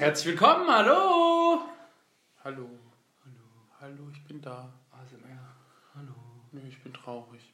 Herzlich 0.00 0.28
willkommen, 0.28 0.66
hallo! 0.66 1.60
Hallo. 2.42 2.70
Hallo. 3.22 3.44
Hallo, 3.80 4.08
ich 4.10 4.24
bin 4.24 4.40
da. 4.40 4.72
ASMR, 4.90 5.54
hallo. 5.94 6.14
Nö, 6.52 6.60
ich 6.66 6.82
bin 6.82 6.94
traurig. 6.94 7.52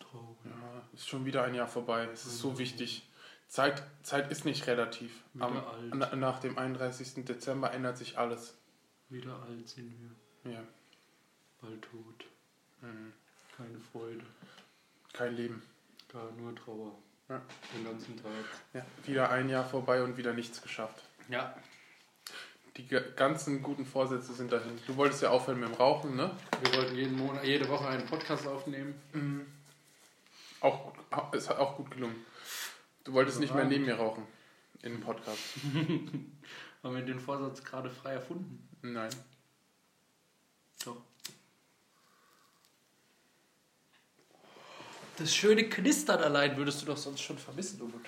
Traurig. 0.00 0.38
Ja, 0.46 0.82
ist 0.94 1.06
schon 1.06 1.26
wieder 1.26 1.44
ein 1.44 1.54
Jahr 1.54 1.68
vorbei. 1.68 2.08
Es 2.10 2.24
ist 2.24 2.38
so 2.38 2.56
wichtig. 2.56 3.06
Zeit, 3.46 3.82
Zeit 4.02 4.30
ist 4.32 4.46
nicht 4.46 4.66
relativ. 4.66 5.22
Wieder 5.34 5.44
Am, 5.44 5.56
alt. 5.58 5.94
na, 5.94 6.16
nach 6.16 6.38
dem 6.40 6.56
31. 6.56 7.26
Dezember 7.26 7.70
ändert 7.72 7.98
sich 7.98 8.16
alles. 8.18 8.56
Wieder 9.10 9.38
alt 9.42 9.68
sind 9.68 9.94
wir, 10.44 10.50
Ja. 10.52 10.62
bald 11.60 11.82
tot. 11.82 12.24
Mhm. 12.80 13.12
Keine 13.54 13.78
Freude, 13.92 14.24
Kein 15.12 15.34
Leben. 15.36 15.62
gar 16.10 16.32
nur 16.32 16.54
Trauer. 16.56 16.96
Ja. 17.28 17.40
Den 17.74 17.84
ganzen 17.84 18.16
Tag. 18.16 18.32
Ja. 18.74 18.84
Wieder 19.04 19.30
ein 19.30 19.48
Jahr 19.48 19.64
vorbei 19.64 20.02
und 20.02 20.16
wieder 20.16 20.34
nichts 20.34 20.60
geschafft. 20.60 21.02
Ja, 21.28 21.54
Die 22.76 22.86
ganzen 22.86 23.62
guten 23.62 23.86
Vorsätze 23.86 24.34
sind 24.34 24.52
dahin. 24.52 24.78
Du 24.86 24.96
wolltest 24.96 25.22
ja 25.22 25.30
aufhören 25.30 25.60
mit 25.60 25.68
dem 25.68 25.74
Rauchen, 25.76 26.16
ne? 26.16 26.30
wir 26.60 26.74
wollten 26.74 26.94
jeden 26.96 27.16
Monat, 27.16 27.44
jede 27.44 27.68
Woche 27.68 27.86
einen 27.88 28.04
Podcast 28.04 28.46
aufnehmen. 28.46 29.00
Mhm. 29.12 29.46
Auch 30.60 30.92
es 31.32 31.48
hat 31.48 31.58
auch 31.58 31.76
gut 31.76 31.90
gelungen. 31.90 32.24
Du 33.04 33.12
wolltest 33.12 33.38
nicht 33.40 33.54
mehr 33.54 33.64
neben 33.64 33.84
mir 33.84 33.94
rauchen. 33.94 34.26
In 34.82 34.92
dem 34.92 35.00
Podcast. 35.00 35.40
Haben 36.82 36.94
wir 36.94 37.02
den 37.02 37.20
Vorsatz 37.20 37.62
gerade 37.64 37.88
frei 37.90 38.14
erfunden? 38.14 38.68
Nein. 38.82 39.10
Das 45.18 45.34
schöne 45.34 45.64
Knistern 45.68 46.20
allein 46.20 46.56
würdest 46.56 46.82
du 46.82 46.86
doch 46.86 46.96
sonst 46.96 47.20
schon 47.20 47.38
vermissen, 47.38 47.80
Umut. 47.80 48.00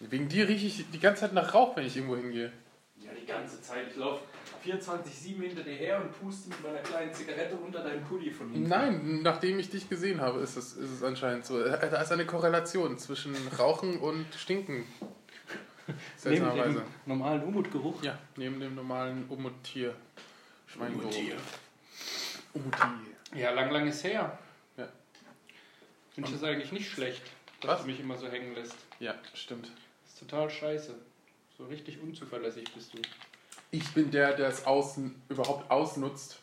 Wegen 0.00 0.28
dir 0.28 0.48
rieche 0.48 0.66
ich 0.66 0.90
die 0.90 0.98
ganze 0.98 1.22
Zeit 1.22 1.34
nach 1.34 1.52
Rauch, 1.52 1.76
wenn 1.76 1.84
ich 1.84 1.94
irgendwo 1.96 2.16
hingehe. 2.16 2.50
Ja, 2.96 3.10
die 3.12 3.26
ganze 3.26 3.60
Zeit. 3.60 3.88
Ich 3.90 3.96
laufe 3.96 4.22
24-7 4.64 5.42
hinter 5.42 5.62
dir 5.62 5.74
her 5.74 6.00
und 6.00 6.18
puste 6.18 6.48
mit 6.48 6.62
meiner 6.62 6.78
kleinen 6.78 7.12
Zigarette 7.12 7.56
unter 7.56 7.82
deinem 7.82 8.02
Pulli 8.04 8.30
von 8.30 8.50
hinten. 8.50 8.68
Nein, 8.68 9.20
nachdem 9.22 9.58
ich 9.58 9.68
dich 9.68 9.88
gesehen 9.88 10.20
habe, 10.20 10.40
ist 10.40 10.56
es, 10.56 10.72
ist 10.74 10.90
es 10.90 11.02
anscheinend 11.02 11.44
so. 11.44 11.62
Da 11.62 12.00
ist 12.00 12.12
eine 12.12 12.24
Korrelation 12.24 12.98
zwischen 12.98 13.34
Rauchen 13.58 13.98
und 13.98 14.26
Stinken. 14.34 14.86
Neben 15.86 15.98
Seltsamerweise. 16.16 16.74
dem 16.80 16.84
normalen 17.06 17.42
Umutgeruch. 17.42 18.02
Ja, 18.02 18.16
neben 18.36 18.60
dem 18.60 18.74
normalen. 18.76 19.24
Umutier. 19.28 19.94
Umutier. 20.78 21.36
Ja, 23.34 23.50
lang, 23.50 23.70
lang 23.70 23.88
ist 23.88 24.04
her. 24.04 24.38
Finde 26.24 26.34
ich 26.36 26.40
das 26.40 26.48
eigentlich 26.50 26.72
nicht 26.72 26.90
schlecht, 26.90 27.22
dass 27.60 27.70
Was? 27.70 27.80
du 27.82 27.86
mich 27.86 28.00
immer 28.00 28.16
so 28.16 28.28
hängen 28.28 28.54
lässt. 28.54 28.76
Ja, 28.98 29.14
stimmt. 29.34 29.66
Das 30.04 30.12
ist 30.14 30.18
total 30.20 30.50
scheiße. 30.50 30.94
So 31.56 31.64
richtig 31.66 32.00
unzuverlässig 32.02 32.64
bist 32.74 32.94
du. 32.94 32.98
Ich 33.70 33.88
bin 33.94 34.10
der, 34.10 34.34
der 34.34 34.48
es 34.48 34.66
außen, 34.66 35.14
überhaupt 35.28 35.70
ausnutzt, 35.70 36.38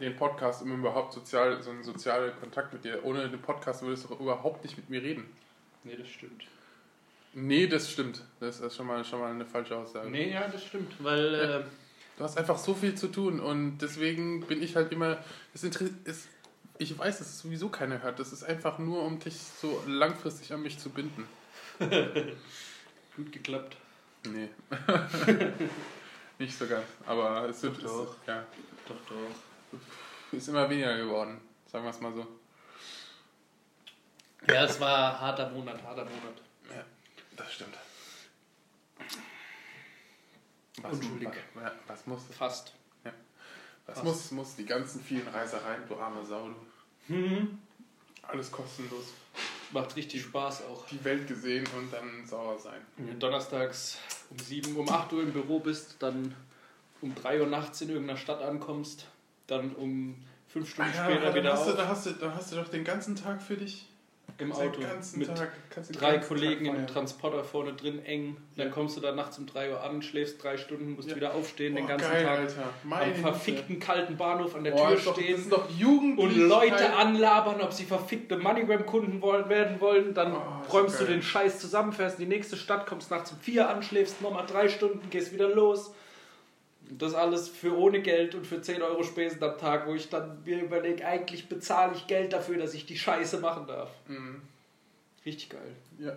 den 0.00 0.14
Podcast, 0.16 0.62
um 0.62 0.72
überhaupt 0.78 1.12
sozial, 1.12 1.62
so 1.62 1.70
einen 1.70 1.82
sozialen 1.84 2.38
Kontakt 2.38 2.72
mit 2.72 2.84
dir. 2.84 3.04
Ohne 3.04 3.28
den 3.28 3.40
Podcast 3.40 3.82
würdest 3.82 4.04
du 4.04 4.08
doch 4.08 4.20
überhaupt 4.20 4.62
nicht 4.64 4.76
mit 4.76 4.90
mir 4.90 5.02
reden. 5.02 5.24
Nee, 5.84 5.96
das 5.96 6.08
stimmt. 6.08 6.44
Nee, 7.32 7.66
das 7.66 7.90
stimmt. 7.90 8.22
Das 8.40 8.60
ist 8.60 8.76
schon 8.76 8.86
mal, 8.86 9.04
schon 9.04 9.20
mal 9.20 9.30
eine 9.30 9.44
falsche 9.46 9.76
Aussage. 9.76 10.10
Nee, 10.10 10.32
ja, 10.32 10.48
das 10.48 10.64
stimmt. 10.64 10.92
Weil, 11.02 11.34
Ja. 11.34 11.58
äh, 11.60 11.64
Du 12.18 12.24
hast 12.24 12.38
einfach 12.38 12.56
so 12.56 12.72
viel 12.72 12.94
zu 12.94 13.08
tun 13.08 13.40
und 13.40 13.76
deswegen 13.76 14.40
bin 14.46 14.62
ich 14.62 14.74
halt 14.74 14.90
immer. 14.90 15.18
Es 15.52 15.62
es, 15.64 16.28
ich 16.78 16.98
weiß, 16.98 17.18
dass 17.18 17.28
es 17.28 17.38
sowieso 17.40 17.68
keiner 17.68 18.02
hört. 18.02 18.18
Das 18.18 18.32
ist 18.32 18.42
einfach 18.44 18.78
nur, 18.78 19.02
um 19.02 19.18
dich 19.18 19.36
so 19.38 19.82
langfristig 19.86 20.52
an 20.52 20.62
mich 20.62 20.78
zu 20.78 20.90
binden. 20.90 21.26
gut 23.16 23.32
geklappt. 23.32 23.76
Nee. 24.24 24.48
Nicht 26.38 26.58
so 26.58 26.66
ganz. 26.66 26.86
Aber 27.06 27.48
es 27.48 27.62
wird. 27.62 27.82
Doch, 27.82 28.06
doch. 28.06 28.16
ja, 28.26 28.44
Doch, 28.86 28.96
doch. 29.08 29.78
ist 30.32 30.48
immer 30.48 30.68
weniger 30.68 30.96
geworden. 30.96 31.40
Sagen 31.70 31.84
wir 31.84 31.90
es 31.90 32.00
mal 32.00 32.12
so. 32.12 32.26
Ja, 34.48 34.64
es 34.64 34.78
war 34.78 35.18
harter 35.20 35.50
Monat, 35.50 35.82
harter 35.82 36.04
Monat. 36.04 36.40
Ja, 36.70 36.84
das 37.36 37.52
stimmt. 37.52 37.76
Unschuldig. 40.82 41.30
Was, 41.54 41.72
was 41.86 42.06
muss? 42.06 42.22
Fast. 42.36 42.72
Was? 43.86 44.02
muss? 44.02 44.30
Muss 44.32 44.56
die 44.56 44.64
ganzen 44.64 45.00
vielen 45.00 45.26
Reisereien, 45.28 45.82
du 45.88 45.96
arme 45.96 46.24
Sau, 46.24 46.48
du. 46.48 47.14
Mhm. 47.14 47.58
Alles 48.22 48.50
kostenlos. 48.50 49.14
Macht 49.72 49.96
richtig 49.96 50.22
Spaß 50.22 50.64
auch. 50.66 50.86
Die 50.88 51.02
Welt 51.04 51.26
gesehen 51.28 51.66
und 51.76 51.92
dann 51.92 52.26
sauer 52.26 52.58
sein. 52.58 52.80
Wenn 52.96 53.06
du 53.08 53.14
donnerstags 53.14 53.98
um 54.30 54.38
7, 54.38 54.76
um 54.76 54.88
8 54.88 55.12
Uhr 55.12 55.22
im 55.22 55.32
Büro 55.32 55.60
bist, 55.60 55.96
dann 56.00 56.34
um 57.00 57.14
3 57.14 57.40
Uhr 57.40 57.46
nachts 57.46 57.80
in 57.80 57.90
irgendeiner 57.90 58.18
Stadt 58.18 58.42
ankommst, 58.42 59.06
dann 59.46 59.74
um 59.74 60.16
5 60.48 60.68
Stunden 60.68 60.90
Ah 60.90 60.94
ja, 60.94 61.04
später 61.04 61.34
wieder 61.34 61.52
hast, 61.52 61.66
du, 61.66 61.70
auf, 61.72 61.76
da, 61.76 61.88
hast 61.88 62.06
du, 62.06 62.10
da 62.12 62.34
hast 62.34 62.52
du 62.52 62.56
doch 62.56 62.68
den 62.68 62.84
ganzen 62.84 63.16
Tag 63.16 63.42
für 63.42 63.56
dich. 63.56 63.86
Im 64.38 64.48
Den 64.50 64.52
Auto 64.52 64.80
mit 65.14 65.28
Tag, 65.28 65.50
den 65.74 65.96
drei 65.96 66.18
Kollegen 66.18 66.66
feiern. 66.66 66.86
Transporter 66.86 67.42
vorne 67.42 67.72
drin 67.72 68.04
eng. 68.04 68.36
Dann 68.56 68.66
Ja. 68.68 68.72
kommst 68.72 68.96
du 68.96 69.00
da 69.00 69.12
nachts 69.12 69.38
um 69.38 69.46
3 69.46 69.70
Uhr 69.70 69.82
an, 69.82 70.02
schläfst 70.02 70.42
drei 70.42 70.58
Stunden, 70.58 70.94
musst 70.94 71.08
Ja. 71.08 71.16
wieder 71.16 71.34
aufstehen, 71.34 71.74
den 71.74 71.84
Boah, 71.84 71.92
ganzen 71.92 72.10
geil, 72.10 72.24
Tag 72.24 72.38
Alter. 72.40 72.62
am 72.82 72.88
Meine 72.90 73.14
verfickten 73.14 73.78
kalten 73.80 74.16
Bahnhof 74.16 74.54
an 74.54 74.64
der 74.64 74.72
Boah, 74.72 74.88
Tür 74.88 74.98
stehen 75.14 75.48
doch 75.48 75.68
und 75.70 76.36
Leute 76.36 76.92
anlabern, 76.94 77.60
ob 77.62 77.72
sie 77.72 77.84
verfickte 77.84 78.36
MoneyGram-Kunden 78.36 79.22
werden 79.22 79.80
wollen. 79.80 80.12
Dann 80.12 80.34
Oh, 80.34 80.70
räumst 80.72 81.00
du 81.00 81.04
den 81.04 81.22
Scheiß 81.22 81.58
zusammen, 81.58 81.92
fährst 81.92 82.18
in 82.18 82.28
die 82.28 82.34
nächste 82.36 82.56
Stadt, 82.56 82.86
kommst 82.86 83.10
nachts 83.10 83.32
um 83.32 83.38
4 83.40 83.68
an, 83.70 83.82
schläfst 83.82 84.20
nochmal 84.20 84.44
drei 84.46 84.68
Stunden, 84.68 85.08
gehst 85.08 85.32
wieder 85.32 85.48
los. 85.48 85.94
Das 86.90 87.14
alles 87.14 87.48
für 87.48 87.76
ohne 87.76 88.00
Geld 88.00 88.34
und 88.34 88.46
für 88.46 88.60
10 88.62 88.80
Euro 88.82 89.02
Spesen 89.02 89.42
am 89.42 89.58
Tag, 89.58 89.86
wo 89.86 89.94
ich 89.94 90.08
dann 90.08 90.42
mir 90.44 90.62
überlege, 90.62 91.04
eigentlich 91.06 91.48
bezahle 91.48 91.94
ich 91.96 92.06
Geld 92.06 92.32
dafür, 92.32 92.58
dass 92.58 92.74
ich 92.74 92.86
die 92.86 92.96
Scheiße 92.98 93.38
machen 93.38 93.66
darf. 93.66 93.90
Mhm. 94.06 94.42
Richtig 95.24 95.48
geil. 95.50 95.74
Ja, 95.98 96.16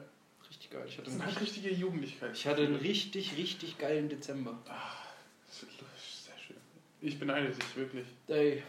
Richtig 0.49 0.71
geil. 0.71 0.83
Ich 0.87 0.93
hatte, 0.97 1.05
das 1.05 1.13
ist 1.15 1.21
einen, 1.21 1.29
halt 1.31 1.41
richtige 1.41 1.73
Jugendlichkeit. 1.73 2.31
ich 2.33 2.47
hatte 2.47 2.63
einen 2.63 2.75
richtig, 2.75 3.37
richtig 3.37 3.77
geilen 3.77 4.09
Dezember. 4.09 4.57
Das 4.65 5.63
ist 5.63 6.25
Sehr 6.25 6.33
schön. 6.37 6.55
Ich 7.01 7.19
beneide 7.19 7.49
dich 7.49 7.75
wirklich. 7.75 8.05
Ey, 8.27 8.63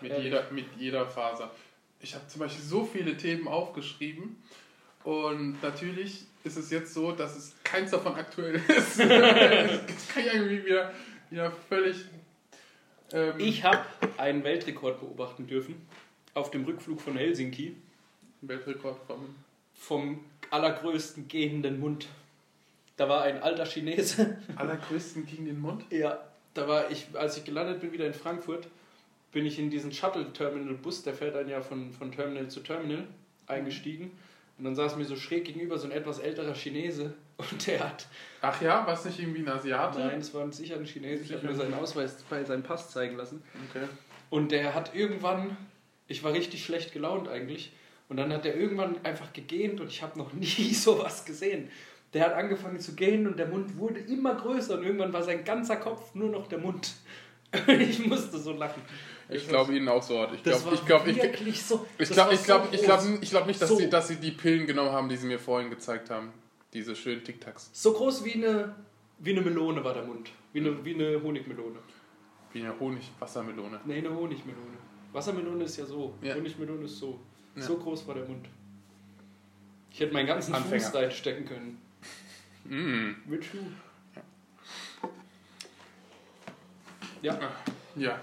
Mit 0.00 0.10
Ehrlich? 0.12 0.26
jeder, 0.26 0.50
mit 0.50 0.66
jeder 0.78 1.06
Faser. 1.06 1.50
Ich 2.00 2.14
habe 2.14 2.26
zum 2.28 2.40
Beispiel 2.40 2.64
so 2.64 2.84
viele 2.84 3.16
Themen 3.16 3.48
aufgeschrieben 3.48 4.36
und 5.04 5.62
natürlich 5.62 6.24
ist 6.44 6.56
es 6.56 6.70
jetzt 6.70 6.92
so, 6.92 7.12
dass 7.12 7.36
es 7.36 7.54
keins 7.64 7.90
davon 7.90 8.14
aktuell 8.14 8.56
ist. 8.68 8.98
das 9.00 10.08
kann 10.08 10.24
ich 10.26 10.32
irgendwie 10.34 10.64
wieder, 10.66 10.92
wieder 11.34 11.50
völlig. 11.50 11.96
Ähm, 13.12 13.34
ich 13.38 13.64
habe 13.64 13.84
einen 14.18 14.44
Weltrekord 14.44 15.00
beobachten 15.00 15.48
dürfen 15.48 15.74
auf 16.32 16.52
dem 16.52 16.64
Rückflug 16.64 17.00
von 17.00 17.16
Helsinki 17.16 17.74
Weltrekord 18.40 18.98
vom. 19.06 19.34
vom 19.74 20.24
allergrößten 20.50 21.26
gehenden 21.26 21.80
Mund. 21.80 22.06
Da 22.96 23.08
war 23.08 23.22
ein 23.22 23.42
alter 23.42 23.66
Chinese. 23.66 24.38
Allergrößten 24.56 25.26
gegen 25.26 25.46
den 25.46 25.60
Mund. 25.60 25.84
Ja, 25.90 26.22
da 26.52 26.68
war 26.68 26.90
ich, 26.92 27.06
als 27.14 27.36
ich 27.36 27.44
gelandet 27.44 27.80
bin, 27.80 27.90
wieder 27.90 28.06
in 28.06 28.14
Frankfurt, 28.14 28.68
bin 29.32 29.44
ich 29.44 29.58
in 29.58 29.70
diesen 29.70 29.90
Shuttle-Terminal-Bus, 29.90 31.02
der 31.02 31.14
fährt 31.14 31.34
dann 31.34 31.48
ja 31.48 31.60
von, 31.62 31.92
von 31.92 32.12
Terminal 32.12 32.48
zu 32.48 32.60
Terminal, 32.60 33.08
eingestiegen. 33.48 34.12
Und 34.58 34.64
dann 34.64 34.76
saß 34.76 34.94
mir 34.96 35.06
so 35.06 35.16
schräg 35.16 35.46
gegenüber 35.46 35.78
so 35.78 35.88
ein 35.88 35.92
etwas 35.92 36.20
älterer 36.20 36.54
Chinese 36.54 37.14
und 37.36 37.66
der 37.66 37.80
hat, 37.80 38.06
Ach 38.42 38.60
ja, 38.60 38.86
war 38.86 38.94
es 38.94 39.04
nicht 39.04 39.18
irgendwie 39.18 39.40
ein 39.40 39.48
Asiate? 39.48 39.98
nein, 39.98 40.20
es 40.20 40.32
war 40.34 40.50
sicher 40.52 40.76
ein 40.76 40.84
Chinese, 40.86 41.24
ich 41.24 41.32
habe 41.32 41.46
mir 41.46 41.54
seinen 41.54 41.74
Ausweis, 41.74 42.24
seinen 42.28 42.62
Pass 42.62 42.90
zeigen 42.90 43.16
lassen. 43.16 43.42
Okay. 43.70 43.86
Und 44.30 44.52
der 44.52 44.74
hat 44.74 44.94
irgendwann, 44.94 45.56
ich 46.08 46.22
war 46.22 46.32
richtig 46.32 46.64
schlecht 46.64 46.92
gelaunt 46.92 47.28
eigentlich, 47.28 47.72
und 48.08 48.18
dann 48.18 48.32
hat 48.32 48.44
er 48.44 48.54
irgendwann 48.54 49.02
einfach 49.04 49.32
gegähnt 49.32 49.80
und 49.80 49.88
ich 49.88 50.02
habe 50.02 50.18
noch 50.18 50.32
nie 50.34 50.44
sowas 50.74 51.24
gesehen. 51.24 51.70
Der 52.12 52.24
hat 52.26 52.34
angefangen 52.34 52.78
zu 52.78 52.94
gähnen 52.94 53.26
und 53.26 53.38
der 53.38 53.46
Mund 53.48 53.76
wurde 53.76 53.98
immer 53.98 54.34
größer 54.34 54.74
und 54.78 54.84
irgendwann 54.84 55.12
war 55.12 55.22
sein 55.22 55.44
ganzer 55.44 55.76
Kopf 55.76 56.14
nur 56.14 56.30
noch 56.30 56.46
der 56.46 56.58
Mund. 56.58 56.92
Ich 57.68 58.04
musste 58.04 58.36
so 58.38 58.52
lachen. 58.52 58.82
Ich 59.28 59.46
glaube 59.46 59.76
Ihnen 59.76 59.88
auch 59.88 60.02
so. 60.02 60.26
Ich 60.34 60.42
das 60.42 60.62
glaube, 60.62 60.74
ich 60.74 60.84
glaube, 60.84 61.10
ich, 61.10 61.62
so. 61.62 61.86
ich 61.96 62.08
glaube, 62.10 62.34
ich 62.34 62.42
glaube, 62.42 62.68
ich 62.72 62.82
glaube, 62.82 63.18
ich 63.20 63.30
glaube 63.30 63.46
nicht, 63.46 63.62
dass 63.62 63.68
So. 63.68 63.76
sie, 63.76 63.88
dass 63.88 64.08
sie 64.08 64.16
die 64.16 64.32
Pillen 64.32 64.66
genommen 64.66 64.90
haben, 64.90 65.08
die 65.08 65.16
sie 65.16 65.28
mir 65.28 65.38
vorhin 65.38 65.70
gezeigt 65.70 66.10
haben. 66.10 66.32
Diese 66.74 66.96
schönen 66.96 67.22
Tic-Tacs. 67.22 67.70
So 67.72 67.92
groß 67.92 68.24
wie 68.24 68.34
eine, 68.34 68.74
wie 69.20 69.30
eine 69.30 69.40
Melone 69.42 69.82
war 69.84 69.94
der 69.94 70.02
Mund. 70.04 70.30
Wie 70.52 70.60
eine, 70.60 70.84
wie 70.84 70.94
eine 70.94 71.22
Honigmelone. 71.22 71.78
Wie 72.52 72.60
eine 72.60 72.78
Honig-Wassermelone. 72.78 73.80
Nee, 73.84 73.98
eine 73.98 74.10
Honigmelone. 74.10 74.76
Wassermelone 75.12 75.64
ist 75.64 75.76
ja 75.76 75.86
so. 75.86 76.14
Ja. 76.20 76.34
Honigmelone 76.34 76.84
ist 76.84 76.98
so. 76.98 77.20
Ja. 77.54 77.62
So 77.62 77.76
groß 77.76 78.06
war 78.08 78.16
der 78.16 78.24
Mund. 78.24 78.46
Ich 79.92 80.00
hätte 80.00 80.12
meinen 80.12 80.26
ganzen 80.26 80.52
Anfänger. 80.52 80.82
Fuß 80.82 80.94
reinstecken 80.94 81.46
können. 81.46 81.78
Mm. 82.64 83.30
Mit 83.30 83.44
Schuh. 83.44 83.58
Ja. 87.22 87.38
Ja. 87.94 88.20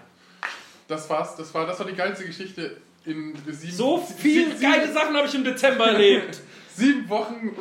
Das 0.89 1.09
war's. 1.09 1.37
Das 1.37 1.53
war, 1.53 1.65
das 1.65 1.79
war 1.79 1.87
die 1.87 1.95
geilste 1.95 2.25
Geschichte 2.25 2.81
in 3.05 3.33
sieben 3.49 3.73
So 3.73 3.97
viele 3.97 4.53
geile 4.59 4.91
Sachen 4.91 5.15
habe 5.15 5.27
ich 5.27 5.35
im 5.35 5.45
Dezember 5.45 5.87
erlebt. 5.87 6.41
Sieben 6.75 7.07
Wochen 7.09 7.55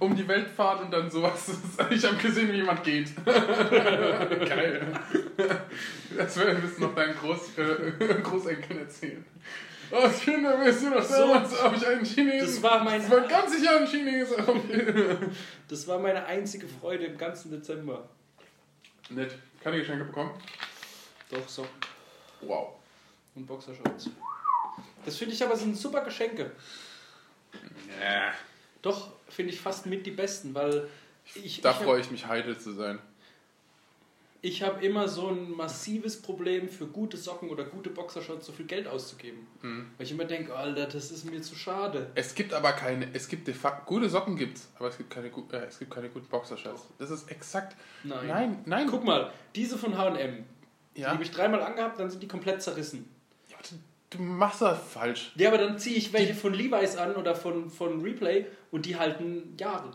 um 0.00 0.16
die 0.16 0.26
Welt 0.26 0.48
fahrt 0.48 0.82
und 0.82 0.90
dann 0.90 1.08
sowas. 1.10 1.50
Ich 1.90 2.04
habe 2.04 2.16
gesehen, 2.16 2.50
wie 2.52 2.56
jemand 2.56 2.82
geht. 2.82 3.12
Geil. 3.24 4.86
Das 6.16 6.36
werden 6.36 6.62
wir 6.62 6.86
noch 6.86 6.94
deinen 6.94 7.14
Groß, 7.16 7.58
äh, 7.58 8.14
Großenkeln 8.22 8.80
erzählen. 8.80 9.24
Oh, 9.92 10.08
Kinder, 10.08 10.58
weißt 10.58 10.82
du 10.84 10.90
noch, 10.90 11.02
So. 11.02 11.14
damals 11.14 11.62
habe 11.62 11.76
ich 11.76 11.86
einen 11.86 12.04
Chinesen. 12.04 12.46
Das 12.46 12.62
war 12.62 12.84
mein- 12.84 13.00
Das 13.02 13.10
war 13.10 13.20
ganz 13.22 13.52
sicher 13.58 13.76
ein 13.78 13.86
Chinese. 13.86 14.36
Das 15.68 15.88
war 15.88 15.98
meine 15.98 16.24
einzige 16.26 16.66
Freude 16.68 17.06
im 17.06 17.18
ganzen 17.18 17.50
Dezember. 17.50 18.08
Nett. 19.08 19.34
Keine 19.62 19.78
Geschenke 19.78 20.04
bekommen? 20.04 20.30
Doch, 21.30 21.48
so. 21.48 21.66
Wow. 22.42 22.74
Und 23.34 23.46
Boxershorts. 23.46 24.10
Das 25.04 25.16
finde 25.16 25.34
ich 25.34 25.42
aber 25.44 25.56
sind 25.56 25.76
super 25.76 26.02
Geschenke. 26.02 26.52
Ja. 28.00 28.32
Doch, 28.82 29.10
finde 29.28 29.52
ich 29.52 29.60
fast 29.60 29.86
mit 29.86 30.06
die 30.06 30.10
besten, 30.10 30.54
weil 30.54 30.88
ich, 31.34 31.60
Da 31.60 31.72
freue 31.72 32.00
ich 32.00 32.10
mich, 32.10 32.26
heidel 32.26 32.58
zu 32.58 32.72
sein. 32.72 32.98
Ich 34.42 34.62
habe 34.62 34.84
immer 34.84 35.06
so 35.06 35.28
ein 35.28 35.50
massives 35.50 36.20
Problem, 36.22 36.70
für 36.70 36.86
gute 36.86 37.18
Socken 37.18 37.50
oder 37.50 37.64
gute 37.64 37.90
Boxershorts 37.90 38.46
so 38.46 38.52
viel 38.52 38.64
Geld 38.64 38.88
auszugeben. 38.88 39.46
Mhm. 39.60 39.90
Weil 39.96 40.06
ich 40.06 40.12
immer 40.12 40.24
denke, 40.24 40.54
Alter, 40.54 40.86
das 40.86 41.10
ist 41.10 41.26
mir 41.26 41.42
zu 41.42 41.54
schade. 41.54 42.10
Es 42.14 42.34
gibt 42.34 42.54
aber 42.54 42.72
keine, 42.72 43.08
es 43.12 43.28
gibt 43.28 43.46
de 43.48 43.54
facto, 43.54 43.84
gute 43.84 44.08
Socken 44.08 44.36
gibt's, 44.36 44.68
aber 44.78 44.88
es 44.88 44.96
gibt 44.96 45.10
keine, 45.10 45.26
äh, 45.26 45.66
es 45.68 45.78
gibt 45.78 45.90
keine 45.90 46.08
guten 46.08 46.26
Boxershorts. 46.26 46.86
Das 46.98 47.10
ist 47.10 47.30
exakt, 47.30 47.76
Nein. 48.02 48.26
nein, 48.26 48.58
nein. 48.64 48.86
Guck 48.90 49.04
mal, 49.04 49.30
diese 49.54 49.76
von 49.76 49.98
H&M, 49.98 50.44
die 50.96 51.02
ja, 51.02 51.10
habe 51.10 51.22
ich 51.22 51.30
dreimal 51.30 51.60
angehabt, 51.60 52.00
dann 52.00 52.10
sind 52.10 52.22
die 52.22 52.28
komplett 52.28 52.62
zerrissen. 52.62 53.06
Du, 54.10 54.22
machst 54.22 54.60
das 54.62 54.78
falsch. 54.92 55.32
Ja, 55.36 55.48
aber 55.48 55.58
dann 55.58 55.78
ziehe 55.78 55.96
ich 55.96 56.12
welche 56.12 56.34
von 56.34 56.52
Levi's 56.54 56.96
an 56.96 57.14
oder 57.16 57.34
von, 57.34 57.70
von 57.70 58.00
Replay 58.02 58.46
und 58.70 58.86
die 58.86 58.96
halten 58.96 59.54
Jahre. 59.58 59.90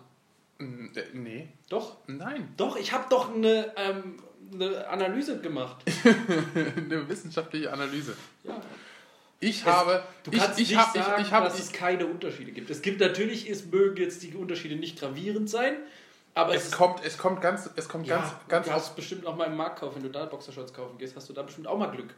Mm, 0.60 0.88
äh, 0.96 1.04
Nee, 1.14 1.48
Doch, 1.70 1.98
nein. 2.08 2.54
doch, 2.58 2.78
ich 2.78 2.92
habe 2.94 3.06
doch 3.10 3.34
eine, 3.34 3.74
ähm, 3.78 4.18
eine 4.54 4.88
Analyse 4.88 5.40
gemacht. 5.40 5.78
Eine 6.78 7.10
wissenschaftliche 7.10 7.72
Analyse. 7.74 8.16
Ja. 8.44 8.62
Ich 9.42 9.62
Es- 9.62 9.66
habe, 9.66 10.02
Du 10.24 10.32
ich, 10.32 10.40
kannst 10.40 10.60
ich, 10.60 10.70
nicht 10.70 10.78
habe, 10.80 10.98
sagen, 10.98 11.22
ich, 11.22 11.28
ich 11.28 11.34
habe, 11.34 11.46
dass 11.48 11.60
es 11.60 11.72
keine 11.74 12.06
Unterschiede 12.06 12.52
gibt. 12.52 12.70
Es 12.70 12.82
gibt 12.82 13.02
natürlich, 13.02 13.50
es 13.50 13.66
mögen 13.66 13.98
jetzt 13.98 14.24
die 14.24 14.34
Unterschiede 14.34 14.76
nicht 14.76 14.98
gravierend 15.00 15.50
sein, 15.50 15.76
aber 16.34 16.56
es, 16.56 16.68
es 16.68 16.72
kommt, 16.72 17.04
es 17.06 17.18
kommt 17.18 17.42
ganz, 17.42 17.70
es 17.76 17.90
kommt 17.90 18.08
Ja, 18.08 18.18
ganz, 18.18 18.34
ganz 18.48 18.66
du 18.68 18.72
hast 18.74 18.96
bestimmt 18.96 19.26
auch 19.26 19.36
mal 19.36 19.46
im 19.46 19.58
Markt 19.58 19.80
kaufen, 19.80 19.96
wenn 19.98 20.04
du 20.04 20.10
da 20.10 20.26
Boxershorts 20.26 20.74
kaufen 20.74 20.98
gehst, 20.98 21.16
hast 21.16 21.28
du 21.28 21.34
da 21.34 21.42
bestimmt 21.44 21.68
auch 21.68 21.78
mal 21.78 21.88
Glück. 21.88 22.14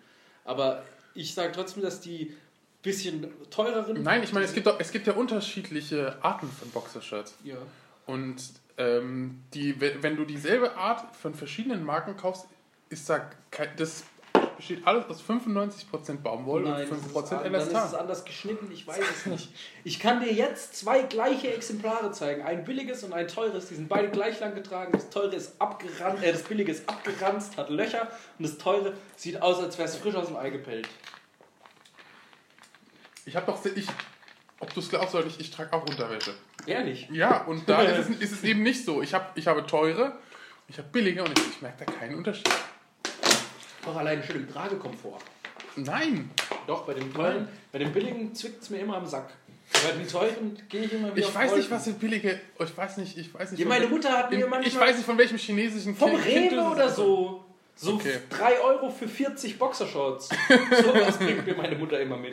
Aber 0.45 0.83
ich 1.17 1.33
sage 1.33 1.51
trotzdem, 1.51 1.83
dass 1.83 1.99
die 1.99 2.33
bisschen 2.81 3.27
teureren. 3.49 4.03
Nein, 4.03 4.23
ich 4.23 4.31
meine, 4.31 4.45
es 4.45 4.53
gibt, 4.53 4.67
doch, 4.67 4.79
es 4.79 4.91
gibt 4.91 5.07
ja 5.07 5.13
unterschiedliche 5.13 6.17
Arten 6.23 6.49
von 6.49 6.69
Boxershirts. 6.69 7.35
Ja. 7.43 7.57
Und 8.05 8.37
ähm, 8.77 9.43
die, 9.53 9.81
wenn 9.81 10.03
wenn 10.03 10.15
du 10.15 10.23
dieselbe 10.23 10.77
Art 10.77 11.15
von 11.15 11.33
verschiedenen 11.33 11.83
Marken 11.83 12.15
kaufst, 12.15 12.45
ist 12.89 13.09
da 13.09 13.29
kein, 13.51 13.69
das 13.75 14.03
besteht 14.57 14.85
alles 14.85 15.05
aus 15.05 15.21
95% 15.23 16.17
Baumwolle 16.21 16.69
Nein, 16.69 16.89
und 16.89 16.91
das 16.91 16.99
ist 16.99 17.15
5% 17.15 17.33
an- 17.45 17.53
dann 17.53 17.61
ist 17.61 17.73
es 17.73 17.93
anders 17.93 18.25
geschnitten, 18.25 18.69
ich 18.71 18.85
weiß 18.85 18.99
es 18.99 19.25
nicht. 19.27 19.49
Ich 19.83 19.99
kann 19.99 20.19
dir 20.19 20.33
jetzt 20.33 20.75
zwei 20.75 21.03
gleiche 21.03 21.53
Exemplare 21.53 22.11
zeigen. 22.11 22.41
Ein 22.41 22.65
billiges 22.65 23.03
und 23.03 23.13
ein 23.13 23.27
teures. 23.27 23.67
Die 23.69 23.75
sind 23.75 23.87
beide 23.87 24.09
gleich 24.09 24.39
lang 24.39 24.53
getragen. 24.55 24.91
Das 24.91 25.09
teure 25.09 25.35
ist 25.35 25.61
abgeranzt, 25.61 26.23
äh, 26.23 26.31
das 26.33 26.43
billige 26.43 26.71
ist 26.71 26.89
abgeranzt, 26.89 27.55
hat 27.57 27.69
Löcher 27.69 28.09
und 28.39 28.45
das 28.47 28.57
teure 28.57 28.93
sieht 29.15 29.41
aus, 29.41 29.59
als 29.63 29.77
wäre 29.77 29.87
es 29.87 29.95
frisch 29.95 30.15
aus 30.15 30.27
dem 30.27 30.35
Ei 30.35 30.49
gepellt. 30.49 30.89
Ich 33.25 33.35
habe 33.35 33.45
doch, 33.45 33.63
ich, 33.65 33.87
ob 34.59 34.73
du 34.73 34.79
es 34.79 34.89
glaubst 34.89 35.13
oder 35.15 35.25
nicht, 35.25 35.39
ich 35.39 35.51
trage 35.51 35.73
auch 35.73 35.85
Unterwäsche. 35.87 36.33
Ehrlich. 36.65 37.07
Ja, 37.11 37.43
und 37.43 37.67
da 37.69 37.81
ist 37.81 38.09
es, 38.09 38.15
ist 38.21 38.31
es 38.31 38.43
eben 38.43 38.63
nicht 38.63 38.83
so. 38.85 39.01
Ich, 39.01 39.13
hab, 39.13 39.37
ich 39.37 39.47
habe 39.47 39.65
teure, 39.65 40.17
ich 40.67 40.77
habe 40.77 40.87
billige 40.89 41.23
und 41.23 41.37
ich, 41.37 41.47
ich 41.49 41.61
merke 41.61 41.85
da 41.85 41.91
keinen 41.91 42.15
Unterschied. 42.15 42.49
Doch 43.87 43.95
allein 43.95 44.21
schön 44.21 44.35
im 44.35 44.51
Tragekomfort. 44.51 45.21
Nein, 45.77 46.29
Doch, 46.65 46.85
bei 46.85 46.93
dem 46.93 47.13
teuren, 47.13 47.47
bei 47.71 47.79
dem 47.79 47.93
billigen 47.93 48.35
zwickt 48.35 48.61
es 48.61 48.69
mir 48.69 48.79
immer 48.79 48.97
am 48.97 49.05
Sack. 49.05 49.29
Bei 49.71 49.91
dem 49.91 50.07
teuren 50.07 50.61
gehe 50.67 50.81
ich 50.83 50.93
immer 50.93 51.15
wieder 51.15 51.27
ich 51.27 51.33
weiß 51.33 51.55
nicht, 51.55 51.71
was 51.71 51.85
für 51.85 51.93
billige, 51.93 52.39
ich 52.59 52.77
weiß 52.77 52.97
nicht, 52.97 53.17
ich 53.17 53.33
weiß 53.33 53.51
nicht. 53.51 53.59
Ja, 53.61 53.67
meine 53.67 53.87
Mutter 53.87 54.11
hat 54.11 54.31
mir 54.31 54.39
manchmal 54.47 54.63
Ich 54.67 54.77
weiß 54.77 54.97
nicht, 54.97 55.05
von 55.05 55.17
welchem 55.17 55.37
chinesischen 55.37 55.95
vom 55.95 56.15
Rewe 56.15 56.55
das 56.55 56.71
oder 56.73 56.89
so. 56.89 57.43
So 57.79 57.93
Okay. 57.93 58.17
3 58.31 58.59
Euro 58.59 58.89
für 58.89 59.07
40 59.07 59.59
Boxershorts. 59.59 60.29
So 60.49 60.93
was 60.93 61.17
bringt 61.17 61.45
mir 61.45 61.55
meine 61.55 61.75
Mutter 61.75 61.99
immer 62.01 62.17
mit. 62.17 62.31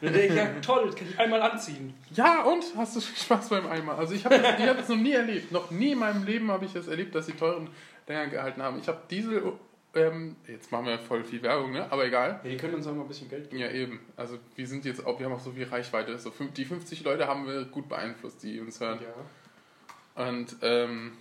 Und 0.00 0.06
dann 0.06 0.12
denke 0.14 0.28
ich, 0.28 0.34
ja 0.34 0.48
toll, 0.62 0.86
das 0.86 0.96
kann 0.96 1.06
ich 1.08 1.18
einmal 1.18 1.42
anziehen. 1.42 1.92
Ja, 2.14 2.42
und? 2.44 2.64
Hast 2.76 2.96
du 2.96 3.00
Spaß 3.00 3.50
beim 3.50 3.66
Eimer? 3.66 3.98
Also 3.98 4.14
ich 4.14 4.24
habe 4.24 4.38
das, 4.38 4.58
ich 4.58 4.66
hab 4.66 4.76
das 4.78 4.88
noch 4.88 4.96
nie 4.96 5.12
erlebt. 5.12 5.52
Noch 5.52 5.70
nie 5.70 5.92
in 5.92 5.98
meinem 5.98 6.24
Leben 6.24 6.50
habe 6.50 6.64
ich 6.64 6.72
das 6.72 6.88
erlebt, 6.88 7.14
dass 7.14 7.26
die 7.26 7.32
teuren 7.32 7.68
länger 8.08 8.28
gehalten 8.28 8.62
haben. 8.62 8.78
Ich 8.80 8.88
habe 8.88 9.02
Diesel, 9.10 9.52
ähm, 9.96 10.36
jetzt 10.46 10.70
machen 10.70 10.86
wir 10.86 10.98
voll 10.98 11.24
viel 11.24 11.42
Werbung, 11.42 11.72
ne? 11.72 11.90
aber 11.90 12.06
egal. 12.06 12.40
Ja, 12.44 12.50
die 12.50 12.56
können 12.56 12.74
uns 12.74 12.86
auch 12.86 12.94
mal 12.94 13.02
ein 13.02 13.08
bisschen 13.08 13.28
Geld 13.28 13.50
geben. 13.50 13.60
Ja, 13.60 13.70
eben. 13.70 14.00
Also 14.16 14.38
wir 14.54 14.66
sind 14.66 14.84
jetzt 14.84 15.04
auch, 15.04 15.18
wir 15.18 15.26
haben 15.26 15.32
auch 15.32 15.40
so 15.40 15.52
viel 15.52 15.64
Reichweite. 15.64 16.18
So, 16.18 16.30
die 16.30 16.64
50 16.64 17.02
Leute 17.04 17.26
haben 17.26 17.46
wir 17.46 17.64
gut 17.64 17.88
beeinflusst, 17.88 18.42
die 18.42 18.60
uns 18.60 18.80
hören. 18.80 19.00
Ja. 19.02 20.28
Und 20.28 20.56
ähm, 20.62 21.12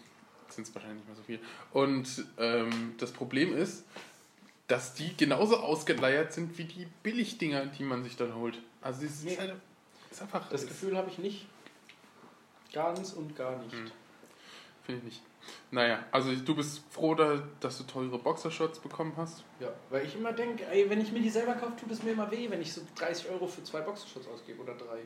sind 0.50 0.68
es 0.68 0.74
wahrscheinlich 0.76 1.00
nicht 1.00 1.08
mehr 1.08 1.16
so 1.16 1.24
viel. 1.24 1.40
Und 1.74 2.26
ähm, 2.38 2.96
das 2.98 3.12
Problem 3.12 3.56
ist, 3.56 3.86
dass 4.68 4.94
die 4.94 5.16
genauso 5.16 5.58
ausgeleiert 5.58 6.34
sind 6.34 6.58
wie 6.58 6.66
die 6.66 6.88
Billigdinger, 7.04 7.66
die 7.68 7.84
man 7.84 8.04
sich 8.04 8.16
dann 8.18 8.34
holt. 8.36 8.60
Also 8.82 9.04
das 9.04 9.12
ist, 9.12 9.26
Nee. 9.26 9.38
halt, 9.38 9.54
ist 10.12 10.22
einfach. 10.22 10.50
Das 10.50 10.68
Gefühl 10.68 10.98
habe 10.98 11.10
ich 11.10 11.18
nicht. 11.18 11.48
Ganz 12.74 13.14
und 13.14 13.36
gar 13.36 13.58
nicht. 13.62 13.74
Hm. 13.74 13.92
Finde 14.86 15.00
ich 15.00 15.06
nicht. 15.06 15.22
Naja, 15.72 16.06
also 16.12 16.34
du 16.34 16.56
bist 16.56 16.82
froh, 16.90 17.16
da, 17.16 17.44
dass 17.60 17.78
du 17.78 17.84
teure 17.84 18.18
Boxershorts 18.18 18.80
bekommen 18.80 19.14
hast. 19.18 19.44
Ja, 19.60 19.70
weil 19.90 20.06
ich 20.06 20.16
immer 20.16 20.32
denke, 20.32 20.66
wenn 20.88 21.02
ich 21.02 21.12
mir 21.12 21.22
die 21.22 21.30
selber 21.30 21.54
kaufe, 21.54 21.74
tut 21.80 21.92
es 21.92 22.04
mir 22.04 22.12
immer 22.12 22.30
weh, 22.32 22.50
wenn 22.50 22.62
ich 22.62 22.72
so 22.72 22.82
30 22.96 23.30
Euro 23.30 23.48
für 23.48 23.64
zwei 23.64 23.82
Boxershorts 23.82 24.28
ausgebe 24.28 24.62
oder 24.62 24.76
drei. 24.76 25.02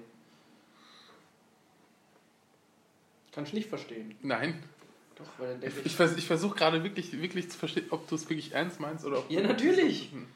Kann 3.31 3.43
ich 3.45 3.53
nicht 3.53 3.69
verstehen. 3.69 4.15
Nein. 4.21 4.61
Doch, 5.15 5.25
weil 5.37 5.51
dann 5.51 5.61
denke 5.61 5.81
Ich, 5.83 5.95
vers 5.95 6.15
ich 6.17 6.25
versuche 6.25 6.55
gerade 6.55 6.83
wirklich, 6.83 7.11
wirklich 7.21 7.49
zu 7.51 7.57
verstehen, 7.57 7.87
ob 7.89 8.07
du 8.07 8.15
es 8.15 8.29
wirklich 8.29 8.53
ernst 8.53 8.79
meinst 8.79 9.05
oder 9.05 9.19
ob 9.19 9.29
Ja, 9.29 9.41
natürlich. 9.41 10.11
Hm. 10.11 10.27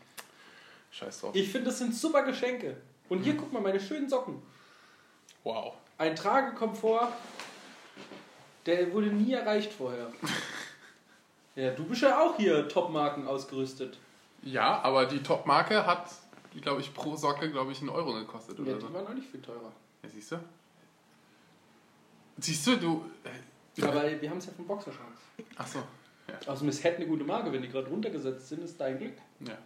Scheiß 0.91 1.21
drauf. 1.21 1.35
Ich 1.35 1.49
finde, 1.49 1.67
das 1.69 1.79
sind 1.79 1.95
super 1.95 2.23
Geschenke. 2.23 2.77
Und 3.09 3.19
Hm. 3.19 3.23
hier, 3.23 3.37
guck 3.37 3.51
mal, 3.51 3.61
meine 3.61 3.79
schönen 3.79 4.09
Socken. 4.09 4.41
Wow. 5.43 5.73
Ein 5.97 6.15
Tragekomfort, 6.15 7.11
der 8.65 8.91
wurde 8.93 9.07
nie 9.07 9.33
erreicht 9.33 9.71
vorher. 9.73 10.11
ja, 11.55 11.71
du 11.71 11.83
bist 11.85 12.01
ja 12.01 12.19
auch 12.19 12.37
hier 12.37 12.67
Top-Marken 12.67 13.27
ausgerüstet. 13.27 13.97
Ja, 14.41 14.81
aber 14.81 15.05
die 15.05 15.21
Top-Marke 15.23 15.85
hat, 15.85 16.09
glaube 16.61 16.81
ich, 16.81 16.93
pro 16.93 17.15
Socke, 17.15 17.49
glaube 17.51 17.71
ich, 17.71 17.79
einen 17.79 17.89
Euro 17.89 18.13
gekostet 18.13 18.57
Ja, 18.59 18.63
oder 18.63 18.73
die 18.75 18.81
so. 18.81 18.93
waren 18.93 19.07
auch 19.07 19.13
nicht 19.13 19.29
viel 19.29 19.41
teurer. 19.41 19.71
Ja, 20.03 20.09
siehst 20.09 20.31
du? 20.31 20.39
Siehst 22.37 22.67
du, 22.67 22.75
du. 22.77 23.05
Äh, 23.23 23.81
Aber 23.85 24.03
wir 24.21 24.29
haben 24.29 24.37
es 24.39 24.45
ja 24.47 24.51
vom 24.53 24.65
Boxershorts. 24.67 25.21
Achso. 25.55 25.79
Also 26.47 26.65
es 26.67 26.83
hätte 26.83 26.97
eine 26.97 27.07
gute 27.07 27.23
Marke, 27.23 27.51
wenn 27.51 27.61
die 27.61 27.69
gerade 27.69 27.87
runtergesetzt 27.87 28.49
sind, 28.49 28.63
ist 28.63 28.79
dein 28.79 28.97
Glück. 28.97 29.13
Ja. 29.41 29.57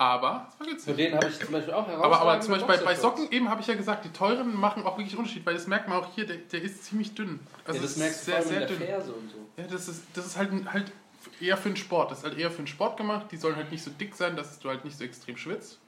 Aber, 0.00 0.46
war 0.58 0.66
günstig. 0.66 0.96
denen 0.96 1.16
habe 1.16 1.28
ich 1.28 1.40
zum 1.40 1.50
Beispiel 1.50 1.74
auch 1.74 1.88
Aber, 1.88 2.04
aber 2.04 2.14
herausragende 2.20 2.46
zum 2.46 2.68
Beispiel 2.68 2.86
bei, 2.86 2.92
bei. 2.92 2.94
Socken, 2.94 3.32
eben 3.32 3.50
habe 3.50 3.60
ich 3.60 3.66
ja 3.66 3.74
gesagt, 3.74 4.04
die 4.04 4.12
teuren 4.12 4.54
machen 4.54 4.84
auch 4.84 4.96
wirklich 4.96 5.16
Unterschied, 5.16 5.44
weil 5.44 5.54
das 5.54 5.66
merkt 5.66 5.88
man 5.88 5.98
auch 5.98 6.14
hier, 6.14 6.24
der, 6.24 6.36
der 6.36 6.62
ist 6.62 6.84
ziemlich 6.84 7.16
dünn. 7.16 7.40
Also 7.64 7.80
ja, 7.80 7.82
das 7.82 7.96
merkst 7.96 8.20
du 8.20 8.24
sehr, 8.30 8.42
sehr 8.42 8.66
dünn. 8.66 8.78
Ferse 8.78 9.12
und 9.12 9.28
so. 9.28 9.38
Ja, 9.56 9.66
das 9.66 9.88
ist, 9.88 10.04
das 10.14 10.24
ist 10.24 10.36
halt, 10.36 10.52
halt 10.72 10.92
eher 11.40 11.56
für 11.56 11.70
den 11.70 11.76
Sport. 11.76 12.12
Das 12.12 12.18
ist 12.18 12.24
halt 12.24 12.38
eher 12.38 12.48
für 12.52 12.58
den 12.58 12.68
Sport 12.68 12.96
gemacht. 12.96 13.26
Die 13.32 13.36
sollen 13.36 13.56
halt 13.56 13.72
nicht 13.72 13.82
so 13.82 13.90
dick 13.90 14.14
sein, 14.14 14.36
dass 14.36 14.60
du 14.60 14.68
halt 14.68 14.84
nicht 14.84 14.96
so 14.96 15.02
extrem 15.02 15.36
schwitzt. 15.36 15.80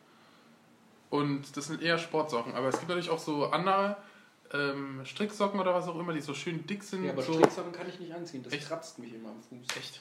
Und 1.08 1.56
das 1.56 1.66
sind 1.66 1.80
eher 1.80 1.96
Sportsocken. 1.96 2.54
Aber 2.54 2.66
es 2.66 2.78
gibt 2.78 2.88
natürlich 2.88 3.10
auch 3.10 3.20
so 3.20 3.46
andere 3.46 3.96
ähm, 4.52 5.02
Stricksocken 5.04 5.60
oder 5.60 5.72
was 5.72 5.86
auch 5.86 5.96
immer, 5.96 6.12
die 6.12 6.20
so 6.20 6.34
schön 6.34 6.66
dick 6.66 6.82
sind. 6.82 7.04
Ja, 7.04 7.12
aber 7.12 7.22
so. 7.22 7.34
Stricksocken 7.34 7.70
kann 7.70 7.88
ich 7.88 8.00
nicht 8.00 8.12
anziehen. 8.12 8.42
Das 8.42 8.52
Echt? 8.52 8.66
kratzt 8.66 8.98
mich 8.98 9.14
immer 9.14 9.28
am 9.28 9.40
Fuß. 9.40 9.76
Echt? 9.76 10.00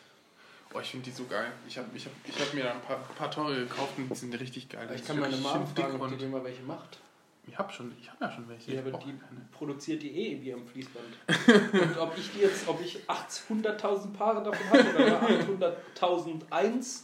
Oh, 0.74 0.80
ich 0.80 0.92
finde 0.92 1.06
die 1.06 1.12
so 1.12 1.26
geil. 1.26 1.52
Ich 1.68 1.78
habe 1.78 1.88
ich 1.96 2.06
hab, 2.06 2.12
ich 2.24 2.40
hab 2.40 2.54
mir 2.54 2.64
da 2.64 2.72
ein 2.74 2.82
paar, 2.82 2.98
paar 2.98 3.32
teure 3.32 3.56
gekauft 3.62 3.94
und 3.98 4.10
die 4.10 4.16
sind 4.16 4.40
richtig 4.40 4.70
geil. 4.70 4.88
Ich 4.96 5.06
kann 5.06 5.20
meine 5.20 5.36
Mom 5.38 5.66
fragen, 5.68 6.00
ob 6.00 6.18
die 6.18 6.26
mal 6.28 6.44
welche 6.44 6.62
macht. 6.64 7.00
Ich 7.48 7.58
habe 7.58 7.74
schon, 7.74 7.92
ich 8.00 8.10
habe 8.12 8.26
ja 8.26 8.32
schon 8.32 8.48
welche. 8.48 8.74
Ja, 8.74 8.82
aber 8.82 8.92
die 8.92 9.06
keine. 9.06 9.20
produziert 9.52 10.04
die 10.04 10.12
eh 10.12 10.42
wie 10.42 10.54
am 10.54 10.68
Fließband. 10.68 11.08
und 11.74 11.98
ob 11.98 12.16
ich 12.16 12.32
die 12.32 12.42
jetzt, 12.42 12.68
ob 12.68 12.80
ich 12.82 13.00
800.000 13.08 14.14
Paare 14.14 14.44
davon 14.44 14.70
habe 14.70 15.52
oder 15.56 15.76
800.000 16.00 17.00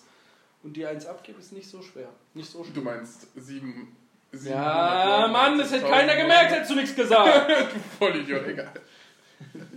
und 0.62 0.78
die 0.78 0.86
eins 0.86 1.06
abgebe, 1.08 1.40
ist 1.40 1.52
nicht 1.52 1.68
so 1.68 1.82
schwer. 1.82 2.10
Nicht 2.36 2.50
so 2.50 2.64
Du 2.64 2.72
schwer. 2.72 2.84
meinst 2.84 3.28
sieben. 3.36 3.96
Ja, 4.44 5.28
Mann, 5.32 5.58
das 5.58 5.72
hätte 5.72 5.86
keiner 5.88 6.16
gemerkt, 6.16 6.52
hättest 6.52 6.72
du 6.72 6.76
nichts 6.76 6.96
gesagt. 6.96 7.50
du 7.74 7.80
Vollidiot, 7.98 8.46
egal. 8.48 8.72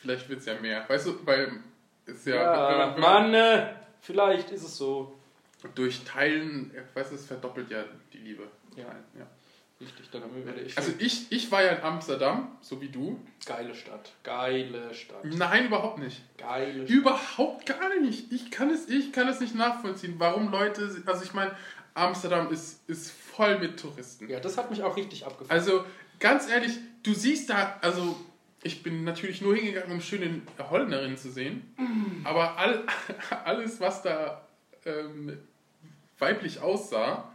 Vielleicht 0.00 0.28
wird 0.28 0.40
es 0.40 0.46
ja 0.46 0.60
mehr. 0.60 0.88
Weißt 0.88 1.06
du, 1.06 1.26
weil 1.26 1.52
ist 2.26 2.34
ja. 2.34 2.90
Ja, 2.90 2.96
Mann, 2.98 3.34
äh, 3.34 3.74
vielleicht 4.00 4.50
ist 4.50 4.64
es 4.64 4.76
so. 4.76 5.18
durch 5.74 6.04
Teilen, 6.04 6.72
weißt 6.94 7.10
du, 7.10 7.14
es 7.16 7.26
verdoppelt 7.26 7.70
ja 7.70 7.84
die 8.12 8.18
Liebe. 8.18 8.44
Ja. 8.76 8.84
ja. 9.18 9.26
Richtig, 9.80 10.08
dann 10.10 10.22
wieder 10.34 10.56
echt 10.56 10.78
Also 10.78 10.92
ich, 10.98 11.30
ich 11.30 11.50
war 11.50 11.62
ja 11.62 11.72
in 11.72 11.82
Amsterdam, 11.82 12.56
so 12.60 12.80
wie 12.80 12.88
du. 12.88 13.20
geile 13.44 13.74
Stadt. 13.74 14.12
Geile 14.22 14.94
Stadt. 14.94 15.24
Nein, 15.24 15.66
überhaupt 15.66 15.98
nicht. 15.98 16.22
Geile 16.38 16.86
Stadt. 16.86 16.90
Überhaupt 16.90 17.66
gar 17.66 18.00
nicht. 18.00 18.32
Ich 18.32 18.50
kann 18.50 18.70
es, 18.70 18.88
ich 18.88 19.12
kann 19.12 19.28
es 19.28 19.40
nicht 19.40 19.54
nachvollziehen, 19.54 20.14
warum 20.18 20.50
Leute. 20.50 20.88
Also 21.06 21.24
ich 21.24 21.34
meine, 21.34 21.54
Amsterdam 21.94 22.52
ist, 22.52 22.88
ist 22.88 23.10
voll 23.10 23.58
mit 23.58 23.78
Touristen. 23.78 24.28
Ja, 24.28 24.38
das 24.40 24.56
hat 24.56 24.70
mich 24.70 24.82
auch 24.82 24.96
richtig 24.96 25.26
abgefuckt. 25.26 25.50
Also 25.50 25.84
ganz 26.20 26.48
ehrlich, 26.48 26.78
du 27.02 27.12
siehst 27.12 27.50
da, 27.50 27.76
also 27.82 28.16
ich 28.64 28.82
bin 28.82 29.04
natürlich 29.04 29.42
nur 29.42 29.54
hingegangen, 29.54 29.92
um 29.92 30.00
schöne 30.00 30.40
Holländerinnen 30.58 31.18
zu 31.18 31.30
sehen. 31.30 31.74
Aber 32.24 32.56
all, 32.58 32.84
alles, 33.44 33.78
was 33.78 34.02
da 34.02 34.48
ähm, 34.86 35.38
weiblich 36.18 36.60
aussah, 36.60 37.30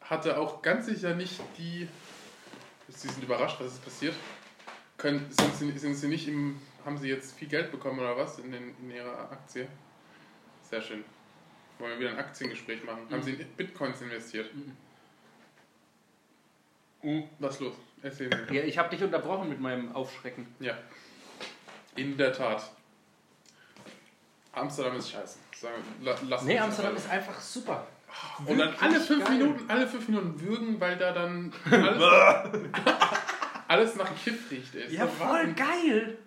hatte 0.00 0.38
auch 0.38 0.62
ganz 0.62 0.86
sicher 0.86 1.14
nicht 1.14 1.38
die. 1.58 1.86
Sie 2.88 3.08
sind 3.08 3.22
überrascht, 3.22 3.60
was 3.60 3.74
ist 3.74 3.84
passiert. 3.84 4.14
Können, 4.96 5.26
sind, 5.30 5.54
sie, 5.54 5.78
sind 5.78 5.94
sie 5.94 6.08
nicht 6.08 6.26
im. 6.28 6.60
Haben 6.84 6.98
sie 6.98 7.08
jetzt 7.08 7.38
viel 7.38 7.48
Geld 7.48 7.70
bekommen 7.70 7.98
oder 7.98 8.16
was 8.16 8.38
in, 8.38 8.52
den, 8.52 8.74
in 8.82 8.90
ihrer 8.90 9.30
Aktie? 9.32 9.68
Sehr 10.62 10.82
schön. 10.82 11.04
Wollen 11.78 11.92
wir 11.92 12.00
wieder 12.00 12.10
ein 12.10 12.18
Aktiengespräch 12.18 12.84
machen? 12.84 13.02
Haben 13.10 13.22
sie 13.22 13.32
in 13.32 13.48
Bitcoins 13.56 14.00
investiert? 14.00 14.50
Mhm. 17.02 17.24
Was 17.38 17.54
ist 17.54 17.60
los? 17.60 17.74
Ja, 18.50 18.62
ich 18.62 18.76
habe 18.78 18.90
dich 18.90 19.02
unterbrochen 19.02 19.48
mit 19.48 19.60
meinem 19.60 19.94
Aufschrecken. 19.94 20.46
Ja. 20.60 20.76
In 21.96 22.16
der 22.16 22.32
Tat. 22.32 22.70
Amsterdam 24.52 24.96
ist 24.96 25.10
scheiße. 25.10 25.38
Sagen, 25.56 25.74
la, 26.02 26.14
lass 26.28 26.42
Nee, 26.42 26.58
Amsterdam 26.58 26.92
alles. 26.92 27.04
ist 27.04 27.10
einfach 27.10 27.40
super. 27.40 27.86
Und 28.46 28.58
dann 28.58 28.74
alle 28.80 28.92
wirklich 28.92 29.06
fünf 29.08 29.24
geil. 29.24 29.38
Minuten, 29.38 29.70
alle 29.70 29.86
fünf 29.88 30.08
Minuten 30.08 30.40
würgen, 30.40 30.80
weil 30.80 30.96
da 30.96 31.12
dann 31.12 31.52
alles, 31.70 32.02
alles 33.68 33.96
nach 33.96 34.10
Kiff 34.22 34.50
riecht. 34.50 34.74
Ey. 34.74 34.84
Ist 34.84 34.92
Ja, 34.92 35.06
voll 35.06 35.52
geil. 35.54 36.18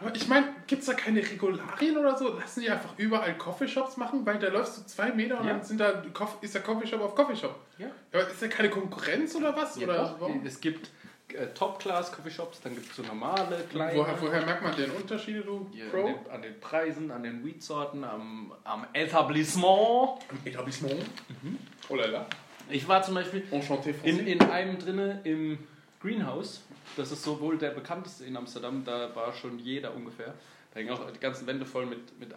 Aber 0.00 0.14
ich 0.14 0.26
meine, 0.28 0.46
gibt 0.66 0.80
es 0.82 0.86
da 0.86 0.94
keine 0.94 1.20
Regularien 1.20 1.96
oder 1.96 2.16
so? 2.16 2.28
Lassen 2.36 2.60
die 2.60 2.70
einfach 2.70 2.90
überall 2.96 3.36
Coffeeshops 3.36 3.96
machen? 3.96 4.24
Weil 4.24 4.38
da 4.38 4.48
läufst 4.48 4.78
du 4.78 4.86
zwei 4.86 5.10
Meter 5.12 5.38
und 5.40 5.46
Ja. 5.46 5.54
dann 5.54 5.62
sind 5.64 5.78
da, 5.80 6.02
ist 6.40 6.54
der 6.54 6.62
Coffeeshop 6.62 7.00
auf 7.00 7.14
Coffeeshop. 7.14 7.54
Ja. 7.78 7.88
Aber 8.12 8.28
ist 8.28 8.40
da 8.42 8.48
keine 8.48 8.70
Konkurrenz 8.70 9.34
oder 9.34 9.54
was? 9.56 9.76
Ja, 9.76 9.84
oder 9.88 10.16
warum? 10.18 10.44
Es 10.46 10.60
gibt 10.60 10.90
äh, 11.34 11.52
Top-Class-Coffeeshops, 11.54 12.60
dann 12.62 12.74
gibt 12.74 12.90
es 12.90 12.96
so 12.96 13.02
normale, 13.02 13.64
kleine. 13.70 13.98
Woher, 13.98 14.20
woher 14.20 14.44
merkt 14.44 14.62
man 14.62 14.76
den 14.76 14.90
Unterschiede, 14.90 15.42
du 15.42 15.68
Hier, 15.72 15.88
Pro? 15.90 16.06
an, 16.06 16.06
den, 16.06 16.30
an 16.30 16.42
den 16.42 16.60
Preisen, 16.60 17.10
an 17.10 17.22
den 17.22 17.44
Weed-Sorten, 17.44 18.04
am, 18.04 18.52
am 18.64 18.86
Etablissement. 18.92 20.20
Etablissement. 20.44 21.00
Mhm. 21.42 21.58
Oh 21.88 21.96
la 21.96 22.06
la. 22.06 22.26
Ich 22.70 22.86
war 22.88 23.02
zum 23.02 23.14
Beispiel 23.14 23.42
Enchanté 23.50 23.94
in, 24.02 24.26
in 24.26 24.40
einem 24.40 24.78
drinne 24.78 25.20
im 25.24 25.58
Greenhouse. 26.00 26.62
Das 26.96 27.12
ist 27.12 27.22
sowohl 27.22 27.58
der 27.58 27.70
bekannteste 27.70 28.24
in 28.24 28.36
Amsterdam, 28.36 28.84
da 28.84 29.14
war 29.14 29.32
schon 29.32 29.58
jeder 29.58 29.94
ungefähr. 29.94 30.34
Da 30.72 30.80
hängen 30.80 30.90
auch 30.90 31.10
die 31.10 31.20
ganzen 31.20 31.46
Wände 31.46 31.66
voll 31.66 31.86
mit, 31.86 32.18
mit 32.18 32.34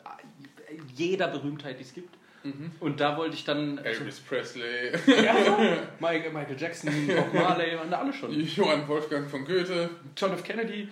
jeder 0.93 1.27
Berühmtheit, 1.27 1.79
die 1.79 1.83
es 1.83 1.93
gibt. 1.93 2.15
Mhm. 2.45 2.71
Und 2.79 2.99
da 2.99 3.17
wollte 3.17 3.35
ich 3.35 3.43
dann. 3.43 3.77
Elvis 3.79 4.19
Presley, 4.19 4.91
Ja. 5.07 5.33
Michael, 5.99 6.31
Michael 6.31 6.55
Jackson, 6.59 7.07
Bob 7.07 7.33
Marley, 7.33 7.77
waren 7.77 7.89
da 7.89 7.99
alle 7.99 8.13
schon. 8.13 8.31
Johann 8.31 8.87
Wolfgang 8.87 9.29
von 9.29 9.43
Goethe, 9.45 9.89
John 10.15 10.31
F. 10.33 10.43
Kennedy. 10.43 10.87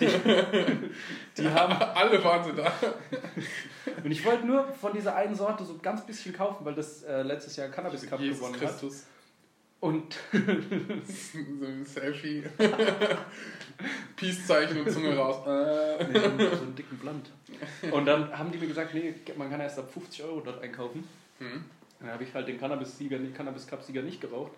Die, 0.00 0.08
die 1.42 1.48
haben. 1.48 1.74
alle 1.94 2.24
waren 2.24 2.42
sie 2.44 2.52
da. 2.54 2.72
Und 4.02 4.10
ich 4.10 4.24
wollte 4.24 4.46
nur 4.46 4.66
von 4.72 4.92
dieser 4.94 5.14
einen 5.14 5.34
Sorte 5.34 5.64
so 5.64 5.78
ganz 5.78 6.06
bisschen 6.06 6.32
kaufen, 6.34 6.64
weil 6.64 6.74
das 6.74 7.02
äh, 7.02 7.22
letztes 7.22 7.56
Jahr 7.56 7.68
Cannabis 7.68 8.06
Cup 8.08 8.18
Jesus 8.20 8.38
gewonnen 8.38 8.58
Christus. 8.58 9.02
hat. 9.02 9.08
Und 9.80 10.14
So 10.32 11.66
ein 11.66 11.84
Selfie. 11.84 12.42
Peace-Zeichen 14.16 14.80
und 14.80 14.90
Zunge 14.90 15.14
raus. 15.16 15.46
Äh. 15.46 16.04
Nee, 16.04 16.18
so, 16.18 16.26
einen- 16.62 16.74
dicken 16.74 16.96
Blunt. 16.98 17.30
Und 17.92 18.06
dann 18.06 18.36
haben 18.36 18.50
die 18.52 18.58
mir 18.58 18.66
gesagt, 18.68 18.94
nee, 18.94 19.14
man 19.36 19.50
kann 19.50 19.60
erst 19.60 19.78
ab 19.78 19.90
50 19.92 20.22
Euro 20.24 20.40
dort 20.40 20.62
einkaufen. 20.62 21.06
Hm. 21.38 21.64
Dann 22.00 22.10
habe 22.10 22.24
ich 22.24 22.34
halt 22.34 22.48
den 22.48 22.58
Cannabis-Sieger, 22.58 23.18
den 23.18 23.32
Cannabis-Cup-Sieger 23.34 24.02
nicht 24.02 24.20
geraucht. 24.20 24.52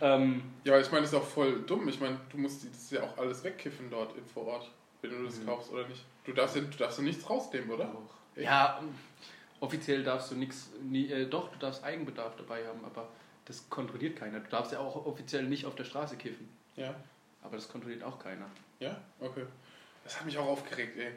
Ähm, 0.00 0.42
Ja, 0.64 0.72
aber 0.74 0.82
ich 0.82 0.90
meine, 0.90 1.02
das 1.02 1.12
ist 1.12 1.18
auch 1.18 1.26
voll 1.26 1.62
dumm. 1.62 1.88
Ich 1.88 2.00
meine, 2.00 2.18
du 2.30 2.38
musst 2.38 2.64
das 2.68 2.90
ja 2.90 3.02
auch 3.02 3.16
alles 3.18 3.44
wegkiffen 3.44 3.88
dort 3.90 4.16
im 4.16 4.26
Vorort, 4.26 4.70
wenn 5.00 5.10
du 5.10 5.24
das 5.24 5.38
Mhm. 5.38 5.46
kaufst 5.46 5.70
oder 5.72 5.86
nicht. 5.88 6.04
Du 6.24 6.32
darfst 6.32 6.56
ja, 6.56 6.62
du 6.62 6.76
darfst 6.76 6.98
ja 6.98 7.04
nichts 7.04 7.28
rausnehmen, 7.28 7.70
oder? 7.70 7.90
Echt? 8.34 8.44
ja, 8.46 8.80
offiziell 9.60 10.02
darfst 10.02 10.30
du 10.30 10.34
nichts, 10.36 10.70
äh, 10.92 11.26
doch, 11.26 11.50
du 11.52 11.58
darfst 11.58 11.84
Eigenbedarf 11.84 12.34
dabei 12.36 12.66
haben, 12.66 12.84
aber 12.84 13.08
das 13.44 13.68
kontrolliert 13.70 14.16
keiner. 14.16 14.40
Du 14.40 14.48
darfst 14.50 14.72
ja 14.72 14.78
auch 14.80 15.04
offiziell 15.06 15.44
nicht 15.44 15.66
auf 15.66 15.74
der 15.74 15.84
Straße 15.84 16.16
kiffen, 16.16 16.48
Ja. 16.76 16.94
aber 17.42 17.56
das 17.56 17.68
kontrolliert 17.68 18.02
auch 18.02 18.18
keiner. 18.18 18.46
Ja? 18.80 18.96
Okay. 19.20 19.44
Das 20.04 20.18
hat 20.18 20.26
mich 20.26 20.36
auch 20.38 20.46
aufgeregt, 20.46 20.96
ey. 20.98 21.12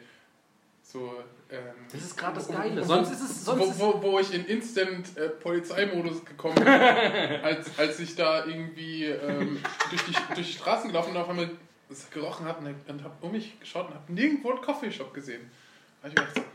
So, 0.87 1.13
ähm, 1.49 1.59
Das 1.91 2.01
ist 2.01 2.15
gerade 2.15 2.35
das 2.35 2.47
Geile. 2.47 2.81
wo- 2.81 2.85
Sonst 2.85 3.11
ist 3.11 3.21
es, 3.21 3.43
sonst 3.43 3.79
wo, 3.79 3.95
wo, 3.95 4.03
wo 4.03 4.19
ich 4.19 4.31
in 4.33 4.45
Instant 4.45 5.17
äh, 5.17 5.29
Polizeimodus 5.29 6.23
gekommen 6.23 6.55
bin, 6.55 6.67
als, 6.67 7.77
als 7.79 7.99
ich 7.99 8.15
da 8.15 8.45
irgendwie 8.45 9.05
ähm, 9.05 9.59
durch, 9.89 10.03
die, 10.03 10.13
durch 10.35 10.47
die 10.47 10.53
Straßen 10.53 10.89
gelaufen 10.89 11.11
und 11.11 11.17
auf 11.17 11.27
einmal 11.29 11.49
es 11.89 12.09
gerochen 12.11 12.45
hat 12.45 12.59
und, 12.59 12.67
und 12.87 13.03
habe 13.03 13.13
um 13.21 13.31
mich 13.31 13.59
geschaut 13.59 13.87
und 13.87 13.95
habe 13.95 14.13
nirgendwo 14.13 14.51
einen 14.51 14.61
Coffeeshop 14.61 15.11
gesehen. 15.13 15.49
Da 16.03 16.09
hab 16.09 16.09
ich 16.09 16.15
gedacht, 16.33 16.45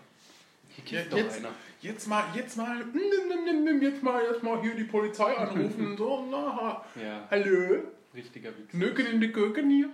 hier 0.85 1.01
Ja, 1.01 1.17
jetzt- 1.25 1.39
einer. 1.39 1.49
jetzt 1.81 2.07
mal, 2.09 2.25
jetzt 2.35 2.57
mal, 2.57 2.77
jetzt 2.79 4.03
mal, 4.05 4.23
jetzt 4.23 4.43
mal 4.45 4.61
hier 4.63 4.75
die 4.77 4.85
Polizei 4.85 5.37
anrufen. 5.37 5.97
so, 5.99 6.25
na, 6.31 6.85
Ja, 7.03 7.27
hallo, 7.31 7.83
richtiger 8.15 8.51
Wichs. 8.57 8.75
Nöken 8.75 9.07
in 9.07 9.21
die 9.21 9.33
Köken 9.33 9.69
hier. 9.71 9.89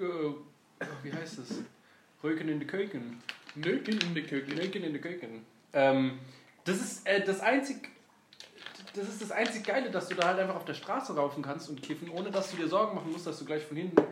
Äh, 0.00 0.86
Wie 1.02 1.12
heißt 1.12 1.38
es? 1.38 1.58
Röken 2.24 2.48
in 2.48 2.58
die 2.58 2.66
Köken. 2.66 3.22
Nöken 3.54 3.98
in 4.00 4.14
die 4.14 4.22
Köken. 4.22 4.54
Nöken 4.56 4.82
in 4.82 4.94
die 4.94 5.00
Köken. 5.00 5.44
Ähm, 5.74 6.18
das 6.64 6.80
ist 6.80 7.06
äh, 7.06 7.22
das 7.22 7.40
einzig. 7.40 7.90
Das 8.94 9.08
ist 9.08 9.20
das 9.20 9.30
einzig 9.30 9.64
Geile, 9.64 9.90
dass 9.90 10.08
du 10.08 10.14
da 10.14 10.28
halt 10.28 10.38
einfach 10.38 10.56
auf 10.56 10.64
der 10.64 10.74
Straße 10.74 11.14
raufen 11.14 11.42
kannst 11.42 11.68
und 11.68 11.82
kiffen, 11.82 12.08
ohne 12.08 12.30
dass 12.30 12.50
du 12.50 12.56
dir 12.56 12.68
Sorgen 12.68 12.94
machen 12.94 13.12
musst, 13.12 13.26
dass 13.26 13.38
du 13.38 13.44
gleich 13.44 13.64
von 13.64 13.76
hinten 13.76 14.02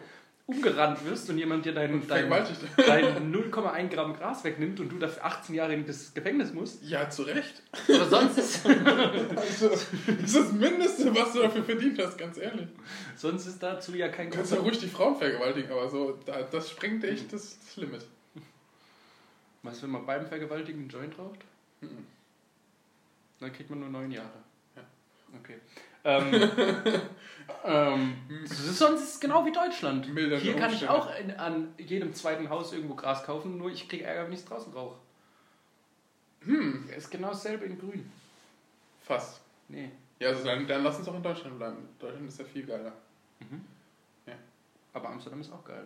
umgerannt 0.54 1.04
wirst 1.04 1.28
und 1.30 1.38
jemand 1.38 1.64
dir 1.64 1.72
dein, 1.72 2.06
dein, 2.06 2.28
dein 2.28 3.32
0,1 3.32 3.88
Gramm 3.88 4.14
Gras 4.14 4.44
wegnimmt 4.44 4.80
und 4.80 4.90
du 4.90 4.98
dafür 4.98 5.24
18 5.24 5.54
Jahre 5.54 5.74
in 5.74 5.86
das 5.86 6.12
Gefängnis 6.14 6.52
musst. 6.52 6.82
Ja, 6.82 7.08
zu 7.10 7.22
Recht. 7.22 7.62
Aber 7.88 8.06
sonst 8.06 8.38
ist, 8.38 8.66
Also, 8.66 9.68
das 9.68 9.86
ist 10.22 10.36
das 10.36 10.52
Mindeste, 10.52 11.14
was 11.14 11.32
du 11.32 11.42
dafür 11.42 11.64
verdient 11.64 11.98
hast, 11.98 12.16
ganz 12.18 12.38
ehrlich. 12.38 12.68
sonst 13.16 13.46
ist 13.46 13.62
dazu 13.62 13.94
ja 13.94 14.08
kein 14.08 14.30
Du 14.30 14.36
kannst 14.36 14.52
ja 14.52 14.58
ruhig 14.58 14.78
die 14.78 14.88
Frauen 14.88 15.16
vergewaltigen, 15.16 15.70
aber 15.70 15.88
so, 15.88 16.18
da, 16.24 16.42
das 16.42 16.70
sprengt 16.70 17.04
echt 17.04 17.32
das, 17.32 17.58
das 17.58 17.76
Limit. 17.76 18.06
Was, 19.62 19.82
wenn 19.82 19.90
man 19.90 20.04
beim 20.04 20.26
Vergewaltigen 20.26 20.80
einen 20.80 20.88
Joint 20.88 21.18
raucht? 21.18 21.40
Mhm. 21.80 22.06
Dann 23.40 23.52
kriegt 23.52 23.70
man 23.70 23.80
nur 23.80 23.88
neun 23.88 24.10
Jahre. 24.10 24.42
Ja. 24.76 24.82
Okay. 25.40 25.56
Ähm, 26.04 26.32
ähm, 27.64 28.16
das 28.42 28.58
ist, 28.58 28.78
sonst 28.78 29.02
ist 29.02 29.14
es 29.14 29.20
genau 29.20 29.44
wie 29.46 29.52
Deutschland. 29.52 30.06
Hier 30.06 30.56
kann 30.56 30.72
ich 30.72 30.88
Umstände. 30.88 30.90
auch 30.90 31.18
in, 31.18 31.30
an 31.32 31.74
jedem 31.78 32.12
zweiten 32.14 32.48
Haus 32.50 32.72
irgendwo 32.72 32.94
Gras 32.94 33.24
kaufen, 33.24 33.58
nur 33.58 33.70
ich 33.70 33.88
kriege 33.88 34.04
Ärger, 34.04 34.24
wenn 34.24 34.32
ich 34.32 34.40
es 34.40 34.44
draußen 34.46 34.72
rauche. 34.72 34.96
Hm, 36.44 36.88
Ist 36.96 37.10
genau 37.10 37.28
dasselbe 37.28 37.66
in 37.66 37.78
grün. 37.78 38.10
fast. 39.04 39.40
Nee. 39.68 39.90
Ja, 40.18 40.30
also 40.30 40.44
dann, 40.44 40.66
dann 40.66 40.82
lass 40.82 40.98
uns 40.98 41.08
auch 41.08 41.14
in 41.14 41.22
Deutschland 41.22 41.56
bleiben. 41.58 41.88
Deutschland 42.00 42.28
ist 42.28 42.38
ja 42.38 42.44
viel 42.44 42.66
geiler. 42.66 42.92
Aber 44.92 45.08
Amsterdam 45.08 45.40
ist 45.40 45.52
auch 45.52 45.64
geil. 45.64 45.84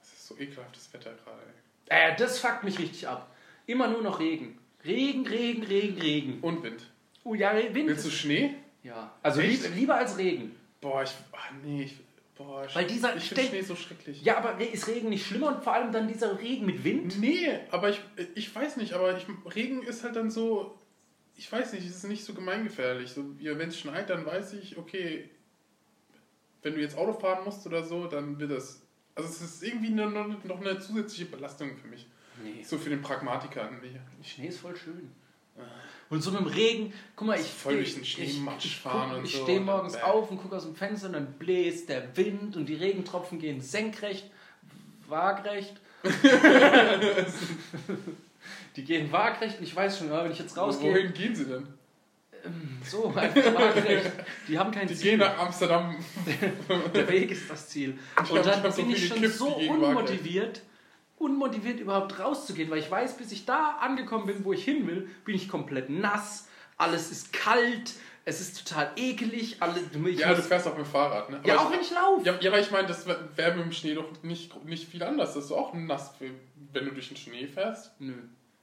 Es 0.00 0.12
ist 0.12 0.26
so 0.28 0.36
ekelhaftes 0.38 0.92
Wetter 0.92 1.10
gerade. 1.24 1.42
ey. 1.88 2.12
Äh, 2.12 2.16
das 2.16 2.38
fuckt 2.38 2.64
mich 2.64 2.78
richtig 2.78 3.08
ab. 3.08 3.28
Immer 3.66 3.88
nur 3.88 4.02
noch 4.02 4.20
Regen. 4.20 4.58
Regen, 4.84 5.26
Regen, 5.26 5.64
Regen, 5.64 6.00
Regen. 6.00 6.40
Und 6.40 6.62
Wind. 6.62 6.86
Oh 7.24 7.34
ja, 7.34 7.52
Wind. 7.54 7.88
Willst 7.88 8.06
du 8.06 8.10
Schnee? 8.10 8.54
Ja. 8.86 9.12
Also 9.22 9.40
lieb, 9.40 9.60
lieber 9.74 9.96
als 9.96 10.16
Regen. 10.16 10.54
Boah, 10.80 11.02
ich. 11.02 11.12
Ach 11.32 11.50
nee, 11.64 11.82
ich. 11.82 11.98
Boah, 12.36 12.66
Weil 12.74 12.86
dieser 12.86 13.16
ich 13.16 13.28
finde 13.28 13.48
Schnee 13.48 13.62
so 13.62 13.74
schrecklich. 13.74 14.22
Ja, 14.22 14.36
aber 14.36 14.60
ist 14.60 14.86
Regen 14.88 15.08
nicht 15.08 15.26
schlimmer 15.26 15.56
und 15.56 15.64
vor 15.64 15.72
allem 15.72 15.90
dann 15.90 16.06
dieser 16.06 16.38
Regen 16.38 16.66
mit 16.66 16.84
Wind? 16.84 17.18
Nee, 17.18 17.48
aber 17.70 17.88
ich, 17.88 18.00
ich 18.34 18.54
weiß 18.54 18.76
nicht, 18.76 18.92
aber 18.92 19.16
ich, 19.16 19.26
Regen 19.54 19.82
ist 19.82 20.04
halt 20.04 20.16
dann 20.16 20.30
so, 20.30 20.78
ich 21.34 21.50
weiß 21.50 21.72
nicht, 21.72 21.86
es 21.86 21.96
ist 21.96 22.04
nicht 22.04 22.24
so 22.24 22.34
gemeingefährlich. 22.34 23.10
So, 23.10 23.24
wenn 23.40 23.68
es 23.68 23.80
schneit, 23.80 24.10
dann 24.10 24.26
weiß 24.26 24.52
ich, 24.52 24.76
okay, 24.76 25.30
wenn 26.62 26.74
du 26.74 26.80
jetzt 26.80 26.96
Auto 26.98 27.14
fahren 27.14 27.44
musst 27.44 27.66
oder 27.66 27.82
so, 27.82 28.06
dann 28.06 28.38
wird 28.38 28.50
das. 28.50 28.82
Also 29.14 29.30
es 29.30 29.40
ist 29.40 29.62
irgendwie 29.62 29.90
nur, 29.90 30.10
noch 30.10 30.60
eine 30.60 30.78
zusätzliche 30.78 31.24
Belastung 31.24 31.74
für 31.78 31.88
mich. 31.88 32.06
Nee. 32.44 32.62
So 32.62 32.76
für 32.76 32.90
den 32.90 33.00
Pragmatiker. 33.00 33.70
Schnee 34.22 34.48
ist 34.48 34.60
voll 34.60 34.76
schön. 34.76 35.10
Und 36.08 36.22
so 36.22 36.30
mit 36.30 36.40
dem 36.40 36.46
Regen, 36.46 36.92
guck 37.16 37.26
mal, 37.26 37.38
ich 37.40 37.46
Voll 37.46 37.78
ich- 37.80 38.38
Matsch 38.38 38.64
ich 38.66 38.76
fahren 38.76 39.08
guck- 39.10 39.18
und 39.18 39.24
Ich 39.24 39.32
so 39.36 39.42
stehe 39.42 39.58
morgens 39.60 39.94
bäh. 39.94 40.02
auf 40.02 40.30
und 40.30 40.38
gucke 40.40 40.54
aus 40.56 40.62
dem 40.62 40.76
Fenster 40.76 41.08
und 41.08 41.14
dann 41.14 41.32
bläst 41.32 41.88
der 41.88 42.16
Wind 42.16 42.56
und 42.56 42.66
die 42.66 42.74
Regentropfen 42.76 43.40
gehen 43.40 43.60
senkrecht, 43.60 44.30
waagrecht. 45.08 45.74
die 48.76 48.84
gehen 48.84 49.10
waagrecht 49.10 49.58
und 49.58 49.64
ich 49.64 49.74
weiß 49.74 49.98
schon, 49.98 50.10
wenn 50.10 50.30
ich 50.30 50.38
jetzt 50.38 50.56
rausgehe, 50.56 50.92
Wohin 50.92 51.12
gehen 51.12 51.34
sie 51.34 51.46
denn? 51.46 51.66
So, 52.88 53.12
einfach 53.12 53.54
waagerecht. 53.54 54.12
Die 54.46 54.56
haben 54.56 54.70
kein 54.70 54.86
Die 54.86 54.94
Ziel. 54.94 55.10
gehen 55.12 55.18
nach 55.20 55.36
Amsterdam. 55.38 55.96
Der 56.94 57.08
Weg 57.08 57.32
ist 57.32 57.50
das 57.50 57.68
Ziel. 57.68 57.98
Ich 58.22 58.30
Und 58.30 58.46
dann 58.46 58.64
ich 58.68 58.74
bin 58.76 58.90
ich 58.90 59.08
schon 59.08 59.28
so 59.28 59.56
die 59.58 59.62
gegen 59.66 59.80
waagerecht. 59.82 60.62
Unmotiviert, 61.18 61.80
überhaupt 61.80 62.18
rauszugehen, 62.18 62.70
weil 62.70 62.78
ich 62.78 62.90
weiß, 62.90 63.16
bis 63.16 63.32
ich 63.32 63.44
da 63.46 63.76
angekommen 63.80 64.26
bin, 64.26 64.44
wo 64.44 64.52
ich 64.52 64.64
hin 64.64 64.86
will, 64.86 65.08
bin 65.24 65.34
ich 65.34 65.48
komplett 65.48 65.88
nass, 65.90 66.48
alles 66.76 67.10
ist 67.10 67.32
kalt, 67.32 67.94
es 68.24 68.40
ist 68.40 68.66
total 68.66 68.90
ekelig, 68.96 69.56
alle, 69.60 69.80
ich 70.10 70.18
Ja, 70.18 70.34
du 70.34 70.42
fährst 70.42 70.66
auch 70.66 70.76
mit 70.76 70.84
dem 70.84 70.90
Fahrrad, 70.90 71.30
ne? 71.30 71.40
ja 71.44 71.54
Aber 71.54 71.66
auch 71.68 71.72
wenn 71.72 71.80
ich 71.80 71.90
laufe. 71.92 72.24
Ja, 72.26 72.36
ja, 72.40 72.50
aber 72.50 72.60
ich 72.60 72.70
meine, 72.70 72.88
das 72.88 73.06
wäre 73.06 73.54
mit 73.56 73.64
dem 73.66 73.72
Schnee 73.72 73.94
doch 73.94 74.22
nicht, 74.22 74.64
nicht 74.64 74.88
viel 74.88 75.02
anders. 75.02 75.34
Das 75.34 75.44
ist 75.44 75.52
auch 75.52 75.72
nass, 75.74 76.12
wenn 76.18 76.84
du 76.84 76.90
durch 76.90 77.08
den 77.08 77.16
Schnee 77.16 77.46
fährst. 77.46 77.92
Nö, 78.00 78.12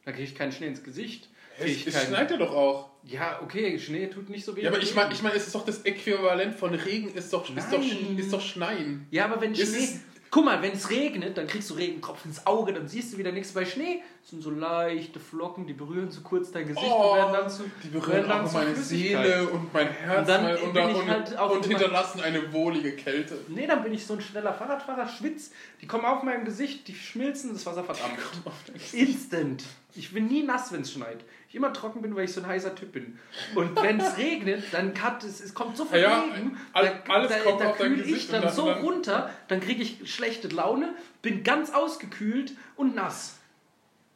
da 0.06 0.12
kriege 0.12 0.26
ich 0.26 0.36
keinen 0.36 0.52
Schnee 0.52 0.68
ins 0.68 0.84
Gesicht. 0.84 1.30
Es, 1.58 1.66
ich 1.68 1.88
es 1.88 1.94
keinen- 1.96 2.08
schneit 2.08 2.32
ja 2.32 2.38
doch 2.38 2.54
auch. 2.54 2.90
ja, 3.04 3.40
okay, 3.42 3.80
Schnee 3.80 4.08
tut 4.08 4.30
nicht 4.30 4.44
so 4.44 4.56
weh. 4.56 4.62
Ja, 4.64 4.70
aber 4.70 4.82
ich 4.82 4.94
meine, 4.96 5.14
ich 5.14 5.22
mein, 5.22 5.34
es 5.36 5.46
ist 5.48 5.56
doch 5.56 5.66
das 5.66 5.84
Äquivalent 5.86 6.56
von 6.56 6.74
Regen, 6.74 7.14
ist 7.14 7.32
doch, 7.32 7.48
ist 7.56 7.72
doch, 7.72 7.82
ist 8.18 8.34
doch 8.34 8.42
Schneien. 8.42 9.08
Ja, 9.12 9.26
aber 9.26 9.40
wenn 9.40 9.54
Es 9.54 9.70
Schnee. 9.70 10.00
Guck 10.34 10.46
mal, 10.46 10.64
wenn 10.64 10.72
es 10.72 10.90
regnet, 10.90 11.38
dann 11.38 11.46
kriegst 11.46 11.70
du 11.70 11.76
Regentropfen 11.76 12.32
ins 12.32 12.48
Auge, 12.48 12.74
dann 12.74 12.88
siehst 12.88 13.14
du 13.14 13.20
wieder 13.20 13.32
nichts. 13.32 13.52
Bei 13.52 13.66
Schnee 13.66 14.02
sind 14.24 14.42
so 14.42 14.50
leichte 14.50 15.20
Flocken, 15.20 15.68
die 15.68 15.74
berühren 15.74 16.10
so 16.10 16.22
kurz 16.22 16.50
dein 16.50 16.66
Gesicht 16.66 16.92
und 16.92 17.16
werden 17.16 17.34
dann 17.34 17.50
zu. 17.52 17.62
Oh, 17.66 17.70
die 17.84 17.90
berühren 17.90 18.28
dann 18.28 18.42
auch 18.42 18.50
zu 18.50 18.58
meine. 18.58 18.76
Seele 18.76 19.48
und 19.50 19.72
mein 19.72 19.90
Herz 19.90 20.22
Und 20.22 20.30
dann 20.30 20.46
und, 20.46 20.76
ich 20.76 20.96
und, 20.96 21.08
halt 21.08 21.38
auch 21.38 21.52
und 21.52 21.64
hinterlassen 21.68 22.22
eine 22.22 22.52
wohlige 22.52 22.94
Kälte. 22.94 23.38
Nee, 23.48 23.68
dann 23.68 23.84
bin 23.84 23.94
ich 23.94 24.08
so 24.08 24.16
ein 24.16 24.22
schneller 24.22 24.56
Fahrradfahrer, 24.56 25.08
schwitz. 25.08 25.52
Die 25.84 25.86
kommen 25.86 26.06
auf 26.06 26.24
meinem 26.24 26.46
Gesicht, 26.46 26.88
die 26.88 26.96
schmilzen, 26.96 27.54
das 27.54 27.68
Wasser 27.68 27.84
verdammt. 27.84 28.18
Instant. 28.92 29.64
Ich 29.94 30.12
bin 30.14 30.26
nie 30.26 30.42
nass, 30.42 30.74
wenn 30.74 30.82
es 30.82 30.94
schneit. 30.94 31.24
Ich 31.54 31.58
immer 31.58 31.72
trocken 31.72 32.02
bin, 32.02 32.16
weil 32.16 32.26
ich 32.26 32.34
so 32.34 32.42
ein 32.42 32.48
heißer 32.48 32.74
Typ 32.74 32.94
bin. 32.94 33.20
Und 33.54 33.76
wenn 33.80 34.00
es 34.00 34.18
regnet, 34.18 34.64
dann 34.72 34.96
kann 34.96 35.18
es, 35.20 35.40
es 35.40 35.54
kommt 35.54 35.78
so 35.78 35.86
viel 35.86 36.00
Ja, 36.02 36.22
Regen, 36.24 36.58
all- 36.74 37.04
da, 37.08 37.28
da 37.28 37.44
auf 37.52 37.60
dein 37.60 37.76
kühl 37.76 38.10
ich 38.10 38.28
dann, 38.28 38.42
dann- 38.42 38.52
so 38.52 38.66
dann- 38.66 38.82
runter, 38.82 39.30
dann 39.50 39.60
kriege 39.62 39.84
ich 39.84 40.12
schlechte 40.12 40.48
Laune, 40.48 40.96
bin 41.22 41.44
ganz 41.44 41.70
ausgekühlt 41.72 42.54
und 42.76 42.96
nass. 42.96 43.36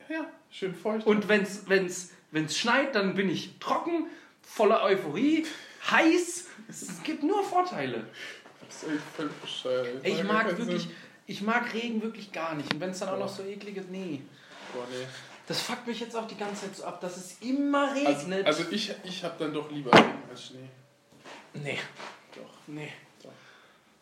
Ja, 0.10 0.26
schön 0.50 0.74
feucht. 0.74 1.06
Und 1.06 1.30
wenn 1.30 1.44
es 1.44 1.70
wenn's, 1.70 2.12
wenn's 2.32 2.58
schneit, 2.58 2.96
dann 2.96 3.14
bin 3.14 3.30
ich 3.30 3.60
trocken, 3.60 4.08
voller 4.42 4.82
Euphorie, 4.82 5.46
heiß. 5.92 6.48
Es 6.68 7.04
gibt 7.04 7.22
nur 7.22 7.44
Vorteile. 7.44 8.08
das 8.68 8.82
ist 8.82 8.90
echt 8.94 9.04
völlig 9.16 9.34
bescheuert. 9.34 9.88
Ich 10.04 10.24
mag 10.24 10.58
wirklich, 10.58 10.82
Sinn. 10.82 10.92
ich 11.28 11.42
mag 11.44 11.72
Regen 11.76 12.02
wirklich 12.02 12.32
gar 12.32 12.56
nicht. 12.56 12.74
Und 12.74 12.80
wenn 12.80 12.90
es 12.90 12.98
dann 12.98 13.10
auch 13.10 13.20
noch 13.20 13.30
so 13.30 13.44
eklig 13.44 13.78
ist, 13.78 13.92
nee. 13.92 14.22
Boah, 14.74 14.88
nee. 14.90 15.06
Das 15.48 15.62
fuckt 15.62 15.88
mich 15.88 16.00
jetzt 16.02 16.16
auch 16.16 16.28
die 16.28 16.36
ganze 16.38 16.64
Zeit 16.66 16.76
so 16.76 16.84
ab, 16.84 17.00
dass 17.02 17.16
es 17.18 17.38
immer 17.42 17.90
Also, 17.92 18.10
regnet. 18.28 18.46
also 18.46 18.64
ich, 18.70 18.94
ich 19.06 19.24
habe 19.24 19.36
dann 19.40 19.54
doch 19.54 19.72
lieber 19.72 19.94
Regen 19.94 20.22
als 20.30 20.48
Schnee. 20.48 20.68
nee, 21.54 21.80
Doch. 22.36 22.54
nee. 22.68 22.92
Doch. 23.24 23.32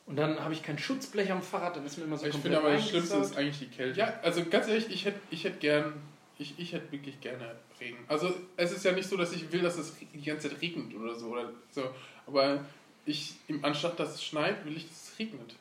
Und 0.08 0.16
dann 0.16 0.40
habe 0.40 0.54
ich 0.54 0.64
kein 0.64 0.78
Schutzblech 0.80 1.32
am 1.32 1.42
Fahrrad, 1.44 1.75
dann 1.78 1.86
ist 1.86 1.98
mir 1.98 2.06
immer 2.06 2.18
so 2.18 2.25
ich 2.25 2.36
finde 2.36 2.58
aber 2.58 2.74
das 2.74 2.90
Schlimmste 2.90 3.18
ist 3.18 3.38
eigentlich 3.38 3.60
die 3.60 3.68
Kälte. 3.75 4.00
Ja, 4.00 4.20
also 4.24 4.44
ganz 4.46 4.68
ehrlich, 4.68 4.90
ich 4.90 5.06
hätte 5.06 5.20
ich 5.30 5.44
hätt 5.44 5.60
gern, 5.60 5.94
ich, 6.40 6.58
ich 6.60 6.74
hätte 6.74 6.92
wirklich 6.92 7.22
gerne 7.22 7.56
Regen. 7.80 7.98
Also 8.08 8.34
es 8.58 8.72
ist 8.72 8.84
ja 8.84 8.92
nicht 8.94 9.08
so, 9.08 9.16
dass 9.16 9.32
ich 9.34 9.52
will, 9.52 9.62
dass 9.62 9.78
es 9.78 9.94
die 10.14 10.22
ganze 10.24 10.50
Zeit 10.50 10.62
regnet 10.62 10.96
oder 10.96 11.14
so. 11.16 11.28
Oder 11.28 11.52
so. 11.72 11.84
Aber 12.25 12.66
ich, 13.06 13.36
im- 13.48 13.64
anstatt 13.64 14.00
dass 14.00 14.16
es 14.16 14.24
schneit, 14.24 14.66
will 14.66 14.75
ich, 14.78 14.88
dass 14.88 15.10
es 15.12 15.20
regnet. 15.20 15.56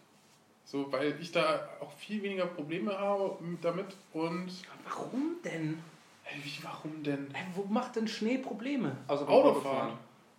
So, 0.75 0.91
weil 0.91 1.15
ich 1.21 1.31
da 1.31 1.69
auch 1.79 1.93
viel 1.93 2.21
weniger 2.21 2.47
Probleme 2.47 2.99
habe 2.99 3.39
damit 3.63 3.87
und. 4.13 4.51
Warum 4.83 5.37
denn? 5.45 5.79
Hey, 6.25 6.41
wie, 6.43 6.65
warum 6.65 7.01
denn? 7.05 7.29
Hä, 7.33 7.45
wo 7.55 7.63
macht 7.73 7.95
denn 7.95 8.09
Schnee 8.09 8.39
Probleme? 8.39 8.97
Beim 9.07 9.19
Autofahren. 9.29 9.93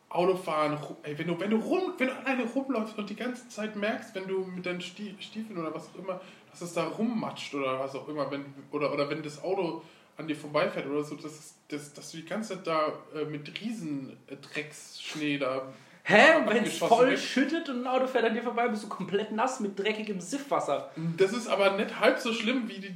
Autofahren, 0.10 0.77
ey, 1.04 1.18
wenn 1.18 1.27
du, 1.27 1.39
wenn 1.39 1.51
du 1.51 1.56
rum, 1.56 1.94
wenn 1.98 2.08
du 2.08 2.15
alleine 2.18 2.44
rumläufst 2.44 2.98
und 2.98 3.10
die 3.10 3.15
ganze 3.15 3.48
Zeit 3.48 3.77
merkst, 3.77 4.13
wenn 4.13 4.27
du 4.27 4.39
mit 4.39 4.65
deinen 4.65 4.82
Stie- 4.82 5.15
Stiefeln 5.22 5.58
oder 5.58 5.74
was 5.74 5.88
auch 5.88 6.00
immer, 6.00 6.20
dass 6.51 6.62
es 6.62 6.74
da 6.74 6.86
rummatscht 6.86 7.56
oder 7.56 7.80
was 7.80 7.96
auch 7.96 8.08
immer, 8.10 8.30
wenn, 8.30 8.44
oder, 8.72 8.92
oder 8.92 9.10
wenn 9.10 9.24
das 9.24 9.42
Auto 9.42 9.84
an 10.18 10.27
dir 10.27 10.36
vorbeifährt 10.36 10.86
oder 10.88 11.03
so, 11.05 11.16
dass, 11.16 11.31
es- 11.31 11.55
dass, 11.70 11.94
dass 11.94 12.12
du 12.12 12.18
die 12.18 12.25
ganze 12.25 12.55
Zeit 12.55 12.68
da 12.68 12.92
äh, 13.16 13.24
mit 13.24 13.62
riesen 13.62 14.18
äh, 14.27 14.36
Drecksschnee 14.36 15.38
da. 15.38 15.72
Hä? 16.07 16.33
Aber 16.35 16.53
Wenn 16.53 16.63
es 16.63 16.77
voll 16.77 17.09
wird. 17.09 17.20
schüttet 17.20 17.68
und 17.68 17.81
ein 17.83 17.87
Auto 17.87 18.05
fährt 18.05 18.25
an 18.25 18.35
dir 18.35 18.44
vorbei, 18.44 18.68
bist 18.68 18.83
du 18.83 18.87
komplett 18.89 19.31
nass 19.31 19.59
mit 19.59 19.77
dreckigem 19.79 20.22
Siffwasser. 20.22 20.91
Das 21.18 21.33
ist 21.33 21.48
aber 21.48 21.72
nicht 21.77 22.00
halb 22.00 22.20
so 22.20 22.31
schlimm 22.31 22.68
wie 22.68 22.79
die. 22.79 22.94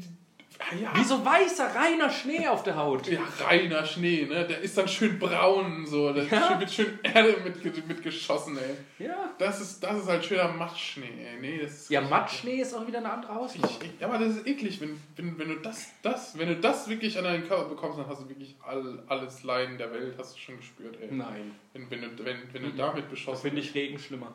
Ah, 0.60 0.76
ja, 0.76 0.96
Wie 0.96 1.04
so 1.04 1.24
weißer, 1.26 1.74
reiner 1.76 2.10
Schnee 2.10 2.48
auf 2.48 2.64
der 2.64 2.76
Haut. 2.76 3.08
ja, 3.08 3.20
reiner 3.40 3.86
Schnee, 3.86 4.26
ne? 4.30 4.46
Der 4.46 4.60
ist 4.60 4.78
dann 4.78 4.88
schön 4.88 5.18
braun, 5.18 5.86
so. 5.86 6.14
Da 6.14 6.22
Ja. 6.24 6.60
wird 6.60 6.72
schön 6.72 7.00
Erde 7.04 7.38
mit, 7.44 7.88
mit 7.88 8.04
geschossen, 8.04 8.58
ey. 8.58 9.06
Ja. 9.08 9.34
Das 9.38 9.60
ist, 9.62 9.82
das 9.84 10.00
ist 10.00 10.08
halt 10.08 10.24
schöner 10.26 10.50
Matschschnee, 10.50 11.06
ey. 11.06 11.40
Nee, 11.40 11.60
das 11.62 11.72
ist 11.74 11.90
Ja, 11.90 12.02
Matschschnee 12.02 12.62
ist 12.62 12.74
auch 12.74 12.86
wieder 12.86 13.00
eine 13.00 13.12
andere 13.12 13.34
Hausnummer. 13.36 13.68
Ich, 13.82 14.00
ja, 14.02 14.08
aber 14.08 14.18
das 14.20 14.36
ist 14.38 14.48
eklig, 14.48 14.80
wenn, 14.82 15.02
wenn, 15.16 15.38
wenn 15.40 15.48
du 15.50 15.56
das, 15.62 15.88
das, 16.02 16.38
wenn 16.38 16.50
du 16.50 16.56
das 16.58 16.88
wirklich 16.90 17.18
an 17.18 17.24
deinen 17.24 17.48
Körper 17.48 17.70
bekommst, 17.70 17.98
dann 18.00 18.08
hast 18.08 18.22
du 18.24 18.30
wirklich 18.30 18.56
all, 18.66 19.02
alles 19.08 19.44
Leiden 19.44 19.78
der 19.78 19.92
Welt, 19.94 20.16
hast 20.18 20.36
du 20.36 20.40
schon 20.40 20.58
gespürt, 20.58 20.98
ey. 21.02 21.08
Nein. 21.12 21.56
Wenn, 21.74 21.90
wenn, 21.90 22.02
du, 22.16 22.26
wenn, 22.26 22.38
wenn 22.54 22.62
du 22.64 22.70
Mhm. 22.70 22.78
damit 22.78 23.06
Da 23.06 23.10
beschossen 23.10 23.42
finde 23.42 23.62
ich 23.62 23.74
Regen 23.74 23.98
schlimmer. 23.98 24.34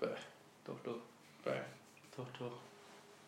Bäh, 0.00 0.06
Doch, 0.64 0.78
doch. 0.84 0.98
bäh. 1.44 1.50
Doch, 2.16 2.26
doch. 2.38 2.52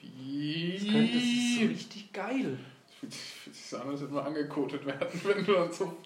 Wie? 0.00 0.78
Das, 0.78 0.88
könnte, 0.88 1.14
das 1.14 1.22
ist 1.22 1.56
so 1.60 1.66
richtig 1.66 2.12
geil. 2.12 2.58
Fühlt 2.98 3.12
sich 3.12 3.22
fühlt 3.22 3.56
sich 3.56 3.66
so 3.66 3.78
an, 3.78 3.88
als 3.90 4.00
würde 4.00 4.14
man 4.14 4.26
angekotet 4.26 4.84
werden, 4.86 5.20
wenn 5.24 5.44
du 5.44 5.52
dann 5.54 5.72
so, 5.72 5.96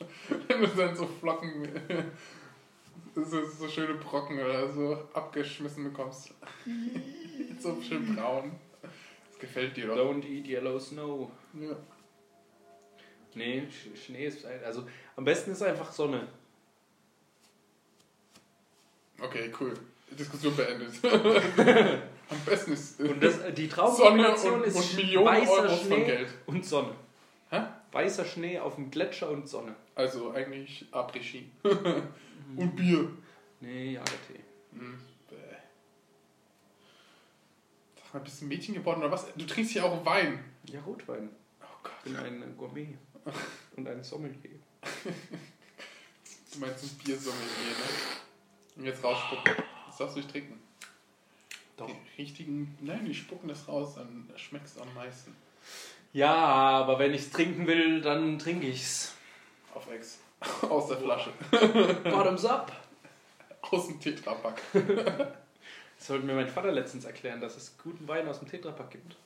wenn 0.48 0.60
du 0.60 0.66
dann 0.68 0.94
so 0.96 1.06
Flocken, 1.06 1.68
so, 3.14 3.44
so 3.44 3.68
schöne 3.68 3.94
Brocken 3.94 4.38
oder 4.38 4.70
so 4.72 4.94
abgeschmissen 5.12 5.84
bekommst. 5.84 6.32
so 7.60 7.80
schön 7.82 8.14
braun. 8.14 8.52
Das 8.82 9.38
gefällt 9.38 9.76
dir 9.76 9.88
doch. 9.88 9.96
Don't 9.96 10.24
eat 10.24 10.46
yellow 10.46 10.78
snow. 10.78 11.30
Ja. 11.60 11.76
Nee, 13.34 13.64
Sch 13.68 13.98
Schnee 14.06 14.26
ist. 14.26 14.44
ein- 14.46 14.62
Also 14.64 14.86
am 15.16 15.24
besten 15.24 15.50
ist 15.50 15.62
einfach 15.62 15.90
Sonne. 15.92 16.28
Okay, 19.20 19.52
cool. 19.60 19.74
Diskussion 20.10 20.54
beendet. 20.56 20.92
Am 22.30 22.40
besten 22.46 22.72
ist 22.72 23.00
äh, 23.00 23.04
Und 23.04 23.22
das, 23.22 23.34
die 23.54 23.66
Sonne 23.66 23.68
Traumkombination 23.68 24.54
und, 24.60 24.64
ist 24.64 24.76
und 24.76 24.96
Millionen 24.96 25.26
weißer 25.26 25.52
Euros 25.52 25.78
von 25.78 25.86
Schnee 25.86 26.04
Geld. 26.04 26.28
und 26.46 26.64
Sonne. 26.64 26.94
Hä? 27.50 27.60
Weißer 27.92 28.24
Schnee 28.24 28.58
auf 28.58 28.76
dem 28.76 28.90
Gletscher 28.90 29.30
und 29.30 29.48
Sonne. 29.48 29.74
Also 29.94 30.32
eigentlich 30.32 30.86
Après-Ski. 30.90 31.50
Und 32.56 32.76
Bier. 32.76 33.10
Nee, 33.60 33.94
Jagertee. 33.94 34.40
Hm, 34.72 34.98
bäh. 35.30 35.36
Sag 37.96 38.14
mal, 38.14 38.20
bist 38.20 38.40
du 38.40 38.44
ein 38.44 38.48
Mädchen 38.48 38.74
geworden 38.74 39.00
oder 39.00 39.10
was? 39.10 39.26
Du 39.34 39.44
trinkst 39.46 39.72
hier 39.72 39.84
auch 39.84 40.04
Wein. 40.04 40.44
Ja, 40.66 40.80
Rotwein. 40.82 41.30
Oh 41.60 41.88
Ich 42.04 42.12
bin 42.12 42.16
ein 42.16 42.54
Gourmet. 42.56 42.98
Und 43.76 43.88
ein 43.88 44.04
Sommelier. 44.04 44.36
Du 46.52 46.58
meinst 46.60 46.84
ein 46.84 46.98
Biersommelier, 47.04 47.76
ne? 47.78 48.76
Und 48.76 48.84
jetzt 48.84 49.02
rausspucken. 49.02 49.54
Das 49.94 49.98
darfst 49.98 50.16
du 50.16 50.20
nicht 50.22 50.32
trinken. 50.32 50.60
Doch. 51.76 51.86
Die 51.86 52.22
richtigen, 52.22 52.76
nein, 52.80 53.04
die 53.04 53.14
spucken 53.14 53.48
das 53.48 53.68
raus, 53.68 53.94
dann 53.94 54.28
schmeckt 54.34 54.66
es 54.66 54.76
am 54.76 54.92
meisten. 54.92 55.36
Ja, 56.12 56.34
aber 56.34 56.98
wenn 56.98 57.14
ich's 57.14 57.30
trinken 57.30 57.68
will, 57.68 58.00
dann 58.00 58.40
trinke 58.40 58.66
ich's. 58.66 59.14
Auf 59.72 59.88
Ex. 59.92 60.18
Aus 60.68 60.88
der 60.88 60.96
Flasche. 60.96 61.30
Bottoms 62.04 62.44
up. 62.44 62.72
Aus 63.60 63.86
dem 63.86 64.00
Tetrapack. 64.00 64.60
Das 65.96 66.08
sollte 66.08 66.26
mir 66.26 66.34
mein 66.34 66.48
Vater 66.48 66.72
letztens 66.72 67.04
erklären, 67.04 67.40
dass 67.40 67.56
es 67.56 67.78
guten 67.78 68.06
Wein 68.08 68.28
aus 68.28 68.40
dem 68.40 68.48
Tetrapack 68.48 68.90
gibt. 68.90 69.16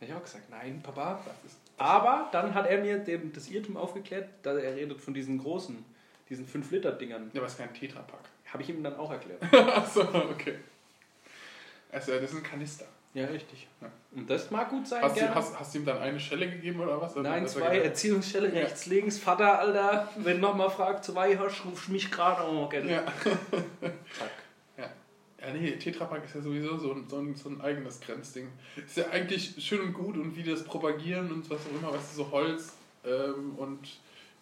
Da 0.00 0.06
ich 0.06 0.12
auch 0.14 0.22
gesagt, 0.22 0.48
nein, 0.50 0.80
Papa. 0.82 1.20
Das 1.24 1.52
ist 1.52 1.60
Aber 1.76 2.30
dann 2.32 2.54
hat 2.54 2.66
er 2.66 2.80
mir 2.80 2.98
dem, 2.98 3.32
das 3.34 3.48
Irrtum 3.48 3.76
aufgeklärt, 3.76 4.30
da 4.42 4.58
er 4.58 4.74
redet 4.74 5.00
von 5.00 5.12
diesen 5.12 5.38
großen, 5.38 5.84
diesen 6.30 6.48
5-Liter-Dingern. 6.48 7.30
Ja, 7.32 7.40
aber 7.40 7.46
es 7.46 7.52
ist 7.52 7.58
kein 7.58 7.72
Tetrapack. 7.74 8.24
Habe 8.54 8.62
ich 8.62 8.68
ihm 8.70 8.84
dann 8.84 8.96
auch 8.96 9.10
erklärt. 9.10 9.42
Achso, 9.52 10.02
okay. 10.30 10.54
Also, 11.90 12.12
das 12.12 12.30
ist 12.30 12.36
ein 12.36 12.42
Kanister. 12.44 12.84
Ja, 13.12 13.26
richtig. 13.26 13.66
Ja. 13.80 13.88
Und 14.14 14.30
das 14.30 14.48
mag 14.52 14.70
gut 14.70 14.86
sein, 14.86 15.02
Hast 15.02 15.16
du, 15.16 15.34
hast, 15.34 15.58
hast 15.58 15.74
du 15.74 15.78
ihm 15.80 15.84
dann 15.84 15.98
eine 15.98 16.20
Schelle 16.20 16.48
gegeben 16.48 16.78
oder 16.80 17.00
was? 17.00 17.16
Oder 17.16 17.30
Nein, 17.30 17.48
zwei, 17.48 17.60
gesagt? 17.70 17.84
Erziehungsstelle 17.84 18.48
Ja. 18.54 18.62
rechts, 18.62 18.86
links. 18.86 19.18
Vater, 19.18 19.58
Alter, 19.58 20.08
wenn 20.18 20.38
nochmal 20.38 20.70
fragt, 20.70 21.04
zwei 21.04 21.36
hast, 21.36 21.64
rufst 21.64 21.88
mich 21.88 22.10
gerade 22.12 22.42
an. 22.42 22.68
gell? 22.70 22.88
Ja. 22.88 23.04
Zack. 24.18 24.30
ja, 24.78 25.52
nee, 25.52 25.72
Tetrapack 25.72 26.24
ist 26.24 26.36
ja 26.36 26.40
sowieso 26.40 26.76
so 26.78 26.92
ein, 26.92 27.08
so 27.08 27.18
ein, 27.18 27.34
so 27.34 27.48
ein 27.48 27.60
eigenes 27.60 28.00
Grenzding. 28.00 28.48
Ist 28.76 28.96
ja 28.96 29.08
eigentlich 29.10 29.54
schön 29.58 29.80
und 29.80 29.92
gut 29.94 30.16
und 30.16 30.36
wie 30.36 30.44
das 30.44 30.62
propagieren 30.64 31.30
und 31.32 31.50
was 31.50 31.58
auch 31.66 31.80
immer, 31.80 31.92
weißt 31.92 32.12
du, 32.12 32.16
so 32.24 32.30
Holz 32.30 32.72
ähm, 33.04 33.54
und 33.56 33.80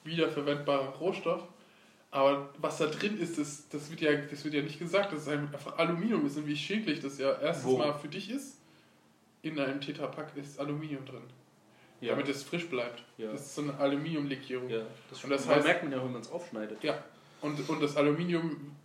wiederverwendbarer 0.04 0.96
Rohstoff. 0.98 1.42
Aber 2.12 2.50
was 2.58 2.76
da 2.76 2.86
drin 2.86 3.18
ist, 3.18 3.38
das, 3.38 3.68
das, 3.70 3.90
wird 3.90 4.02
ja, 4.02 4.14
das 4.14 4.44
wird 4.44 4.52
ja 4.52 4.60
nicht 4.62 4.78
gesagt, 4.78 5.12
dass 5.12 5.22
es 5.22 5.28
einfach 5.28 5.78
Aluminium 5.78 6.26
ist 6.26 6.36
und 6.36 6.46
wie 6.46 6.54
schädlich 6.56 7.00
das 7.00 7.16
ja 7.18 7.32
erstens 7.40 7.64
Wo? 7.72 7.78
mal 7.78 7.94
für 7.94 8.08
dich 8.08 8.30
ist. 8.30 8.58
In 9.40 9.58
einem 9.58 9.80
Tetrapack 9.80 10.36
ist 10.36 10.60
Aluminium 10.60 11.04
drin, 11.06 11.22
Ja. 12.02 12.10
damit 12.10 12.28
es 12.28 12.42
frisch 12.44 12.68
bleibt. 12.68 13.02
Ja. 13.16 13.32
Das 13.32 13.40
ist 13.40 13.54
so 13.54 13.62
eine 13.62 13.74
Aluminiumlegierung. 13.78 14.68
ja. 14.68 14.82
Das, 15.08 15.24
Und 15.24 15.30
das 15.30 15.48
heißt- 15.48 15.64
merkt 15.64 15.82
man 15.84 15.92
ja, 15.92 16.04
wenn 16.04 16.12
man 16.12 16.20
es 16.20 16.30
aufschneidet. 16.30 16.84
Ja. 16.84 17.02
Und, 17.40 17.66
und 17.68 17.80
das 17.82 17.96
Aluminium 17.96 18.76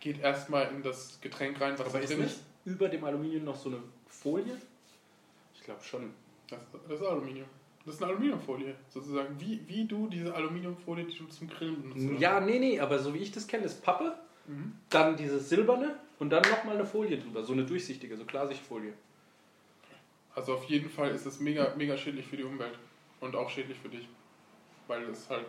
geht 0.00 0.20
erstmal 0.20 0.68
in 0.72 0.82
das 0.82 1.20
Getränk 1.20 1.60
rein, 1.60 1.74
was 1.78 1.80
Aber 1.86 1.98
da 1.98 2.04
ist 2.04 2.10
drin 2.10 2.22
nicht 2.22 2.38
über 2.64 2.88
dem 2.88 3.04
Aluminium 3.04 3.44
noch 3.44 3.56
so 3.56 3.68
eine 3.68 3.78
Folie? 4.08 4.56
Ich 5.54 5.62
glaube 5.62 5.84
schon. 5.84 6.10
Das, 6.48 6.58
das 6.88 7.00
ist 7.00 7.06
Aluminium. 7.06 7.46
Das 7.84 7.96
ist 7.96 8.02
eine 8.02 8.12
Aluminiumfolie. 8.12 8.74
Sozusagen 8.88 9.34
wie, 9.40 9.60
wie 9.66 9.84
du 9.86 10.06
diese 10.08 10.34
Aluminiumfolie, 10.34 11.04
die 11.04 11.16
du 11.18 11.26
zum 11.26 11.48
Grillen 11.48 11.82
benutzt. 11.82 12.20
Ja, 12.20 12.40
nee, 12.40 12.58
nee, 12.58 12.78
aber 12.78 12.98
so 12.98 13.12
wie 13.12 13.18
ich 13.18 13.32
das 13.32 13.46
kenne, 13.46 13.64
ist 13.64 13.82
Pappe, 13.82 14.16
Mhm. 14.46 14.72
dann 14.90 15.16
dieses 15.16 15.48
silberne 15.48 15.96
und 16.18 16.30
dann 16.30 16.42
nochmal 16.42 16.74
eine 16.74 16.84
Folie 16.84 17.16
drüber, 17.16 17.44
so 17.44 17.52
eine 17.52 17.64
durchsichtige, 17.64 18.16
so 18.16 18.24
Klarsichtfolie. 18.24 18.92
Also 20.34 20.54
auf 20.54 20.64
jeden 20.64 20.90
Fall 20.90 21.10
ist 21.10 21.26
es 21.26 21.38
mega, 21.38 21.72
mega 21.76 21.96
schädlich 21.96 22.26
für 22.26 22.36
die 22.36 22.42
Umwelt. 22.42 22.76
Und 23.20 23.36
auch 23.36 23.48
schädlich 23.48 23.78
für 23.78 23.88
dich. 23.88 24.08
Weil 24.88 25.02
es 25.04 25.30
halt. 25.30 25.46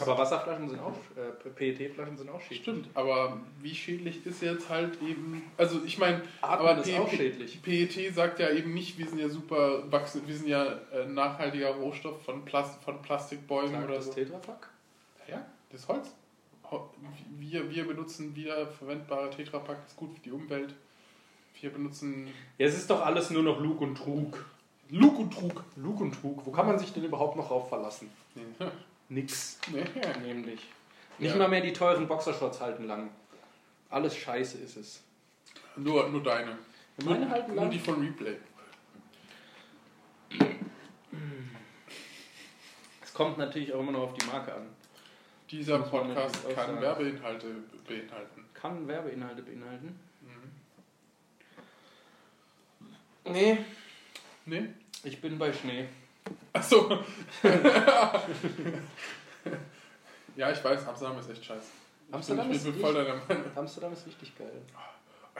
Aber 0.00 0.18
Wasserflaschen 0.18 0.68
sind 0.68 0.78
auch, 0.80 0.94
äh, 1.16 1.48
PET-Flaschen 1.50 2.16
sind 2.16 2.30
auch 2.30 2.40
schädlich. 2.40 2.62
Stimmt, 2.62 2.88
aber 2.94 3.40
wie 3.60 3.74
schädlich 3.74 4.24
ist 4.24 4.40
jetzt 4.42 4.68
halt 4.68 5.00
eben... 5.02 5.42
Also 5.56 5.80
ich 5.84 5.98
meine, 5.98 6.22
aber 6.42 6.78
ist 6.78 6.84
P- 6.86 6.98
auch 6.98 7.10
schädlich. 7.10 7.60
PET 7.60 8.14
sagt 8.14 8.38
ja 8.38 8.50
eben 8.50 8.72
nicht, 8.72 8.98
wir 8.98 9.08
sind 9.08 9.18
ja 9.18 9.28
super 9.28 9.82
wir 9.90 10.34
sind 10.36 10.46
ja 10.48 10.64
äh, 10.92 11.06
nachhaltiger 11.06 11.70
Rohstoff 11.74 12.22
von, 12.24 12.44
Plast 12.44 12.82
von 12.84 13.02
Plastikbäumen 13.02 13.72
Sagt 13.72 13.84
oder 13.84 13.94
das 13.96 14.06
so. 14.06 14.12
Tetrapack? 14.12 14.70
Ja, 15.28 15.44
das 15.72 15.88
Holz. 15.88 16.14
Ho- 16.70 16.90
Wir, 17.40 17.68
wir 17.68 17.86
benutzen 17.86 18.34
wiederverwendbare 18.36 19.30
Tetrapack, 19.30 19.78
ist 19.86 19.96
gut 19.96 20.14
für 20.14 20.20
die 20.20 20.30
Umwelt. 20.30 20.72
Wir 21.60 21.70
benutzen 21.70 22.28
Ja, 22.58 22.66
es 22.66 22.76
ist 22.76 22.88
doch 22.90 23.04
alles 23.04 23.30
nur 23.30 23.42
noch 23.42 23.60
Lug 23.60 23.80
und 23.80 23.96
Trug. 23.96 24.44
Lug 24.90 25.18
und 25.18 25.32
Trug. 25.32 25.64
Lug 25.76 26.00
und 26.00 26.12
Trug. 26.12 26.44
Wo 26.46 26.50
kann 26.52 26.66
man 26.66 26.78
sich 26.78 26.92
denn 26.92 27.02
überhaupt 27.04 27.36
noch 27.36 27.48
drauf 27.48 27.68
verlassen? 27.68 28.08
Nee. 28.34 28.42
Nix. 29.14 29.58
Nee. 29.70 29.84
Nämlich. 30.22 30.60
Nicht 31.18 31.30
Ja. 31.32 31.36
mal 31.38 31.48
mehr 31.48 31.60
die 31.60 31.72
teuren 31.72 32.08
Boxershorts 32.08 32.60
halten 32.60 32.84
lang. 32.86 33.10
Alles 33.88 34.16
scheiße 34.16 34.58
ist 34.58 34.76
es. 34.76 35.02
Nur, 35.76 36.08
nur 36.08 36.22
deine. 36.22 36.58
Meine 37.04 37.20
nur, 37.20 37.30
halten 37.30 37.52
nur 37.54 37.62
lang. 37.62 37.70
die 37.70 37.78
von 37.78 38.00
Replay. 38.00 38.36
Es 43.02 43.14
kommt 43.14 43.38
natürlich 43.38 43.72
auch 43.72 43.80
immer 43.80 43.92
noch 43.92 44.02
auf 44.02 44.14
die 44.14 44.26
Marke 44.26 44.52
an. 44.54 44.68
Dieser 45.50 45.78
Podcast 45.78 46.42
kann 46.54 46.66
sagen. 46.66 46.80
Werbeinhalte 46.80 47.46
beinhalten. 47.86 48.44
Kann 48.54 48.88
Werbeinhalte 48.88 49.42
beinhalten. 49.42 49.98
Mhm. 50.22 50.50
Nee, 53.32 53.58
Nee? 54.46 54.68
ich 55.04 55.20
bin 55.20 55.38
bei 55.38 55.52
Schnee. 55.52 55.86
Achso. 56.52 56.98
ja, 60.36 60.50
ich 60.52 60.64
weiß, 60.64 60.86
Amsterdam 60.86 61.18
ist 61.18 61.30
echt 61.30 61.44
scheiße. 61.44 61.66
Amsterdam 62.10 62.50
ich 62.50 62.56
ist 62.56 62.64
bin, 62.64 62.74
ich 62.74 62.80
bin 62.80 62.86
voll 62.86 62.94
deiner 62.94 63.16
Meinung. 63.16 63.44
Amsterdam 63.54 63.92
ist 63.92 64.06
richtig 64.06 64.36
geil. 64.38 64.62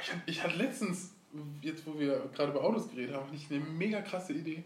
Ich 0.00 0.42
hatte, 0.42 0.50
ich 0.52 0.56
letztens, 0.56 1.14
jetzt 1.62 1.86
wo 1.86 1.98
wir 1.98 2.28
gerade 2.34 2.50
über 2.50 2.64
Autos 2.64 2.90
geredet 2.90 3.14
haben, 3.14 3.30
nicht 3.30 3.50
eine 3.50 3.60
mega 3.60 4.02
krasse 4.02 4.32
Idee, 4.32 4.64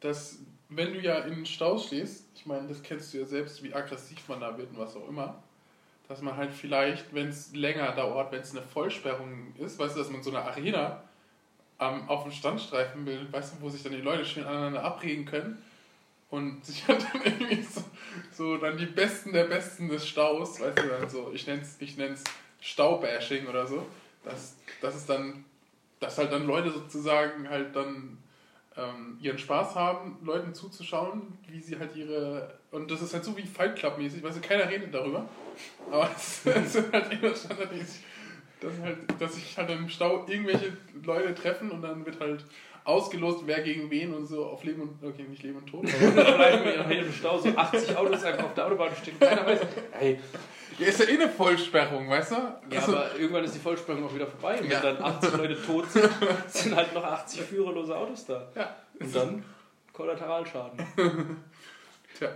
dass 0.00 0.38
wenn 0.68 0.92
du 0.92 1.00
ja 1.00 1.20
in 1.20 1.46
Staus 1.46 1.86
stehst, 1.86 2.26
ich 2.34 2.44
meine, 2.46 2.68
das 2.68 2.82
kennst 2.82 3.14
du 3.14 3.18
ja 3.18 3.24
selbst, 3.24 3.62
wie 3.62 3.72
aggressiv 3.72 4.28
man 4.28 4.40
da 4.40 4.56
wird 4.58 4.70
und 4.70 4.78
was 4.78 4.96
auch 4.96 5.08
immer, 5.08 5.42
dass 6.08 6.22
man 6.22 6.36
halt 6.36 6.52
vielleicht, 6.52 7.14
wenn 7.14 7.28
es 7.28 7.54
länger 7.54 7.92
dauert, 7.92 8.32
wenn 8.32 8.40
es 8.40 8.50
eine 8.50 8.62
Vollsperrung 8.62 9.54
ist, 9.58 9.78
weißt 9.78 9.94
du, 9.94 10.00
dass 10.00 10.10
man 10.10 10.22
so 10.22 10.30
eine 10.30 10.42
Arena 10.42 11.02
ähm, 11.80 12.08
auf 12.08 12.24
dem 12.24 12.32
Standstreifen 12.32 13.04
bildet, 13.04 13.32
weißt 13.32 13.54
du, 13.54 13.62
wo 13.62 13.68
sich 13.68 13.82
dann 13.82 13.92
die 13.92 14.00
Leute 14.00 14.24
schön 14.24 14.44
aneinander 14.44 14.84
abregen 14.84 15.24
können 15.24 15.62
und 16.30 16.64
sich 16.64 16.84
dann 16.86 16.98
irgendwie 17.24 17.62
so, 17.62 17.82
so 18.32 18.56
dann 18.56 18.76
die 18.76 18.86
Besten 18.86 19.32
der 19.32 19.44
Besten 19.44 19.88
des 19.88 20.06
Staus, 20.06 20.60
weißt 20.60 20.78
du, 20.78 20.88
dann 20.88 21.08
so, 21.08 21.30
ich 21.32 21.46
nenn's, 21.46 21.76
ich 21.80 21.96
nenn's 21.96 22.24
Staubashing 22.60 23.46
oder 23.46 23.66
so, 23.66 23.86
dass, 24.24 24.56
dass 24.80 24.94
es 24.94 25.06
dann, 25.06 25.44
dass 26.00 26.18
halt 26.18 26.32
dann 26.32 26.46
Leute 26.46 26.70
sozusagen 26.70 27.48
halt 27.48 27.74
dann 27.74 28.18
ähm, 28.76 29.18
ihren 29.20 29.38
Spaß 29.38 29.74
haben, 29.74 30.18
Leuten 30.22 30.54
zuzuschauen, 30.54 31.38
wie 31.48 31.60
sie 31.60 31.78
halt 31.78 31.94
ihre, 31.96 32.58
und 32.70 32.90
das 32.90 33.02
ist 33.02 33.14
halt 33.14 33.24
so 33.24 33.36
wie 33.36 33.42
Fight 33.42 33.76
Club 33.76 33.98
mäßig, 33.98 34.22
weißt 34.22 34.38
du, 34.38 34.40
keiner 34.40 34.68
redet 34.68 34.92
darüber, 34.92 35.28
aber 35.90 36.10
es 36.16 36.42
sind 36.42 36.92
halt 36.92 37.12
immer 37.12 37.34
standardmäßig, 37.34 38.02
dass, 38.60 38.72
halt, 38.82 38.98
dass 39.20 39.34
sich 39.34 39.56
halt 39.56 39.70
im 39.70 39.88
Stau 39.88 40.26
irgendwelche 40.28 40.76
Leute 41.04 41.34
treffen 41.34 41.70
und 41.70 41.82
dann 41.82 42.04
wird 42.06 42.20
halt 42.20 42.44
ausgelost, 42.84 43.42
wer 43.46 43.60
gegen 43.62 43.90
wen 43.90 44.14
und 44.14 44.26
so 44.26 44.46
auf 44.46 44.64
Leben 44.64 44.80
und, 44.82 45.02
okay, 45.04 45.22
nicht 45.24 45.42
Leben 45.42 45.58
und 45.58 45.66
Tod, 45.66 45.84
aber 45.86 46.22
Da 46.24 46.36
bleiben 46.36 46.64
wir 46.64 46.74
in 46.84 46.90
jedem 46.90 47.12
Stau 47.12 47.38
so 47.38 47.48
80 47.54 47.96
Autos 47.96 48.24
einfach 48.24 48.44
auf 48.44 48.54
der 48.54 48.66
Autobahn 48.66 48.90
stehen. 49.00 49.18
Keiner 49.20 49.44
weiß. 49.44 49.60
Hey, 49.92 50.18
ja, 50.78 50.86
ist 50.86 51.00
ja 51.00 51.06
eh 51.06 51.14
eine 51.20 51.28
Vollsperrung, 51.28 52.08
weißt 52.08 52.30
du? 52.32 52.34
ja, 52.36 52.60
Also- 52.80 52.96
aber 52.96 53.14
irgendwann 53.18 53.44
ist 53.44 53.54
die 53.54 53.58
Vollsperrung 53.58 54.06
auch 54.06 54.14
wieder 54.14 54.26
vorbei. 54.26 54.58
Und 54.60 54.70
Ja. 54.70 54.82
wenn 54.82 54.94
dann 54.96 55.02
80 55.04 55.36
Leute 55.36 55.62
tot 55.62 55.90
sind, 55.90 56.08
sind 56.48 56.74
halt 56.76 56.94
noch 56.94 57.04
80 57.04 57.42
führerlose 57.42 57.94
Autos 57.96 58.24
da. 58.26 58.48
ja, 58.54 58.74
Und 59.00 59.14
dann 59.14 59.44
Kollateralschaden. 59.92 60.78
tja, 62.18 62.30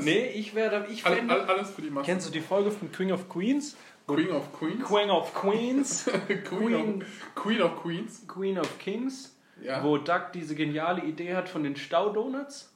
Nee, 0.00 0.26
ich 0.34 0.54
wäre 0.54 0.86
ich 0.90 1.04
all, 1.04 1.16
fände. 1.16 1.34
all, 1.34 1.42
alles 1.42 1.70
für 1.70 1.82
die 1.82 1.90
Masse. 1.90 2.06
Kennst 2.06 2.26
du 2.28 2.32
die 2.32 2.40
Folge 2.40 2.70
von 2.70 2.90
Queen 2.90 3.12
of 3.12 3.28
Queens? 3.28 3.76
Queen 4.06 4.30
of 4.30 4.52
Queens? 4.52 4.84
Queen 4.84 5.10
of 5.10 5.34
Queens, 5.34 6.04
Queen, 6.04 6.44
Queen- 6.44 7.02
of, 7.02 7.34
Queen 7.34 7.62
of 7.62 7.82
Queens? 7.82 8.24
Queen 8.28 8.58
of 8.58 8.78
Kings, 8.78 9.36
Ja. 9.62 9.82
wo 9.82 9.96
Doug 9.98 10.32
diese 10.34 10.54
geniale 10.54 11.02
Idee 11.04 11.34
hat 11.34 11.48
von 11.48 11.62
den 11.64 11.74
Staudonuts, 11.76 12.72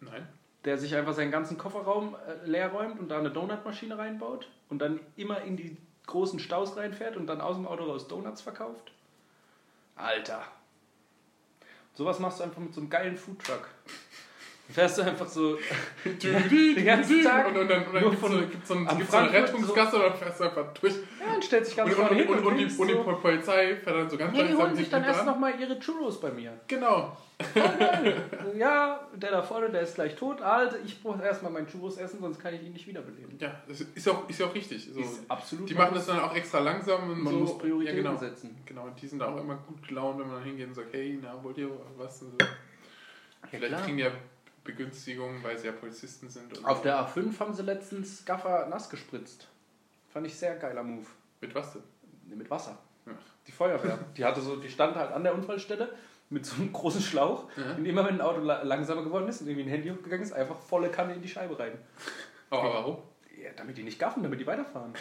Nein. 0.00 0.28
der 0.64 0.76
sich 0.78 0.94
einfach 0.94 1.14
seinen 1.14 1.30
ganzen 1.30 1.56
Kofferraum 1.56 2.14
äh, 2.26 2.46
leer 2.46 2.68
räumt 2.72 3.00
und 3.00 3.08
da 3.08 3.18
eine 3.18 3.30
Donutmaschine 3.30 3.96
reinbaut 3.96 4.48
und 4.68 4.80
dann 4.80 5.00
immer 5.16 5.40
in 5.42 5.56
die 5.56 5.76
großen 6.06 6.40
Staus 6.40 6.76
reinfährt 6.76 7.16
und 7.16 7.26
dann 7.26 7.40
aus 7.40 7.56
dem 7.56 7.66
Auto 7.66 7.84
raus 7.84 8.06
Donuts 8.08 8.42
verkauft. 8.42 8.92
Alter. 9.96 10.42
Sowas 11.94 12.18
machst 12.18 12.40
du 12.40 12.44
einfach 12.44 12.60
mit 12.60 12.74
so 12.74 12.80
einem 12.80 12.90
geilen 12.90 13.16
Foodtruck. 13.16 13.68
Dann 14.70 14.74
fährst 14.74 14.98
du 14.98 15.02
einfach 15.02 15.26
so 15.26 15.58
den 16.04 16.84
ganzen 16.84 17.24
Tag 17.24 17.48
und, 17.48 17.56
und 17.58 17.68
dann, 17.68 17.84
und 17.86 17.94
dann 17.94 18.04
gibt 18.10 18.22
es 18.22 18.30
so, 18.30 18.38
gibt's 18.38 18.68
so, 18.68 18.74
ein- 18.74 18.88
am 18.88 18.98
gibt's 18.98 19.10
so 19.12 19.18
eine 19.18 19.32
Rettungsgasse 19.32 19.96
oder 19.96 20.12
fährst 20.12 20.38
du 20.40 20.44
einfach 20.44 20.72
durch. 20.74 20.94
Ja, 20.94 21.34
und 21.34 21.44
stellt 21.44 21.66
sich 21.66 21.76
ganz 21.76 21.92
Und, 21.92 21.98
und, 22.10 22.16
hin 22.16 22.28
und, 22.28 22.44
und, 22.46 22.54
die, 22.54 22.58
denkst 22.60 22.78
und 22.78 22.88
die 22.88 22.94
so, 22.94 23.02
Polizei 23.02 23.74
fährt 23.76 23.96
dann 23.96 24.08
so 24.08 24.16
ganz 24.16 24.36
ja, 24.36 24.44
die 24.44 24.54
holen 24.54 24.76
sich 24.76 24.88
dann 24.88 25.02
erst 25.02 25.26
nochmal 25.26 25.54
ihre 25.60 25.78
Churros 25.80 26.20
bei 26.20 26.30
mir. 26.30 26.52
Genau. 26.68 27.16
Ja, 28.56 29.00
der 29.16 29.30
da 29.30 29.42
vorne, 29.42 29.70
der 29.70 29.80
ist 29.80 29.94
gleich 29.94 30.14
tot. 30.14 30.40
Alter, 30.40 30.76
ich 30.84 31.02
brauche 31.02 31.22
erstmal 31.22 31.50
meinen 31.50 31.66
Churros 31.66 31.96
essen, 31.96 32.20
sonst 32.20 32.38
kann 32.38 32.54
ich 32.54 32.62
ihn 32.62 32.72
nicht 32.72 32.86
wiederbeleben. 32.86 33.36
Ja, 33.40 33.60
das 33.66 33.80
ist 33.80 34.06
ja 34.06 34.12
auch, 34.12 34.28
ist 34.28 34.40
auch 34.42 34.54
richtig. 34.54 34.88
So. 34.92 35.00
Ist 35.00 35.22
absolut. 35.28 35.68
Die 35.68 35.74
machen 35.74 35.94
das 35.94 36.06
dann 36.06 36.20
auch 36.20 36.34
extra 36.36 36.60
langsam 36.60 37.10
und 37.10 37.22
Man 37.22 37.32
so. 37.32 37.40
muss 37.40 37.58
Prioritäten 37.58 38.04
ja, 38.04 38.10
genau. 38.10 38.20
setzen. 38.20 38.56
Genau, 38.66 38.84
und 38.84 39.00
die 39.00 39.06
sind 39.06 39.22
auch 39.22 39.36
immer 39.40 39.56
gut 39.56 39.86
gelaunt, 39.88 40.20
wenn 40.20 40.26
man 40.26 40.36
dann 40.36 40.44
hingeht 40.44 40.68
und 40.68 40.74
sagt, 40.74 40.92
hey, 40.92 41.18
na, 41.20 41.34
wollt 41.42 41.58
ihr 41.58 41.70
was? 41.96 42.22
Und 42.22 42.40
so. 42.40 42.46
Vielleicht 43.50 43.84
kriegen 43.84 43.96
die 43.96 44.02
ja 44.04 44.10
Begünstigungen, 44.64 45.42
weil 45.42 45.58
sie 45.58 45.66
ja 45.66 45.72
Polizisten 45.72 46.28
sind. 46.28 46.64
Auf 46.64 46.78
so. 46.78 46.82
der 46.84 47.06
A5 47.06 47.38
haben 47.38 47.54
sie 47.54 47.62
letztens 47.62 48.24
Gaffer 48.24 48.66
nass 48.68 48.90
gespritzt. 48.90 49.48
Fand 50.12 50.26
ich 50.26 50.34
sehr 50.34 50.56
geiler 50.56 50.82
Move. 50.82 51.06
Mit 51.40 51.54
was 51.54 51.72
denn? 51.72 51.82
Nee, 52.28 52.36
Mit 52.36 52.50
Wasser. 52.50 52.78
Ja. 53.06 53.12
Die 53.46 53.52
Feuerwehr. 53.52 53.98
Die 54.16 54.24
hatte 54.24 54.40
so, 54.40 54.56
die 54.56 54.68
stand 54.68 54.96
halt 54.96 55.12
an 55.12 55.22
der 55.22 55.34
Unfallstelle 55.34 55.92
mit 56.28 56.46
so 56.46 56.56
einem 56.56 56.72
großen 56.72 57.00
Schlauch. 57.00 57.48
Ja. 57.56 57.74
Und 57.76 57.84
immer 57.84 58.04
wenn 58.04 58.14
ein 58.14 58.20
Auto 58.20 58.40
la 58.40 58.62
langsamer 58.62 59.02
geworden 59.02 59.28
ist 59.28 59.40
und 59.40 59.48
irgendwie 59.48 59.68
ein 59.68 59.70
Handy 59.70 59.90
hochgegangen 59.90 60.24
ist, 60.24 60.32
einfach 60.32 60.56
volle 60.56 60.90
Kanne 60.90 61.14
in 61.14 61.22
die 61.22 61.28
Scheibe 61.28 61.58
rein. 61.58 61.72
Aber 62.50 62.74
warum? 62.74 62.98
Ja, 63.42 63.50
damit 63.56 63.78
die 63.78 63.82
nicht 63.82 63.98
gaffen, 63.98 64.22
damit 64.22 64.38
die 64.38 64.46
weiterfahren. 64.46 64.92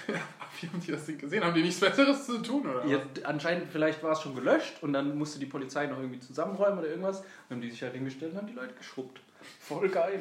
Wie 0.62 0.68
haben 0.68 0.80
die 0.80 0.92
das 0.92 1.06
denn 1.06 1.18
gesehen? 1.18 1.44
Haben 1.44 1.54
die 1.54 1.62
nichts 1.62 1.80
Besseres 1.80 2.26
zu 2.26 2.42
tun, 2.42 2.68
oder? 2.68 2.86
Ja, 2.86 3.00
anscheinend, 3.24 3.68
vielleicht 3.68 4.02
war 4.02 4.14
es 4.14 4.22
schon 4.22 4.34
gelöscht 4.34 4.82
und 4.82 4.94
dann 4.94 5.18
musste 5.18 5.40
die 5.40 5.46
Polizei 5.46 5.88
noch 5.88 5.98
irgendwie 5.98 6.20
zusammenräumen 6.20 6.80
oder 6.80 6.88
irgendwas. 6.88 7.22
Dann 7.22 7.58
haben 7.58 7.62
die 7.62 7.70
sich 7.70 7.84
halt 7.84 7.94
hingestellt 7.94 8.32
und 8.32 8.38
haben 8.38 8.48
die 8.48 8.54
Leute 8.54 8.74
geschrubbt. 8.76 9.20
Voll 9.42 9.90
geil. 9.90 10.20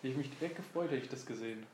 Hätte 0.00 0.08
ich 0.08 0.16
mich 0.16 0.30
direkt 0.38 0.56
gefreut, 0.56 0.90
hätte 0.90 1.02
ich 1.02 1.08
das 1.08 1.26
gesehen. 1.26 1.66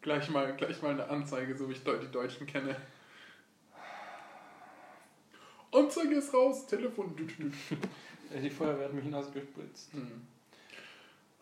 Gleich 0.00 0.28
mal, 0.30 0.54
gleich 0.56 0.82
mal 0.82 0.90
eine 0.90 1.08
Anzeige, 1.08 1.56
so 1.56 1.68
wie 1.68 1.72
ich 1.72 1.82
die 1.84 2.10
Deutschen 2.10 2.46
kenne. 2.46 2.76
Anzeige 5.70 6.16
ist 6.16 6.34
raus, 6.34 6.66
Telefon. 6.66 7.14
Äh, 8.34 8.40
Die 8.40 8.50
Feuerwehr 8.50 8.86
hat 8.86 8.94
mich 8.94 9.04
nass 9.04 9.32
gespritzt. 9.32 9.92
Hm. 9.92 10.26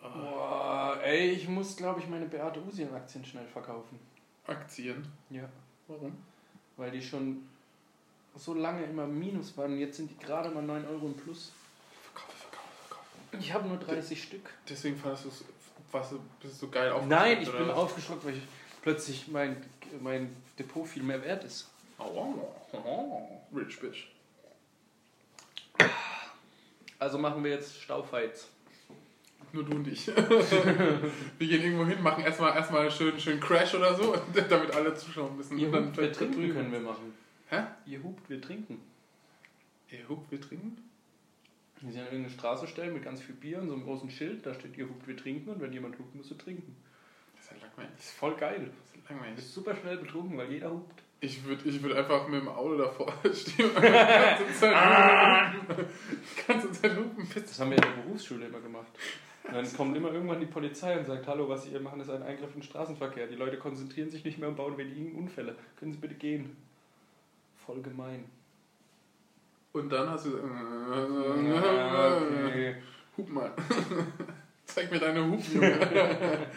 Boah, 0.02 0.98
ey, 1.02 1.30
ich 1.30 1.48
muss, 1.48 1.76
glaube 1.76 2.00
ich, 2.00 2.08
meine 2.08 2.26
Beate 2.26 2.62
Usien-Aktien 2.62 3.24
schnell 3.24 3.46
verkaufen. 3.46 3.98
Aktien. 4.46 5.06
Ja. 5.30 5.48
Warum? 5.88 6.16
Weil 6.76 6.90
die 6.90 7.02
schon 7.02 7.48
so 8.36 8.54
lange 8.54 8.84
immer 8.84 9.04
im 9.04 9.18
Minus 9.18 9.56
waren. 9.56 9.78
Jetzt 9.78 9.96
sind 9.96 10.10
die 10.10 10.18
gerade 10.24 10.50
mal 10.50 10.62
9 10.62 10.86
Euro 10.86 11.06
im 11.06 11.14
Plus. 11.14 11.52
Ich 13.38 13.52
habe 13.52 13.68
nur 13.68 13.78
30 13.78 14.22
Stück. 14.22 14.50
Deswegen 14.68 14.96
fandest 14.96 15.24
du 15.24 15.28
es 15.28 15.44
bist 16.40 16.54
du 16.62 16.66
so 16.66 16.68
geil 16.68 16.90
aufgeschreckt, 16.92 17.08
Nein, 17.08 17.42
ich 17.42 17.50
bin 17.50 17.68
was? 17.68 17.76
aufgeschockt, 17.76 18.24
weil 18.24 18.34
ich 18.34 18.42
plötzlich 18.82 19.28
mein, 19.28 19.56
mein 20.00 20.36
Depot 20.58 20.86
viel 20.86 21.02
mehr 21.02 21.22
wert 21.24 21.44
ist. 21.44 21.68
Oh, 21.98 22.34
rich 23.54 23.78
bitch. 23.80 24.06
Also 26.98 27.18
machen 27.18 27.42
wir 27.42 27.50
jetzt 27.50 27.80
Staufights. 27.80 28.48
nur 29.52 29.64
du 29.64 29.76
und 29.76 29.88
ich. 29.88 30.06
wir 30.08 31.48
gehen 31.48 31.62
irgendwo 31.62 31.86
hin, 31.86 32.02
machen 32.02 32.24
erstmal 32.24 32.54
erstmal 32.54 32.82
einen 32.82 32.90
schönen, 32.90 33.18
schönen 33.18 33.40
Crash 33.40 33.74
oder 33.74 33.94
so, 33.94 34.14
damit 34.48 34.74
alle 34.74 34.94
zuschauen 34.94 35.36
müssen. 35.36 35.58
Ihr 35.58 35.72
hupt, 35.72 35.96
wir 35.96 36.12
trinken 36.12 36.52
können 36.52 36.72
wir 36.72 36.80
machen. 36.80 37.14
Hä? 37.48 37.62
Ihr 37.86 38.02
hupt, 38.02 38.28
wir 38.28 38.40
trinken. 38.40 38.80
Ihr 39.90 40.08
hupt, 40.08 40.30
wir 40.30 40.40
trinken? 40.40 40.89
Wir 41.82 41.92
sind 41.92 42.00
an 42.00 42.06
irgendeine 42.08 42.30
Straße 42.34 42.66
stellen 42.66 42.92
mit 42.92 43.02
ganz 43.02 43.22
viel 43.22 43.34
Bier 43.34 43.58
und 43.60 43.68
so 43.68 43.74
einem 43.74 43.84
großen 43.84 44.10
Schild, 44.10 44.44
da 44.44 44.52
steht 44.54 44.76
ihr 44.76 44.86
hupt, 44.88 45.06
wir 45.06 45.16
trinken 45.16 45.48
und 45.50 45.60
wenn 45.60 45.72
jemand 45.72 45.98
hupt, 45.98 46.14
musst 46.14 46.30
du 46.30 46.34
trinken. 46.34 46.76
Das 47.36 47.44
ist 47.46 47.50
ja 47.52 47.66
langweilig. 47.66 47.90
Das 47.96 48.04
ist 48.04 48.12
voll 48.14 48.36
geil. 48.36 48.66
Das 48.66 48.96
ist 48.96 49.08
Du 49.08 49.12
langweilig. 49.14 49.36
bist 49.36 49.54
super 49.54 49.74
schnell 49.74 49.96
betrunken, 49.96 50.36
weil 50.36 50.50
jeder 50.52 50.70
hupt. 50.70 51.02
Ich 51.22 51.44
würde 51.44 51.68
ich 51.68 51.82
würd 51.82 51.94
einfach 51.96 52.28
mit 52.28 52.40
dem 52.40 52.48
Auto 52.48 52.76
davor 52.78 53.12
stehen 53.34 53.70
und 53.70 53.82
die 53.82 53.88
ganze 53.90 54.54
Zeit 54.54 55.54
hupen. 55.54 55.86
Die 56.38 56.46
ganze 56.46 56.72
Zeit 56.72 56.96
hupen. 56.96 57.28
Das 57.34 57.60
haben 57.60 57.70
wir 57.70 57.76
in 57.76 57.82
der 57.82 58.02
Berufsschule 58.02 58.46
immer 58.46 58.60
gemacht. 58.60 58.92
Und 59.44 59.54
dann 59.54 59.72
kommt 59.76 59.96
immer 59.96 60.12
irgendwann 60.12 60.40
die 60.40 60.46
Polizei 60.46 60.96
und 60.98 61.04
sagt, 61.06 61.26
hallo, 61.26 61.48
was 61.48 61.64
Sie 61.64 61.70
hier 61.70 61.80
machen, 61.80 62.00
ist 62.00 62.08
ein 62.10 62.22
Eingriff 62.22 62.54
in 62.54 62.60
den 62.60 62.62
Straßenverkehr. 62.62 63.26
Die 63.26 63.34
Leute 63.34 63.58
konzentrieren 63.58 64.10
sich 64.10 64.24
nicht 64.24 64.38
mehr 64.38 64.48
und 64.48 64.56
bauen 64.56 64.78
wenigen 64.78 65.14
Unfälle. 65.16 65.56
Können 65.76 65.92
Sie 65.92 65.98
bitte 65.98 66.14
gehen? 66.14 66.56
Voll 67.66 67.82
gemein. 67.82 68.24
Und 69.72 69.88
dann 69.90 70.10
hast 70.10 70.26
du 70.26 70.32
gesagt, 70.32 70.52
Ja, 71.44 72.16
okay. 72.46 72.76
Hup 73.16 73.28
mal. 73.28 73.52
Zeig 74.64 74.90
mir 74.90 74.98
deine 74.98 75.24
Hupen, 75.24 75.54
Junge. 75.54 75.78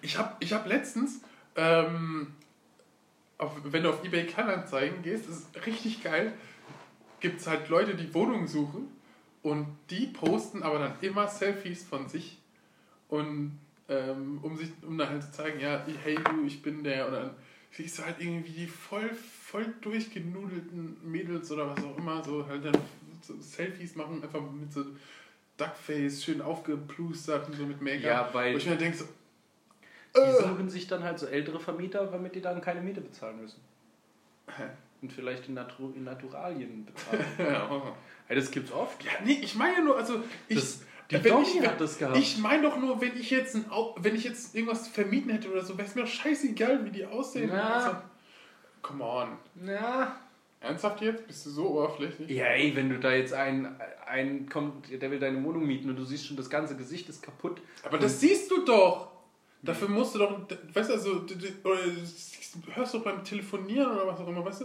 ich 0.00 0.18
habe 0.18 0.36
ich 0.40 0.52
hab 0.52 0.66
letztens, 0.66 1.22
ähm, 1.56 2.34
auf, 3.38 3.52
wenn 3.64 3.82
du 3.82 3.90
auf 3.90 4.04
eBay 4.04 4.26
Kleinanzeigen 4.26 5.02
gehst, 5.02 5.28
ist 5.28 5.48
richtig 5.66 6.02
geil, 6.02 6.32
gibt 7.20 7.40
es 7.40 7.46
halt 7.46 7.68
Leute, 7.68 7.94
die 7.94 8.12
Wohnungen 8.14 8.46
suchen 8.46 8.88
und 9.42 9.66
die 9.90 10.06
posten 10.06 10.62
aber 10.62 10.78
dann 10.78 10.94
immer 11.00 11.28
Selfies 11.28 11.84
von 11.84 12.08
sich 12.08 12.38
und 13.08 13.58
ähm, 13.88 14.38
um 14.42 14.56
sich 14.56 14.70
um 14.82 14.96
dann 14.98 15.08
halt 15.08 15.22
zu 15.22 15.32
zeigen, 15.32 15.60
ja, 15.60 15.84
hey 16.02 16.14
du, 16.14 16.44
ich 16.46 16.62
bin 16.62 16.84
der 16.84 17.10
dann 17.10 17.30
siehst 17.72 17.98
du 17.98 18.04
halt 18.04 18.16
irgendwie 18.20 18.52
die 18.52 18.66
voll, 18.66 19.10
voll 19.10 19.66
durchgenudelten 19.80 20.96
Mädels 21.10 21.50
oder 21.50 21.70
was 21.74 21.84
auch 21.84 21.96
immer, 21.96 22.22
so 22.22 22.46
halt 22.46 22.64
dann 22.64 22.76
so 23.22 23.34
Selfies 23.40 23.96
machen, 23.96 24.22
einfach 24.22 24.42
mit 24.50 24.72
so 24.72 24.84
Duckface, 25.56 26.24
schön 26.24 26.40
aufgeplustert 26.42 27.48
und 27.48 27.56
so 27.56 27.64
mit 27.66 27.80
Make-up. 27.80 28.02
Ja, 28.04 28.34
weil 28.34 28.54
Wo 28.54 28.58
ich 28.58 28.66
mir 28.66 28.76
denke 28.76 28.98
so, 28.98 29.04
die 30.16 30.20
äh, 30.20 30.42
suchen 30.42 30.68
sich 30.68 30.86
dann 30.86 31.02
halt 31.02 31.18
so 31.18 31.26
ältere 31.26 31.58
Vermieter, 31.60 32.06
damit 32.06 32.34
die 32.34 32.40
dann 32.40 32.60
keine 32.60 32.80
Miete 32.80 33.00
bezahlen 33.00 33.40
müssen. 33.40 33.60
Hä? 34.48 34.64
Und 35.00 35.12
vielleicht 35.12 35.48
in, 35.48 35.54
Natu 35.54 35.92
in 35.96 36.04
Naturalien 36.04 36.84
bezahlen. 36.84 37.24
ja, 37.38 37.94
ja, 38.28 38.34
das 38.34 38.50
gibt's 38.50 38.70
oft. 38.72 39.02
ja, 39.04 39.12
nee, 39.24 39.38
ich 39.42 39.54
meine 39.54 39.76
ja 39.76 39.80
nur, 39.82 39.96
also 39.96 40.22
ich, 40.48 40.56
Das- 40.56 40.82
die 41.18 41.28
Donny 41.28 41.46
ich, 41.60 41.66
hat 41.66 41.80
das 41.80 41.98
gehabt. 41.98 42.16
Ich 42.16 42.38
meine 42.38 42.62
doch 42.62 42.78
nur, 42.78 43.00
wenn 43.00 43.16
ich 43.18 43.30
jetzt 43.30 43.54
ein, 43.54 43.64
wenn 43.96 44.14
ich 44.14 44.24
jetzt 44.24 44.54
irgendwas 44.54 44.88
vermieten 44.88 45.30
hätte 45.30 45.50
oder 45.50 45.64
so, 45.64 45.76
wäre 45.76 45.88
es 45.88 45.94
mir 45.94 46.02
doch 46.02 46.08
scheißegal, 46.08 46.84
wie 46.84 46.90
die 46.90 47.06
aussehen. 47.06 47.50
Na. 47.52 47.74
Also, 47.74 47.96
come 48.82 49.04
on. 49.04 49.38
Ja. 49.66 50.16
Ernsthaft 50.60 51.00
jetzt? 51.00 51.26
Bist 51.26 51.46
du 51.46 51.50
so 51.50 51.70
oberflächlich? 51.70 52.30
Ja, 52.30 52.46
ey, 52.46 52.74
wenn 52.76 52.88
du 52.88 52.98
da 53.00 53.12
jetzt 53.12 53.32
einen, 53.32 53.76
einen 54.06 54.48
kommt, 54.48 54.90
der 54.90 55.10
will 55.10 55.18
deine 55.18 55.42
Wohnung 55.42 55.66
mieten 55.66 55.90
und 55.90 55.96
du 55.96 56.04
siehst 56.04 56.26
schon, 56.26 56.36
das 56.36 56.48
ganze 56.48 56.76
Gesicht 56.76 57.08
ist 57.08 57.22
kaputt. 57.22 57.60
Aber 57.82 57.98
das 57.98 58.20
siehst 58.20 58.50
du 58.50 58.64
doch. 58.64 59.10
Dafür 59.62 59.88
musst 59.88 60.14
du 60.14 60.20
doch, 60.20 60.40
weißt 60.72 60.90
du, 60.90 60.94
also, 60.94 61.10
oder 61.64 61.80
du 61.84 62.74
hörst 62.74 62.94
doch 62.94 63.04
beim 63.04 63.22
Telefonieren 63.22 63.92
oder 63.92 64.06
was 64.06 64.20
auch 64.20 64.28
immer, 64.28 64.44
weißt 64.44 64.62
du? 64.62 64.64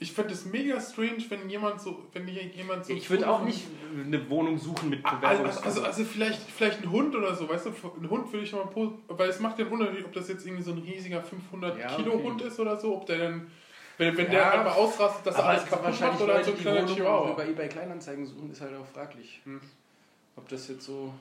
Ich 0.00 0.12
fände 0.12 0.32
es 0.32 0.44
mega 0.44 0.80
strange, 0.80 1.24
wenn 1.28 1.50
jemand 1.50 1.80
so, 1.80 2.04
wenn 2.12 2.28
jemand 2.28 2.86
so. 2.86 2.92
Ich 2.92 3.10
würde 3.10 3.28
auch 3.28 3.42
nicht 3.42 3.66
eine 3.96 4.30
Wohnung 4.30 4.56
suchen 4.56 4.90
mit 4.90 5.04
Also, 5.04 5.16
Bewerbungs... 5.16 5.58
also, 5.62 5.82
also 5.82 6.04
vielleicht, 6.04 6.40
vielleicht 6.40 6.82
ein 6.82 6.90
Hund 6.90 7.16
oder 7.16 7.34
so, 7.34 7.48
weißt 7.48 7.66
du, 7.66 7.70
ein 7.70 8.08
Hund 8.08 8.32
würde 8.32 8.44
ich 8.44 8.52
mal 8.52 8.66
posten, 8.66 9.02
weil 9.08 9.28
es 9.28 9.40
macht 9.40 9.58
ja 9.58 9.64
einen 9.64 9.74
Unterschied, 9.74 10.04
ob 10.04 10.12
das 10.12 10.28
jetzt 10.28 10.46
irgendwie 10.46 10.62
so 10.62 10.70
ein 10.70 10.78
riesiger 10.78 11.20
500 11.20 11.78
Ja, 11.78 11.96
Kilo 11.96 12.14
okay. 12.14 12.22
Hund 12.22 12.42
ist 12.42 12.60
oder 12.60 12.76
so, 12.76 12.96
ob 12.96 13.06
der 13.06 13.18
dann, 13.18 13.50
wenn, 13.96 14.16
wenn 14.16 14.26
Ja, 14.26 14.30
der 14.30 14.60
einfach 14.60 14.76
ausrastet, 14.76 15.26
dass 15.26 15.34
er 15.34 15.44
alles 15.46 15.64
es 15.64 15.68
kaputt 15.68 16.00
macht 16.00 16.20
oder 16.20 16.34
Leute, 16.34 16.44
so 16.44 16.50
ein 16.52 16.58
kleiner 16.58 16.86
Chihuahua. 16.86 17.32
über 17.32 17.48
eBay 17.48 17.68
Kleinanzeigen 17.68 18.24
suchen, 18.24 18.52
ist 18.52 18.60
halt 18.60 18.76
auch 18.76 18.86
fraglich. 18.86 19.40
Hm. 19.44 19.60
Ob 20.36 20.48
das 20.48 20.68
jetzt 20.68 20.84
so 20.84 21.12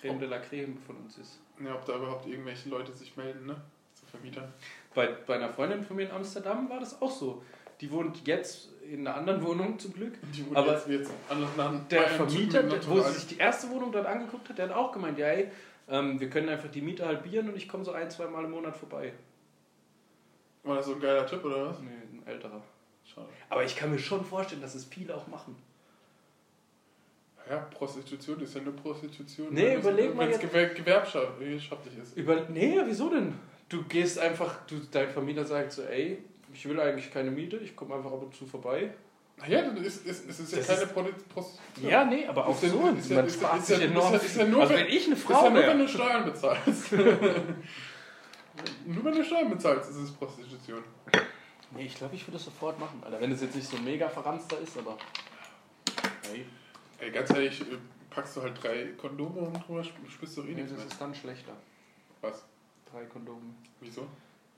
Creme 0.00 0.20
de 0.20 0.28
la 0.28 0.38
Creme 0.38 0.78
von 0.86 0.96
uns 0.98 1.18
ist. 1.18 1.40
Ja, 1.64 1.74
ob 1.74 1.84
da 1.84 1.96
überhaupt 1.96 2.28
irgendwelche 2.28 2.68
Leute 2.68 2.92
sich 2.92 3.16
melden, 3.16 3.46
ne? 3.46 3.56
Zu 3.94 4.06
Vermietern. 4.06 4.52
Bei, 4.94 5.08
bei 5.26 5.36
einer 5.36 5.50
Freundin 5.50 5.82
von 5.84 5.96
mir 5.96 6.04
in 6.04 6.10
Amsterdam 6.10 6.68
war 6.68 6.80
das 6.80 7.00
auch 7.00 7.10
so. 7.10 7.42
Die 7.80 7.90
wohnt 7.90 8.26
jetzt 8.26 8.68
in 8.90 9.06
einer 9.06 9.16
anderen 9.16 9.42
Wohnung 9.44 9.78
zum 9.78 9.92
Glück. 9.92 10.14
Die 10.34 10.44
Aber 10.52 10.74
jetzt, 10.74 10.88
jetzt 10.88 11.10
Der 11.90 12.08
Vermieter, 12.08 12.62
der, 12.64 12.86
wo 12.88 13.00
sie 13.00 13.12
sich 13.12 13.26
die 13.28 13.38
erste 13.38 13.70
Wohnung 13.70 13.92
dort 13.92 14.06
angeguckt 14.06 14.48
hat, 14.48 14.58
der 14.58 14.68
hat 14.68 14.74
auch 14.74 14.92
gemeint, 14.92 15.18
ja 15.18 15.28
ey, 15.28 15.50
ähm, 15.88 16.20
wir 16.20 16.28
können 16.28 16.48
einfach 16.48 16.70
die 16.70 16.82
Miete 16.82 17.06
halbieren 17.06 17.48
und 17.48 17.56
ich 17.56 17.68
komme 17.68 17.84
so 17.84 17.92
ein, 17.92 18.10
zwei 18.10 18.26
Mal 18.26 18.44
im 18.44 18.50
Monat 18.50 18.76
vorbei. 18.76 19.12
War 20.62 20.76
das 20.76 20.86
so 20.86 20.94
ein 20.94 21.00
geiler 21.00 21.26
Typ 21.26 21.44
oder 21.44 21.70
was? 21.70 21.80
Nee, 21.80 21.88
ein 21.90 22.22
älterer. 22.26 22.62
Schade. 23.04 23.28
Aber 23.48 23.64
ich 23.64 23.76
kann 23.76 23.90
mir 23.90 23.98
schon 23.98 24.24
vorstellen, 24.24 24.60
dass 24.60 24.74
es 24.74 24.84
viele 24.84 25.14
auch 25.16 25.26
machen. 25.26 25.56
Ja, 27.48 27.56
Prostitution 27.74 28.40
ist 28.40 28.54
ja 28.54 28.60
nur 28.60 28.76
Prostitution. 28.76 29.48
Nee, 29.52 29.76
überleg 29.76 30.14
mal 30.14 30.28
Wenn 30.28 30.34
es 30.34 30.74
gewerbschaftlich 30.74 31.98
ist. 32.00 32.16
Über, 32.16 32.44
nee, 32.48 32.78
wieso 32.84 33.10
denn? 33.10 33.34
Du 33.70 33.82
gehst 33.84 34.18
einfach, 34.18 34.66
du, 34.66 34.80
dein 34.90 35.08
Vermieter 35.08 35.44
sagt 35.46 35.72
so, 35.72 35.82
ey, 35.84 36.18
ich 36.52 36.68
will 36.68 36.78
eigentlich 36.80 37.10
keine 37.12 37.30
Miete, 37.30 37.56
ich 37.58 37.74
komme 37.76 37.94
einfach 37.94 38.10
ab 38.12 38.20
und 38.22 38.34
zu 38.34 38.44
vorbei. 38.44 38.92
Naja, 39.38 39.62
dann 39.62 39.76
ist, 39.78 40.04
ist, 40.04 40.26
ist, 40.28 40.40
ist 40.40 40.52
ja 40.52 40.58
Das 40.58 40.66
keine 40.66 40.82
ist- 40.82 40.94
Prostitution. 41.28 41.90
Ja, 41.90 42.04
nee, 42.04 42.26
aber 42.26 42.46
auch 42.46 42.54
Ist 42.56 42.64
ja- 42.64 42.68
so. 42.68 42.88
ist 42.88 43.08
ja- 43.08 43.16
man 43.16 43.26
ist 43.26 43.40
ja- 43.40 43.46
spart 43.46 43.58
ist 43.60 43.66
sich 43.68 43.78
ja- 43.78 43.84
enorm. 43.84 44.14
ist 44.14 44.22
ja- 44.22 44.26
ist 44.28 44.36
ja 44.36 44.44
nur, 44.44 44.60
also 44.62 44.74
wenn- 44.74 44.86
ich 44.88 45.06
eine 45.06 45.14
ist 45.14 45.22
Frau 45.22 45.44
ja 45.44 45.50
nur, 45.50 45.62
wenn 45.66 45.78
du 45.78 45.88
Steuern 45.88 46.24
bezahlst. 46.26 46.92
nur 48.86 49.04
wenn 49.04 49.14
du 49.14 49.24
Steuern 49.24 49.48
bezahlst, 49.50 49.90
ist 49.90 49.96
es 49.96 50.10
Prostitution. 50.12 50.82
Nee, 51.70 51.84
ich 51.86 51.94
glaube, 51.94 52.16
ich 52.16 52.22
würde 52.26 52.32
das 52.32 52.44
sofort 52.44 52.78
machen, 52.80 53.00
Alter. 53.04 53.20
Wenn 53.20 53.30
es 53.32 53.40
jetzt 53.40 53.54
nicht 53.54 53.68
so 53.68 53.78
mega 53.78 54.08
verranster 54.08 54.58
ist, 54.60 54.76
aber. 54.76 54.98
Hey, 56.30 56.44
Ey, 56.98 57.10
ganz 57.10 57.30
ehrlich, 57.30 57.60
äh, 57.62 57.64
packst 58.10 58.36
du 58.36 58.42
halt 58.42 58.62
drei 58.62 58.88
Kondome 58.98 59.40
und 59.40 59.66
drüber 59.66 59.80
sp- 59.80 60.04
spürst 60.10 60.36
du 60.36 60.42
eh 60.42 60.46
nee, 60.46 60.54
nichts 60.54 60.72
das 60.72 60.78
mehr. 60.80 60.88
ist 60.88 61.00
dann 61.00 61.14
schlechter. 61.14 61.52
Was? 62.20 62.44
Drei 62.92 63.04
Kondome, 63.06 63.54
Wieso? 63.80 64.06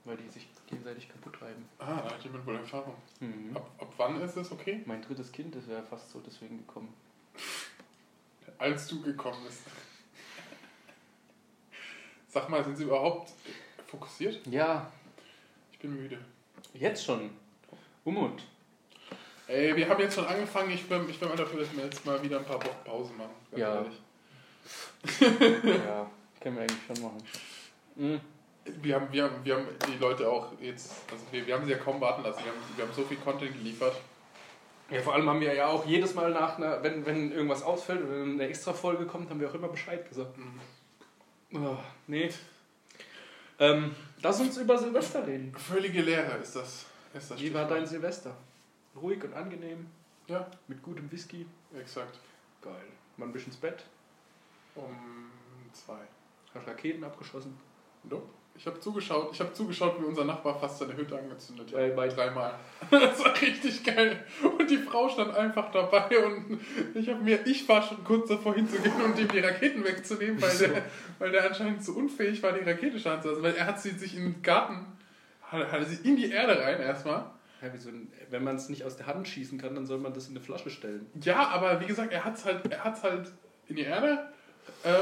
weil 0.04 0.16
die 0.16 0.28
sich 0.28 0.48
gegenseitig 0.66 1.08
kaputt 1.08 1.40
reiben. 1.42 1.68
Ah, 1.78 2.00
da 2.02 2.10
hat 2.10 2.24
jemand 2.24 2.44
wohl 2.46 2.56
Erfahrung. 2.56 2.94
Mhm. 3.20 3.56
Ab, 3.56 3.70
ab 3.78 3.92
wann 3.98 4.20
ist 4.20 4.36
das 4.36 4.50
okay? 4.50 4.82
Mein 4.86 5.00
drittes 5.02 5.30
Kind, 5.30 5.54
das 5.54 5.68
wäre 5.68 5.82
fast 5.82 6.10
so 6.10 6.20
deswegen 6.20 6.58
gekommen. 6.58 6.92
Als 8.58 8.88
du 8.88 9.00
gekommen 9.02 9.38
bist. 9.44 9.60
Sag 12.28 12.48
mal, 12.48 12.64
sind 12.64 12.76
sie 12.76 12.84
überhaupt 12.84 13.30
fokussiert? 13.86 14.44
Ja, 14.46 14.90
Ich 15.72 15.78
bin 15.78 15.94
müde. 15.94 16.18
jetzt 16.74 17.04
schon. 17.04 17.30
Umut. 18.04 18.42
Ey, 19.46 19.76
wir 19.76 19.88
haben 19.88 20.00
jetzt 20.00 20.14
schon 20.14 20.24
angefangen. 20.26 20.70
Ich 20.70 20.88
bin, 20.88 21.08
ich 21.08 21.20
bin 21.20 21.28
mal 21.28 21.36
dafür, 21.36 21.60
dass 21.60 21.76
wir 21.76 21.84
jetzt 21.84 22.04
mal 22.06 22.20
wieder 22.22 22.38
ein 22.38 22.44
paar 22.44 22.56
Wochen 22.64 22.84
Pause 22.84 23.12
machen. 23.12 23.32
Ganz 23.50 23.60
Ja. 23.60 23.84
ja, 25.20 26.10
können 26.40 26.56
wir 26.56 26.62
eigentlich 26.62 26.78
schon 26.86 27.02
machen. 27.02 27.22
Mhm. 27.96 28.20
Wir 28.80 28.94
haben, 28.94 29.08
wir, 29.12 29.24
haben, 29.24 29.44
wir 29.44 29.56
haben 29.56 29.66
die 29.88 29.98
Leute 29.98 30.30
auch 30.30 30.52
jetzt, 30.60 30.92
also 31.10 31.24
wir, 31.32 31.44
wir 31.46 31.54
haben 31.54 31.64
sie 31.64 31.72
ja 31.72 31.78
kaum 31.78 32.00
warten 32.00 32.22
lassen. 32.22 32.44
Wir 32.44 32.52
haben, 32.52 32.60
wir 32.76 32.84
haben 32.86 32.92
so 32.94 33.02
viel 33.02 33.16
Content 33.16 33.52
geliefert. 33.54 33.96
Ja, 34.88 35.00
vor 35.00 35.14
allem 35.14 35.28
haben 35.28 35.40
wir 35.40 35.52
ja 35.52 35.66
auch 35.66 35.84
jedes 35.84 36.14
Mal 36.14 36.30
nach 36.30 36.58
einer, 36.58 36.82
wenn, 36.82 37.04
wenn 37.04 37.32
irgendwas 37.32 37.62
ausfällt 37.62 38.04
oder 38.04 38.22
eine 38.22 38.46
extra 38.46 38.72
Folge 38.72 39.06
kommt, 39.06 39.30
haben 39.30 39.40
wir 39.40 39.48
auch 39.50 39.54
immer 39.54 39.68
Bescheid 39.68 40.08
gesagt. 40.08 40.36
Oh, 41.54 41.76
nee. 42.06 42.30
Ähm, 43.58 43.94
lass 44.22 44.40
uns 44.40 44.56
über 44.58 44.78
Silvester 44.78 45.26
reden. 45.26 45.54
Völlige 45.56 46.02
Leere 46.02 46.36
ist 46.38 46.54
das. 46.56 46.86
Ist 47.14 47.30
das 47.30 47.40
Wie 47.40 47.52
war 47.52 47.66
dein 47.66 47.86
Silvester? 47.86 48.36
Ruhig 48.94 49.22
und 49.24 49.34
angenehm, 49.34 49.86
Ja, 50.28 50.46
mit 50.68 50.82
gutem 50.82 51.10
Whisky. 51.10 51.46
exakt. 51.78 52.18
Geil. 52.60 52.74
Mal 53.16 53.26
ein 53.26 53.32
bisschen 53.32 53.52
ins 53.52 53.60
Bett. 53.60 53.84
Um 54.74 55.30
zwei. 55.72 55.98
Hast 56.54 56.66
Raketen 56.66 57.02
abgeschossen. 57.04 57.58
Nope. 58.04 58.26
Ich 58.54 58.66
habe 58.66 58.78
zugeschaut, 58.78 59.30
ich 59.32 59.40
habe 59.40 59.52
zugeschaut, 59.54 59.98
wie 60.00 60.04
unser 60.04 60.24
Nachbar 60.24 60.58
fast 60.60 60.78
seine 60.78 60.94
Hütte 60.94 61.18
angezündet 61.18 61.68
hat. 61.68 61.74
Bei- 61.74 61.90
bei- 61.90 62.08
Dreimal. 62.08 62.54
Das 62.90 63.24
war 63.24 63.32
richtig 63.40 63.82
geil. 63.82 64.22
Und 64.58 64.70
die 64.70 64.76
Frau 64.76 65.08
stand 65.08 65.34
einfach 65.34 65.72
dabei 65.72 66.24
und 66.24 66.60
ich 66.94 67.08
habe 67.08 67.22
mir, 67.24 67.44
ich 67.46 67.66
war 67.68 67.82
schon 67.82 68.04
kurz 68.04 68.28
davor 68.28 68.54
hinzugehen 68.54 68.94
und 69.02 69.18
ihm 69.18 69.28
die 69.28 69.38
Raketen 69.40 69.82
wegzunehmen, 69.84 70.40
weil 70.40 70.56
der, 70.58 70.82
weil 71.18 71.30
der 71.32 71.46
anscheinend 71.46 71.82
zu 71.82 71.96
unfähig 71.96 72.42
war, 72.42 72.52
die 72.52 72.68
Rakete 72.68 73.00
starten 73.00 73.22
zu 73.22 73.28
lassen. 73.30 73.42
Weil 73.42 73.54
er 73.56 73.66
hat 73.66 73.80
sie 73.80 73.90
sich 73.90 74.16
in 74.16 74.24
den 74.24 74.42
Garten, 74.42 74.84
hat, 75.42 75.72
hat 75.72 75.86
sie 75.88 76.06
in 76.08 76.16
die 76.16 76.30
Erde 76.30 76.60
rein 76.62 76.78
erstmal. 76.80 77.24
Ja, 77.62 77.68
so 77.78 77.88
ein, 77.88 78.12
wenn 78.30 78.44
man 78.44 78.56
es 78.56 78.68
nicht 78.68 78.84
aus 78.84 78.96
der 78.96 79.06
Hand 79.06 79.26
schießen 79.26 79.58
kann, 79.58 79.74
dann 79.74 79.86
soll 79.86 79.98
man 79.98 80.12
das 80.12 80.28
in 80.28 80.36
eine 80.36 80.44
Flasche 80.44 80.68
stellen. 80.70 81.06
Ja, 81.22 81.48
aber 81.48 81.80
wie 81.80 81.86
gesagt, 81.86 82.12
er 82.12 82.24
hat 82.24 82.36
es 82.36 82.44
halt, 82.44 82.70
er 82.70 82.84
hat's 82.84 83.02
halt 83.02 83.30
in 83.68 83.76
die 83.76 83.82
Erde 83.84 84.28
ähm, 84.84 84.92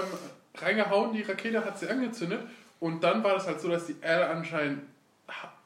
reingehauen, 0.56 1.12
die 1.12 1.22
Rakete 1.22 1.64
hat 1.64 1.78
sie 1.78 1.88
angezündet 1.88 2.40
und 2.80 3.04
dann 3.04 3.22
war 3.22 3.34
das 3.34 3.46
halt 3.46 3.60
so, 3.60 3.68
dass 3.68 3.86
die 3.86 3.96
Erde 4.00 4.26
anscheinend 4.28 4.82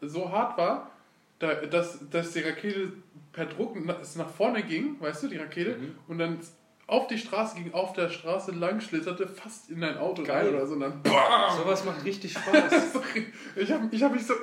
so 0.00 0.30
hart 0.30 0.58
war, 0.58 0.90
da, 1.38 1.54
dass, 1.54 1.98
dass 2.10 2.32
die 2.32 2.40
Rakete 2.40 2.92
per 3.32 3.46
Druck 3.46 3.76
nach 3.84 4.28
vorne 4.28 4.62
ging, 4.62 5.00
weißt 5.00 5.22
du, 5.24 5.28
die 5.28 5.36
Rakete, 5.38 5.76
Mhm. 5.76 5.94
und 6.08 6.18
dann 6.18 6.38
auf 6.86 7.06
die 7.06 7.16
Straße 7.18 7.56
ging, 7.56 7.72
auf 7.72 7.94
der 7.94 8.10
Straße 8.10 8.52
lang 8.52 8.80
schlitterte, 8.80 9.26
fast 9.26 9.70
in 9.70 9.80
dein 9.80 9.96
Auto 9.96 10.22
Geil. 10.22 10.46
rein 10.46 10.54
oder 10.54 10.66
so, 10.66 10.74
und 10.74 10.80
dann 10.80 11.02
BAM! 11.02 11.56
Sowas 11.56 11.84
macht 11.84 12.04
richtig 12.04 12.32
Spaß. 12.38 12.72
Ich 13.56 13.72
habe 13.72 13.88
ich 13.90 14.02
hab 14.02 14.12
mich 14.12 14.26
so. 14.26 14.34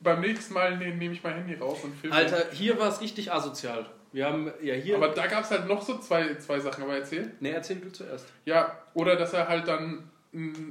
Beim 0.00 0.20
nächsten 0.20 0.52
Mal 0.52 0.76
nehme 0.76 0.96
nehm 0.96 1.12
ich 1.12 1.22
mein 1.22 1.34
Handy 1.34 1.54
raus 1.54 1.78
und 1.82 1.94
filme. 1.96 2.14
Alter, 2.14 2.50
hier 2.52 2.78
war 2.78 2.88
es 2.88 3.00
richtig 3.00 3.32
asozial. 3.32 3.86
Wir 4.12 4.26
haben 4.26 4.52
ja 4.60 4.74
hier. 4.74 4.96
Aber 4.96 5.08
da 5.08 5.26
gab 5.28 5.44
es 5.44 5.50
halt 5.50 5.66
noch 5.66 5.80
so 5.80 5.96
zwei, 5.98 6.34
zwei 6.34 6.60
Sachen, 6.60 6.84
aber 6.84 6.96
erzähl. 6.96 7.32
ne, 7.40 7.50
erzähl 7.52 7.76
du 7.76 7.90
zuerst. 7.90 8.26
Ja, 8.44 8.76
oder 8.92 9.16
dass 9.16 9.32
er 9.32 9.48
halt 9.48 9.66
dann 9.66 10.10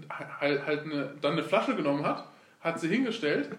halt, 0.10 0.66
halt 0.66 0.84
eine, 0.86 1.14
dann 1.22 1.34
eine 1.34 1.44
Flasche 1.44 1.76
genommen 1.76 2.06
hat, 2.06 2.28
hat 2.62 2.80
sie 2.80 2.88
hingestellt 2.88 3.50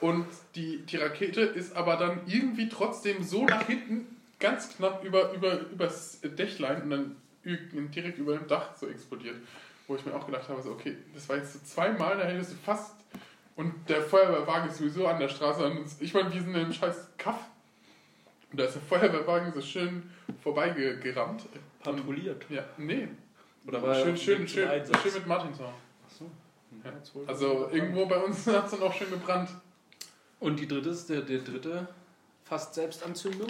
und 0.00 0.26
die, 0.54 0.78
die 0.86 0.96
Rakete 0.96 1.42
ist 1.42 1.76
aber 1.76 1.96
dann 1.96 2.20
irgendwie 2.26 2.68
trotzdem 2.68 3.22
so 3.22 3.44
nach 3.44 3.66
hinten 3.66 4.06
ganz 4.38 4.74
knapp 4.76 5.04
über, 5.04 5.32
über, 5.32 5.60
übers 5.70 6.20
Dächlein 6.22 6.82
und 6.82 6.90
dann 6.90 7.16
direkt 7.44 8.18
über 8.18 8.36
dem 8.36 8.46
Dach 8.46 8.74
so 8.74 8.88
explodiert. 8.88 9.36
Wo 9.86 9.96
ich 9.96 10.06
mir 10.06 10.14
auch 10.14 10.26
gedacht 10.26 10.48
habe, 10.48 10.62
so, 10.62 10.70
okay, 10.70 10.96
das 11.14 11.28
war 11.28 11.36
jetzt 11.36 11.52
so 11.52 11.58
zweimal, 11.60 12.16
da 12.16 12.24
hättest 12.24 12.52
du 12.52 12.56
fast. 12.56 12.94
Und 13.56 13.74
der 13.88 14.02
Feuerwehrwagen 14.02 14.70
ist 14.70 14.78
sowieso 14.78 15.06
an 15.06 15.18
der 15.18 15.28
Straße. 15.28 15.64
Und 15.64 15.84
ich 15.98 16.14
meine, 16.14 16.32
wir 16.32 16.40
sind 16.40 16.54
in 16.54 16.60
einem 16.60 16.72
scheiß 16.72 17.08
Kaff. 17.18 17.40
Und 18.50 18.60
da 18.60 18.64
ist 18.64 18.74
der 18.74 18.82
Feuerwehrwagen 18.82 19.52
so 19.52 19.60
schön 19.60 20.10
vorbeigerammt. 20.42 21.44
Patrouilliert. 21.82 22.44
Ja, 22.48 22.64
nee. 22.78 23.08
Oder 23.70 23.82
war 23.82 23.94
schön, 23.94 24.16
schön, 24.16 24.48
schön, 24.48 24.68
schön 24.68 25.14
mit 25.14 25.26
Martinshorn. 25.26 25.74
Achso. 26.04 26.28
Ja. 26.84 26.92
Also 27.26 27.68
irgendwo 27.72 28.06
bei 28.06 28.18
uns 28.18 28.46
hat 28.48 28.64
es 28.64 28.72
dann 28.72 28.82
auch 28.82 28.92
schön 28.92 29.10
gebrannt. 29.10 29.48
Und 30.40 30.58
die 30.58 30.66
dritte 30.66 30.88
ist 30.88 31.08
der, 31.08 31.20
der 31.20 31.38
dritte 31.38 31.86
fast 32.44 32.74
Selbstanzündung. 32.74 33.48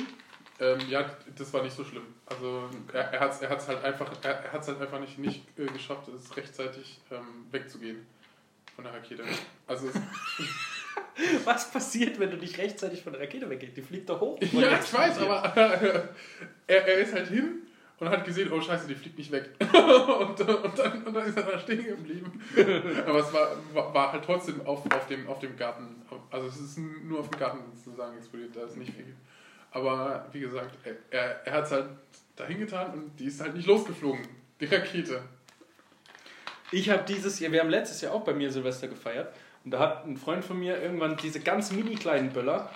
Ähm, 0.59 0.79
ja, 0.91 1.11
das 1.39 1.53
war 1.55 1.63
nicht 1.63 1.75
so 1.75 1.85
schlimm. 1.85 2.03
Also 2.27 2.69
er, 2.93 3.15
er 3.15 3.21
hat 3.21 3.33
es 3.33 3.41
er 3.41 3.49
hat's 3.49 3.67
halt 3.67 3.83
einfach, 3.83 4.13
er, 4.23 4.45
er 4.45 4.53
hat's 4.53 4.69
halt 4.69 4.79
einfach 4.79 5.01
nicht, 5.01 5.19
nicht 5.19 5.43
äh, 5.59 5.65
geschafft, 5.67 6.09
es 6.09 6.37
rechtzeitig 6.37 7.01
ähm, 7.11 7.47
wegzugehen 7.51 8.07
von 8.75 8.85
der 8.85 8.93
Rakete. 8.93 9.25
Also 9.67 9.89
Was 11.45 11.71
passiert, 11.71 12.19
wenn 12.19 12.31
du 12.31 12.37
nicht 12.37 12.59
rechtzeitig 12.59 13.03
von 13.03 13.15
der 13.15 13.23
Rakete 13.23 13.49
weggehst? 13.49 13.75
Die 13.75 13.83
fliegt 13.83 14.09
doch 14.11 14.21
hoch. 14.21 14.39
ja, 14.53 14.79
ich 14.79 14.93
weiß, 14.93 15.19
aber 15.19 15.45
er, 16.67 16.87
er 16.87 16.99
ist 16.99 17.15
halt 17.15 17.29
hin 17.29 17.63
und 18.01 18.09
hat 18.09 18.25
gesehen, 18.25 18.51
oh 18.51 18.61
scheiße, 18.61 18.89
die 18.89 18.95
fliegt 18.95 19.19
nicht 19.19 19.31
weg. 19.31 19.51
und, 19.61 20.41
und, 20.41 20.79
dann, 20.79 21.05
und 21.05 21.15
dann 21.15 21.27
ist 21.27 21.37
er 21.37 21.43
da 21.45 21.59
stehen 21.59 21.85
geblieben. 21.85 22.43
Aber 23.07 23.19
es 23.21 23.33
war, 23.33 23.51
war, 23.75 23.95
war 23.95 24.13
halt 24.13 24.25
trotzdem 24.25 24.61
auf, 24.67 24.85
auf, 24.93 25.07
dem, 25.07 25.29
auf 25.29 25.39
dem 25.39 25.57
Garten, 25.57 26.03
also 26.31 26.47
es 26.49 26.59
ist 26.59 26.79
nur 26.79 27.21
auf 27.21 27.29
dem 27.31 27.39
Garten 27.39 27.59
sozusagen 27.77 28.17
explodiert, 28.17 28.57
da 28.57 28.63
ist 28.65 28.77
nicht 28.77 28.93
viel. 28.93 29.15
Aber 29.71 30.27
wie 30.33 30.41
gesagt, 30.41 30.77
er, 30.85 30.97
er, 31.11 31.47
er 31.47 31.53
hat 31.53 31.65
es 31.65 31.71
halt 31.73 31.87
dahin 32.37 32.59
getan 32.59 32.93
und 32.95 33.21
die 33.21 33.27
ist 33.27 33.41
halt 33.41 33.55
nicht 33.55 33.67
losgeflogen, 33.69 34.27
die 34.61 34.65
Rakete. 34.65 35.23
Ich 36.73 36.89
habe 36.89 37.05
dieses 37.07 37.39
Jahr, 37.41 37.53
wir 37.53 37.61
haben 37.61 37.71
letztes 37.71 38.01
Jahr 38.01 38.15
auch 38.15 38.25
bei 38.25 38.33
mir 38.33 38.51
Silvester 38.51 38.89
gefeiert 38.89 39.35
und 39.65 39.73
da 39.73 39.79
hat 39.79 40.07
ein 40.07 40.17
Freund 40.17 40.45
von 40.45 40.59
mir 40.59 40.81
irgendwann 40.81 41.17
diese 41.17 41.41
ganz 41.41 41.73
mini 41.73 41.97
kleinen 41.97 42.33
Böller, 42.33 42.71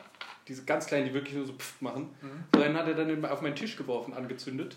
diese 0.49 0.65
ganz 0.65 0.87
kleinen, 0.87 1.07
die 1.07 1.15
wirklich 1.15 1.35
nur 1.35 1.47
so 1.47 1.55
pfft 1.55 1.81
machen, 1.81 2.11
Mhm. 2.21 2.45
so 2.55 2.63
einen 2.63 2.77
hat 2.77 2.87
er 2.87 2.95
dann 2.95 3.25
auf 3.25 3.41
meinen 3.41 3.57
Tisch 3.57 3.77
geworfen, 3.77 4.13
angezündet. 4.15 4.77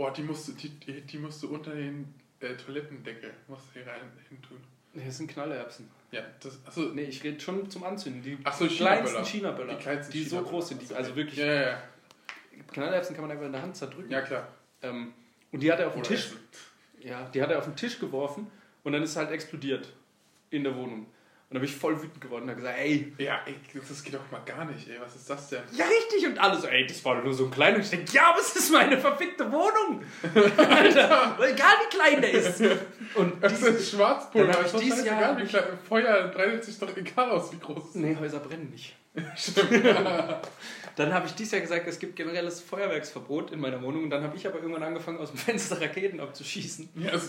Boah, 0.00 0.10
die 0.10 0.22
musst 0.22 0.48
du, 0.48 0.52
die, 0.52 0.70
die, 1.02 1.18
musst 1.18 1.42
du 1.42 1.48
unter 1.48 1.74
den 1.74 2.14
äh, 2.40 2.54
Toilettendeckel 2.54 3.34
musst 3.48 3.66
du 3.66 3.80
hier 3.80 3.86
rein 3.86 4.00
hin 4.30 4.40
tun. 4.40 4.56
Nee, 4.94 5.04
das 5.04 5.18
sind 5.18 5.30
Knallerbsen. 5.30 5.90
Ja, 6.10 6.22
das, 6.42 6.58
achso, 6.64 6.80
Nee, 6.94 7.02
ich 7.02 7.22
rede 7.22 7.38
schon 7.38 7.68
zum 7.68 7.84
Anzünden. 7.84 8.22
Die 8.22 8.38
Ach 8.42 8.54
so, 8.54 8.66
kleinsten 8.66 9.22
China-Böller. 9.22 9.74
Die 9.74 9.82
kleinsten 9.82 10.12
die 10.12 10.24
so 10.24 10.40
groß 10.40 10.68
sind. 10.68 10.80
Die, 10.80 10.94
also 10.94 11.14
wirklich, 11.14 11.38
ja, 11.38 11.44
ja, 11.44 11.60
ja. 11.60 11.82
Knallerbsen 12.72 13.14
kann 13.14 13.26
man 13.26 13.32
einfach 13.32 13.44
in 13.44 13.52
der 13.52 13.60
Hand 13.60 13.76
zerdrücken. 13.76 14.10
Ja, 14.10 14.22
klar. 14.22 14.48
Ähm, 14.80 15.12
und 15.52 15.62
die 15.62 15.70
hat 15.70 15.80
er 15.80 15.88
auf 15.88 15.92
den 15.92 16.02
Tisch, 16.02 16.30
ja, 17.02 17.28
die 17.28 17.42
hat 17.42 17.50
er 17.50 17.58
auf 17.58 17.66
den 17.66 17.76
Tisch 17.76 17.98
geworfen 17.98 18.50
und 18.84 18.92
dann 18.92 19.02
ist 19.02 19.10
es 19.10 19.16
halt 19.16 19.30
explodiert 19.30 19.92
in 20.48 20.64
der 20.64 20.74
Wohnung. 20.76 21.08
Und 21.50 21.56
da 21.56 21.60
bin 21.62 21.68
ich 21.68 21.74
voll 21.76 22.00
wütend 22.00 22.20
geworden 22.20 22.44
und 22.44 22.50
habe 22.50 22.60
gesagt, 22.60 22.78
ey, 22.78 23.12
Ja, 23.18 23.40
ey, 23.44 23.56
das 23.74 24.04
geht 24.04 24.14
doch 24.14 24.30
mal 24.30 24.40
gar 24.46 24.64
nicht, 24.66 24.88
ey. 24.88 25.00
Was 25.00 25.16
ist 25.16 25.28
das 25.28 25.48
denn? 25.48 25.62
ja 25.72 25.84
richtig 25.84 26.24
und 26.28 26.38
alle 26.38 26.56
so, 26.60 26.68
ey, 26.68 26.86
das 26.86 27.04
war 27.04 27.16
doch 27.16 27.24
nur 27.24 27.34
so 27.34 27.46
ein 27.46 27.50
kleiner. 27.50 27.74
Und 27.74 27.82
ich 27.82 27.90
denke, 27.90 28.12
ja, 28.12 28.30
aber 28.30 28.38
es 28.38 28.54
ist 28.54 28.70
meine 28.70 28.96
verfickte 28.96 29.50
Wohnung. 29.50 30.04
Alter, 30.56 31.36
egal 31.40 31.74
wie 31.82 31.96
klein 31.96 32.20
der 32.20 32.30
ist. 32.30 32.62
Und 33.16 33.42
Das 33.42 33.60
ist 33.62 33.90
Schwarzpulver. 33.90 34.52
Dann 34.52 34.64
ich 34.64 34.72
dieses 34.74 35.04
Jahr- 35.04 35.36
wie 35.38 35.44
klein, 35.44 35.64
Feuer 35.88 36.28
breitet 36.28 36.62
sich 36.64 36.78
doch 36.78 36.96
egal 36.96 37.32
aus, 37.32 37.52
wie 37.52 37.58
groß 37.58 37.96
nee, 37.96 38.16
Häuser 38.20 38.38
brennen 38.38 38.70
nicht. 38.70 38.94
Stimmt. 39.36 39.84
Dann 40.96 41.12
habe 41.14 41.26
ich 41.26 41.32
dieses 41.34 41.52
Jahr 41.52 41.60
gesagt, 41.60 41.86
es 41.86 41.98
gibt 41.98 42.16
generelles 42.16 42.60
Feuerwerksverbot 42.60 43.50
in 43.52 43.60
meiner 43.60 43.82
Wohnung. 43.82 44.04
Und 44.04 44.10
dann 44.10 44.22
habe 44.22 44.36
ich 44.36 44.46
aber 44.46 44.58
irgendwann 44.58 44.82
angefangen, 44.82 45.18
aus 45.18 45.30
dem 45.30 45.38
Fenster 45.38 45.80
Raketen 45.80 46.20
abzuschießen. 46.20 46.88
ja, 46.96 47.10
also, 47.10 47.28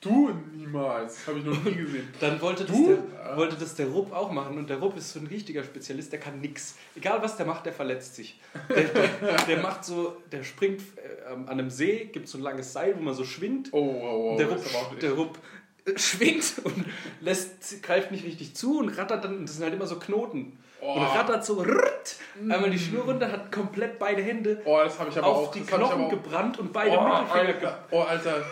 du 0.00 0.30
niemals. 0.54 1.26
Habe 1.26 1.38
ich 1.38 1.44
noch 1.44 1.64
nie 1.64 1.74
gesehen. 1.74 2.08
Dann 2.20 2.40
wollte 2.40 2.64
das, 2.64 2.76
Du? 2.76 2.86
der, 2.86 3.36
wollte 3.36 3.56
das 3.56 3.74
der 3.74 3.86
Rupp 3.86 4.12
auch 4.12 4.30
machen. 4.30 4.58
Und 4.58 4.68
der 4.68 4.78
Rupp 4.78 4.96
ist 4.96 5.12
so 5.12 5.20
ein 5.20 5.26
richtiger 5.26 5.64
Spezialist, 5.64 6.12
der 6.12 6.20
kann 6.20 6.40
nix. 6.40 6.76
Egal 6.94 7.22
was 7.22 7.36
der 7.36 7.46
macht, 7.46 7.66
der 7.66 7.72
verletzt 7.72 8.16
sich. 8.16 8.40
Der, 8.68 8.84
der, 8.84 9.36
der 9.48 9.58
macht 9.58 9.84
so, 9.84 10.16
der 10.30 10.44
springt 10.44 10.80
äh, 10.96 11.32
an 11.32 11.48
einem 11.48 11.70
See, 11.70 12.08
gibt 12.12 12.28
so 12.28 12.38
ein 12.38 12.42
langes 12.42 12.72
Seil, 12.72 12.96
wo 12.96 13.02
man 13.02 13.14
so 13.14 13.24
schwingt. 13.24 13.68
Oh, 13.72 13.78
oh, 13.78 14.34
oh. 14.34 14.36
der, 14.36 14.48
Rupp, 14.48 15.00
der 15.00 15.12
Rupp 15.12 15.38
äh, 15.84 15.98
schwingt 15.98 16.54
und 16.64 16.84
lässt, 17.20 17.82
greift 17.82 18.10
nicht 18.10 18.24
richtig 18.24 18.54
zu 18.54 18.78
und 18.78 18.90
rattert 18.90 19.24
dann, 19.24 19.38
und 19.38 19.48
das 19.48 19.56
sind 19.56 19.64
halt 19.64 19.74
immer 19.74 19.86
so 19.86 19.98
Knoten. 19.98 20.58
Oh. 20.84 20.94
Und 20.94 21.02
rattert 21.04 21.44
so, 21.44 21.60
rrrt, 21.62 22.16
einmal 22.40 22.68
die 22.68 22.78
Schnur 22.78 23.04
runter, 23.04 23.30
hat 23.30 23.52
komplett 23.52 24.00
beide 24.00 24.20
Hände 24.20 24.60
Oh, 24.64 24.80
das 24.82 24.98
habe 24.98 25.10
ich 25.10 25.16
aber 25.18 25.28
auf 25.28 25.46
auch. 25.48 25.52
die 25.52 25.60
das 25.60 25.68
Knochen 25.68 26.08
gebrannt 26.08 26.58
und 26.58 26.72
beide 26.72 26.98
Oh, 26.98 27.02
Mittelfinger 27.04 27.44
ge 27.44 27.54
Alter. 27.54 27.84
Oh, 27.92 28.00
Alter. 28.00 28.44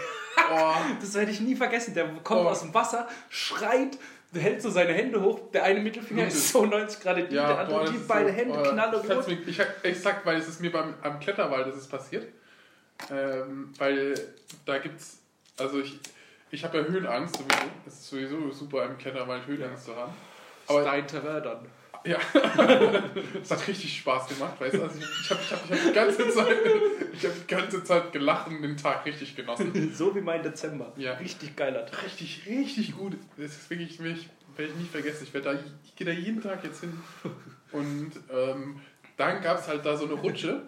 Oh. 0.52 0.72
Das 1.00 1.14
werde 1.14 1.32
ich 1.32 1.40
nie 1.40 1.56
vergessen. 1.56 1.92
Der 1.94 2.06
kommt 2.22 2.42
Oh. 2.42 2.48
aus 2.48 2.60
dem 2.60 2.72
Wasser, 2.72 3.08
schreit, 3.30 3.98
hält 4.32 4.62
so 4.62 4.70
seine 4.70 4.92
Hände 4.92 5.20
hoch. 5.20 5.40
Der 5.52 5.64
eine 5.64 5.80
Mittelfinger 5.80 6.22
Blutet. 6.22 6.38
ist 6.38 6.52
so 6.52 6.64
90 6.64 7.00
Grad 7.02 7.18
in 7.18 7.24
die, 7.24 7.34
der 7.34 7.42
Ja, 7.42 7.54
andere 7.56 7.66
boah, 7.78 7.80
das 7.82 7.90
die 7.90 7.96
ist 7.96 8.06
beide 8.08 8.28
so, 8.30 8.34
Hände 8.36 8.54
boah, 8.54 8.62
knalle 8.62 8.92
das 8.92 9.06
kannst 9.08 9.28
rot. 9.28 9.36
du 9.36 9.40
mir- 9.42 9.48
Ich 9.48 9.58
hab 9.60 9.84
exakt, 9.84 10.24
weil 10.26 10.36
es 10.36 10.46
ist 10.48 10.60
mir 10.60 10.70
beim 10.70 10.94
am 11.02 11.18
Kletterwald 11.18 11.66
ist 11.66 11.76
es 11.78 11.88
passiert. 11.88 12.28
Ähm, 13.10 13.72
weil 13.78 14.14
da 14.66 14.78
gibt's, 14.78 15.18
also 15.58 15.80
ich, 15.80 15.98
ich 16.52 16.62
habe 16.64 16.78
ja 16.78 16.84
Höhenangst 16.84 17.36
sowieso. 17.38 17.66
Es 17.86 17.94
ist 17.94 18.08
sowieso 18.08 18.50
super 18.50 18.84
im 18.84 18.96
Kletterwald 18.98 19.46
Höhenangst 19.48 19.86
zu 19.86 19.96
haben. 19.96 20.12
Aber 20.68 20.78
Aber 20.80 20.88
dein 20.90 21.06
Terrain 21.08 21.42
dann. 21.42 21.66
Ja, 22.04 22.18
es 23.42 23.50
hat 23.50 23.68
richtig 23.68 23.98
Spaß 23.98 24.28
gemacht, 24.28 24.60
weißt 24.60 24.74
du? 24.74 24.82
Also 24.82 24.98
ich, 24.98 25.30
habe 25.30 25.40
ich 25.42 25.52
hab, 25.52 25.64
ich 25.64 25.70
hab 25.70 25.86
die 25.86 25.92
ganze 25.92 26.28
Zeit, 26.34 26.56
ich 27.12 27.24
habe 27.24 27.34
die 27.34 27.46
ganze 27.46 27.84
Zeit 27.84 28.12
gelacht 28.12 28.48
und 28.48 28.62
den 28.62 28.76
Tag 28.76 29.04
richtig 29.04 29.36
genossen. 29.36 29.92
So 29.94 30.14
wie 30.14 30.20
mein 30.20 30.42
Dezember. 30.42 30.92
Ja. 30.96 31.14
Richtig 31.14 31.56
geiler 31.56 31.84
Tag. 31.84 32.04
Richtig, 32.04 32.42
richtig 32.46 32.96
gut. 32.96 33.16
Das 33.36 33.52
ist 33.52 33.70
wirklich, 33.70 34.02
werde 34.02 34.18
ich, 34.18 34.76
nie 34.76 34.86
vergessen. 34.90 35.24
Ich, 35.24 35.42
da, 35.42 35.52
ich 35.84 35.96
gehe 35.96 36.06
da 36.06 36.12
jeden 36.12 36.42
Tag 36.42 36.64
jetzt 36.64 36.80
hin. 36.80 36.92
Und 37.72 38.12
ähm, 38.32 38.80
dann 39.16 39.42
gab 39.42 39.58
es 39.58 39.68
halt 39.68 39.84
da 39.84 39.96
so 39.96 40.06
eine 40.06 40.14
Rutsche, 40.14 40.62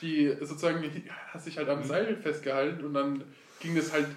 die 0.00 0.34
sozusagen 0.40 0.82
hat 1.28 1.42
sich 1.42 1.58
halt 1.58 1.68
am 1.68 1.84
Seil 1.84 2.16
festgehalten 2.16 2.84
und 2.84 2.94
dann 2.94 3.24
ging 3.60 3.76
es 3.76 3.92
halt, 3.92 4.08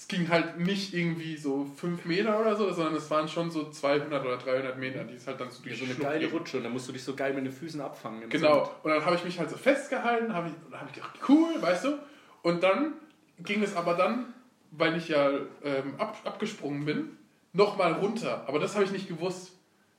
es 0.00 0.08
ging 0.08 0.30
halt 0.30 0.58
nicht 0.58 0.94
irgendwie 0.94 1.36
so 1.36 1.66
5 1.76 2.06
Meter 2.06 2.40
oder 2.40 2.56
so, 2.56 2.72
sondern 2.72 2.94
es 2.94 3.10
waren 3.10 3.28
schon 3.28 3.50
so 3.50 3.68
200 3.68 4.24
oder 4.24 4.38
300 4.38 4.78
Meter, 4.78 5.04
die 5.04 5.16
es 5.16 5.26
halt 5.26 5.38
dann 5.38 5.50
so 5.50 5.62
Ja, 5.62 5.68
durch 5.68 5.80
so 5.80 5.84
eine 5.84 5.94
geile 5.94 6.20
ging. 6.20 6.30
Rutsche 6.30 6.56
und 6.56 6.64
da 6.64 6.70
musst 6.70 6.88
du 6.88 6.92
dich 6.92 7.04
so 7.04 7.14
geil 7.14 7.34
mit 7.34 7.44
den 7.44 7.52
Füßen 7.52 7.82
abfangen. 7.82 8.30
Genau. 8.30 8.74
Und 8.82 8.90
dann 8.90 9.04
habe 9.04 9.16
ich 9.16 9.24
mich 9.24 9.38
halt 9.38 9.50
so 9.50 9.58
festgehalten, 9.58 10.32
habe 10.32 10.48
ich, 10.48 10.54
dann 10.70 10.80
hab 10.80 10.88
ich 10.88 10.94
gedacht, 10.94 11.18
cool, 11.28 11.50
weißt 11.60 11.84
du. 11.84 11.98
Und 12.40 12.62
dann 12.62 12.94
ging 13.40 13.62
es 13.62 13.76
aber 13.76 13.92
dann, 13.92 14.32
weil 14.70 14.96
ich 14.96 15.08
ja 15.08 15.32
ähm, 15.62 15.94
ab, 15.98 16.16
abgesprungen 16.24 16.86
bin, 16.86 17.18
nochmal 17.52 17.92
runter. 17.92 18.44
Aber 18.46 18.58
das 18.58 18.76
habe 18.76 18.84
ich 18.84 18.92
nicht 18.92 19.06
gewusst. 19.06 19.52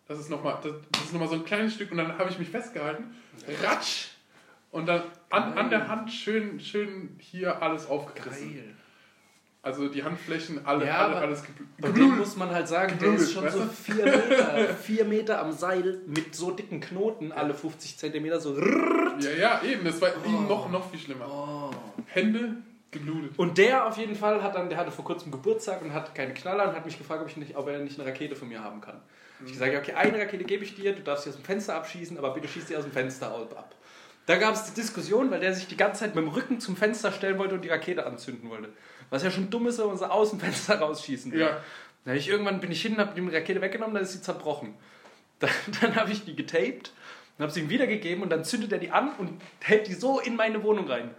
Das 0.07 0.17
ist 0.17 0.31
nochmal 0.31 0.57
das, 0.63 0.73
das 0.93 1.03
ist 1.03 1.13
noch 1.13 1.19
mal 1.19 1.29
so 1.29 1.35
ein 1.35 1.45
kleines 1.45 1.75
Stück 1.75 1.91
und 1.91 1.97
dann 1.97 2.17
habe 2.17 2.31
ich 2.31 2.39
mich 2.39 2.49
festgehalten. 2.49 3.15
Ratsch! 3.61 4.07
Und 4.71 4.87
dann 4.87 5.03
an, 5.29 5.53
an 5.53 5.69
der 5.69 5.87
Hand 5.87 6.11
schön, 6.11 6.59
schön 6.59 7.17
hier 7.19 7.61
alles 7.61 7.83
Sand. 7.83 7.93
aufgerissen. 7.93 8.55
Geil. 8.55 8.75
Also 9.63 9.89
die 9.89 10.03
Handflächen, 10.03 10.65
alle, 10.65 10.87
Ja, 10.87 11.05
alle, 11.05 11.17
alles 11.17 11.43
gebl- 11.43 11.65
Bei 11.79 11.89
dem 11.89 12.17
muss 12.17 12.35
man 12.35 12.49
halt 12.49 12.67
sagen, 12.67 12.97
der 12.99 13.09
Geblutet, 13.09 13.21
ist 13.21 13.33
schon 13.33 13.43
weißt 13.45 13.57
so 13.57 13.65
vier 13.65 14.05
Meter, 14.05 14.73
vier 14.81 15.05
Meter 15.05 15.39
am 15.39 15.51
Seil 15.51 15.99
mit 16.07 16.33
so 16.35 16.49
dicken 16.49 16.79
Knoten, 16.79 17.31
alle 17.31 17.53
50 17.53 17.95
Zentimeter 17.97 18.39
so. 18.39 18.57
Ja, 18.59 19.29
ja, 19.39 19.61
eben. 19.63 19.85
Das 19.85 20.01
war 20.01 20.09
Oh. 20.25 20.29
noch, 20.29 20.71
noch 20.71 20.89
viel 20.89 20.99
schlimmer. 20.99 21.25
Oh. 21.27 21.69
Hände 22.07 22.55
geblutet. 22.89 23.37
Und 23.37 23.59
der 23.59 23.85
auf 23.85 23.97
jeden 23.97 24.15
Fall 24.15 24.41
hat 24.41 24.55
dann, 24.55 24.67
der 24.69 24.79
hatte 24.79 24.89
vor 24.91 25.05
kurzem 25.05 25.31
Geburtstag 25.31 25.83
und 25.83 25.93
hat 25.93 26.15
keine 26.15 26.33
Knaller 26.33 26.67
und 26.69 26.75
hat 26.75 26.85
mich 26.85 26.97
gefragt, 26.97 27.21
ob, 27.21 27.27
ich 27.29 27.37
nicht, 27.37 27.55
ob 27.55 27.67
er 27.67 27.77
nicht 27.79 27.99
eine 27.99 28.09
Rakete 28.09 28.35
von 28.35 28.47
mir 28.47 28.63
haben 28.63 28.81
kann. 28.81 28.99
Ich 29.45 29.53
gesagt, 29.53 29.75
okay, 29.75 29.93
eine 29.93 30.17
Rakete 30.19 30.43
gebe 30.43 30.63
ich 30.63 30.73
dir, 30.75 30.93
du 30.93 31.01
darfst 31.03 31.25
sie 31.25 31.29
aus 31.29 31.35
dem 31.35 31.45
Fenster 31.45 31.75
abschießen, 31.75 32.17
aber 32.17 32.33
bitte 32.33 32.47
schieß 32.47 32.67
sie 32.67 32.75
aus 32.75 32.83
dem 32.83 32.91
Fenster 32.91 33.27
ab. 33.27 33.75
Da 34.27 34.37
gab 34.37 34.53
es 34.53 34.65
die 34.65 34.79
Diskussion, 34.79 35.31
weil 35.31 35.39
der 35.39 35.53
sich 35.53 35.67
die 35.67 35.77
ganze 35.77 36.01
Zeit 36.01 36.15
mit 36.15 36.23
dem 36.23 36.29
Rücken 36.31 36.59
zum 36.59 36.75
Fenster 36.75 37.11
stellen 37.11 37.37
wollte 37.39 37.55
und 37.55 37.63
die 37.63 37.69
Rakete 37.69 38.05
anzünden 38.05 38.49
wollte. 38.49 38.69
Was 39.11 39.21
ja 39.23 39.29
schon 39.29 39.49
dumm 39.49 39.67
ist, 39.67 39.77
wenn 39.77 39.87
man 39.87 39.97
so 39.97 40.05
aus 40.05 40.31
dem 40.31 40.39
Fenster 40.39 40.79
rausschießen 40.79 41.31
will. 41.31 41.41
Ja. 41.41 41.57
Dann 42.05 42.15
ich, 42.17 42.27
irgendwann 42.27 42.59
bin 42.59 42.71
ich 42.71 42.81
hin, 42.81 42.97
habe 42.97 43.13
die 43.13 43.35
Rakete 43.35 43.61
weggenommen, 43.61 43.93
dann 43.93 44.03
ist 44.03 44.13
sie 44.13 44.21
zerbrochen. 44.21 44.73
Dann, 45.41 45.49
dann 45.81 45.95
habe 45.95 46.11
ich 46.11 46.23
die 46.23 46.35
getaped, 46.35 46.93
Dann 47.37 47.45
habe 47.45 47.51
sie 47.51 47.61
ihm 47.61 47.69
wiedergegeben 47.69 48.21
und 48.21 48.29
dann 48.29 48.43
zündet 48.45 48.71
er 48.73 48.77
die 48.77 48.91
an 48.91 49.09
und 49.17 49.41
hält 49.59 49.87
die 49.87 49.95
so 49.95 50.19
in 50.19 50.35
meine 50.35 50.61
Wohnung 50.61 50.87
rein. 50.87 51.15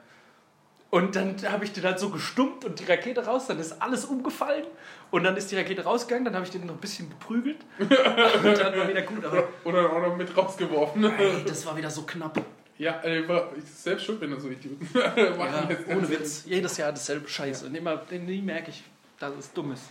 Und 0.91 1.17
dann 1.17 1.35
habe 1.51 1.65
ich 1.65 1.73
den 1.73 1.83
halt 1.83 1.99
so 1.99 2.11
gestummt 2.11 2.65
und 2.65 2.79
die 2.79 2.85
Rakete 2.85 3.25
raus, 3.25 3.47
dann 3.49 3.59
ist 3.59 3.83
alles 3.83 4.05
umgefallen 4.05 4.65
und 5.11 5.25
dann 5.25 5.37
ist 5.37 5.51
die 5.51 5.57
Rakete 5.57 5.83
rausgegangen, 5.83 6.25
dann 6.27 6.35
habe 6.35 6.45
ich 6.45 6.53
den 6.53 6.67
noch 6.67 6.75
ein 6.75 6.81
bisschen 6.81 7.09
geprügelt 7.11 7.57
und 7.79 7.91
dann 7.91 8.79
war 8.79 8.87
wieder 8.87 9.03
gut. 9.03 9.25
Aber 9.25 9.49
Oder 9.65 9.91
auch 9.93 10.01
noch 10.01 10.17
mit 10.17 10.37
rausgeworfen. 10.37 11.03
ey, 11.19 11.45
das 11.45 11.67
war 11.67 11.77
wieder 11.77 11.91
so 11.91 12.03
knapp. 12.03 12.41
Ja, 12.83 13.01
war 13.29 13.53
ich 13.57 13.65
selbst 13.65 14.05
schuld, 14.05 14.21
wenn 14.21 14.33
er 14.33 14.41
so 14.41 14.49
Idioten 14.49 14.89
Ja, 14.95 15.37
machen. 15.37 15.71
jetzt 15.71 15.87
ohne 15.89 16.09
Witz. 16.09 16.45
Jedes 16.47 16.77
Jahr 16.77 16.91
dasselbe 16.91 17.29
Scheiße. 17.29 17.67
Und 17.67 17.77
immer, 17.77 18.03
nie 18.11 18.43
merke 18.43 18.71
ich, 18.71 18.83
dass 19.21 19.37
es 19.37 19.53
dumm 19.53 19.71
ist. 19.71 19.85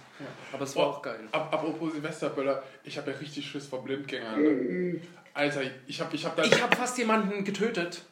Aber 0.52 0.66
es 0.66 0.76
war 0.76 0.88
auch 0.88 1.02
geil. 1.02 1.22
Ab, 1.32 1.54
apropos 1.54 1.94
Silvesterböller, 1.94 2.62
ich 2.84 2.98
habe 2.98 3.12
ja 3.12 3.18
richtig 3.18 3.50
Schiss 3.50 3.68
vor 3.68 3.82
Blindgängern. 3.82 4.42
Ne? 4.42 5.02
Alter, 5.34 5.62
ich 5.88 6.02
habe 6.02 6.14
ich 6.14 6.26
hab 6.26 6.36
da. 6.36 6.44
Ich 6.44 6.62
habe 6.62 6.76
fast 6.76 6.98
jemanden 6.98 7.46
getötet. 7.46 8.04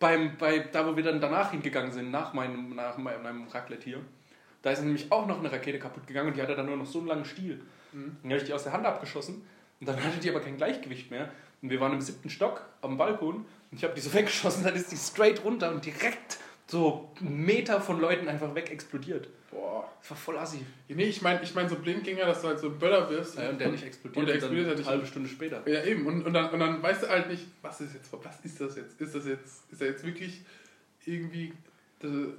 Beim, 0.00 0.36
bei, 0.36 0.58
da, 0.58 0.84
wo 0.84 0.96
wir 0.96 1.04
dann 1.04 1.20
danach 1.20 1.52
hingegangen 1.52 1.92
sind, 1.92 2.10
nach 2.10 2.32
meinem, 2.32 2.74
nach 2.74 2.98
meinem 2.98 3.46
Raclette 3.46 3.84
hier. 3.84 4.00
Da 4.62 4.72
ist 4.72 4.82
nämlich 4.82 5.12
auch 5.12 5.28
noch 5.28 5.38
eine 5.38 5.52
Rakete 5.52 5.78
kaputt 5.78 6.08
gegangen 6.08 6.28
und 6.30 6.36
die 6.36 6.42
hatte 6.42 6.56
dann 6.56 6.66
nur 6.66 6.76
noch 6.76 6.86
so 6.86 6.98
einen 6.98 7.06
langen 7.06 7.24
Stiel. 7.24 7.60
Mhm. 7.92 8.16
Dann 8.20 8.32
habe 8.32 8.40
ich 8.40 8.46
die 8.46 8.52
aus 8.52 8.64
der 8.64 8.72
Hand 8.72 8.84
abgeschossen 8.84 9.46
und 9.78 9.88
dann 9.88 9.94
hatte 10.04 10.18
die 10.18 10.28
aber 10.28 10.40
kein 10.40 10.56
Gleichgewicht 10.56 11.12
mehr. 11.12 11.30
Und 11.62 11.70
wir 11.70 11.78
waren 11.78 11.92
im 11.92 12.00
siebten 12.00 12.30
Stock 12.30 12.64
am 12.80 12.96
Balkon 12.96 13.44
und 13.72 13.78
ich 13.78 13.82
habe 13.84 13.94
die 13.94 14.00
so 14.00 14.12
weggeschossen, 14.14 14.62
dann 14.62 14.76
ist 14.76 14.92
die 14.92 14.96
straight 14.96 15.42
runter 15.44 15.72
und 15.72 15.84
direkt 15.84 16.38
so 16.68 17.10
einen 17.20 17.44
Meter 17.44 17.80
von 17.80 18.00
Leuten 18.00 18.28
einfach 18.28 18.54
weg 18.54 18.70
explodiert. 18.70 19.28
Boah. 19.50 19.90
Das 20.00 20.10
war 20.10 20.16
voll 20.16 20.38
assi. 20.38 20.64
Nee, 20.88 21.04
ich 21.04 21.20
meine 21.20 21.42
ich 21.42 21.54
mein 21.54 21.68
so 21.68 21.76
Blindgänger, 21.76 22.24
dass 22.24 22.40
du 22.40 22.48
halt 22.48 22.58
so 22.60 22.68
einen 22.68 22.78
Böller 22.78 23.10
wirfst. 23.10 23.36
Ja, 23.36 23.50
und 23.50 23.60
der 23.60 23.68
nicht 23.70 23.84
explodiert. 23.84 24.16
Und 24.16 24.26
der 24.26 24.34
explodiert 24.36 24.66
halt 24.66 24.76
eine 24.76 24.80
nicht. 24.80 24.90
halbe 24.90 25.06
Stunde 25.06 25.28
später. 25.28 25.68
Ja, 25.68 25.84
eben. 25.84 26.06
Und, 26.06 26.24
und, 26.24 26.32
dann, 26.32 26.50
und 26.50 26.60
dann 26.60 26.82
weißt 26.82 27.02
du 27.02 27.08
halt 27.08 27.28
nicht, 27.28 27.46
was 27.60 27.80
ist 27.80 27.94
jetzt, 27.94 28.10
was 28.12 28.40
ist 28.42 28.60
das 28.60 28.76
jetzt? 28.76 29.00
Ist 29.00 29.14
das 29.14 29.26
jetzt, 29.26 29.70
ist 29.70 29.80
er 29.82 29.88
jetzt 29.88 30.04
wirklich 30.04 30.40
irgendwie 31.04 31.52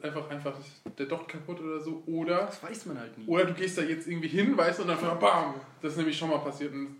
einfach, 0.01 0.29
einfach 0.29 0.55
der 0.97 1.05
Docht 1.05 1.27
kaputt 1.27 1.59
oder 1.61 1.79
so? 1.79 2.03
Oder, 2.05 2.45
Das 2.47 2.61
weiß 2.63 2.85
man 2.87 2.99
halt 2.99 3.17
nie. 3.17 3.25
oder 3.27 3.45
du 3.45 3.53
gehst 3.53 3.77
da 3.77 3.81
jetzt 3.81 4.07
irgendwie 4.07 4.27
hin, 4.27 4.57
weißt 4.57 4.79
du, 4.79 4.83
und 4.83 4.89
dann 4.89 5.19
bam! 5.19 5.55
Das 5.81 5.91
ist 5.93 5.97
nämlich 5.97 6.17
schon 6.17 6.29
mal 6.29 6.39
passiert. 6.39 6.73
Und 6.73 6.97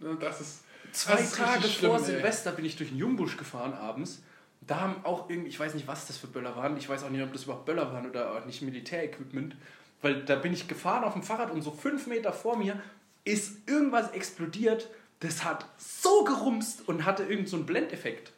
äh, 0.00 0.16
das 0.18 0.40
ist. 0.40 0.64
Zwei 0.92 1.14
ist 1.20 1.36
Tage 1.36 1.60
vor 1.62 1.70
schlimm, 1.70 1.92
ey. 1.92 1.98
Silvester 2.00 2.52
bin 2.52 2.64
ich 2.64 2.76
durch 2.76 2.90
den 2.90 2.98
Jungbusch 2.98 3.36
gefahren 3.36 3.74
abends. 3.74 4.22
Da 4.60 4.80
haben 4.80 4.96
auch 5.04 5.30
irgendwie, 5.30 5.48
ich 5.48 5.58
weiß 5.58 5.74
nicht, 5.74 5.86
was 5.88 6.06
das 6.06 6.16
für 6.16 6.26
Böller 6.26 6.56
waren. 6.56 6.76
Ich 6.76 6.88
weiß 6.88 7.04
auch 7.04 7.10
nicht, 7.10 7.22
ob 7.22 7.32
das 7.32 7.44
überhaupt 7.44 7.64
Böller 7.64 7.92
waren 7.92 8.08
oder 8.08 8.44
nicht 8.46 8.62
Militärequipment. 8.62 9.56
Weil 10.02 10.24
da 10.24 10.36
bin 10.36 10.52
ich 10.52 10.68
gefahren 10.68 11.04
auf 11.04 11.14
dem 11.14 11.22
Fahrrad 11.22 11.50
und 11.50 11.62
so 11.62 11.70
fünf 11.70 12.06
Meter 12.06 12.32
vor 12.32 12.56
mir 12.56 12.80
ist 13.24 13.68
irgendwas 13.68 14.12
explodiert. 14.12 14.88
Das 15.20 15.44
hat 15.44 15.66
so 15.76 16.24
gerumst 16.24 16.88
und 16.88 17.04
hatte 17.04 17.24
irgend 17.24 17.48
so 17.48 17.56
einen 17.56 17.66
Blendeffekt. 17.66 18.32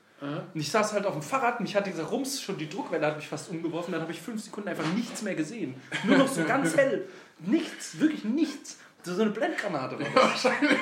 Und 0.55 0.61
ich 0.61 0.71
saß 0.71 0.93
halt 0.93 1.05
auf 1.05 1.15
dem 1.15 1.23
Fahrrad, 1.23 1.61
mich 1.61 1.75
hat 1.75 1.87
dieser 1.87 2.05
Rums 2.05 2.41
schon 2.41 2.57
die 2.57 2.69
Druckwelle 2.69 3.05
hat 3.05 3.17
mich 3.17 3.27
fast 3.27 3.51
umgeworfen, 3.51 3.91
dann 3.91 4.03
habe 4.03 4.13
ich 4.13 4.21
fünf 4.21 4.41
Sekunden 4.43 4.69
einfach 4.69 4.87
nichts 4.95 5.23
mehr 5.23 5.35
gesehen. 5.35 5.75
Nur 6.05 6.17
noch 6.19 6.29
so 6.29 6.45
ganz 6.45 6.77
hell. 6.77 7.09
Nichts, 7.41 7.99
wirklich 7.99 8.23
nichts. 8.25 8.79
So 9.05 9.21
eine 9.21 9.31
Blendgranate 9.31 9.99
war 9.99 10.07
das. 10.15 10.45
Wahrscheinlich. 10.45 10.79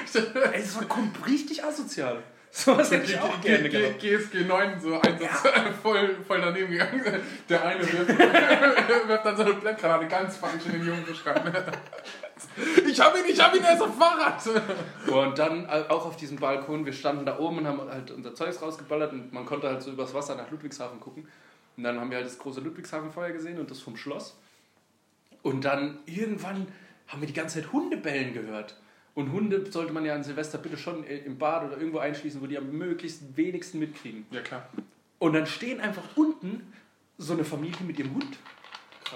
Ey, 0.52 0.60
das 0.60 0.76
war 0.76 1.26
richtig 1.26 1.64
asozial. 1.64 2.22
Sowas 2.52 2.90
hätte 2.90 3.04
ich 3.04 3.20
auch 3.20 3.40
gerne 3.40 3.68
gehabt. 3.68 4.00
GSG 4.00 4.44
9 4.44 4.80
so 4.80 5.00
Einsatz 5.00 5.30
voll, 5.82 6.16
voll 6.26 6.40
daneben 6.40 6.72
gegangen. 6.72 7.22
Der 7.48 7.64
eine 7.64 7.80
wirft, 7.80 8.18
wirft 9.08 9.24
dann 9.24 9.36
so 9.36 9.42
eine 9.44 9.54
Blendgranate 9.54 10.08
ganz 10.08 10.36
falsch 10.36 10.66
in 10.66 10.72
den 10.72 10.86
Jungen 10.86 11.04
rein. 11.24 11.54
Ich 12.88 13.00
hab 13.00 13.16
ihn, 13.16 13.24
ich 13.28 13.40
hab 13.40 13.54
ihn, 13.54 13.62
er 13.62 13.74
ist 13.74 13.82
auf 13.82 13.96
Fahrrad. 13.96 14.42
Und 15.06 15.38
dann 15.38 15.64
äh, 15.66 15.84
auch 15.88 16.06
auf 16.06 16.16
diesem 16.16 16.38
Balkon, 16.38 16.84
wir 16.84 16.92
standen 16.92 17.24
da 17.24 17.38
oben 17.38 17.58
und 17.58 17.66
haben 17.68 17.80
halt 17.88 18.10
unser 18.10 18.34
Zeugs 18.34 18.60
rausgeballert 18.60 19.12
und 19.12 19.32
man 19.32 19.46
konnte 19.46 19.68
halt 19.68 19.82
so 19.82 19.92
übers 19.92 20.12
Wasser 20.12 20.34
nach 20.34 20.50
Ludwigshafen 20.50 20.98
gucken. 20.98 21.28
Und 21.76 21.84
dann 21.84 22.00
haben 22.00 22.10
wir 22.10 22.16
halt 22.16 22.26
das 22.26 22.38
große 22.38 22.60
Ludwigshafenfeuer 22.60 23.30
gesehen 23.30 23.60
und 23.60 23.70
das 23.70 23.80
vom 23.80 23.96
Schloss. 23.96 24.36
Und 25.42 25.64
dann 25.64 26.00
irgendwann 26.04 26.66
haben 27.10 27.20
wir 27.20 27.26
die 27.26 27.34
ganze 27.34 27.60
Zeit 27.60 27.72
Hunde 27.72 27.96
bellen 27.96 28.32
gehört. 28.32 28.76
Und 29.14 29.32
Hunde 29.32 29.70
sollte 29.70 29.92
man 29.92 30.04
ja 30.04 30.14
an 30.14 30.22
Silvester 30.22 30.58
bitte 30.58 30.76
schon 30.76 31.04
äh, 31.04 31.18
im 31.18 31.36
Bad 31.36 31.64
oder 31.64 31.76
irgendwo 31.76 31.98
einschließen, 31.98 32.40
wo 32.40 32.46
die 32.46 32.56
am 32.56 32.70
möglichst 32.70 33.36
wenigsten 33.36 33.80
mitkriegen. 33.80 34.24
Ja 34.30 34.40
klar. 34.40 34.68
Und 35.18 35.32
dann 35.32 35.46
stehen 35.46 35.80
einfach 35.80 36.04
unten 36.16 36.72
so 37.18 37.32
eine 37.32 37.44
Familie 37.44 37.84
mit 37.86 37.98
ihrem 37.98 38.14
Hund. 38.14 38.38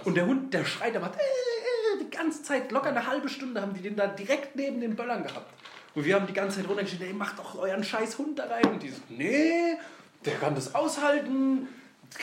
Und 0.05 0.17
der 0.17 0.27
Hund, 0.27 0.53
der 0.53 0.65
schreit, 0.65 0.95
der 0.95 1.01
macht 1.01 1.15
äh, 1.15 1.19
äh, 1.19 2.05
die 2.05 2.11
ganze 2.11 2.43
Zeit, 2.43 2.73
locker 2.73 2.89
eine 2.89 3.07
halbe 3.07 3.29
Stunde 3.29 3.63
haben 3.63 3.73
die 3.73 3.81
den 3.81 3.97
da 3.97 4.09
direkt 4.09 4.57
neben 4.57 4.81
den 4.81 4.97
Böllern 4.97 5.23
gehabt. 5.23 5.53
Und 5.95 6.05
wir 6.05 6.17
haben 6.17 6.27
die 6.27 6.33
ganze 6.33 6.59
Zeit 6.59 6.69
runtergeschrieben, 6.69 7.07
ey, 7.07 7.13
macht 7.13 7.39
doch 7.39 7.57
euren 7.57 7.85
scheiß 7.85 8.19
Hund 8.19 8.39
da 8.41 8.47
rein. 8.47 8.65
Und 8.67 8.83
die 8.83 8.91
so, 8.91 9.01
nee, 9.09 9.77
der 10.25 10.35
kann 10.35 10.57
das 10.57 10.75
aushalten. 10.75 11.69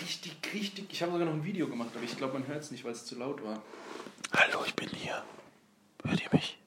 Richtig, 0.02 0.38
richtig. 0.54 0.88
Ich 0.92 1.02
habe 1.02 1.14
sogar 1.14 1.26
noch 1.26 1.34
ein 1.34 1.46
Video 1.46 1.68
gemacht, 1.68 1.92
aber 1.96 2.04
ich 2.04 2.18
glaube, 2.18 2.34
man 2.34 2.48
hört 2.48 2.62
es 2.62 2.72
nicht, 2.72 2.84
weil 2.84 2.92
es 2.92 3.06
zu 3.06 3.18
laut 3.18 3.42
war. 3.44 3.62
Hallo, 4.34 4.64
ich 4.66 4.76
bin 4.76 4.90
hier. 4.90 5.24
Hört 6.04 6.22
ihr 6.22 6.30
mich? 6.32 6.58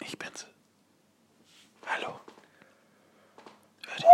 Ich 0.00 0.18
bin's. 0.18 0.46
Hallo. 1.86 2.20
Hört 3.86 4.00
ihr? 4.00 4.08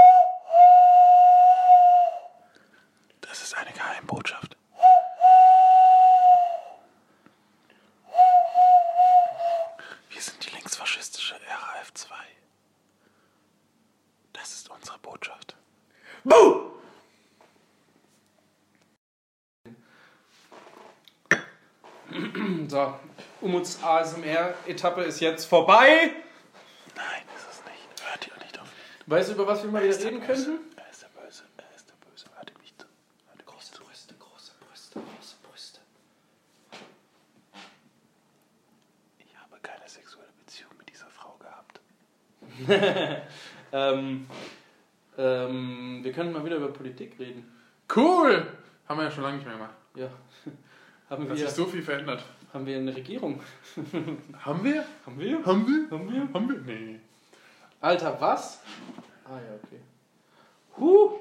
Das 3.20 3.42
ist 3.42 3.56
eine 3.56 3.72
Geheimbotschaft. 3.72 4.56
Wir 10.10 10.20
sind 10.20 10.44
die 10.44 10.50
linksfaschistische 10.50 11.34
RAF 11.34 11.94
2. 11.94 12.14
Das 14.32 14.52
ist 14.52 14.68
unsere 14.70 14.98
Botschaft. 14.98 15.56
Buh! 16.24 16.70
So, 22.68 22.94
Umuts 23.40 23.82
ASMR-Etappe 23.82 25.02
ist 25.02 25.20
jetzt 25.20 25.46
vorbei. 25.46 26.12
Nein, 26.94 27.22
ist 27.36 27.46
es 27.50 27.64
nicht. 27.64 28.08
Hört 28.10 28.26
ihr 28.26 28.44
nicht 28.44 28.58
auf 28.58 28.66
mich. 28.66 29.06
Weißt 29.06 29.30
du, 29.30 29.34
über 29.34 29.46
was 29.46 29.62
wir 29.62 29.70
mal 29.70 29.82
Er 29.82 29.88
wieder 29.88 30.04
reden 30.04 30.20
Böse. 30.20 30.44
könnten? 30.44 30.76
Er 30.78 30.90
ist 30.90 31.02
der 31.02 31.08
Böse. 31.08 31.42
Er 31.56 31.76
ist 31.76 31.88
der 31.88 31.94
Böse. 32.10 32.26
Hört 32.36 32.50
ihr 32.50 32.58
mich 32.60 32.74
zu. 32.76 32.86
Hört 32.86 33.36
ihr 33.36 33.36
mich 33.36 33.46
Große 33.46 33.72
zu. 33.72 33.82
Brüste, 33.84 34.14
große 34.14 34.52
Brüste, 34.60 35.00
große 35.00 35.36
Brüste. 35.42 35.80
Ich 39.18 39.36
habe 39.38 39.60
keine 39.62 39.88
sexuelle 39.88 40.32
Beziehung 40.44 40.72
mit 40.78 40.88
dieser 40.90 41.08
Frau 41.08 41.36
gehabt. 41.38 41.80
Ähm, 43.72 44.26
ähm, 45.16 46.00
wir 46.02 46.12
können 46.12 46.32
mal 46.32 46.44
wieder 46.44 46.56
über 46.56 46.72
Politik 46.72 47.14
reden. 47.20 47.56
Cool! 47.94 48.44
Haben 48.88 48.98
wir 48.98 49.04
ja 49.04 49.10
schon 49.12 49.22
lange 49.22 49.36
nicht 49.36 49.46
mehr 49.46 49.54
gemacht. 49.54 49.74
Ja. 49.94 50.08
Haben 51.08 51.22
Hat 51.30 51.36
wir, 51.38 51.46
sich 51.46 51.54
so 51.54 51.66
viel 51.66 51.80
verändert. 51.80 52.24
Haben 52.52 52.66
wir 52.66 52.76
eine 52.78 52.94
Regierung? 52.94 53.40
Haben 54.38 54.64
wir? 54.64 54.84
Haben 55.06 55.18
wir? 55.20 55.44
Haben 55.44 55.66
wir? 55.66 55.90
Haben 55.90 56.12
wir? 56.12 56.28
Haben 56.34 56.48
wir? 56.66 56.74
Nee. 56.74 57.00
Alter, 57.80 58.16
was? 58.20 58.60
Ah 59.24 59.36
ja, 59.36 59.54
okay. 59.62 59.80
Huh! 60.78 61.12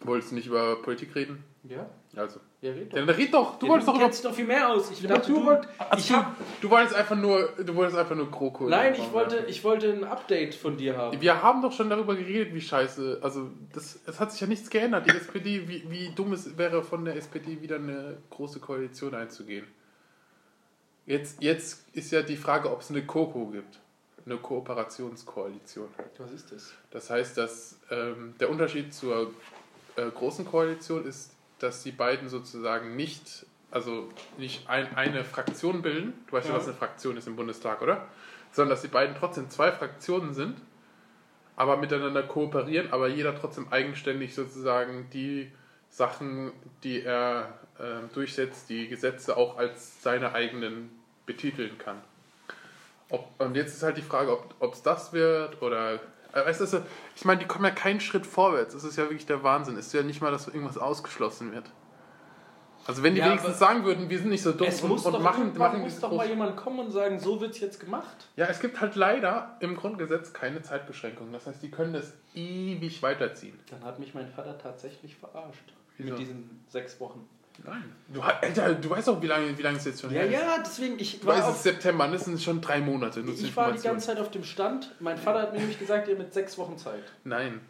Wolltest 0.00 0.30
du 0.30 0.36
nicht 0.36 0.46
über 0.46 0.80
Politik 0.82 1.14
reden? 1.14 1.42
Ja, 1.64 1.88
Also. 2.14 2.38
ja, 2.60 2.70
red 2.70 2.92
doch. 2.92 2.96
Ja, 2.98 3.04
dann 3.04 3.14
red 3.16 3.34
doch. 3.34 3.58
Du 3.58 3.66
Ja, 3.66 3.72
wolltest 3.72 3.88
du 3.88 3.92
doch 3.92 3.96
über. 3.98 4.04
kennst 4.06 4.22
dich 4.22 4.30
doch 4.30 4.36
viel 4.36 4.46
mehr 4.46 4.68
aus. 4.70 4.90
Ich 4.92 5.02
Ja, 5.02 5.08
dachte, 5.08 5.32
du 5.32 5.40
du, 5.40 5.46
wollt- 5.46 5.68
ich 5.98 6.06
du, 6.08 6.14
hab, 6.14 6.36
du 6.60 6.70
wolltest 6.70 6.94
einfach 6.94 7.16
nur, 7.16 7.48
du 7.64 7.74
wolltest 7.74 7.98
einfach 7.98 8.14
nur 8.14 8.30
GroKo. 8.30 8.68
Nein, 8.68 8.92
ich 8.92 9.00
machen. 9.00 9.12
wollte, 9.12 9.44
ich 9.48 9.64
wollte 9.64 9.92
ein 9.92 10.04
Update 10.04 10.54
von 10.54 10.76
dir 10.76 10.96
haben. 10.96 11.20
Wir 11.20 11.42
haben 11.42 11.60
doch 11.62 11.72
schon 11.72 11.90
darüber 11.90 12.14
geredet, 12.14 12.54
wie 12.54 12.60
scheiße. 12.60 13.18
Also, 13.22 13.50
das, 13.72 13.98
es 14.06 14.20
hat 14.20 14.30
sich 14.30 14.40
ja 14.40 14.46
nichts 14.46 14.70
geändert. 14.70 15.06
Die 15.06 15.10
SPD, 15.16 15.66
wie, 15.68 15.84
wie 15.90 16.10
dumm 16.14 16.32
es 16.32 16.56
wäre, 16.56 16.82
von 16.84 17.04
der 17.04 17.16
SPD 17.16 17.60
wieder 17.60 17.76
eine 17.76 18.18
große 18.30 18.60
Koalition 18.60 19.14
einzugehen. 19.14 19.66
Jetzt, 21.08 21.42
jetzt 21.42 21.86
ist 21.94 22.12
ja 22.12 22.20
die 22.20 22.36
Frage, 22.36 22.70
ob 22.70 22.82
es 22.82 22.90
eine 22.90 23.02
KOKO 23.02 23.46
gibt. 23.46 23.80
Eine 24.26 24.36
Kooperationskoalition. 24.36 25.88
Was 26.18 26.32
ist 26.32 26.52
das? 26.52 26.74
Das 26.90 27.08
heißt, 27.08 27.38
dass 27.38 27.78
ähm, 27.90 28.34
der 28.38 28.50
Unterschied 28.50 28.92
zur 28.92 29.32
äh, 29.96 30.10
großen 30.10 30.44
Koalition 30.44 31.06
ist, 31.06 31.32
dass 31.60 31.82
die 31.82 31.92
beiden 31.92 32.28
sozusagen 32.28 32.94
nicht, 32.94 33.46
also 33.70 34.10
nicht 34.36 34.68
ein, 34.68 34.94
eine 34.96 35.24
Fraktion 35.24 35.80
bilden. 35.80 36.12
Du 36.26 36.34
weißt 36.34 36.48
ja, 36.48 36.52
Ja. 36.52 36.58
was 36.58 36.66
eine 36.68 36.76
Fraktion 36.76 37.16
ist 37.16 37.26
im 37.26 37.36
Bundestag, 37.36 37.80
oder? 37.80 38.06
Sondern 38.52 38.70
dass 38.74 38.82
die 38.82 38.88
beiden 38.88 39.16
trotzdem 39.16 39.48
zwei 39.48 39.72
Fraktionen 39.72 40.34
sind, 40.34 40.60
aber 41.56 41.78
miteinander 41.78 42.22
kooperieren, 42.22 42.92
aber 42.92 43.08
jeder 43.08 43.34
trotzdem 43.34 43.68
eigenständig 43.72 44.34
sozusagen 44.34 45.08
die 45.14 45.50
Sachen, 45.88 46.52
die 46.84 47.00
er 47.00 47.58
äh, 47.78 48.12
durchsetzt, 48.12 48.68
die 48.68 48.88
Gesetze 48.88 49.38
auch 49.38 49.56
als 49.56 50.02
seine 50.02 50.34
eigenen 50.34 50.97
betiteln 51.28 51.78
kann. 51.78 52.00
Ob, 53.10 53.28
und 53.38 53.54
jetzt 53.54 53.74
ist 53.76 53.84
halt 53.84 53.96
die 53.96 54.02
Frage, 54.02 54.36
ob 54.58 54.74
es 54.74 54.82
das 54.82 55.12
wird 55.12 55.62
oder. 55.62 55.94
äh, 55.94 55.98
Weißt 56.34 56.60
du, 56.60 56.82
ich 57.14 57.24
meine, 57.24 57.38
die 57.40 57.46
kommen 57.46 57.64
ja 57.64 57.70
keinen 57.70 58.00
Schritt 58.00 58.26
vorwärts. 58.26 58.74
Das 58.74 58.82
ist 58.82 58.96
ja 58.96 59.04
wirklich 59.04 59.26
der 59.26 59.44
Wahnsinn. 59.44 59.76
Es 59.76 59.86
ist 59.86 59.92
ja 59.94 60.02
nicht 60.02 60.20
mal, 60.20 60.32
dass 60.32 60.48
irgendwas 60.48 60.76
ausgeschlossen 60.76 61.52
wird. 61.52 61.70
Also 62.86 63.02
wenn 63.02 63.14
die 63.14 63.20
Ja, 63.20 63.26
wenigstens 63.26 63.58
sagen 63.58 63.84
würden, 63.84 64.08
wir 64.08 64.18
sind 64.18 64.30
nicht 64.30 64.42
so 64.42 64.52
dumm 64.52 64.66
Es 64.66 64.80
und, 64.80 64.88
muss 64.88 65.04
und 65.04 65.12
doch, 65.12 65.20
machen, 65.20 65.56
machen 65.58 65.80
muss 65.80 66.00
doch 66.00 66.10
mal 66.10 66.26
jemand 66.26 66.56
kommen 66.56 66.78
und 66.80 66.90
sagen, 66.90 67.20
so 67.20 67.38
wird's 67.38 67.60
jetzt 67.60 67.80
gemacht. 67.80 68.28
Ja, 68.36 68.46
es 68.46 68.60
gibt 68.60 68.80
halt 68.80 68.94
leider 68.96 69.56
im 69.60 69.76
Grundgesetz 69.76 70.32
keine 70.32 70.62
Zeitbeschränkung. 70.62 71.30
Das 71.30 71.46
heißt, 71.46 71.62
die 71.62 71.70
können 71.70 71.92
das 71.92 72.14
ewig 72.34 73.02
weiterziehen. 73.02 73.58
Dann 73.70 73.84
hat 73.84 73.98
mich 73.98 74.14
mein 74.14 74.28
Vater 74.28 74.56
tatsächlich 74.56 75.16
verarscht. 75.16 75.74
Wieso? 75.98 76.10
Mit 76.10 76.18
diesen 76.18 76.64
sechs 76.68 76.98
Wochen. 76.98 77.28
Nein. 77.64 77.84
Du, 78.12 78.20
Alter, 78.22 78.74
du 78.74 78.88
weißt 78.90 79.08
auch, 79.08 79.20
wie 79.20 79.26
lange, 79.26 79.56
wie 79.58 79.62
lange 79.62 79.76
es 79.78 79.84
jetzt 79.84 80.00
schon 80.00 80.10
Ja, 80.10 80.20
her 80.22 80.26
ist. 80.26 80.32
ja, 80.32 80.58
deswegen, 80.64 80.98
ich 80.98 81.20
Du 81.20 81.26
war, 81.26 81.36
weißt, 81.36 81.48
es 81.50 81.56
ist 81.56 81.62
September, 81.64 82.08
das 82.08 82.24
sind 82.24 82.40
schon 82.42 82.60
drei 82.60 82.80
Monate. 82.80 83.20
Ich 83.20 83.54
war 83.56 83.72
die 83.72 83.80
ganze 83.82 84.06
Zeit 84.06 84.18
auf 84.18 84.30
dem 84.30 84.44
Stand. 84.44 84.94
Mein 85.00 85.18
Vater 85.18 85.42
hat 85.42 85.52
mir 85.52 85.58
nämlich 85.58 85.78
gesagt, 85.78 86.08
ihr 86.08 86.16
mit 86.16 86.32
sechs 86.32 86.56
Wochen 86.56 86.78
Zeit. 86.78 87.02
Nein, 87.24 87.60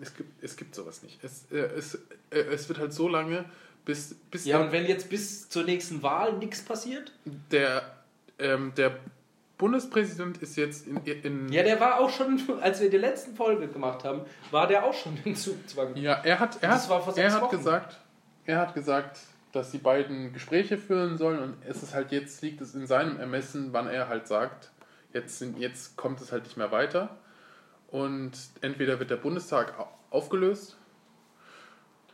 es 0.00 0.14
gibt, 0.14 0.42
es 0.44 0.56
gibt 0.56 0.74
sowas 0.74 1.02
nicht. 1.02 1.22
Es, 1.24 1.44
äh, 1.52 1.58
es, 1.78 1.94
äh, 2.30 2.38
es 2.40 2.68
wird 2.68 2.78
halt 2.80 2.92
so 2.92 3.08
lange, 3.08 3.44
bis, 3.84 4.14
bis 4.30 4.44
Ja, 4.44 4.60
und 4.60 4.72
wenn 4.72 4.86
jetzt 4.86 5.08
bis 5.08 5.48
zur 5.48 5.64
nächsten 5.64 6.02
Wahl 6.02 6.34
nichts 6.34 6.60
passiert? 6.62 7.12
der, 7.50 7.82
ähm, 8.38 8.72
der 8.76 8.96
Bundespräsident 9.58 10.38
ist 10.38 10.56
jetzt 10.56 10.86
in, 10.88 10.96
in 11.04 11.52
Ja, 11.52 11.62
der 11.62 11.78
war 11.78 12.00
auch 12.00 12.10
schon, 12.10 12.40
als 12.60 12.80
wir 12.80 12.90
die 12.90 12.96
letzten 12.98 13.36
Folge 13.36 13.68
gemacht 13.68 14.02
haben, 14.04 14.22
war 14.50 14.66
der 14.66 14.84
auch 14.84 14.94
schon 14.94 15.16
in 15.24 15.36
Zugzwang. 15.36 15.96
Ja, 15.96 16.14
er 16.24 16.40
hat, 16.40 16.58
er 16.62 16.70
hat, 16.74 17.16
er 17.16 17.32
hat 17.32 17.40
Wochen. 17.42 17.56
gesagt, 17.56 18.00
er 18.46 18.58
hat 18.58 18.74
gesagt, 18.74 19.20
dass 19.52 19.70
die 19.70 19.78
beiden 19.78 20.32
Gespräche 20.32 20.78
führen 20.78 21.18
sollen 21.18 21.38
und 21.40 21.56
es 21.66 21.82
ist 21.82 21.94
halt 21.94 22.10
jetzt 22.12 22.42
liegt 22.42 22.60
es 22.60 22.74
in 22.74 22.86
seinem 22.86 23.18
Ermessen, 23.20 23.72
wann 23.72 23.86
er 23.88 24.08
halt 24.08 24.26
sagt, 24.26 24.70
jetzt 25.12 25.38
sind, 25.38 25.58
jetzt 25.58 25.96
kommt 25.96 26.20
es 26.20 26.32
halt 26.32 26.44
nicht 26.44 26.56
mehr 26.56 26.72
weiter 26.72 27.16
und 27.88 28.32
entweder 28.62 28.98
wird 28.98 29.10
der 29.10 29.16
Bundestag 29.16 29.78
au- 29.78 29.88
aufgelöst 30.10 30.76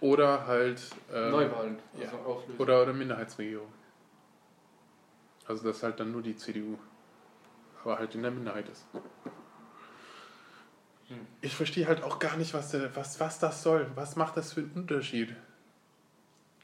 oder 0.00 0.46
halt 0.46 0.80
ähm, 1.12 1.30
Neuwahlen. 1.30 1.78
ja. 1.94 2.08
Also 2.08 2.42
oder 2.58 2.82
oder 2.82 2.92
Minderheitsregierung. 2.92 3.68
Also 5.46 5.66
dass 5.66 5.82
halt 5.82 5.98
dann 6.00 6.12
nur 6.12 6.22
die 6.22 6.36
CDU, 6.36 6.76
aber 7.82 7.98
halt 7.98 8.14
in 8.14 8.22
der 8.22 8.30
Minderheit 8.32 8.68
ist. 8.68 8.84
Hm. 11.08 11.26
Ich 11.40 11.54
verstehe 11.54 11.86
halt 11.86 12.02
auch 12.02 12.18
gar 12.18 12.36
nicht, 12.36 12.52
was, 12.52 12.70
der, 12.72 12.94
was, 12.94 13.18
was 13.18 13.38
das 13.38 13.62
soll. 13.62 13.86
Was 13.94 14.14
macht 14.16 14.36
das 14.36 14.52
für 14.52 14.60
einen 14.60 14.72
Unterschied? 14.74 15.34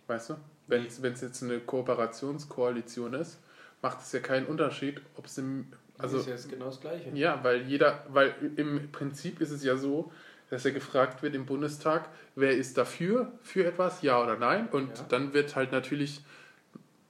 Weißt 0.07 0.31
du? 0.31 0.37
Wenn 0.67 0.85
es 0.87 1.21
jetzt 1.21 1.43
eine 1.43 1.61
Kooperationskoalition 1.61 3.15
ist, 3.15 3.39
macht 3.83 4.01
es 4.01 4.13
ja 4.13 4.21
keinen 4.21 4.47
Unterschied, 4.47 5.01
ob 5.17 5.27
es 5.27 5.39
im. 5.39 5.67
Also, 5.99 6.17
Also, 6.17 6.19
ist 6.19 6.27
ja 6.27 6.33
jetzt 6.35 6.49
genau 6.51 6.67
das 6.67 6.81
Gleiche. 6.81 7.11
ja, 7.15 7.43
weil 7.45 7.63
jeder, 7.63 8.05
weil 8.09 8.35
im 8.57 8.91
Prinzip 8.91 9.41
ist 9.41 9.51
es 9.51 9.63
ja 9.63 9.77
so, 9.77 10.11
dass 10.51 10.65
ja 10.65 10.71
gefragt 10.73 11.23
wird 11.23 11.35
im 11.35 11.47
Bundestag, 11.47 12.09
wer 12.35 12.53
ist 12.53 12.77
dafür, 12.79 13.33
für 13.43 13.65
etwas, 13.65 14.03
ja 14.03 14.21
oder 14.23 14.37
nein. 14.37 14.69
Und 14.69 14.89
Ja. 14.99 15.05
dann 15.09 15.33
wird 15.35 15.55
halt 15.57 15.71
natürlich 15.73 16.25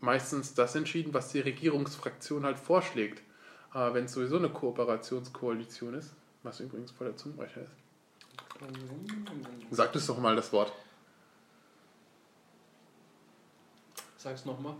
meistens 0.00 0.54
das 0.54 0.74
entschieden, 0.74 1.14
was 1.14 1.28
die 1.30 1.40
Regierungsfraktion 1.40 2.44
halt 2.44 2.58
vorschlägt. 2.58 3.22
Aber 3.70 3.94
wenn 3.94 4.04
es 4.04 4.12
sowieso 4.12 4.36
eine 4.36 4.50
Kooperationskoalition 4.50 5.94
ist, 5.94 6.10
was 6.42 6.60
übrigens 6.60 6.90
voll 6.90 7.06
der 7.08 7.16
Zungenbrecher 7.16 7.62
ist. 7.62 7.70
Sag 9.70 9.94
es 9.96 10.06
doch 10.06 10.18
mal 10.18 10.36
das 10.36 10.52
Wort. 10.52 10.72
Sag's 14.24 14.46
nochmal. 14.46 14.72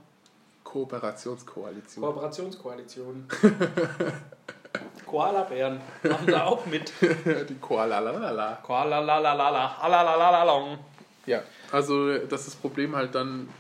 Kooperationskoalition. 0.65 2.03
Kooperationskoalition. 2.03 3.29
Koala-Bären 5.07 5.83
machen 6.03 6.27
da 6.29 6.45
auch 6.45 6.65
mit. 6.65 6.91
die 7.03 7.55
Koala. 7.61 8.57
Koala-la-la-la-la. 8.63 9.77
Alalalalong. 9.83 10.79
Ja, 11.27 11.43
also 11.71 12.17
dass 12.17 12.47
das 12.47 12.55
Problem 12.55 12.97
halt 12.97 13.15
dann 13.15 13.51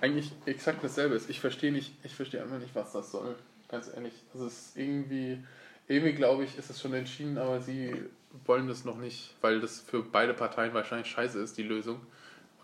eigentlich 0.00 0.30
exakt 0.44 0.84
dasselbe 0.84 1.16
ist. 1.16 1.28
Ich 1.28 1.40
verstehe 1.40 1.72
nicht, 1.72 1.92
ich 2.04 2.14
verstehe 2.14 2.40
einfach 2.40 2.60
nicht, 2.60 2.76
was 2.76 2.92
das 2.92 3.10
soll. 3.10 3.34
Ganz 3.68 3.90
ehrlich. 3.92 4.14
Also 4.32 4.46
es 4.46 4.52
ist 4.52 4.76
irgendwie, 4.76 5.44
irgendwie 5.88 6.12
glaube 6.12 6.44
ich, 6.44 6.56
ist 6.56 6.70
es 6.70 6.80
schon 6.80 6.94
entschieden, 6.94 7.36
aber 7.36 7.60
sie 7.60 8.00
wollen 8.44 8.68
das 8.68 8.84
noch 8.84 8.96
nicht, 8.96 9.34
weil 9.40 9.60
das 9.60 9.80
für 9.80 10.04
beide 10.04 10.34
Parteien 10.34 10.72
wahrscheinlich 10.72 11.08
scheiße 11.08 11.40
ist, 11.40 11.58
die 11.58 11.64
Lösung. 11.64 12.00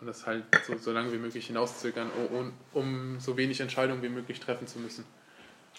Und 0.03 0.07
das 0.07 0.27
halt 0.27 0.43
so, 0.67 0.77
so 0.77 0.91
lange 0.91 1.13
wie 1.13 1.17
möglich 1.17 1.47
hinauszögern, 1.47 2.09
um, 2.29 2.37
um, 2.37 2.53
um 2.73 3.19
so 3.21 3.37
wenig 3.37 3.61
Entscheidungen 3.61 4.01
wie 4.01 4.09
möglich 4.09 4.37
treffen 4.41 4.67
zu 4.67 4.79
müssen. 4.79 5.05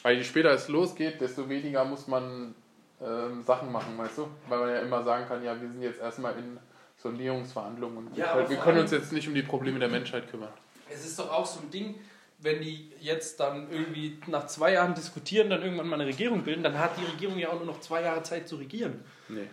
Weil 0.02 0.16
je 0.16 0.24
später 0.24 0.50
es 0.50 0.68
losgeht, 0.68 1.20
desto 1.20 1.46
weniger 1.50 1.84
muss 1.84 2.06
man 2.08 2.54
ähm, 3.02 3.42
Sachen 3.42 3.70
machen, 3.70 3.98
weißt 3.98 4.16
du? 4.16 4.28
Weil 4.48 4.60
man 4.60 4.68
ja 4.70 4.78
immer 4.80 5.04
sagen 5.04 5.26
kann, 5.28 5.44
ja, 5.44 5.60
wir 5.60 5.68
sind 5.68 5.82
jetzt 5.82 6.00
erstmal 6.00 6.38
in 6.38 6.58
Sondierungsverhandlungen 6.96 7.98
und 8.06 8.16
Ja, 8.16 8.32
können- 8.32 8.48
wir 8.48 8.56
können 8.56 8.78
uns 8.78 8.92
jetzt 8.92 9.12
nicht 9.12 9.28
um 9.28 9.34
die 9.34 9.42
Probleme 9.42 9.78
der 9.78 9.90
Menschheit 9.90 10.30
kümmern. 10.30 10.48
Es 10.88 11.04
ist 11.04 11.18
doch 11.18 11.30
auch 11.30 11.44
so 11.44 11.60
ein 11.60 11.70
Ding, 11.70 11.96
wenn 12.38 12.62
die 12.62 12.92
jetzt 13.00 13.38
dann 13.40 13.70
irgendwie 13.70 14.16
nach 14.26 14.46
zwei 14.46 14.72
Jahren 14.72 14.94
diskutieren, 14.94 15.50
dann 15.50 15.60
irgendwann 15.62 15.86
mal 15.88 16.00
eine 16.00 16.06
Regierung 16.08 16.42
bilden, 16.44 16.62
dann 16.62 16.78
hat 16.78 16.92
die 16.98 17.04
Regierung 17.04 17.36
ja 17.38 17.50
auch 17.50 17.56
nur 17.58 17.66
noch 17.66 17.80
zwei 17.80 18.00
Jahre 18.00 18.22
Zeit 18.22 18.48
zu 18.48 18.56
regieren. 18.56 19.04
Nee. 19.28 19.48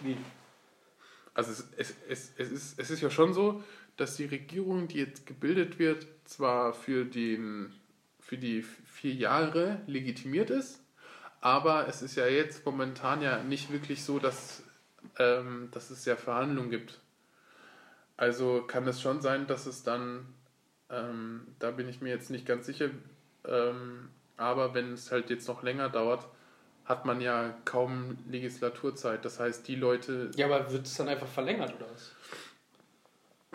Wie? 0.00 0.18
Also 1.34 1.52
es, 1.52 1.68
es, 1.76 1.94
es, 2.08 2.32
es, 2.36 2.50
ist, 2.50 2.78
es 2.78 2.90
ist 2.90 3.00
ja 3.00 3.10
schon 3.10 3.32
so, 3.32 3.62
dass 3.96 4.16
die 4.16 4.24
Regierung, 4.24 4.88
die 4.88 4.98
jetzt 4.98 5.26
gebildet 5.26 5.78
wird, 5.78 6.06
zwar 6.24 6.72
für, 6.72 7.04
den, 7.04 7.72
für 8.18 8.38
die 8.38 8.62
vier 8.62 9.14
Jahre 9.14 9.80
legitimiert 9.86 10.50
ist, 10.50 10.82
aber 11.40 11.88
es 11.88 12.02
ist 12.02 12.16
ja 12.16 12.26
jetzt 12.26 12.64
momentan 12.66 13.22
ja 13.22 13.42
nicht 13.42 13.72
wirklich 13.72 14.04
so, 14.04 14.18
dass, 14.18 14.62
ähm, 15.18 15.68
dass 15.72 15.90
es 15.90 16.04
ja 16.04 16.16
Verhandlungen 16.16 16.70
gibt. 16.70 17.00
Also 18.16 18.62
kann 18.66 18.86
es 18.86 19.00
schon 19.00 19.22
sein, 19.22 19.46
dass 19.46 19.66
es 19.66 19.82
dann, 19.82 20.26
ähm, 20.90 21.46
da 21.58 21.70
bin 21.70 21.88
ich 21.88 22.00
mir 22.00 22.10
jetzt 22.10 22.30
nicht 22.30 22.44
ganz 22.44 22.66
sicher, 22.66 22.90
ähm, 23.46 24.10
aber 24.36 24.74
wenn 24.74 24.92
es 24.92 25.10
halt 25.10 25.30
jetzt 25.30 25.48
noch 25.48 25.62
länger 25.62 25.88
dauert, 25.88 26.26
hat 26.90 27.06
man 27.06 27.20
ja 27.22 27.54
kaum 27.64 28.18
Legislaturzeit. 28.28 29.24
Das 29.24 29.40
heißt, 29.40 29.66
die 29.66 29.76
Leute, 29.76 30.30
Ja, 30.36 30.44
aber 30.46 30.70
wird 30.70 30.84
es 30.86 30.94
dann 30.96 31.08
einfach 31.08 31.26
verlängert 31.28 31.72
oder 31.76 31.86
was? 31.90 32.10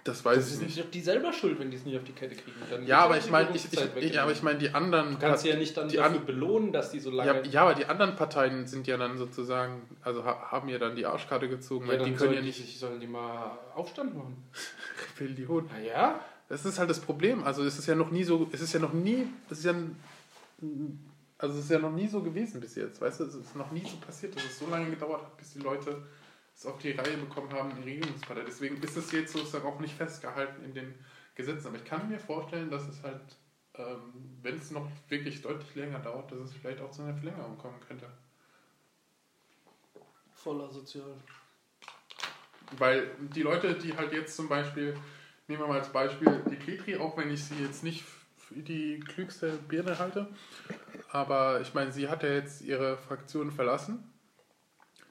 das 0.04 0.24
weiß 0.24 0.38
Das 0.38 0.54
ich 0.54 0.60
nicht. 0.62 0.80
doch 0.80 0.92
die 0.92 1.02
selber 1.02 1.34
schuld, 1.34 1.58
wenn 1.60 1.72
die 1.72 1.78
es 1.78 1.84
nicht 1.86 1.98
auf 1.98 2.04
die 2.04 2.12
Kette 2.12 2.36
kriegen. 2.36 2.56
Dann 2.70 2.86
Ja, 2.86 3.00
aber 3.06 3.18
ich 3.18 3.26
die 3.26 3.32
meine, 3.32 3.50
ich, 3.56 3.66
ich, 3.74 4.14
ja, 4.14 4.22
aber 4.22 4.32
ich 4.34 4.44
meine, 4.44 4.60
die 4.60 4.70
anderen. 4.70 5.12
Du 5.14 5.18
kannst 5.18 5.42
sie 5.44 5.50
ja 5.50 5.56
nicht 5.56 5.76
dann 5.76 5.88
die 5.90 5.96
dafür 5.98 6.20
belohnen, 6.20 6.72
dass 6.72 6.92
die 6.92 7.00
so 7.00 7.10
lange. 7.10 7.42
ja, 7.42 7.44
ja, 7.44 7.62
aber 7.64 7.74
die 7.74 7.86
anderen 7.88 8.16
Parteien 8.16 8.68
sind 8.68 8.86
ja 8.86 8.98
dann 8.98 9.18
sozusagen, 9.18 9.82
also 10.04 10.24
ha- 10.24 10.52
haben 10.52 10.70
ja 10.70 10.78
dann 10.78 10.96
die 10.96 11.08
Arschkarte 11.08 11.50
gezogen, 11.50 11.88
weil 11.88 11.98
dann 11.98 12.06
die 12.06 12.12
können 12.12 12.20
sollen 12.20 12.34
ja 12.36 12.42
die, 12.42 12.48
nicht 12.48 12.58
sich- 12.58 12.78
sollen 12.80 13.00
die 13.00 13.08
mal 13.08 13.58
Aufstand 13.74 14.16
machen. 14.16 14.38
Rebellion. 15.20 15.68
Na 15.74 15.80
ja. 15.82 16.20
Das 16.50 16.64
ist 16.66 16.78
halt 16.78 16.92
das 16.92 17.00
Problem. 17.00 17.44
Also 17.44 17.64
es 17.64 17.80
ist 17.80 17.88
ja 17.88 17.96
noch 17.96 18.12
nie 18.12 18.24
so, 18.24 18.48
es 18.52 18.62
ist 18.62 18.74
ja 18.74 18.80
noch 18.80 18.94
nie, 18.94 19.26
es 19.50 19.58
ist 19.60 19.66
ja, 19.66 19.72
n- 19.72 19.96
also 21.38 21.58
es 21.58 21.66
ist 21.66 21.72
ja 21.72 21.80
noch 21.80 21.92
nie 21.92 22.08
so 22.08 22.22
gewesen 22.22 22.62
bis 22.62 22.76
jetzt, 22.76 23.02
weißt 23.02 23.20
du? 23.20 23.26
Es 23.26 23.36
ist 23.36 23.56
noch 23.56 23.72
nie 23.72 23.86
so 23.86 23.98
passiert, 23.98 24.36
dass 24.36 24.44
es 24.46 24.60
so 24.60 24.68
lange 24.68 24.90
gedauert 24.90 25.22
hat, 25.22 25.38
bis 25.38 25.54
die 25.54 25.60
Leute 25.60 26.04
es 26.56 26.66
auf 26.66 26.78
die 26.78 26.92
Reihe 26.92 27.18
bekommen 27.18 27.52
haben, 27.52 27.72
die 27.76 27.90
Regierungspartei. 27.90 28.44
Deswegen 28.48 28.82
ist 28.82 28.96
es 28.96 29.12
jetzt 29.12 29.34
sozusagen 29.34 29.68
auch 29.68 29.80
nicht 29.80 29.96
festgehalten 29.96 30.64
in 30.64 30.74
den 30.74 30.96
Gesetzen. 31.36 31.68
Aber 31.68 31.78
ich 31.78 31.84
kann 31.84 32.08
mir 32.10 32.20
vorstellen, 32.20 32.70
dass 32.70 32.88
es 32.88 33.04
halt, 33.04 33.20
ähm, 33.74 34.14
wenn 34.42 34.56
es 34.56 34.72
noch 34.72 34.88
wirklich 35.10 35.42
deutlich 35.42 35.76
länger 35.76 36.00
dauert, 36.00 36.32
dass 36.32 36.40
es 36.40 36.54
vielleicht 36.54 36.80
auch 36.80 36.92
zu 36.92 37.02
einer 37.02 37.14
Verlängerung 37.14 37.58
kommen 37.58 37.80
könnte. 37.86 38.08
Voller 40.34 40.72
Sozial. 40.72 41.14
Weil 42.78 43.12
die 43.20 43.42
Leute, 43.42 43.76
die 43.76 43.96
halt 43.96 44.14
jetzt 44.14 44.38
zum 44.38 44.48
Beispiel, 44.48 44.98
nehmen 45.48 45.62
wir 45.62 45.68
mal 45.68 45.80
als 45.80 45.92
Beispiel 45.92 46.42
die 46.50 46.56
Petri, 46.56 46.96
auch 46.96 47.18
wenn 47.18 47.30
ich 47.30 47.44
sie 47.44 47.56
jetzt 47.56 47.84
nicht 47.84 48.06
für 48.38 48.56
die 48.56 49.00
klügste 49.02 49.52
Birne 49.68 50.00
halte, 50.00 50.28
aber 51.16 51.62
ich 51.62 51.74
meine, 51.74 51.92
sie 51.94 52.10
hat 52.10 52.24
ja 52.24 52.30
jetzt 52.30 52.62
ihre 52.62 52.98
Fraktion 52.98 53.50
verlassen, 53.52 54.12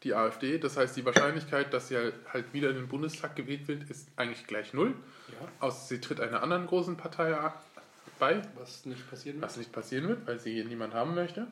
die 0.03 0.15
AfD. 0.15 0.59
Das 0.59 0.77
heißt, 0.77 0.95
die 0.99 1.05
Wahrscheinlichkeit, 1.07 1.73
dass 1.73 1.89
sie 1.89 1.97
halt- 1.97 2.15
halt 2.33 2.53
wieder 2.53 2.69
in 2.71 2.77
den 2.77 2.89
Bundestag 2.89 3.35
gewählt 3.37 3.67
wird, 3.69 3.89
ist 3.89 4.11
eigentlich 4.17 4.47
gleich 4.47 4.75
null. 4.75 4.95
Ja. 5.33 5.49
Außer 5.61 5.87
sie 5.87 6.01
tritt 6.03 6.21
einer 6.21 6.43
anderen 6.43 6.67
großen 6.67 6.97
Partei 6.99 7.35
bei, 8.19 8.43
Was 8.57 8.85
nicht 8.85 9.09
passieren 9.09 9.37
wird. 9.41 9.45
was 9.51 9.57
nicht 9.57 9.73
passieren 9.73 10.07
wird, 10.09 10.27
weil 10.27 10.39
sie 10.39 10.53
hier 10.53 10.67
niemand 10.67 10.93
haben 10.93 11.15
möchte. 11.15 11.47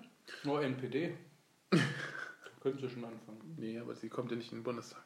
Nur 0.44 0.62
NPD. 0.62 1.16
Können 2.62 2.78
sie 2.78 2.90
schon 2.90 3.04
anfangen. 3.04 3.56
Nee, 3.58 3.78
aber 3.80 3.94
sie 3.94 4.08
kommt 4.10 4.30
ja 4.30 4.36
nicht 4.36 4.52
in 4.52 4.58
den 4.58 4.64
Bundestag. 4.64 5.02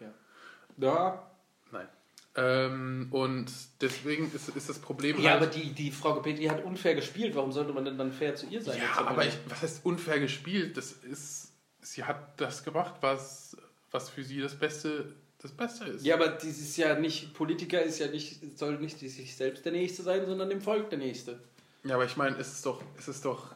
Ja. 0.00 1.28
Nein. 1.70 1.88
Ähm, 2.34 3.08
und 3.10 3.52
deswegen 3.82 4.32
ist, 4.34 4.48
ist 4.48 4.68
das 4.68 4.78
Problem 4.78 5.20
Ja, 5.20 5.32
halt- 5.32 5.42
aber 5.42 5.46
die, 5.50 5.72
die 5.72 5.90
Frau 5.90 6.14
Petri 6.20 6.44
hat 6.44 6.64
unfair 6.64 6.94
gespielt. 6.94 7.34
Warum 7.34 7.52
sollte 7.52 7.72
man 7.74 7.84
denn 7.84 7.98
dann 7.98 8.10
fair 8.12 8.34
zu 8.34 8.46
ihr 8.46 8.62
sein? 8.62 8.78
Ja, 8.78 9.06
aber 9.06 9.26
ich, 9.26 9.36
was 9.48 9.62
heißt 9.62 9.84
unfair 9.84 10.18
gespielt? 10.18 10.76
Das 10.76 10.92
ist, 10.92 11.52
sie 11.82 12.04
hat 12.04 12.40
das 12.40 12.64
gemacht, 12.64 12.94
was, 13.02 13.56
was 13.90 14.08
für 14.08 14.24
sie 14.24 14.40
das 14.40 14.58
Beste, 14.58 15.14
das 15.42 15.52
Beste 15.52 15.84
ist. 15.84 16.06
Ja, 16.06 16.14
aber 16.14 16.42
ist 16.42 16.76
ja 16.78 16.98
nicht, 16.98 17.34
Politiker 17.34 17.82
ist 17.82 17.98
ja 17.98 18.06
nicht, 18.08 18.58
soll 18.58 18.78
nicht 18.78 18.98
sich 18.98 19.36
selbst 19.36 19.64
der 19.66 19.72
Nächste 19.72 20.02
sein, 20.02 20.24
sondern 20.24 20.48
dem 20.48 20.62
Volk 20.62 20.88
der 20.88 20.98
Nächste. 21.00 21.38
Ja, 21.84 21.96
aber 21.96 22.06
ich 22.06 22.16
meine, 22.16 22.36
es 22.38 22.50
ist 22.52 22.64
doch, 22.64 22.80
es 22.96 23.08
ist 23.08 23.26
doch, 23.26 23.54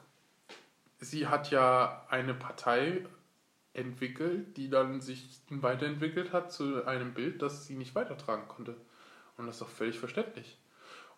sie 1.00 1.28
hat 1.28 1.50
ja 1.50 2.04
eine 2.10 2.34
Partei 2.34 3.06
entwickelt, 3.76 4.56
die 4.56 4.70
dann 4.70 5.00
sich 5.00 5.28
weiterentwickelt 5.50 6.32
hat 6.32 6.52
zu 6.52 6.84
einem 6.86 7.14
Bild, 7.14 7.42
das 7.42 7.66
sie 7.66 7.74
nicht 7.76 7.94
weitertragen 7.94 8.48
konnte. 8.48 8.76
Und 9.36 9.46
das 9.46 9.56
ist 9.56 9.62
doch 9.62 9.68
völlig 9.68 9.98
verständlich. 9.98 10.58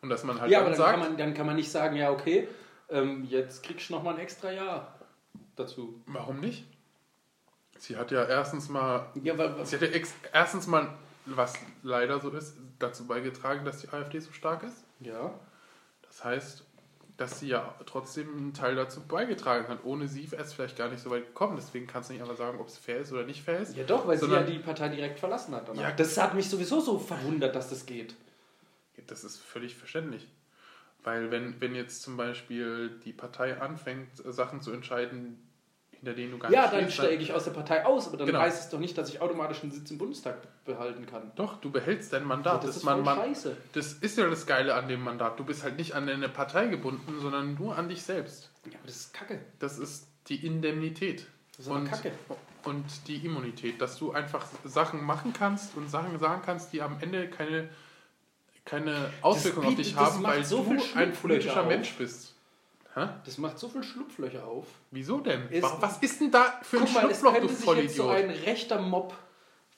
Und 0.00 0.10
dass 0.10 0.24
man 0.24 0.40
halt 0.40 0.50
Ja, 0.50 0.58
dann 0.58 0.66
aber 0.68 0.76
dann 0.76 0.78
sagt, 0.78 0.90
kann, 0.98 1.08
man, 1.10 1.16
dann 1.18 1.34
kann 1.34 1.46
man 1.46 1.56
nicht 1.56 1.70
sagen, 1.70 1.96
ja, 1.96 2.10
okay, 2.10 2.48
ähm, 2.88 3.24
jetzt 3.24 3.62
kriegst 3.62 3.88
du 3.88 3.94
nochmal 3.94 4.14
ein 4.14 4.20
extra 4.20 4.50
Jahr 4.52 4.98
dazu. 5.56 6.00
warum 6.06 6.40
nicht? 6.40 6.64
Sie 7.78 7.96
hat 7.96 8.10
ja 8.10 8.24
erstens 8.24 8.68
mal, 8.68 9.08
Ja, 9.22 9.38
weil, 9.38 9.64
sie 9.64 9.76
hat 9.76 9.82
ja 9.82 9.88
erstens 10.32 10.66
mal, 10.66 10.94
was 11.26 11.54
leider 11.82 12.18
so 12.20 12.30
ist, 12.30 12.56
dazu 12.78 13.06
beigetragen, 13.06 13.64
dass 13.64 13.80
die 13.80 13.88
AfD 13.90 14.18
so 14.20 14.32
stark 14.32 14.62
ist. 14.64 14.84
ja. 15.00 15.38
Das 16.02 16.24
heißt, 16.24 16.64
dass 17.18 17.40
sie 17.40 17.48
ja 17.48 17.74
trotzdem 17.84 18.34
einen 18.34 18.54
Teil 18.54 18.74
dazu 18.76 19.00
beigetragen 19.06 19.68
hat. 19.68 19.84
Ohne 19.84 20.08
sie 20.08 20.30
wäre 20.32 20.40
es 20.42 20.52
vielleicht 20.54 20.76
gar 20.78 20.88
nicht 20.88 21.02
so 21.02 21.10
weit 21.10 21.26
gekommen. 21.26 21.56
Deswegen 21.56 21.86
kannst 21.86 22.08
du 22.08 22.12
nicht 22.14 22.22
einfach 22.22 22.36
sagen, 22.36 22.58
ob 22.60 22.68
es 22.68 22.78
fair 22.78 22.98
ist 22.98 23.12
oder 23.12 23.24
nicht 23.24 23.42
fair 23.42 23.58
ist. 23.60 23.76
ja, 23.76 23.84
doch, 23.84 24.06
weil 24.06 24.16
Sondern- 24.16 24.46
sie 24.46 24.52
ja 24.52 24.58
die 24.58 24.64
Partei 24.64 24.88
direkt 24.88 25.18
verlassen 25.18 25.54
hat. 25.54 25.68
danach. 25.68 25.82
Ja. 25.82 25.90
das 25.92 26.16
hat 26.16 26.34
mich 26.34 26.48
sowieso 26.48 26.80
so 26.80 26.98
verwundert, 26.98 27.54
dass 27.54 27.68
das 27.70 27.84
geht. 27.84 28.14
Das 29.08 29.24
ist 29.24 29.36
völlig 29.38 29.74
verständlich. 29.76 30.26
Weil 31.02 31.30
wenn, 31.30 31.60
wenn 31.60 31.74
jetzt 31.74 32.02
zum 32.02 32.16
Beispiel 32.16 32.90
die 33.04 33.12
Partei 33.12 33.60
anfängt, 33.60 34.08
Sachen 34.24 34.60
zu 34.60 34.72
entscheiden, 34.72 35.47
hinter 36.00 36.14
denen 36.14 36.32
du 36.32 36.38
gar 36.38 36.50
Ja, 36.50 36.62
nicht 36.62 36.72
dann 36.72 36.80
stehst, 36.82 36.94
steige 36.94 37.22
ich 37.22 37.32
aus 37.32 37.44
der 37.44 37.50
Partei 37.52 37.84
aus, 37.84 38.06
aber 38.08 38.16
dann 38.18 38.26
Genau. 38.26 38.40
heißt 38.40 38.64
es 38.64 38.68
doch 38.70 38.78
nicht, 38.78 38.96
dass 38.96 39.08
ich 39.08 39.20
automatisch 39.20 39.62
einen 39.62 39.72
Sitz 39.72 39.90
im 39.90 39.98
Bundestag 39.98 40.36
behalten 40.64 41.06
kann. 41.06 41.32
Doch, 41.36 41.60
du 41.60 41.70
behältst 41.70 42.12
dein 42.12 42.24
Mandat. 42.24 42.62
das 42.64 42.76
ist 42.76 42.84
man, 42.84 43.02
man, 43.02 43.18
scheiße. 43.18 43.56
das 43.72 43.94
ist 43.94 44.16
ja 44.18 44.28
das 44.28 44.46
Geile 44.46 44.74
an 44.74 44.88
dem 44.88 45.02
Mandat. 45.02 45.38
Du 45.38 45.44
bist 45.44 45.62
halt 45.64 45.76
nicht 45.76 45.94
an 45.94 46.08
eine 46.08 46.28
Partei 46.28 46.66
gebunden, 46.66 47.20
sondern 47.20 47.54
nur 47.54 47.76
an 47.76 47.88
dich 47.88 48.02
selbst. 48.02 48.50
Ja, 48.66 48.72
aber 48.78 48.86
das 48.86 48.96
ist 48.96 49.14
kacke. 49.14 49.40
Das 49.58 49.78
ist 49.78 50.06
die 50.28 50.46
Indemnität. 50.46 51.26
Das 51.56 51.66
ist 51.66 51.72
und, 51.72 51.90
Kacke. 51.90 52.12
und 52.64 52.84
die 53.08 53.16
Immunität, 53.26 53.80
dass 53.80 53.98
du 53.98 54.12
einfach 54.12 54.46
Sachen 54.64 55.02
machen 55.02 55.32
kannst 55.32 55.76
und 55.76 55.90
Sachen 55.90 56.16
sagen 56.20 56.42
kannst, 56.44 56.72
die 56.72 56.82
am 56.82 56.98
Ende 57.00 57.28
keine, 57.28 57.68
keine 58.64 59.10
Auswirkung 59.22 59.66
auf 59.66 59.74
dich 59.74 59.94
das 59.94 60.04
haben, 60.14 60.22
weil 60.22 60.44
so 60.44 60.62
du 60.62 60.76
ein 60.94 61.12
politischer 61.12 61.62
auf. 61.62 61.66
Mensch 61.68 61.94
bist. 61.94 62.34
Hä? 62.94 63.06
Das 63.24 63.38
macht 63.38 63.58
so 63.58 63.68
viel 63.68 63.82
Schlupflöcher 63.82 64.44
auf. 64.46 64.66
Wieso 64.90 65.18
denn? 65.20 65.42
Wa- 65.62 65.76
Was 65.80 65.98
ist 65.98 66.20
denn 66.20 66.30
da 66.30 66.58
für 66.62 66.78
Guck 66.78 66.88
ein 66.88 66.94
mal, 66.94 67.10
es 67.10 67.18
Schlupfloch, 67.20 67.32
du 67.34 67.46
könnte 67.48 67.54
sich 67.54 67.66
jetzt 67.82 67.96
so 67.96 68.02
Vollidiot? 68.04 68.30
ein 68.30 68.44
rechter 68.44 68.80
Mob 68.80 69.14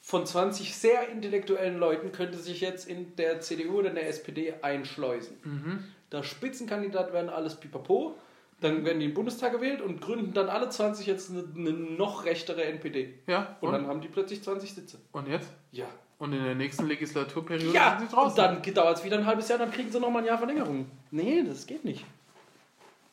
von 0.00 0.24
20 0.24 0.74
sehr 0.76 1.08
intellektuellen 1.10 1.78
Leuten 1.78 2.12
könnte 2.12 2.38
sich 2.38 2.60
jetzt 2.60 2.88
in 2.88 3.14
der 3.16 3.40
CDU 3.40 3.78
oder 3.80 3.90
in 3.90 3.96
der 3.96 4.08
SPD 4.08 4.54
einschleusen. 4.62 5.36
Mhm. 5.44 5.84
Da 6.08 6.22
Spitzenkandidat 6.22 7.12
werden 7.12 7.28
alles 7.28 7.56
pipapo, 7.56 8.14
dann 8.60 8.84
werden 8.84 9.00
die 9.00 9.06
im 9.06 9.14
Bundestag 9.14 9.52
gewählt 9.52 9.80
und 9.82 10.00
gründen 10.00 10.32
dann 10.32 10.48
alle 10.48 10.68
20 10.68 11.06
jetzt 11.06 11.30
eine, 11.30 11.44
eine 11.54 11.70
noch 11.72 12.24
rechtere 12.24 12.64
NPD. 12.64 13.14
ja, 13.26 13.56
Und, 13.60 13.68
und, 13.68 13.74
dann 13.74 13.86
haben 13.86 14.00
die 14.00 14.08
plötzlich 14.08 14.42
20 14.42 14.72
Sitze. 14.74 14.98
und 15.12 15.28
jetzt? 15.28 15.50
Ja. 15.72 15.86
Und 16.18 16.32
in 16.34 16.44
der 16.44 16.54
nächsten 16.54 16.86
Legislaturperiode 16.86 17.72
Ja, 17.74 17.96
sind 17.98 18.10
sie 18.10 18.16
und 18.16 18.22
draußen. 18.36 18.36
dann 18.36 18.74
dauert 18.74 18.98
es 18.98 19.04
wieder 19.04 19.16
ein 19.18 19.24
halbes 19.26 19.48
Jahr, 19.48 19.58
dann 19.58 19.70
kriegen 19.70 19.90
sie 19.90 19.98
nochmal 20.00 20.22
ein 20.22 20.26
Jahr 20.28 20.36
Verlängerung. 20.38 20.86
Nee, 21.10 21.42
das 21.46 21.66
geht 21.66 21.84
nicht. 21.84 22.04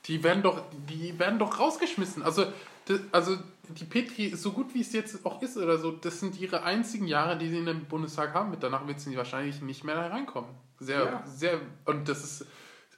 Die 0.08 0.24
werden 0.24 0.42
doch, 0.44 0.62
die 0.90 1.18
werden 1.20 1.38
doch 1.40 1.60
rausgeschmissen. 1.60 2.24
Also, 2.24 2.46
das, 2.86 3.02
also 3.12 3.38
die 3.70 3.84
Petri, 3.84 4.30
so 4.36 4.54
gut 4.54 4.74
wie 4.74 4.82
es 4.82 4.94
jetzt 4.94 5.26
auch 5.26 5.42
ist 5.42 5.58
oder 5.58 5.78
so, 5.78 5.92
das 5.92 6.20
sind 6.22 6.40
ihre 6.40 6.64
einzigen 6.64 7.08
Jahre, 7.08 7.38
die 7.38 7.50
sie 7.50 7.58
in 7.58 7.66
den 7.66 7.86
Bundestag 7.86 8.34
haben. 8.34 8.52
Mit 8.52 8.64
danach 8.64 8.88
wird 8.88 9.00
sie 9.02 9.16
wahrscheinlich 9.18 9.62
nicht 9.62 9.84
mehr 9.84 9.96
da 9.96 10.08
reinkommen. 10.08 10.50
Sehr, 10.80 11.04
Ja. 11.04 11.24
sehr. 11.26 11.60
Und 11.86 12.08
das 12.08 12.24
ist. 12.24 12.46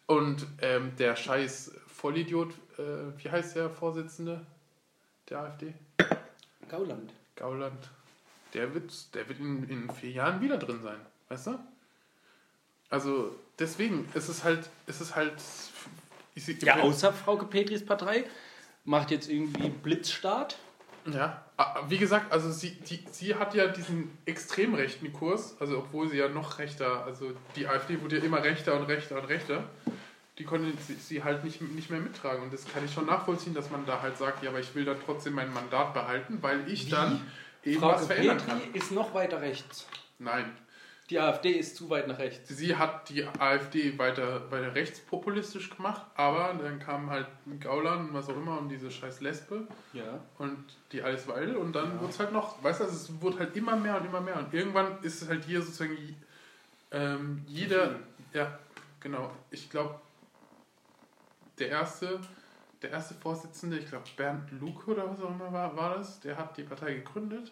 Und 0.05 0.45
ähm, 0.62 0.91
der 0.97 1.16
scheiß 1.16 1.72
Vollidiot, 1.88 2.51
äh, 2.78 2.84
wie 3.24 3.30
heißt 3.30 3.55
der 3.55 3.70
Vorsitzende 3.70 4.45
der 5.30 5.39
AfD? 5.39 5.74
Gauland. 6.68 7.12
Gauland. 7.36 7.89
Der 8.53 8.74
wird, 8.74 9.14
der 9.16 9.30
wird 9.30 9.39
in, 9.39 9.68
in 9.70 9.89
vier 9.91 10.12
Jahren 10.12 10.41
wieder 10.41 10.57
drin 10.57 10.82
sein. 10.82 10.99
Weißt 11.30 11.47
du? 11.47 11.60
Also 12.89 13.36
deswegen 13.60 14.07
ist 14.16 14.30
es 14.30 14.43
halt, 14.43 14.70
ist 14.88 15.01
es 15.01 15.16
halt. 15.16 15.34
Ja, 16.61 16.79
außer 16.79 17.13
Frauke 17.13 17.45
Petris 17.45 17.85
Partei 17.85 18.25
macht 18.83 19.11
jetzt 19.11 19.29
irgendwie 19.29 19.69
Blitzstart. 19.69 20.57
Ja, 21.05 21.43
ah, 21.57 21.83
wie 21.87 21.97
gesagt, 21.97 22.31
also 22.31 22.51
sie, 22.51 22.71
die, 22.71 23.03
sie 23.11 23.35
hat 23.35 23.53
ja 23.55 23.67
diesen 23.67 24.17
extrem 24.25 24.73
rechten 24.73 25.11
Kurs, 25.13 25.55
also 25.59 25.79
obwohl 25.79 26.09
sie 26.09 26.17
ja 26.17 26.27
noch 26.27 26.59
rechter, 26.59 27.03
also 27.05 27.31
die 27.55 27.67
AfD 27.67 28.01
wurde 28.01 28.17
ja 28.17 28.23
immer 28.23 28.43
rechter 28.43 28.79
und 28.79 28.83
rechter 28.83 29.19
und 29.19 29.25
rechter, 29.25 29.63
die 30.37 30.43
konnte 30.43 30.71
sie, 30.87 30.93
sie 30.95 31.23
halt 31.23 31.43
nicht, 31.43 31.61
nicht 31.61 31.89
mehr 31.89 31.99
mittragen. 31.99 32.43
Und 32.43 32.53
das 32.53 32.65
kann 32.65 32.83
ich 32.85 32.93
schon 32.93 33.05
nachvollziehen, 33.05 33.53
dass 33.53 33.69
man 33.69 33.85
da 33.85 34.01
halt 34.01 34.17
sagt, 34.17 34.43
ja, 34.43 34.49
aber 34.49 34.59
ich 34.59 34.73
will 34.73 34.85
dann 34.85 34.97
trotzdem 35.05 35.33
mein 35.33 35.53
Mandat 35.53 35.93
behalten, 35.93 36.39
weil 36.41 36.69
ich 36.71 36.87
Wie? 36.87 36.91
dann 36.91 37.21
eben 37.63 37.81
was 37.81 38.01
Frauke 38.01 38.05
verändern 38.13 38.37
Petri 38.37 38.61
kann. 38.61 38.73
ist 38.73 38.91
noch 38.91 39.13
weiter 39.13 39.41
rechts. 39.41 39.85
Nein, 40.17 40.45
Die 41.10 41.20
AfD 41.20 41.51
ist 41.51 41.76
zu 41.76 41.89
weit 41.89 42.07
nach 42.07 42.20
rechts. 42.20 42.49
sie 42.49 42.76
hat 42.76 43.10
die 43.10 43.26
AfD 43.26 43.97
weiter, 43.97 44.51
weiter 44.51 44.76
rechtspopulistisch 44.76 45.72
gemacht, 45.72 46.05
aber 46.16 46.53
dann 46.62 46.80
kam 46.80 47.10
halt 47.10 47.26
Gauland 47.60 48.10
und 48.10 48.14
was 48.14 48.30
auch 48.30 48.38
immer 48.38 48.60
und 48.60 48.70
diese 48.70 48.91
scheiß 48.91 49.22
Lesbe. 49.22 49.68
Ja. 49.93 50.20
und 50.38 50.64
die 50.91 51.01
Alice 51.01 51.28
Weidel 51.28 51.55
und 51.55 51.74
dann 51.74 51.99
wurde 51.99 52.12
es 52.12 52.20
halt 52.20 52.32
noch, 52.32 52.64
weißt 52.64 52.82
du, 52.82 52.84
also 52.84 52.95
es 52.95 53.22
wurde 53.22 53.39
halt 53.39 53.55
immer 53.55 53.76
mehr 53.76 53.99
und 53.99 54.05
immer 54.05 54.22
mehr 54.22 54.38
und 54.38 54.53
irgendwann 54.53 55.01
ist 55.01 55.22
es 55.24 55.30
halt 55.30 55.45
hier 55.45 55.62
sozusagen 55.62 55.97
ähm, 56.91 57.43
jeder, 57.47 57.95
ja, 58.34 58.60
genau, 58.99 59.32
ich 59.49 59.70
glaube, 59.70 59.99
der 61.57 61.70
erste, 61.70 62.20
der 62.82 62.91
erste 62.91 63.16
Vorsitzende, 63.16 63.78
ich 63.78 63.88
glaube 63.88 64.05
Bernd 64.16 64.51
Luke 64.60 64.89
oder 64.91 65.10
was 65.10 65.22
auch 65.22 65.30
immer 65.30 65.51
war, 65.51 65.76
war 65.76 65.97
das, 65.97 66.20
der 66.20 66.38
hat 66.38 66.55
die 66.57 66.64
Partei 66.64 66.93
gegründet 66.95 67.51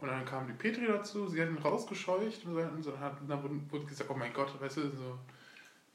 und 0.00 0.08
dann 0.08 0.24
kam 0.24 0.46
die 0.46 0.52
Petri 0.52 0.86
dazu, 0.86 1.26
sie 1.28 1.40
hat 1.40 1.48
ihn 1.48 1.58
rausgescheucht 1.58 2.44
und 2.44 2.56
dann, 2.56 2.82
so 2.82 2.98
hat, 2.98 3.16
dann 3.28 3.42
wurde, 3.70 3.84
gesagt, 3.86 4.10
oh 4.10 4.14
mein 4.14 4.32
Gott, 4.32 4.60
weißt 4.60 4.76
du, 4.78 4.82
so 4.90 5.18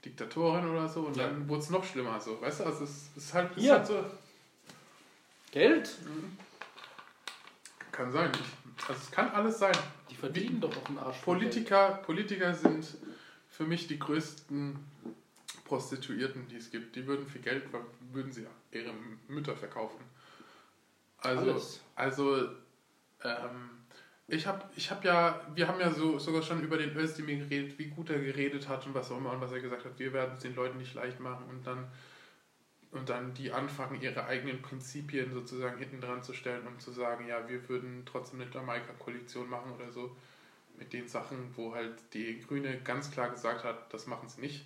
Diktatorin 0.03 0.69
oder 0.69 0.87
so 0.87 1.01
und 1.01 1.15
Ja. 1.17 1.27
dann 1.27 1.47
wurde 1.47 1.61
es 1.61 1.69
noch 1.69 1.83
schlimmer, 1.83 2.19
so, 2.19 2.39
weißt 2.41 2.61
du, 2.61 2.63
also 2.65 2.83
es 2.85 3.09
ist 3.15 3.33
halt, 3.33 3.55
es 3.57 3.63
Ja. 3.63 3.75
halt 3.75 3.87
so, 3.87 4.05
Geld? 5.51 5.97
Kann 7.91 8.11
sein. 8.11 8.31
Also 8.87 9.01
es 9.01 9.11
kann 9.11 9.29
alles 9.31 9.59
sein. 9.59 9.75
Die 10.09 10.15
verdienen 10.15 10.61
doch 10.61 10.75
auf 10.75 10.83
den 10.85 10.97
Arsch. 10.99 11.17
Politiker, 11.19 11.95
Politiker 12.05 12.53
sind 12.53 12.95
für 13.49 13.65
mich 13.65 13.87
die 13.87 13.99
größten 13.99 14.79
Prostituierten, 15.65 16.47
die 16.47 16.55
es 16.57 16.71
gibt. 16.71 16.95
Die 16.95 17.05
würden 17.05 17.27
für 17.27 17.39
Geld, 17.39 17.65
würden 18.13 18.31
sie 18.31 18.45
ihre 18.71 18.93
Mütter 19.27 19.55
verkaufen. 19.55 19.99
Also, 21.17 21.51
Alles. 21.51 21.81
also 21.95 22.47
ähm, 23.23 23.69
ich 24.29 24.47
habe 24.47 24.63
ich 24.75 24.91
hab 24.91 25.03
ja, 25.03 25.41
wir 25.55 25.67
haben 25.67 25.79
ja 25.79 25.91
so, 25.91 26.19
sogar 26.19 26.41
schon 26.41 26.61
über 26.61 26.77
den 26.77 26.95
Özdemir 26.95 27.37
geredet, 27.37 27.77
wie 27.79 27.87
gut 27.87 28.09
er 28.09 28.19
geredet 28.19 28.67
hat 28.67 28.85
und 28.85 28.93
was 28.93 29.11
auch 29.11 29.17
immer 29.17 29.31
und 29.31 29.41
was 29.41 29.51
er 29.51 29.59
gesagt 29.59 29.85
hat. 29.85 29.97
Wir 29.97 30.13
werden 30.13 30.33
es 30.35 30.41
den 30.41 30.55
Leuten 30.55 30.77
nicht 30.77 30.93
leicht 30.93 31.19
machen 31.19 31.45
und 31.49 31.65
dann 31.65 31.87
und 32.91 33.09
dann 33.09 33.33
die 33.35 33.51
anfangen, 33.51 34.01
ihre 34.01 34.25
eigenen 34.25 34.61
Prinzipien 34.61 35.31
sozusagen 35.31 35.77
hinten 35.77 36.01
dran 36.01 36.23
zu 36.23 36.33
stellen 36.33 36.65
und 36.65 36.81
zu 36.81 36.91
sagen, 36.91 37.27
ja, 37.27 37.47
wir 37.47 37.69
würden 37.69 38.03
trotzdem 38.05 38.41
eine 38.41 38.49
Jamaika-Koalition 38.51 39.47
machen 39.47 39.71
oder 39.73 39.91
so 39.91 40.15
mit 40.77 40.91
den 40.93 41.07
Sachen, 41.07 41.55
wo 41.55 41.75
halt 41.75 41.93
die 42.13 42.39
Grüne 42.39 42.79
ganz 42.81 43.11
klar 43.11 43.29
gesagt 43.29 43.63
hat, 43.63 43.93
das 43.93 44.07
machen 44.07 44.27
sie 44.27 44.41
nicht 44.41 44.65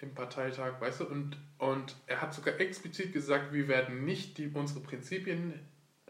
im 0.00 0.14
Parteitag, 0.14 0.80
weißt 0.80 1.00
du, 1.00 1.04
und, 1.06 1.36
und 1.58 1.96
er 2.06 2.22
hat 2.22 2.32
sogar 2.32 2.58
explizit 2.60 3.12
gesagt, 3.12 3.52
wir 3.52 3.68
werden 3.68 4.04
nicht 4.04 4.38
die, 4.38 4.48
unsere 4.48 4.80
Prinzipien 4.80 5.52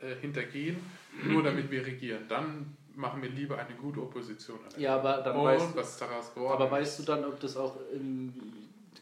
äh, 0.01 0.15
hintergehen, 0.21 0.77
nur 1.25 1.43
damit 1.43 1.71
wir 1.71 1.85
regieren. 1.85 2.23
Dann 2.29 2.77
machen 2.99 3.23
wir 3.23 3.31
lieber 3.31 3.59
eine 3.59 3.75
gute 3.77 4.01
Opposition. 4.01 4.59
Ja, 4.77 4.97
aber 4.97 5.19
dann 5.19 5.37
und 5.37 5.45
weißt 5.45 5.77
was 5.77 5.91
ist 5.91 6.01
daraus 6.01 6.35
geworden? 6.35 6.61
Aber 6.61 6.71
weißt 6.71 6.99
du 6.99 7.03
dann, 7.05 7.25
ob 7.25 7.41
das 7.41 7.57
auch 7.57 7.77
im. 7.93 8.35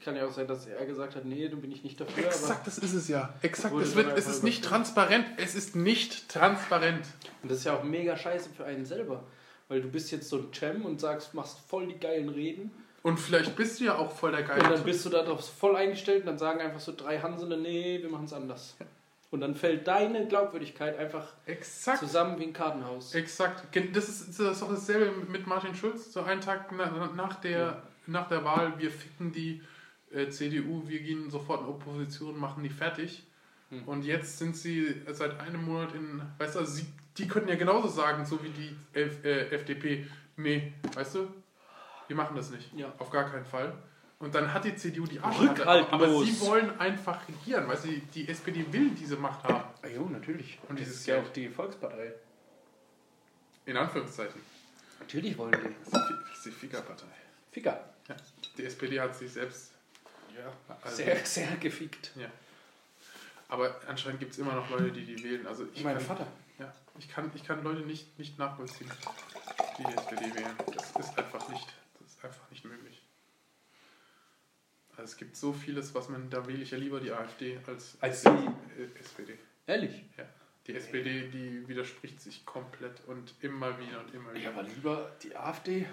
Kann 0.05 0.15
ja 0.15 0.25
auch 0.25 0.33
sein, 0.33 0.47
dass 0.47 0.67
er 0.67 0.87
gesagt 0.87 1.17
hat, 1.17 1.25
nee, 1.25 1.49
dann 1.49 1.61
bin 1.61 1.73
ich 1.73 1.83
nicht 1.83 2.01
dafür. 2.01 2.27
Exakt, 2.27 2.65
das 2.65 2.79
ist 2.79 2.95
es 2.95 3.09
ja. 3.09 3.35
Exakt, 3.43 3.75
es, 3.75 3.97
wird, 3.97 4.17
es 4.17 4.29
ist 4.29 4.45
nicht 4.45 4.63
transparent. 4.63 5.27
Es 5.37 5.57
ist 5.57 5.75
nicht 5.75 6.29
transparent. 6.29 7.05
Und 7.43 7.51
das 7.51 7.59
ist 7.59 7.65
ja 7.65 7.77
auch 7.77 7.83
mega 7.83 8.17
scheiße 8.17 8.51
für 8.51 8.65
einen 8.65 8.87
selber. 8.87 9.25
Weil 9.67 9.81
du 9.81 9.89
bist 9.89 10.13
jetzt 10.13 10.29
so 10.29 10.37
ein 10.37 10.53
Cem 10.53 10.85
und 10.85 11.01
sagst, 11.01 11.35
machst 11.35 11.59
voll 11.59 11.89
die 11.89 11.99
geilen 11.99 12.29
Reden. 12.29 12.71
Und 13.03 13.19
vielleicht 13.19 13.57
bist 13.57 13.81
du 13.81 13.85
ja 13.85 13.99
auch 13.99 14.13
voll 14.13 14.31
der 14.31 14.43
Und 14.43 14.47
geile 14.47 14.63
dann 14.63 14.85
bist 14.85 15.05
du 15.05 15.09
darauf 15.11 15.45
voll 15.49 15.75
eingestellt 15.75 16.21
und 16.21 16.27
dann 16.27 16.39
sagen 16.39 16.61
einfach 16.61 16.79
so 16.79 16.95
drei 16.97 17.19
Hansele, 17.19 17.57
nee, 17.57 18.01
wir 18.01 18.09
machen 18.09 18.27
es 18.27 18.33
anders. 18.33 18.77
Und 19.31 19.41
dann 19.41 19.55
fällt 19.55 19.87
deine 19.89 20.27
Glaubwürdigkeit 20.27 20.97
einfach 20.99 21.33
Exakt. 21.47 21.99
zusammen 21.99 22.39
wie 22.39 22.45
ein 22.45 22.53
Kartenhaus. 22.53 23.15
Exakt. 23.15 23.65
Das 23.93 24.09
ist, 24.09 24.39
das 24.39 24.53
ist 24.53 24.63
doch 24.63 24.71
dasselbe 24.71 25.13
mit 25.31 25.47
Martin 25.47 25.75
Schulz. 25.75 26.13
So 26.13 26.23
einen 26.23 26.41
Tag 26.41 26.71
na, 26.77 27.11
nach, 27.15 27.35
der, 27.41 27.83
nach 28.07 28.29
der 28.29 28.45
Wahl, 28.45 28.79
wir 28.79 28.91
ficken 28.91 29.33
die 29.33 29.63
äh, 30.13 30.29
CDU, 30.29 30.87
wir 30.87 31.01
gehen 31.01 31.29
sofort 31.29 31.63
in 31.63 31.67
Opposition, 31.67 32.39
machen 32.39 32.63
die 32.63 32.71
fertig. 32.71 33.25
Hm. 33.71 33.83
Und 33.85 34.05
jetzt 34.05 34.39
sind 34.39 34.57
sie 34.57 35.03
seit 35.11 35.41
einem 35.41 35.65
Monat 35.65 35.95
in, 35.95 36.23
weißt 36.39 36.55
du, 36.55 36.59
also 36.61 36.73
sie, 36.73 36.87
die 37.19 37.27
könnten 37.27 37.49
ja 37.49 37.57
genauso 37.57 37.89
sagen, 37.89 38.25
so 38.25 38.43
wie 38.45 38.51
die 38.51 38.77
F, 38.93 39.25
äh, 39.25 39.49
FDP, 39.51 40.07
nee, 40.37 40.73
weißt 40.95 41.17
du, 41.17 41.29
wir 42.07 42.17
machen 42.17 42.37
das 42.37 42.51
nicht. 42.51 42.73
Ja. 42.77 42.93
Auf 42.99 43.11
gar 43.11 43.29
keinen 43.29 43.45
Fall. 43.45 43.73
Und 44.19 44.35
dann 44.35 44.53
hat 44.53 44.65
die 44.65 44.75
CDU 44.75 45.07
die 45.07 45.21
Arschkarte, 45.21 45.67
aber, 45.67 45.93
aber 45.93 46.25
sie 46.25 46.41
wollen 46.41 46.79
einfach 46.81 47.29
regieren, 47.29 47.69
weißt 47.69 47.85
du, 47.85 47.89
die, 47.89 48.01
die 48.01 48.29
SPD 48.29 48.65
will 48.73 48.91
diese 48.91 49.17
Macht 49.17 49.45
haben. 49.45 49.63
Ah, 49.83 49.87
jo, 49.89 50.09
natürlich. 50.09 50.59
Und 50.69 50.81
das 50.81 50.89
ist 50.89 51.07
ja 51.07 51.21
auch 51.21 51.29
die 51.29 51.49
Volkspartei. 51.51 52.15
In 53.67 53.77
Anführungszeichen. 53.77 54.41
Natürlich 55.01 55.37
wollen 55.37 55.53
die. 55.53 55.59
Das 55.91 56.01
ist 56.03 56.09
die- 56.09 56.15
das 56.29 56.37
ist 56.39 56.47
die 56.47 56.51
Fickerpartei. 56.53 57.07
Ficker. 57.53 57.85
Ja. 58.09 58.17
Die 58.57 58.65
SPD 58.65 58.99
hat 59.01 59.15
sich 59.15 59.33
selbst. 59.33 59.73
Ja. 60.35 60.51
Also- 60.83 60.97
Sehr, 60.97 61.25
sehr 61.27 61.57
gefickt. 61.57 62.13
Ja. 62.17 62.29
Aber 63.49 63.79
anscheinend 63.87 64.21
gibt 64.21 64.33
es 64.33 64.39
immer 64.39 64.55
noch 64.55 64.71
Leute, 64.71 64.93
die 64.93 65.05
die 65.05 65.23
wählen. 65.23 65.47
Also 65.47 65.67
ich 65.75 65.85
Mein 65.85 65.97
kann, 65.99 66.07
Vater. 66.07 66.27
Ja, 66.59 66.73
ich 66.99 67.09
kann, 67.09 67.31
ich 67.35 67.45
kann 67.45 67.63
Leute 67.63 67.81
nicht, 67.83 68.19
nicht 68.19 68.39
nachvollziehen, 68.39 68.91
die 69.79 69.85
die 69.85 69.93
SPD 69.93 70.35
wählen. 70.35 70.57
Das 70.75 70.91
ist 70.93 71.19
einfach 71.19 71.47
nicht, 71.51 71.67
das 72.01 72.13
ist 72.13 72.25
einfach 72.25 72.51
nicht 72.51 72.65
möglich. 72.65 73.03
Also 74.97 75.11
es 75.13 75.17
gibt 75.17 75.37
so 75.37 75.53
vieles, 75.53 75.95
was 75.95 76.09
man, 76.09 76.31
da 76.31 76.47
wähle 76.47 76.63
ich 76.63 76.71
ja 76.71 76.79
lieber 76.79 77.01
die 77.01 77.13
AfD 77.13 77.59
als, 77.67 77.97
Als 78.01 78.23
die 78.23 78.29
äh, 78.29 78.99
SPD. 78.99 79.39
Ehrlich? 79.67 80.05
Ja. 80.17 80.25
Die 80.67 80.75
SPD, 80.75 81.29
die 81.29 81.69
widerspricht 81.69 82.21
sich 82.21 82.45
komplett 82.45 83.01
und 83.07 83.35
immer 83.41 83.79
wieder 83.79 84.01
und 84.01 84.13
immer 84.15 84.31
Ja, 84.33 84.39
wieder. 84.41 84.49
aber 84.51 84.63
lieber 84.63 85.13
die 85.23 85.37
AfD? 85.37 85.87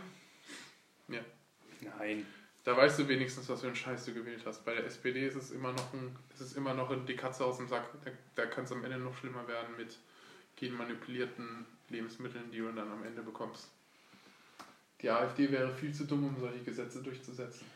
Ja. 1.09 1.19
Nein. 1.99 2.25
Da 2.63 2.77
weißt 2.77 2.99
du 2.99 3.07
wenigstens, 3.09 3.49
was 3.49 3.59
für 3.59 3.67
einen 3.67 3.75
Scheiß 3.75 4.05
du 4.05 4.13
gewählt 4.13 4.41
hast. 4.45 4.63
Bei 4.63 4.73
der 4.73 4.85
SPD 4.85 5.27
ist 5.27 5.35
es 5.35 5.51
immer 5.51 5.73
noch 5.73 5.93
ein, 5.93 6.15
ist 6.33 6.39
es 6.39 6.53
immer 6.53 6.73
noch 6.73 6.93
die 7.05 7.15
Katze 7.15 7.43
aus 7.43 7.57
dem 7.57 7.67
Sack. 7.67 7.89
Da, 8.05 8.11
da 8.35 8.45
kann 8.45 8.63
es 8.63 8.71
am 8.71 8.83
Ende 8.85 8.97
noch 8.97 9.15
schlimmer 9.17 9.45
werden 9.49 9.75
mit 9.75 9.97
genmanipulierten 10.55 11.65
Lebensmitteln, 11.89 12.49
die 12.51 12.59
du 12.59 12.71
dann 12.71 12.89
am 12.89 13.03
Ende 13.03 13.21
bekommst. 13.21 13.69
Die 15.01 15.09
AfD 15.09 15.51
wäre 15.51 15.73
viel 15.75 15.93
zu 15.93 16.05
dumm, 16.05 16.25
um 16.25 16.39
solche 16.39 16.63
Gesetze 16.63 17.03
durchzusetzen. 17.03 17.67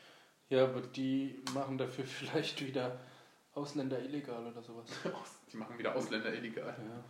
Ja, 0.50 0.64
aber 0.66 0.82
die 0.82 1.42
machen 1.54 1.78
dafür 1.78 2.06
vielleicht 2.20 2.66
wieder 2.66 3.00
Ausländer 3.54 4.00
illegal 4.00 4.46
oder 4.46 4.62
sowas. 4.62 4.86
Die 5.52 5.58
machen 5.58 5.78
wieder 5.78 5.96
Ausländer 5.96 6.34
illegal. 6.34 6.76
Ja. 6.80 7.04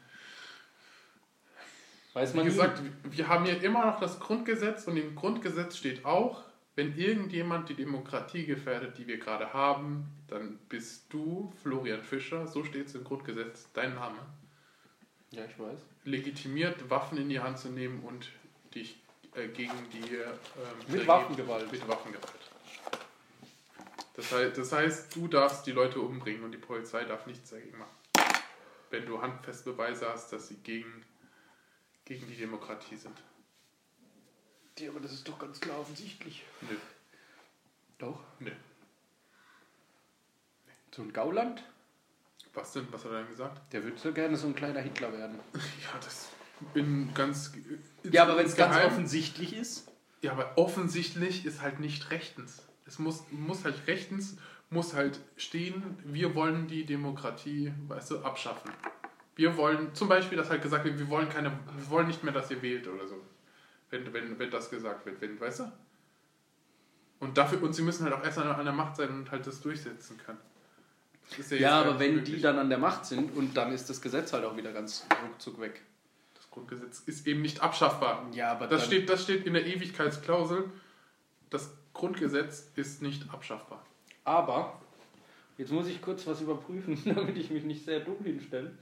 Weiß 2.13 2.33
Wie 2.33 2.37
man 2.37 2.45
gesagt, 2.45 2.81
wir 3.03 3.27
haben 3.27 3.45
hier 3.45 3.61
immer 3.61 3.85
noch 3.85 3.99
das 3.99 4.19
Grundgesetz 4.19 4.87
und 4.87 4.97
im 4.97 5.15
Grundgesetz 5.15 5.77
steht 5.77 6.03
auch, 6.05 6.43
wenn 6.75 6.95
irgendjemand 6.97 7.69
die 7.69 7.73
Demokratie 7.75 8.45
gefährdet, 8.45 8.97
die 8.97 9.07
wir 9.07 9.19
gerade 9.19 9.53
haben, 9.53 10.05
dann 10.27 10.57
bist 10.69 11.11
du, 11.13 11.51
Florian 11.61 12.01
Fischer, 12.03 12.47
so 12.47 12.63
steht 12.63 12.87
es 12.87 12.95
im 12.95 13.03
Grundgesetz, 13.03 13.71
dein 13.73 13.95
Name, 13.95 14.17
nie. 15.31 15.37
Ja, 15.39 15.45
ich 15.45 15.59
weiß. 15.59 15.79
legitimiert, 16.05 16.89
Waffen 16.89 17.17
in 17.17 17.29
die 17.29 17.39
Hand 17.39 17.57
zu 17.59 17.69
nehmen 17.69 18.01
und 18.03 18.29
dich 18.73 18.97
äh, 19.35 19.47
gegen 19.49 19.73
die... 19.91 20.15
Ähm, 20.15 20.33
Mit 20.79 20.89
dagegen- 20.89 21.07
Waffengewalt. 21.07 21.71
Mit 21.71 21.87
Waffengewalt. 21.87 22.33
Das 24.17 24.31
heißt, 24.31 24.57
das 24.57 24.71
heißt, 24.71 25.15
du 25.15 25.27
darfst 25.27 25.67
die 25.67 25.71
Leute 25.71 26.01
umbringen 26.01 26.43
und 26.43 26.51
die 26.51 26.57
Polizei 26.57 27.05
darf 27.05 27.27
nichts 27.27 27.51
dagegen 27.51 27.77
machen. 27.77 27.95
Wenn 28.89 29.05
du 29.05 29.21
handfest 29.21 29.63
Beweise 29.63 30.09
hast, 30.09 30.33
dass 30.33 30.47
sie 30.47 30.55
gegen, 30.55 31.05
gegen 32.03 32.27
die 32.27 32.35
Demokratie 32.35 32.95
sind. 32.95 33.15
Die, 34.79 34.89
aber 34.89 34.99
das 34.99 35.13
ist 35.13 35.27
doch 35.27 35.37
ganz 35.37 35.59
klar 35.59 35.79
offensichtlich. 35.79 36.43
Nö. 36.61 36.75
Doch. 37.99 38.19
Nö. 38.39 38.51
So 40.91 41.03
ein 41.03 41.13
Gauland, 41.13 41.63
Was 42.55 42.73
denn? 42.73 42.87
Was 42.89 43.05
hat 43.05 43.11
er 43.11 43.19
denn 43.19 43.29
gesagt? 43.29 43.71
der 43.71 43.83
würde 43.83 43.99
so 43.99 44.11
gerne 44.11 44.35
so 44.35 44.47
ein 44.47 44.55
kleiner 44.55 44.81
Hitler 44.81 45.13
werden. 45.13 45.39
Ja, 45.53 45.99
das 46.03 46.29
bin 46.73 47.13
ganz. 47.13 47.51
Ja, 48.01 48.23
aber 48.23 48.37
wenn 48.37 48.47
es 48.47 48.55
ganz 48.55 48.77
offensichtlich 48.77 49.53
ist. 49.53 49.91
Ja, 50.21 50.31
aber 50.31 50.57
offensichtlich 50.57 51.45
ist 51.45 51.61
halt 51.61 51.79
nicht 51.79 52.09
rechtens. 52.09 52.63
Es 52.87 52.99
muss, 52.99 53.23
muss 53.31 53.63
halt 53.65 53.75
rechtens, 53.87 54.37
muss 54.69 54.93
halt 54.93 55.19
stehen, 55.35 55.97
wir 56.03 56.35
wollen 56.35 56.67
die 56.67 56.85
Demokratie, 56.85 57.73
weißt 57.87 58.11
du, 58.11 58.19
abschaffen. 58.19 58.71
Wir 59.35 59.55
wollen, 59.57 59.93
zum 59.93 60.07
Beispiel, 60.09 60.37
dass 60.37 60.49
halt 60.49 60.61
gesagt 60.61 60.83
wird, 60.85 60.97
wir 60.97 61.09
wollen 61.09 61.29
keine, 61.29 61.51
wir 61.51 61.89
wollen 61.89 62.07
nicht 62.07 62.23
mehr, 62.23 62.33
dass 62.33 62.49
ihr 62.49 62.61
wählt 62.61 62.87
oder 62.87 63.07
so. 63.07 63.15
Wenn, 63.89 64.11
wenn, 64.13 64.37
wenn 64.39 64.49
das 64.51 64.69
gesagt 64.69 65.05
wird, 65.05 65.21
wenn, 65.21 65.39
weißt 65.39 65.59
du? 65.61 65.71
Und 67.19 67.37
dafür, 67.37 67.61
und 67.63 67.73
sie 67.73 67.81
müssen 67.81 68.03
halt 68.03 68.13
auch 68.13 68.23
erst 68.23 68.37
an, 68.37 68.47
an 68.47 68.63
der 68.65 68.73
Macht 68.73 68.95
sein 68.95 69.09
und 69.09 69.31
halt 69.31 69.45
das 69.47 69.61
durchsetzen 69.61 70.17
können. 70.25 70.39
Das 71.37 71.49
Ja, 71.51 71.57
jetzt 71.57 71.71
aber 71.71 71.99
wenn 71.99 72.15
möglich. 72.15 72.35
die 72.35 72.41
dann 72.41 72.57
an 72.57 72.69
der 72.69 72.77
Macht 72.77 73.05
sind 73.05 73.35
und 73.35 73.55
dann 73.57 73.71
ist 73.73 73.89
das 73.89 74.01
Gesetz 74.01 74.33
halt 74.33 74.45
auch 74.45 74.55
wieder 74.55 74.71
ganz 74.71 75.05
ruckzuck 75.23 75.59
weg. 75.59 75.81
Das 76.35 76.49
Grundgesetz 76.51 77.01
ist 77.05 77.27
eben 77.27 77.41
nicht 77.41 77.61
abschaffbar. 77.61 78.27
Ja, 78.33 78.51
aber 78.51 78.67
Das 78.67 78.85
steht, 78.85 79.09
das 79.09 79.23
steht 79.23 79.45
in 79.45 79.53
der 79.53 79.65
Ewigkeitsklausel. 79.65 80.65
Das 81.49 81.71
Grundgesetz 81.97 82.71
ist 82.75 83.01
nicht 83.01 83.29
abschaffbar. 83.33 83.83
Aber, 84.23 84.79
jetzt 85.57 85.71
muss 85.71 85.87
ich 85.87 86.01
kurz 86.01 86.25
was 86.27 86.41
überprüfen, 86.41 87.01
damit 87.05 87.35
ich 87.37 87.49
mich 87.49 87.63
nicht 87.63 87.83
sehr 87.83 87.99
dumm 87.99 88.23
hinstelle. 88.23 88.77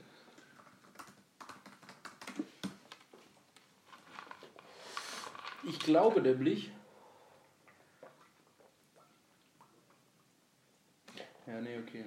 Ich 5.64 5.80
glaube 5.80 6.22
nämlich. 6.22 6.72
Ja, 11.48 11.62
nee, 11.62 11.80
okay. 11.80 12.06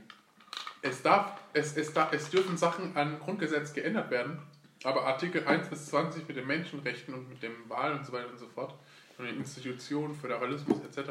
Es, 0.82 1.02
darf, 1.02 1.40
es, 1.52 1.76
es, 1.76 1.92
darf, 1.92 2.12
es 2.12 2.30
dürfen 2.30 2.56
Sachen 2.56 2.96
an 2.96 3.18
Grundgesetz 3.18 3.72
geändert 3.72 4.10
werden, 4.10 4.40
aber 4.84 5.06
Artikel 5.06 5.44
1 5.46 5.68
bis 5.70 5.86
20 5.86 6.28
mit 6.28 6.36
den 6.36 6.46
Menschenrechten 6.46 7.14
und 7.14 7.28
mit 7.28 7.42
dem 7.42 7.68
Wahl 7.68 7.94
und 7.94 8.04
so 8.04 8.12
weiter 8.12 8.30
und 8.30 8.38
so 8.38 8.46
fort, 8.46 8.78
und 9.18 9.26
den 9.26 9.36
Institutionen, 9.36 10.14
Föderalismus 10.14 10.78
etc., 10.84 11.10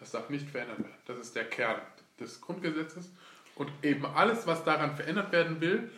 das 0.00 0.10
darf 0.10 0.30
nicht 0.30 0.48
verändert 0.48 0.78
werden. 0.78 0.94
Das 1.06 1.18
ist 1.18 1.34
der 1.34 1.44
Kern 1.44 1.80
des 2.20 2.40
Grundgesetzes. 2.40 3.10
Und 3.54 3.70
eben 3.82 4.04
alles, 4.04 4.46
was 4.46 4.64
daran 4.64 4.96
verändert 4.96 5.32
werden 5.32 5.60
will, 5.60 5.90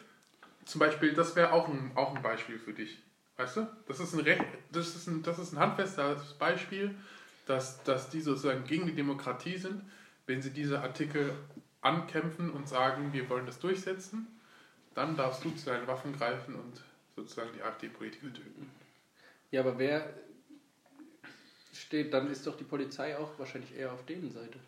zum 0.64 0.80
Beispiel, 0.80 1.12
das 1.12 1.36
wäre 1.36 1.52
auch 1.52 1.68
ein, 1.68 1.92
auch 1.94 2.14
ein 2.14 2.22
Beispiel 2.22 2.58
für 2.58 2.72
dich. 2.72 2.98
Weißt 3.36 3.56
du? 3.56 3.66
Das 3.86 4.00
ist 4.00 4.14
ein, 4.14 4.20
Recht, 4.20 4.44
das 4.72 4.94
ist 4.94 5.06
ein, 5.06 5.22
das 5.22 5.38
ist 5.38 5.52
ein 5.52 5.58
handfestes 5.58 6.34
Beispiel, 6.34 6.94
dass, 7.46 7.82
dass 7.84 8.10
die 8.10 8.20
sozusagen 8.20 8.64
gegen 8.64 8.86
die 8.86 8.94
Demokratie 8.94 9.56
sind, 9.56 9.82
wenn 10.26 10.42
sie 10.42 10.50
diese 10.50 10.80
Artikel 10.80 11.32
ankämpfen 11.80 12.50
und 12.50 12.68
sagen, 12.68 13.12
wir 13.12 13.28
wollen 13.28 13.46
das 13.46 13.60
durchsetzen, 13.60 14.26
dann 14.94 15.16
darfst 15.16 15.44
du 15.44 15.50
zu 15.54 15.66
deinen 15.66 15.86
Waffen 15.86 16.16
greifen 16.16 16.56
und 16.56 16.82
sozusagen 17.14 17.50
die 17.54 17.62
AfD-Politiker 17.62 18.32
töten. 18.32 18.70
Ja, 19.50 19.60
aber 19.60 19.78
wer 19.78 20.12
steht, 21.80 22.12
dann 22.12 22.30
ist 22.30 22.46
doch 22.46 22.56
die 22.56 22.64
Polizei 22.64 23.16
auch 23.18 23.38
wahrscheinlich 23.38 23.74
eher 23.74 23.92
auf 23.92 24.04
denen 24.06 24.30
Seite. 24.32 24.58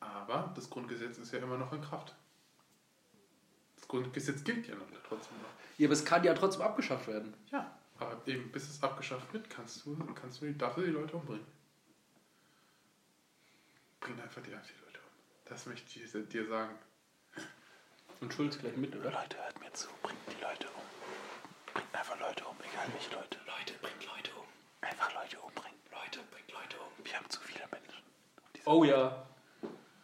Aber 0.00 0.52
das 0.54 0.68
Grundgesetz 0.70 1.18
ist 1.18 1.32
ja 1.32 1.38
immer 1.40 1.58
noch 1.58 1.72
in 1.72 1.80
Kraft. 1.82 2.14
Das 3.76 3.88
Grundgesetz 3.88 4.44
gilt 4.44 4.66
ja 4.68 4.74
noch 4.74 4.86
trotzdem 5.08 5.36
noch. 5.38 5.48
Ja, 5.78 5.86
aber 5.86 5.92
es 5.94 6.04
kann 6.04 6.24
ja 6.24 6.34
trotzdem 6.34 6.62
abgeschafft 6.62 7.06
werden. 7.08 7.34
Ja, 7.50 7.76
aber 7.98 8.20
eben 8.26 8.50
bis 8.52 8.68
es 8.68 8.82
abgeschafft 8.82 9.32
wird, 9.32 9.48
kannst 9.50 9.84
du, 9.84 9.96
kannst 10.14 10.40
du, 10.40 10.46
die- 10.46 10.56
du 10.58 10.66
die 10.76 10.90
Leute 10.90 11.16
umbringen. 11.16 11.46
Bring 14.00 14.20
einfach 14.20 14.42
die 14.42 14.54
AfD-Leute 14.54 14.98
um. 14.98 15.10
Das 15.46 15.66
möchte 15.66 15.98
ich 16.00 16.10
dir 16.28 16.46
sagen. 16.46 16.74
Und 18.20 18.32
Schulz 18.34 18.58
gleich 18.58 18.76
mit, 18.76 18.94
oder? 18.96 19.10
Leute, 19.12 19.36
hört 19.36 19.60
mir 19.60 19.72
zu, 19.72 19.88
bringt 20.02 20.18
die 20.28 20.40
Leute 20.42 20.66
um. 20.68 20.82
Einfach 21.98 22.20
Leute 22.20 22.44
um, 22.44 22.54
egal 22.60 22.86
welche 22.92 23.12
Leute. 23.12 23.38
Leute, 23.44 23.74
bringt 23.82 24.06
Leute 24.06 24.30
um. 24.36 24.46
Einfach 24.82 25.12
Leute 25.14 25.36
umbringen. 25.40 25.80
Leute, 25.90 26.20
bringt 26.30 26.52
Leute 26.52 26.76
um. 26.78 27.04
Wir 27.04 27.14
haben 27.16 27.28
zu 27.28 27.40
viele 27.40 27.64
Menschen. 27.72 28.02
Oh 28.66 28.84
ja. 28.84 29.26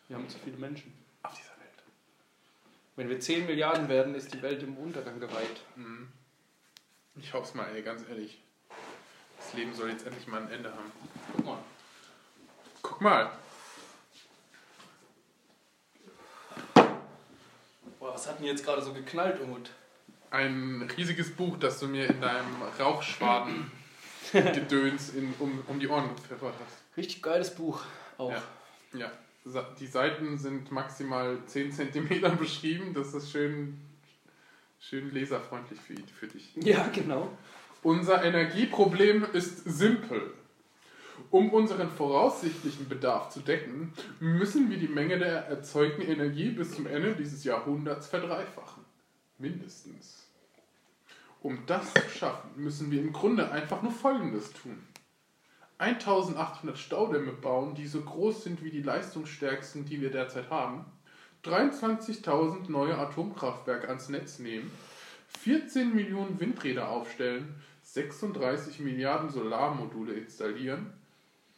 Wir 0.09 0.17
haben 0.17 0.29
zu 0.29 0.39
viele 0.41 0.57
Menschen. 0.57 0.93
Auf 1.23 1.35
dieser 1.35 1.51
Welt. 1.51 1.85
Wenn 2.97 3.09
wir 3.09 3.21
10 3.21 3.47
Milliarden 3.47 3.89
werden, 3.89 4.17
ist 4.17 4.35
die 4.35 4.43
Welt 4.43 4.61
im 4.65 4.77
Untergang 4.77 5.21
geweiht. 5.21 5.61
Mhm. 5.77 6.11
Ich 7.15 7.33
hoffe 7.33 7.47
es 7.47 7.55
mal, 7.55 7.69
ey, 7.73 7.83
ganz 7.83 8.03
ehrlich. 8.09 8.43
Das 9.39 9.53
Leben 9.53 9.73
soll 9.73 9.91
jetzt 9.91 10.05
endlich 10.05 10.27
mal 10.27 10.43
ein 10.43 10.51
Ende 10.51 10.73
haben. 10.73 10.93
Guck 11.33 11.45
mal. 11.45 11.59
Guck 12.83 13.01
mal. 13.01 13.31
Boah, 18.01 18.15
was 18.15 18.27
hat 18.27 18.41
denn 18.41 18.47
jetzt 18.47 18.65
gerade 18.65 18.83
so 18.83 18.93
geknallt, 18.93 19.41
Umut? 19.41 19.71
Ein 20.35 20.91
riesiges 20.97 21.31
Buch, 21.31 21.57
das 21.59 21.79
du 21.79 21.87
mir 21.87 22.11
in 22.11 22.21
deinem 22.21 22.61
Rauchschwaden-Gedöns 22.81 25.09
in, 25.15 25.33
um, 25.39 25.63
um 25.69 25.79
die 25.79 25.87
Ohren 25.87 26.09
gepfeffert 26.17 26.55
hast. 26.59 26.97
Richtig 26.97 27.23
geiles 27.23 27.55
Buch. 27.55 27.85
Auch. 28.19 28.33
Ja. 28.33 28.43
Ja, 28.95 29.13
die 29.79 29.87
Seiten 29.87 30.37
sind 30.39 30.73
maximal 30.73 31.39
10 31.47 31.71
cm 31.71 32.37
beschrieben. 32.39 32.95
Das 32.95 33.15
ist 33.15 33.31
schön, 33.31 33.79
schön 34.81 35.13
leserfreundlich 35.13 35.79
für, 35.81 35.95
für 36.19 36.27
dich. 36.27 36.51
Ja, 36.57 36.91
genau. 36.93 37.31
Unser 37.85 38.25
Energieproblem 38.25 39.25
ist 39.35 39.65
simpel. 39.65 40.33
Um 41.31 41.51
unseren 41.51 41.91
voraussichtlichen 41.91 42.89
Bedarf 42.89 43.31
zu 43.31 43.39
decken, 43.39 43.93
müssen 44.19 44.69
wir 44.69 44.79
die 44.79 44.89
Menge 44.89 45.17
der 45.17 45.47
erzeugten 45.47 46.03
Energie 46.03 46.51
bis 46.51 46.73
zum 46.73 46.89
Ende 46.89 47.15
dieses 47.15 47.45
Jahrhunderts 47.45 48.09
verdreifachen. 48.09 48.85
Mindestens. 49.39 50.24
Um 51.45 51.59
das 51.67 51.93
zu 51.93 52.09
schaffen, 52.09 52.53
müssen 52.57 52.91
wir 52.91 53.03
im 53.03 53.13
Grunde 53.13 53.51
einfach 53.51 53.83
nur 53.83 53.93
Folgendes 53.93 54.55
tun. 54.55 54.83
1800 55.77 56.79
Staudämme 56.79 57.33
bauen, 57.33 57.75
die 57.75 57.87
so 57.87 58.01
groß 58.01 58.45
sind 58.45 58.65
wie 58.65 58.71
die 58.71 58.81
leistungsstärksten, 58.81 59.85
die 59.85 60.01
wir 60.01 60.11
derzeit 60.11 60.49
haben. 60.49 60.87
23.000 61.45 62.71
neue 62.71 62.97
Atomkraftwerke 62.97 63.89
ans 63.89 64.09
Netz 64.09 64.39
nehmen. 64.39 64.71
14 65.41 65.95
Millionen 65.95 66.41
Windräder 66.41 66.89
aufstellen. 66.89 67.57
36 67.83 68.81
Milliarden 68.81 69.29
Solarmodule 69.29 70.15
installieren. 70.15 70.95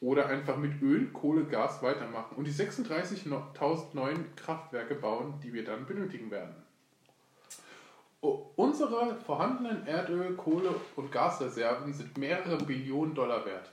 oder 0.00 0.26
einfach 0.26 0.56
mit 0.56 0.82
Öl, 0.82 1.12
Kohle, 1.12 1.44
Gas 1.44 1.80
weitermachen 1.80 2.34
und 2.36 2.44
die 2.44 2.52
36.000 2.52 3.94
neuen 3.94 4.34
Kraftwerke 4.34 4.96
bauen, 4.96 5.34
die 5.44 5.52
wir 5.52 5.64
dann 5.64 5.86
benötigen 5.86 6.32
werden. 6.32 6.65
Unsere 8.56 9.16
vorhandenen 9.20 9.86
Erdöl, 9.86 10.34
Kohle 10.36 10.74
und 10.96 11.12
Gasreserven 11.12 11.92
sind 11.92 12.16
mehrere 12.18 12.56
Billionen 12.64 13.14
Dollar 13.14 13.44
wert. 13.44 13.70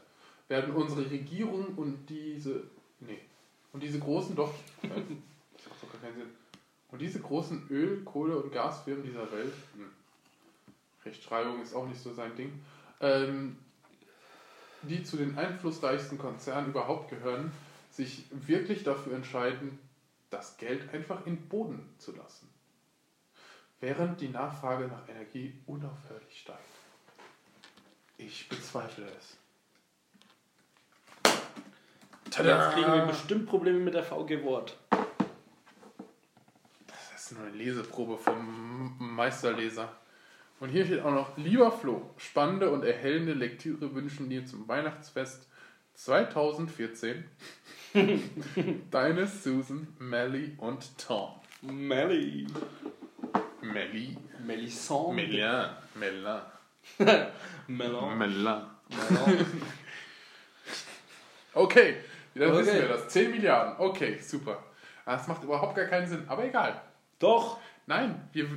Werden 0.48 0.74
unsere 0.74 1.10
Regierung 1.10 1.76
und 1.76 2.10
diese. 2.10 2.64
Nee. 3.00 3.20
Und 3.72 3.82
diese 3.82 4.00
großen 4.00 4.36
doch. 4.36 4.54
Äh, 4.84 4.90
das 4.90 5.66
macht 5.82 6.02
keinen 6.02 6.16
Sinn. 6.16 6.30
Und 6.92 7.02
diese 7.02 7.20
großen 7.20 7.68
Öl-, 7.70 8.04
Kohle- 8.04 8.38
und 8.38 8.52
Gasfirmen 8.52 9.04
dieser 9.04 9.32
Welt. 9.32 9.54
Hm. 9.76 9.90
Rechtschreibung 11.06 11.62
ist 11.62 11.74
auch 11.74 11.88
nicht 11.88 12.02
so 12.02 12.14
sein 12.14 12.36
Ding. 12.36 12.52
Ähm, 13.02 13.58
die 14.84 15.04
zu 15.04 15.18
den 15.18 15.38
einflussreichsten 15.38 16.18
Konzernen 16.18 16.70
überhaupt 16.70 17.10
gehören, 17.10 17.52
sich 17.90 18.26
wirklich 18.32 18.84
dafür 18.84 19.16
entscheiden, 19.16 19.80
das 20.30 20.58
Geld 20.58 20.94
einfach 20.94 21.26
in 21.26 21.38
den 21.38 21.48
Boden 21.48 21.90
zu 21.98 22.16
lassen. 22.16 22.50
Während 23.84 24.22
die 24.22 24.30
Nachfrage 24.30 24.88
nach 24.88 25.10
Energie 25.10 25.62
unaufhörlich 25.66 26.40
steigt. 26.40 26.62
Ich 28.18 28.48
bezweifle 28.48 29.06
es. 29.18 29.36
Jetzt 32.26 32.72
kriegen 32.72 32.94
wir 32.94 33.06
bestimmt 33.08 33.46
Probleme 33.46 33.80
mit 33.80 33.94
der 33.94 34.06
VG 34.06 34.42
Wort. 34.46 34.78
Das 36.88 37.14
ist 37.14 37.34
nur 37.34 37.46
eine 37.46 37.54
Leseprobe 37.58 38.18
vom 38.18 38.96
Meisterleser. 39.00 39.94
Und 40.62 40.70
hier 40.70 40.86
steht 40.86 41.02
auch 41.02 41.12
noch, 41.12 41.36
lieber 41.36 41.70
Flo, 41.70 42.10
spannende 42.16 42.72
und 42.72 42.86
erhellende 42.86 43.34
Lektüre 43.34 43.94
wünschen 43.94 44.30
dir 44.30 44.46
zum 44.46 44.66
Weihnachtsfest 44.70 45.50
2014 45.96 47.26
deine 48.92 49.28
Susan, 49.28 49.94
Melly 50.00 50.54
und 50.58 50.98
Tom. 50.98 51.34
Melly. 51.62 52.48
Melly. 53.74 54.18
Melisson. 54.46 55.16
Melin. 55.16 55.70
Melin. 55.96 56.42
Melon. 57.68 58.18
Melin. 58.18 58.62
Melon. 58.90 59.62
Okay, 61.54 61.98
dann 62.36 62.50
Okay. 62.52 62.60
wissen 62.60 62.74
wir 62.76 62.88
das. 62.88 63.08
10 63.10 63.32
Milliarden. 63.32 63.76
Okay, 63.80 64.20
super. 64.20 64.64
Das 65.06 65.28
macht 65.28 65.44
überhaupt 65.44 65.76
gar 65.76 65.86
keinen 65.86 66.08
Sinn, 66.08 66.24
aber 66.28 66.46
egal. 66.46 66.82
Doch. 67.20 67.60
Nein, 67.86 68.30
wir, 68.32 68.48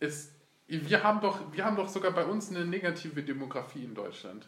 es, 0.00 0.32
wir, 0.66 1.02
haben 1.02 1.20
doch, 1.20 1.52
wir 1.52 1.64
haben 1.64 1.76
doch 1.76 1.88
sogar 1.88 2.12
bei 2.12 2.24
uns 2.24 2.48
eine 2.50 2.64
negative 2.64 3.22
Demografie 3.22 3.84
in 3.84 3.94
Deutschland. 3.94 4.46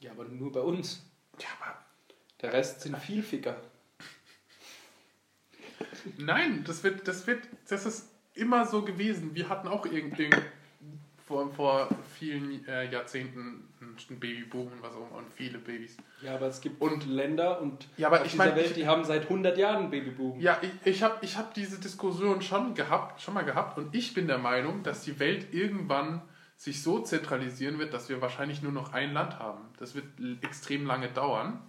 Ja, 0.00 0.10
aber 0.12 0.24
nur 0.24 0.52
bei 0.52 0.60
uns. 0.60 1.02
Ja, 1.40 1.48
aber 1.60 1.78
Der 2.42 2.52
Rest 2.52 2.82
sind 2.82 2.96
Vielficker. 2.98 3.56
nein, 6.18 6.62
das 6.64 6.82
wird, 6.84 7.08
das 7.08 7.26
wird, 7.26 7.42
das 7.68 7.86
ist 7.86 8.10
immer 8.36 8.64
so 8.66 8.82
gewesen. 8.82 9.34
Wir 9.34 9.48
hatten 9.48 9.68
auch 9.68 9.84
irgendwie 9.86 10.30
vor, 11.26 11.50
vor 11.52 11.88
vielen 12.18 12.64
äh, 12.68 12.90
Jahrzehnten 12.90 13.66
einen 13.80 14.20
Babyboom 14.20 14.68
und 14.72 14.82
was 14.82 14.94
auch 14.94 15.08
immer 15.08 15.18
und 15.18 15.32
viele 15.34 15.58
Babys. 15.58 15.96
Ja, 16.22 16.34
aber 16.36 16.46
es 16.46 16.60
gibt 16.60 16.80
Und- 16.80 17.06
Länder 17.06 17.60
und 17.60 17.88
Ja, 17.96 18.06
aber 18.08 18.20
auf 18.20 18.26
ich 18.26 18.32
dieser 18.32 18.44
meine, 18.44 18.56
Welt, 18.56 18.66
ich- 18.68 18.74
die 18.74 18.86
haben 18.86 19.04
seit 19.04 19.24
100 19.28 19.58
Jahren 19.58 19.76
einen 19.84 19.90
Babyboom. 19.90 20.38
Ja, 20.40 20.58
ich, 20.62 20.70
ich 20.92 21.02
habe 21.02 21.16
ich 21.22 21.36
hab 21.36 21.52
diese 21.54 21.80
Diskussion 21.80 22.42
schon 22.42 22.74
gehabt, 22.74 23.20
schon 23.20 23.34
mal 23.34 23.42
gehabt 23.44 23.76
und 23.78 23.94
ich 23.94 24.14
bin 24.14 24.26
der 24.28 24.38
Meinung, 24.38 24.82
dass 24.84 25.02
die 25.02 25.18
Welt 25.18 25.52
irgendwann 25.52 26.22
sich 26.56 26.82
so 26.82 27.00
zentralisieren 27.00 27.78
wird, 27.78 27.92
dass 27.92 28.08
wir 28.08 28.20
wahrscheinlich 28.22 28.62
nur 28.62 28.72
noch 28.72 28.92
ein 28.92 29.12
Land 29.12 29.38
haben. 29.38 29.62
Das 29.78 29.94
wird 29.94 30.06
extrem 30.42 30.86
lange 30.86 31.08
dauern. 31.08 31.60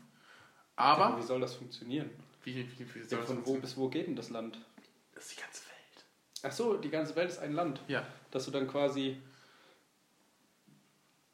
Aber 0.76 1.18
wie 1.18 1.24
soll 1.24 1.42
das 1.42 1.56
funktionieren? 1.56 2.10
wie, 2.44 2.56
wie, 2.56 2.86
wie 2.96 3.00
Ja, 3.00 3.06
soll 3.06 3.20
das 3.20 3.28
von 3.28 3.38
wo 3.38 3.42
funktionieren? 3.56 3.62
bis 3.62 3.78
wo 3.78 3.90
geht 3.90 4.08
denn 4.08 4.16
das 4.16 4.30
Land? 4.30 4.60
Das 5.16 5.26
ist 5.26 5.36
die 5.38 5.42
ganze. 5.42 5.57
Ach 6.44 6.52
so, 6.52 6.78
die 6.78 6.90
ganze 6.90 7.16
Welt 7.16 7.30
ist 7.30 7.40
ein 7.40 7.54
Land. 7.54 7.82
Ja, 7.88 8.06
Dass 8.32 8.46
du 8.46 8.52
dann 8.52 8.68
quasi 8.68 9.18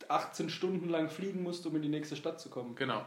18 0.08 0.50
Stunden 0.50 0.90
lang 0.90 1.10
fliegen 1.10 1.44
musst, 1.44 1.66
um 1.66 1.76
in 1.76 1.82
die 1.82 1.90
nächste 1.90 2.16
Stadt 2.16 2.40
zu 2.40 2.50
kommen. 2.50 2.76
genau. 2.76 3.06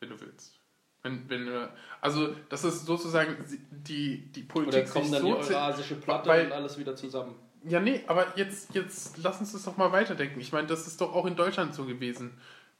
Wenn 0.00 0.10
du 0.10 0.20
willst. 0.20 0.58
Wenn, 1.02 1.28
wenn, 1.30 1.68
also 2.00 2.34
das 2.48 2.64
ist 2.64 2.84
sozusagen 2.84 3.36
die, 3.70 4.18
die 4.32 4.42
Oder 4.42 4.48
Politik 4.48 4.90
kommt 4.90 5.04
sich 5.04 5.12
dann 5.12 5.22
so 5.22 5.34
die 5.34 5.54
Eurasische 5.54 5.94
Platte 5.96 6.28
weil- 6.28 6.46
und 6.46 6.52
alles 6.52 6.78
wieder 6.78 6.96
zusammen. 6.96 7.34
Ja, 7.66 7.80
nee, 7.80 8.02
aber 8.06 8.36
jetzt, 8.36 8.74
jetzt 8.74 9.16
lass 9.18 9.40
uns 9.40 9.52
das 9.52 9.64
doch 9.64 9.78
mal 9.78 9.92
weiterdenken. 9.92 10.40
Ich 10.40 10.52
meine, 10.52 10.66
das 10.66 10.86
ist 10.86 11.00
doch 11.00 11.14
auch 11.14 11.24
in 11.24 11.36
Deutschland 11.36 11.74
so 11.74 11.86
gewesen. 11.86 12.32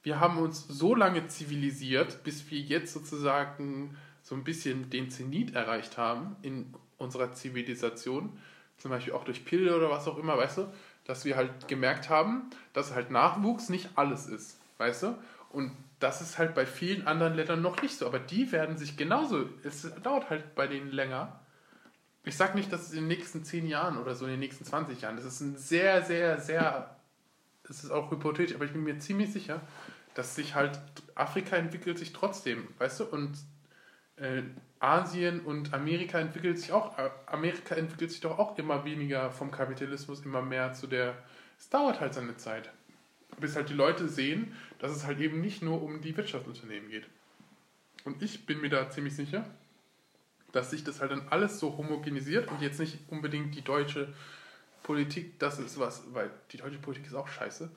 Wir 0.03 0.21
haben 0.21 0.37
uns 0.39 0.69
so 0.69 0.95
lange 0.95 1.27
zivilisiert, 1.29 2.23
bis 2.25 2.51
wir 2.51 2.59
jetzt 2.59 2.93
sozusagen 2.93 3.97
so 4.23 4.35
ein 4.35 4.45
bisschen 4.45 4.91
den 4.91 5.11
Zenit 5.11 5.55
erreicht 5.55 5.97
haben 5.97 6.37
in 6.43 6.75
unserer 6.99 7.33
Zivilisation. 7.33 8.39
Zum 8.79 8.91
Beispiel 8.91 9.13
auch 9.13 9.25
durch 9.25 9.45
Pille 9.45 9.77
oder 9.77 9.91
was 9.91 10.09
auch 10.09 10.19
immer, 10.19 10.37
weißt 10.37 10.59
du? 10.59 10.73
Dass 11.05 11.25
wir 11.25 11.37
halt 11.37 11.69
gemerkt 11.69 12.09
haben, 12.09 12.51
dass 12.73 12.95
halt 12.95 13.11
Nachwuchs 13.11 13.69
nicht 13.69 13.91
alles 13.95 14.27
ist, 14.27 14.59
weißt 14.79 15.05
du? 15.05 15.19
Und 15.51 15.73
das 16.01 16.21
ist 16.21 16.39
halt 16.39 16.55
bei 16.55 16.67
vielen 16.67 17.07
anderen 17.07 17.35
Ländern 17.35 17.63
noch 17.63 17.81
nicht 17.81 17.97
so. 17.97 18.07
Aber 18.07 18.19
die 18.19 18.51
werden 18.53 18.77
sich 18.77 18.97
genauso, 18.97 19.49
es 19.63 19.91
dauert 20.03 20.29
halt 20.31 20.55
bei 20.55 20.67
denen 20.67 20.91
länger. 20.91 21.41
Ich 22.25 22.37
sag 22.37 22.55
nicht, 22.55 22.73
dass 22.73 22.83
es 22.83 22.93
in 22.93 23.01
den 23.01 23.09
nächsten 23.09 23.45
10 23.45 23.67
Jahren 23.67 23.99
oder 23.99 24.15
so 24.15 24.25
in 24.25 24.33
den 24.33 24.41
nächsten 24.41 24.65
20 24.65 25.01
Jahren, 25.03 25.17
das 25.17 25.27
ist 25.27 25.41
ein 25.41 25.57
sehr, 25.57 26.03
sehr, 26.03 26.41
sehr, 26.41 26.97
es 27.69 27.85
ist 27.85 27.91
auch 27.91 28.11
hypothetisch, 28.11 28.55
aber 28.55 28.65
ich 28.65 28.73
bin 28.73 28.83
mir 28.83 28.99
ziemlich 28.99 29.33
sicher, 29.33 29.61
dass 30.15 30.35
sich 30.35 30.55
halt 30.55 30.81
Afrika 31.15 31.57
entwickelt 31.57 31.99
sich 31.99 32.13
trotzdem, 32.13 32.67
weißt 32.79 33.01
du, 33.01 33.05
und 33.05 33.37
äh, 34.17 34.43
Asien 34.85 35.41
und 35.41 35.73
Amerika 35.73 36.19
entwickelt 36.19 36.59
sich 36.59 36.71
auch, 36.71 36.99
äh, 36.99 37.11
Amerika 37.27 37.75
entwickelt 37.75 38.11
sich 38.11 38.21
doch 38.21 38.39
auch 38.39 38.59
immer 38.59 38.85
weniger 38.85 39.31
vom 39.31 39.51
Kapitalismus, 39.51 40.21
immer 40.27 40.43
mehr 40.43 40.75
zu 40.75 40.87
der, 40.87 41.17
es 41.59 41.71
dauert 41.71 42.01
halt 42.01 42.13
seine 42.13 42.37
Zeit, 42.37 42.71
bis 43.41 43.57
halt 43.57 43.71
die 43.71 43.75
Leute 43.75 44.09
sehen, 44.09 44.55
dass 44.79 44.93
es 44.93 45.07
halt 45.07 45.21
eben 45.21 45.41
nicht 45.41 45.63
nur 45.63 45.83
um 45.83 46.03
die 46.03 46.15
Wirtschaftsunternehmen 46.15 46.91
geht. 46.91 47.07
Und 48.05 48.23
ich 48.23 48.45
bin 48.45 48.61
mir 48.61 48.69
da 48.69 48.91
ziemlich 48.91 49.17
sicher, 49.17 49.47
dass 50.53 50.71
sich 50.71 50.85
das 50.85 51.01
halt 51.01 51.13
dann 51.13 51.29
alles 51.31 51.59
so 51.59 51.79
homogenisiert 51.79 52.51
und 52.51 52.61
jetzt 52.61 52.79
nicht 52.79 52.99
unbedingt 53.09 53.55
die 53.55 53.63
deutsche 53.63 54.13
Politik, 54.83 55.39
das 55.39 55.59
ist 55.59 55.81
was, 55.81 56.03
weil 56.13 56.31
die 56.53 56.59
deutsche 56.59 56.79
Politik 56.79 57.07
ist 57.07 57.15
auch 57.15 57.29
scheiße, 57.29 57.71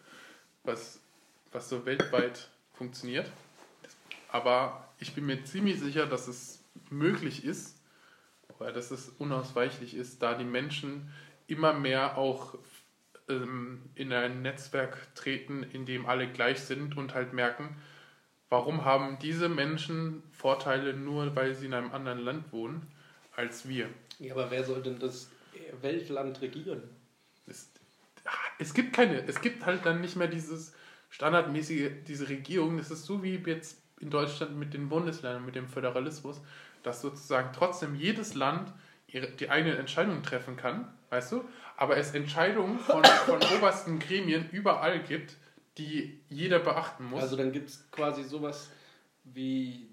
was, 0.65 0.99
was 1.53 1.69
so 1.69 1.85
weltweit 1.85 2.49
funktioniert. 2.73 3.31
Aber 4.29 4.89
ich 4.99 5.15
bin 5.15 5.25
mir 5.25 5.45
ziemlich 5.45 5.79
sicher, 5.79 6.05
dass 6.05 6.27
es 6.27 6.56
möglich 6.89 7.43
ist, 7.43 7.81
oder 8.59 8.71
dass 8.71 8.91
es 8.91 9.09
unausweichlich 9.09 9.95
ist, 9.95 10.21
da 10.21 10.33
die 10.33 10.43
Menschen 10.43 11.11
immer 11.47 11.73
mehr 11.73 12.17
auch 12.17 12.57
ähm, 13.29 13.81
in 13.95 14.11
ein 14.13 14.41
Netzwerk 14.41 15.13
treten, 15.15 15.63
in 15.63 15.85
dem 15.85 16.05
alle 16.05 16.27
gleich 16.27 16.59
sind 16.61 16.97
und 16.97 17.13
halt 17.13 17.33
merken, 17.33 17.75
warum 18.49 18.85
haben 18.85 19.19
diese 19.19 19.49
Menschen 19.49 20.23
Vorteile 20.31 20.93
nur, 20.93 21.35
weil 21.35 21.55
sie 21.55 21.67
in 21.67 21.73
einem 21.73 21.91
anderen 21.91 22.19
Land 22.19 22.51
wohnen, 22.51 22.87
als 23.35 23.67
wir. 23.67 23.89
Ja, 24.19 24.33
aber 24.33 24.49
wer 24.49 24.63
soll 24.63 24.81
denn 24.81 24.99
das 24.99 25.29
Weltland 25.81 26.41
regieren? 26.41 26.83
Es, 27.45 27.69
es 28.59 28.73
gibt 28.73 28.93
keine, 28.93 29.23
es 29.25 29.41
gibt 29.41 29.65
halt 29.65 29.85
dann 29.85 30.01
nicht 30.01 30.15
mehr 30.15 30.27
dieses 30.27 30.73
standardmäßige, 31.09 31.91
diese 32.07 32.29
Regierung, 32.29 32.77
das 32.77 32.91
ist 32.91 33.05
so 33.05 33.23
wie 33.23 33.35
jetzt 33.35 33.81
in 33.99 34.09
Deutschland 34.09 34.57
mit 34.57 34.73
den 34.73 34.89
Bundesländern, 34.89 35.45
mit 35.45 35.55
dem 35.55 35.67
Föderalismus, 35.67 36.41
dass 36.87 37.01
sozusagen 37.01 37.49
trotzdem 37.53 37.95
jedes 37.95 38.33
Land 38.33 38.71
ihre, 39.07 39.27
die 39.27 39.49
eigenen 39.49 39.77
Entscheidungen 39.77 40.23
treffen 40.23 40.55
kann, 40.55 40.87
weißt 41.09 41.33
du, 41.33 41.43
aber 41.75 41.97
es 41.97 42.13
Entscheidungen 42.15 42.79
von, 42.79 43.03
von 43.03 43.39
obersten 43.57 43.99
Gremien 43.99 44.49
überall 44.51 44.99
gibt, 45.03 45.35
die 45.77 46.19
jeder 46.29 46.59
beachten 46.59 47.05
muss. 47.09 47.21
Also 47.21 47.35
dann 47.35 47.51
gibt 47.51 47.69
es 47.69 47.85
quasi 47.91 48.23
sowas 48.23 48.69
wie 49.25 49.87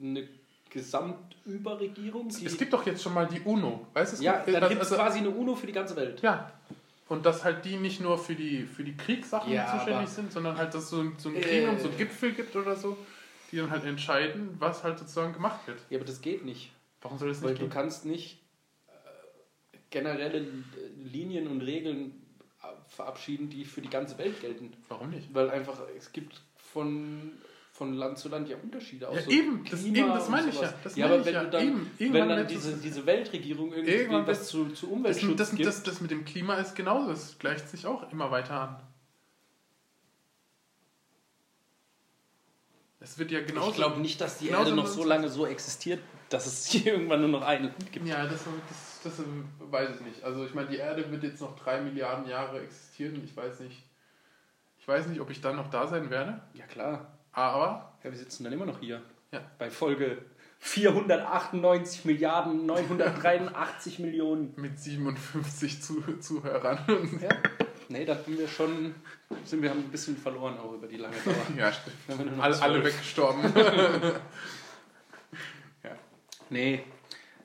eine 0.00 0.28
Gesamtüberregierung. 0.70 2.28
es 2.28 2.58
gibt 2.58 2.72
doch 2.72 2.84
jetzt 2.86 3.02
schon 3.02 3.14
mal 3.14 3.26
die 3.26 3.40
UNO, 3.40 3.86
weißt 3.94 4.12
du? 4.12 4.16
es 4.16 4.22
ja, 4.22 4.36
gibt- 4.40 4.48
dann 4.54 4.60
das- 4.60 4.68
gibt 4.70 4.82
es 4.82 4.92
also- 4.92 5.02
quasi 5.02 5.18
eine 5.20 5.30
UNO 5.30 5.54
für 5.54 5.66
die 5.66 5.72
ganze 5.72 5.96
Welt. 5.96 6.20
Ja. 6.22 6.52
Und 7.08 7.24
dass 7.24 7.44
halt 7.44 7.64
die 7.64 7.76
nicht 7.76 8.00
nur 8.00 8.18
für 8.18 8.34
die, 8.34 8.64
für 8.64 8.82
die 8.84 8.96
Kriegssachen 8.96 9.52
Ja, 9.52 9.70
zuständig 9.78 10.08
sind, 10.08 10.32
sondern 10.32 10.56
halt, 10.58 10.74
dass 10.74 10.84
es 10.84 10.90
so, 10.90 11.00
ein- 11.00 11.14
so 11.18 11.28
ein 11.30 11.36
Äh. 11.36 11.40
Gremium, 11.40 11.78
so 11.78 11.88
ein 11.88 11.96
Gipfel 11.96 12.32
gibt 12.32 12.54
oder 12.56 12.76
so, 12.76 12.96
die 13.52 13.56
dann 13.58 13.70
halt 13.70 13.84
entscheiden, 13.84 14.56
was 14.58 14.82
halt 14.84 14.98
sozusagen 14.98 15.32
gemacht 15.32 15.66
wird. 15.66 15.78
Ja, 15.90 15.98
aber 15.98 16.06
das 16.06 16.20
geht 16.20 16.44
nicht. 16.44 16.72
Warum 17.02 17.18
soll 17.18 17.28
das 17.28 17.42
Weil 17.42 17.50
nicht 17.50 17.60
du 17.62 17.66
gehen? 17.66 17.72
kannst 17.72 18.04
nicht 18.04 18.38
äh, 18.88 19.78
generelle 19.90 20.38
äh, 20.38 20.44
Linien 21.04 21.46
und 21.48 21.60
Regeln 21.60 22.22
äh, 22.62 22.66
verabschieden, 22.88 23.48
die 23.50 23.64
für 23.64 23.80
die 23.80 23.90
ganze 23.90 24.18
Welt 24.18 24.40
gelten. 24.40 24.72
Warum 24.88 25.10
nicht? 25.10 25.32
Weil 25.32 25.50
einfach, 25.50 25.80
es 25.96 26.10
gibt 26.12 26.40
von, 26.56 27.32
von 27.72 27.94
Land 27.94 28.18
zu 28.18 28.28
Land 28.28 28.48
ja 28.48 28.56
Unterschiede. 28.56 29.08
Auch 29.08 29.14
Ja, 29.14 29.20
so 29.22 29.30
eben, 29.30 29.64
das- 29.70 29.84
eben, 29.84 29.94
das 30.08 30.28
meine 30.28 30.48
ich 30.48 30.60
ja, 30.60 30.74
das 30.82 30.96
ja, 30.96 31.06
aber 31.06 31.24
wenn 31.24 31.34
ja, 31.34 31.44
du 31.44 31.50
dann, 31.50 31.86
eben. 31.98 32.12
wenn 32.14 32.28
dann 32.28 32.46
diese, 32.48 32.72
es- 32.72 32.80
diese 32.80 33.06
Weltregierung 33.06 33.72
irgendwie 33.72 33.92
Irgendwann 33.92 34.26
was 34.26 34.48
zu, 34.48 34.68
zu 34.70 34.86
Das, 34.86 34.92
Umweltschutz 34.96 35.36
das, 35.36 35.50
gibt, 35.50 35.66
das, 35.66 35.82
das 35.84 36.00
mit 36.00 36.10
dem 36.10 36.24
Klima 36.24 36.54
ist 36.56 36.74
genauso, 36.74 37.12
es 37.12 37.38
gleicht 37.38 37.68
sich 37.68 37.86
auch 37.86 38.10
immer 38.10 38.30
weiter 38.30 38.60
an. 38.60 38.76
Es 43.06 43.18
wird 43.18 43.30
ja 43.30 43.40
genauso. 43.40 43.70
ich 43.70 43.76
glaube 43.76 44.00
nicht, 44.00 44.20
dass 44.20 44.38
die 44.38 44.48
Erde 44.48 44.74
noch 44.74 44.88
so 44.88 45.04
lange 45.04 45.28
so 45.28 45.46
existiert, 45.46 46.00
dass 46.28 46.46
es 46.46 46.66
hier 46.66 46.86
irgendwann 46.94 47.20
nur 47.20 47.30
noch 47.30 47.42
ein 47.42 47.62
Land 47.62 47.92
gibt. 47.92 48.04
Ja, 48.04 48.24
das, 48.26 48.40
das, 49.04 49.16
das 49.16 49.24
weiß 49.60 49.90
ich 49.94 50.00
nicht. 50.00 50.24
Also 50.24 50.44
ich 50.44 50.54
meine, 50.54 50.68
die 50.68 50.76
Erde 50.78 51.08
wird 51.12 51.22
jetzt 51.22 51.40
noch 51.40 51.54
drei 51.56 51.80
Milliarden 51.80 52.28
Jahre 52.28 52.60
existieren. 52.60 53.22
Ich 53.24 53.36
weiß 53.36 53.60
nicht. 53.60 53.84
Ich 54.80 54.88
weiß 54.88 55.06
nicht, 55.06 55.20
ob 55.20 55.30
ich 55.30 55.40
dann 55.40 55.54
noch 55.54 55.70
da 55.70 55.86
sein 55.86 56.10
werde. 56.10 56.40
Ja 56.54 56.66
klar. 56.66 57.16
Aber 57.30 57.92
Ja, 58.02 58.10
wir 58.10 58.18
sitzen 58.18 58.42
dann 58.42 58.52
immer 58.52 58.66
noch 58.66 58.80
hier. 58.80 59.02
Ja. 59.30 59.40
Bei 59.58 59.70
Folge 59.70 60.18
498 60.58 62.06
Milliarden 62.06 62.66
983 62.66 64.00
Millionen. 64.00 64.52
mit 64.56 64.80
57 64.80 65.80
Zu 65.80 66.18
Zuhörern. 66.18 66.78
Ja. 67.20 67.28
Nee, 67.88 68.04
da 68.04 68.14
haben 68.14 68.38
wir 68.38 68.48
schon, 68.48 68.94
sind 69.44 69.62
wir 69.62 69.70
haben 69.70 69.80
ein 69.80 69.90
bisschen 69.90 70.16
verloren 70.16 70.58
auch 70.58 70.72
über 70.72 70.86
die 70.86 70.96
lange 70.96 71.16
Dauer. 71.24 71.34
ja, 71.56 71.72
stimmt. 71.72 72.40
Alle, 72.40 72.62
alle 72.62 72.84
weggestorben. 72.84 73.42
Nee, 76.48 76.84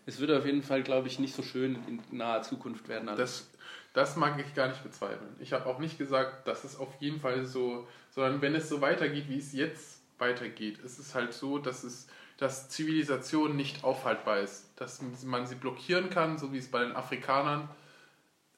es 0.05 0.19
wird 0.19 0.31
auf 0.31 0.45
jeden 0.45 0.63
Fall, 0.63 0.83
glaube 0.83 1.07
ich, 1.07 1.19
nicht 1.19 1.35
so 1.35 1.41
schön 1.41 1.75
in 1.87 2.01
naher 2.11 2.43
Zukunft 2.43 2.87
werden. 2.87 3.09
alles. 3.09 3.19
Das, 3.19 3.49
das 3.93 4.15
mag 4.15 4.39
ich 4.39 4.53
gar 4.53 4.67
nicht 4.67 4.83
bezweifeln. 4.83 5.35
Ich 5.39 5.53
habe 5.53 5.65
auch 5.65 5.79
nicht 5.79 5.97
gesagt, 5.97 6.47
dass 6.47 6.63
es 6.63 6.77
auf 6.77 6.89
jeden 6.99 7.19
Fall 7.19 7.45
so, 7.45 7.87
sondern 8.11 8.41
wenn 8.41 8.55
es 8.55 8.69
so 8.69 8.81
weitergeht, 8.81 9.25
wie 9.27 9.37
es 9.37 9.53
jetzt 9.53 10.01
weitergeht, 10.17 10.79
ist 10.79 10.99
es 10.99 11.15
halt 11.15 11.33
so, 11.33 11.57
dass 11.57 11.83
es 11.83 12.07
dass 12.37 12.69
Zivilisation 12.69 13.55
nicht 13.55 13.83
aufhaltbar 13.83 14.39
ist. 14.39 14.71
Dass 14.75 14.99
man 15.23 15.45
sie 15.45 15.53
blockieren 15.53 16.09
kann, 16.09 16.39
so 16.39 16.51
wie 16.51 16.57
es 16.57 16.71
bei 16.71 16.83
den 16.83 16.95
Afrikanern 16.95 17.69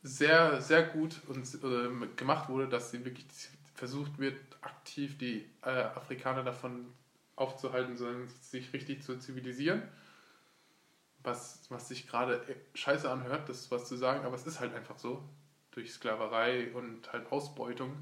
sehr, 0.04 0.62
sehr 0.62 0.84
gut 0.84 1.22
und, 1.28 1.48
äh, 1.56 2.08
gemacht 2.18 2.50
wurde, 2.50 2.68
dass 2.68 2.92
sie 2.92 3.06
wirklich 3.06 3.26
versucht 3.74 4.20
wird, 4.20 4.38
aktiv 4.62 5.18
die 5.18 5.50
äh, 5.64 5.70
Afrikaner 5.70 6.44
davon 6.44 6.94
aufzuhalten, 7.36 7.98
sondern 7.98 8.28
sich 8.42 8.74
richtig 8.74 9.02
zu 9.02 9.18
zivilisieren. 9.18 9.82
Was, 11.24 11.66
was 11.70 11.88
sich 11.88 12.06
gerade 12.08 12.36
äh, 12.48 12.56
scheiße 12.78 13.10
anhört, 13.10 13.48
das 13.48 13.72
was 13.72 13.88
zu 13.88 13.96
sagen, 13.96 14.26
aber 14.26 14.36
es 14.36 14.46
ist 14.46 14.60
halt 14.60 14.76
einfach 14.76 15.00
so. 15.00 15.24
Durch 15.72 15.92
Sklaverei 15.92 16.72
und 16.74 17.12
halt 17.12 17.32
Ausbeutung, 17.32 17.96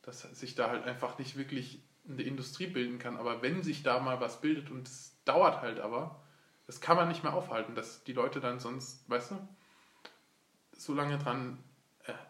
dass 0.00 0.22
sich 0.22 0.54
da 0.54 0.70
halt 0.70 0.84
einfach 0.84 1.18
nicht 1.18 1.36
wirklich 1.36 1.82
eine 2.08 2.22
Industrie 2.22 2.68
bilden 2.68 2.98
kann. 2.98 3.18
Aber 3.18 3.42
wenn 3.42 3.62
sich 3.62 3.82
da 3.82 4.00
mal 4.00 4.20
was 4.20 4.40
bildet 4.40 4.70
und 4.70 4.88
es 4.88 5.14
dauert 5.26 5.60
halt 5.60 5.78
aber, 5.80 6.22
das 6.66 6.80
kann 6.80 6.96
man 6.96 7.08
nicht 7.08 7.22
mehr 7.22 7.34
aufhalten, 7.34 7.74
dass 7.74 8.02
die 8.04 8.14
Leute 8.14 8.40
dann 8.40 8.60
sonst, 8.60 9.08
weißt 9.10 9.32
du, 9.32 9.48
so 10.80 10.94
lange 10.94 11.18
dran 11.18 11.58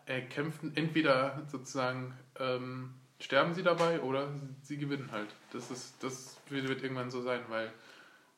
äh, 0.06 0.18
äh, 0.18 0.22
kämpfen, 0.22 0.76
entweder 0.76 1.42
sozusagen 1.46 2.14
ähm, 2.38 2.94
sterben 3.20 3.54
sie 3.54 3.62
dabei 3.62 4.00
oder 4.00 4.28
sie 4.62 4.76
gewinnen 4.76 5.10
halt. 5.12 5.28
Das 5.52 5.70
ist, 5.70 6.02
das 6.02 6.40
wird, 6.48 6.82
irgendwann 6.82 7.10
so 7.10 7.22
sein, 7.22 7.42
weil 7.48 7.72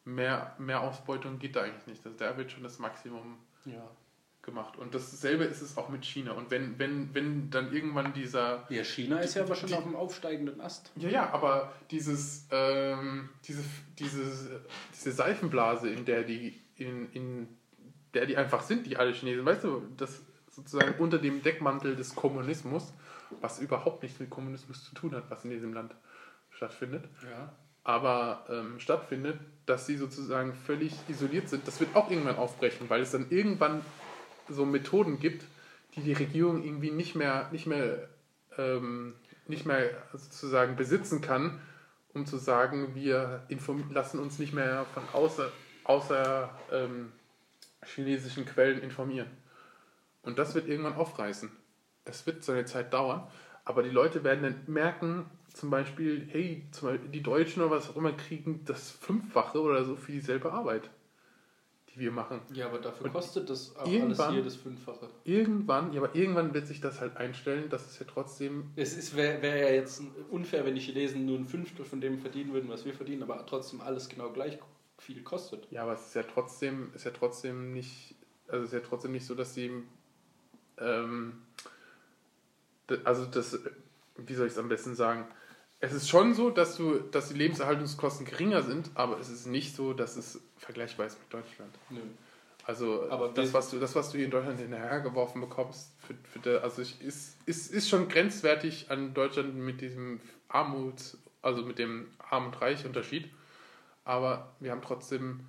mehr, 0.04 0.54
mehr 0.58 0.82
Ausbeutung 0.82 1.38
geht 1.38 1.56
da 1.56 1.62
eigentlich 1.62 1.86
nicht. 1.86 2.04
Also 2.04 2.18
da 2.18 2.36
wird 2.36 2.52
schon 2.52 2.62
das 2.62 2.78
Maximum 2.78 3.38
ja. 3.64 3.88
gemacht. 4.42 4.76
Und 4.76 4.94
dasselbe 4.94 5.44
ist 5.44 5.62
es 5.62 5.78
auch 5.78 5.88
mit 5.88 6.04
China. 6.04 6.32
Und 6.32 6.50
wenn, 6.50 6.78
wenn, 6.78 7.14
wenn 7.14 7.48
dann 7.48 7.72
irgendwann 7.72 8.12
dieser 8.12 8.66
ja, 8.68 8.84
China 8.84 9.18
ist 9.20 9.34
ja 9.34 9.44
aber 9.44 9.54
schon 9.54 9.68
Die- 9.70 9.74
auf 9.74 9.84
dem 9.84 9.96
aufsteigenden 9.96 10.60
Ast. 10.60 10.92
ja, 10.96 11.08
ja, 11.08 11.30
aber 11.32 11.72
dieses, 11.90 12.48
ähm, 12.50 13.30
diese, 13.44 13.64
diese, 13.98 14.60
diese 14.92 15.12
Seifenblase, 15.12 15.88
in 15.88 16.04
der 16.04 16.24
die, 16.24 16.60
in, 16.76 17.10
in 17.12 17.48
der 18.14 18.26
die 18.26 18.36
einfach 18.36 18.62
sind, 18.62 18.86
die 18.86 18.96
alle 18.96 19.12
Chinesen, 19.12 19.44
weißt 19.44 19.64
du, 19.64 19.82
das 19.96 20.22
sozusagen 20.50 20.94
unter 20.98 21.18
dem 21.18 21.42
Deckmantel 21.42 21.96
des 21.96 22.14
Kommunismus, 22.14 22.92
was 23.40 23.58
überhaupt 23.60 24.02
nichts 24.02 24.20
mit 24.20 24.28
Kommunismus 24.30 24.84
zu 24.84 24.94
tun 24.94 25.14
hat, 25.14 25.24
was 25.30 25.44
in 25.44 25.50
diesem 25.50 25.72
Land 25.72 25.94
stattfindet, 26.50 27.04
Ja. 27.22 27.52
aber 27.84 28.44
ähm, 28.50 28.78
stattfindet, 28.78 29.38
dass 29.64 29.86
sie 29.86 29.96
sozusagen 29.96 30.52
völlig 30.54 30.94
isoliert 31.08 31.48
sind, 31.48 31.66
das 31.66 31.80
wird 31.80 31.96
auch 31.96 32.10
irgendwann 32.10 32.36
aufbrechen, 32.36 32.90
weil 32.90 33.00
es 33.00 33.12
dann 33.12 33.26
irgendwann 33.30 33.80
so 34.48 34.66
Methoden 34.66 35.18
gibt, 35.18 35.44
die 35.94 36.02
die 36.02 36.12
Regierung 36.12 36.62
irgendwie 36.62 36.90
nicht 36.90 37.14
mehr, 37.14 37.48
nicht 37.52 37.66
mehr, 37.66 38.08
ähm, 38.58 39.14
nicht 39.46 39.64
mehr 39.64 39.90
sozusagen 40.12 40.76
besitzen 40.76 41.22
kann, 41.22 41.60
um 42.12 42.26
zu 42.26 42.36
sagen, 42.36 42.94
wir 42.94 43.42
lassen 43.90 44.18
uns 44.20 44.38
nicht 44.38 44.52
mehr 44.52 44.84
von 44.92 45.02
außer, 45.14 45.50
außer 45.84 46.50
ähm, 46.70 47.12
chinesischen 47.84 48.46
Quellen 48.46 48.80
informieren. 48.80 49.30
Und 50.22 50.38
das 50.38 50.54
wird 50.54 50.68
irgendwann 50.68 50.94
aufreißen. 50.94 51.50
Es 52.04 52.26
wird 52.26 52.42
seine 52.44 52.64
Zeit 52.64 52.92
dauern, 52.92 53.26
aber 53.64 53.82
die 53.82 53.90
Leute 53.90 54.24
werden 54.24 54.42
dann 54.42 54.72
merken, 54.72 55.26
zum 55.52 55.70
Beispiel, 55.70 56.26
hey, 56.30 56.66
zum 56.70 56.88
Beispiel 56.88 57.10
die 57.10 57.22
Deutschen 57.22 57.62
oder 57.62 57.72
was 57.72 57.90
auch 57.90 57.96
immer 57.96 58.12
kriegen 58.12 58.64
das 58.64 58.90
Fünffache 58.90 59.60
oder 59.60 59.84
so 59.84 59.96
für 59.96 60.12
dieselbe 60.12 60.52
Arbeit, 60.52 60.90
die 61.90 62.00
wir 62.00 62.10
machen. 62.10 62.40
Ja, 62.54 62.66
aber 62.66 62.78
dafür 62.78 63.06
Und 63.06 63.12
kostet 63.12 63.50
das 63.50 63.76
auch 63.76 63.86
alles 63.86 64.28
hier 64.30 64.42
das 64.42 64.56
Fünffache. 64.56 65.10
Irgendwann, 65.24 65.92
ja, 65.92 66.02
aber 66.02 66.14
irgendwann 66.14 66.54
wird 66.54 66.66
sich 66.66 66.80
das 66.80 67.00
halt 67.00 67.16
einstellen, 67.16 67.68
dass 67.68 67.86
es 67.86 67.98
ja 67.98 68.06
trotzdem 68.08 68.70
Es 68.76 69.14
wäre 69.14 69.42
wär 69.42 69.56
ja 69.56 69.70
jetzt 69.74 70.02
unfair, 70.30 70.64
wenn 70.64 70.74
die 70.74 70.80
Chinesen 70.80 71.26
nur 71.26 71.38
ein 71.38 71.46
Fünftel 71.46 71.84
von 71.84 72.00
dem 72.00 72.18
verdienen 72.18 72.52
würden, 72.52 72.70
was 72.70 72.84
wir 72.84 72.94
verdienen, 72.94 73.22
aber 73.22 73.44
trotzdem 73.46 73.80
alles 73.80 74.08
genau 74.08 74.30
gleich 74.30 74.58
viel 75.02 75.22
kostet. 75.22 75.70
Ja, 75.70 75.82
aber 75.82 75.94
es 75.94 76.06
ist 76.06 76.14
ja 76.14 76.22
trotzdem, 76.22 76.92
ist 76.94 77.04
ja 77.04 77.10
trotzdem 77.10 77.72
nicht, 77.72 78.14
also 78.48 78.64
es 78.64 78.72
ist 78.72 78.82
ja 78.82 78.86
trotzdem 78.86 79.12
nicht 79.12 79.26
so, 79.26 79.34
dass 79.34 79.54
sie, 79.54 79.70
ähm, 80.78 81.42
also 83.04 83.26
das, 83.26 83.58
wie 84.16 84.34
soll 84.34 84.46
ich 84.46 84.52
es 84.52 84.58
am 84.58 84.68
besten 84.68 84.94
sagen? 84.94 85.26
Es 85.80 85.92
ist 85.92 86.08
schon 86.08 86.34
so, 86.34 86.50
dass 86.50 86.76
du, 86.76 87.00
dass 87.00 87.28
die 87.28 87.34
Lebenserhaltungskosten 87.34 88.24
geringer 88.24 88.62
sind, 88.62 88.90
aber 88.94 89.18
es 89.18 89.28
ist 89.28 89.46
nicht 89.46 89.74
so, 89.74 89.92
dass 89.92 90.16
es 90.16 90.40
vergleichbar 90.56 91.06
ist 91.06 91.18
mit 91.18 91.32
Deutschland. 91.32 91.74
Nö. 91.90 92.00
Also 92.64 93.10
Aber 93.10 93.28
das, 93.28 93.52
was 93.52 93.70
du, 93.70 93.80
das, 93.80 93.96
was 93.96 94.12
du 94.12 94.18
hier 94.18 94.26
in 94.26 94.30
Deutschland 94.30 94.60
hinterhergeworfen 94.60 95.40
bekommst, 95.40 95.90
für, 96.06 96.14
für 96.30 96.38
der, 96.38 96.62
also 96.62 96.82
ich, 96.82 97.00
ist, 97.02 97.36
ist, 97.44 97.72
ist 97.72 97.88
schon 97.88 98.08
grenzwertig 98.08 98.90
an 98.90 99.14
Deutschland 99.14 99.56
mit 99.56 99.80
diesem 99.80 100.20
Armut, 100.48 101.16
also 101.40 101.62
mit 101.62 101.80
dem 101.80 102.06
Arm- 102.18 102.46
und 102.46 102.60
Reich-Unterschied. 102.60 103.28
Aber 104.04 104.54
wir 104.60 104.70
haben 104.72 104.82
trotzdem 104.82 105.40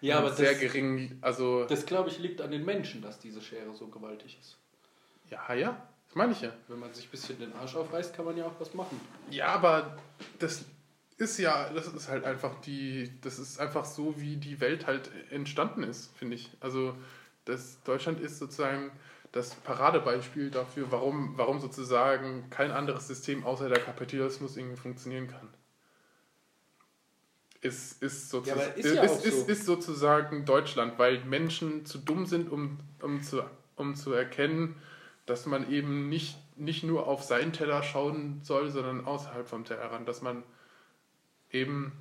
Ja, 0.00 0.18
aber 0.18 0.32
sehr 0.32 0.52
das, 0.52 0.60
gering, 0.60 1.18
also 1.20 1.64
das 1.66 1.86
glaube 1.86 2.08
ich 2.10 2.18
liegt 2.18 2.40
an 2.40 2.50
den 2.50 2.64
Menschen, 2.64 3.02
dass 3.02 3.18
diese 3.18 3.40
Schere 3.42 3.74
so 3.74 3.88
gewaltig 3.88 4.38
ist. 4.40 4.56
ja, 5.30 5.54
ja, 5.54 5.88
das 6.06 6.14
meine 6.16 6.32
ich 6.32 6.40
ja. 6.40 6.52
Wenn 6.68 6.78
man 6.78 6.92
sich 6.94 7.06
ein 7.06 7.10
bisschen 7.10 7.38
den 7.38 7.52
Arsch 7.54 7.74
aufreißt, 7.76 8.14
kann 8.14 8.24
man 8.24 8.36
ja 8.36 8.46
auch 8.46 8.58
was 8.58 8.74
machen. 8.74 9.00
Ja, 9.30 9.48
aber 9.48 9.96
das 10.38 10.64
ist 11.18 11.38
ja, 11.38 11.70
das 11.72 11.86
ist 11.86 12.08
halt 12.08 12.24
einfach 12.24 12.60
die, 12.62 13.12
das 13.20 13.38
ist 13.38 13.60
einfach 13.60 13.84
so, 13.84 14.20
wie 14.20 14.36
die 14.36 14.60
Welt 14.60 14.86
halt 14.86 15.10
entstanden 15.30 15.82
ist, 15.84 16.16
finde 16.16 16.34
ich. 16.36 16.50
Also 16.60 16.94
das 17.44 17.82
Deutschland 17.84 18.20
ist 18.20 18.38
sozusagen 18.38 18.90
das 19.30 19.54
Paradebeispiel 19.54 20.50
dafür, 20.50 20.90
warum, 20.90 21.38
warum 21.38 21.58
sozusagen 21.60 22.50
kein 22.50 22.70
anderes 22.70 23.06
System 23.08 23.44
außer 23.44 23.68
der 23.68 23.80
Kapitalismus 23.80 24.56
irgendwie 24.56 24.76
funktionieren 24.76 25.28
kann. 25.28 25.48
Ist, 27.62 28.02
ist, 28.02 28.28
sozusagen, 28.28 28.60
Ja, 28.60 28.66
ist 28.66 28.94
ja 28.94 29.02
ist, 29.04 29.22
so. 29.22 29.46
ist 29.46 29.66
sozusagen 29.66 30.44
Deutschland, 30.44 30.98
weil 30.98 31.24
Menschen 31.24 31.86
zu 31.86 31.98
dumm 31.98 32.26
sind, 32.26 32.50
um, 32.50 32.78
um, 33.00 33.22
zu, 33.22 33.42
um 33.76 33.94
zu 33.94 34.12
erkennen, 34.12 34.74
dass 35.26 35.46
man 35.46 35.70
eben 35.70 36.08
nicht, 36.08 36.36
nicht 36.56 36.82
nur 36.82 37.06
auf 37.06 37.22
seinen 37.22 37.52
Teller 37.52 37.84
schauen 37.84 38.40
soll, 38.42 38.70
sondern 38.70 39.06
außerhalb 39.06 39.48
vom 39.48 39.64
Tellerrand, 39.64 40.08
dass 40.08 40.22
man 40.22 40.42
eben, 41.52 41.92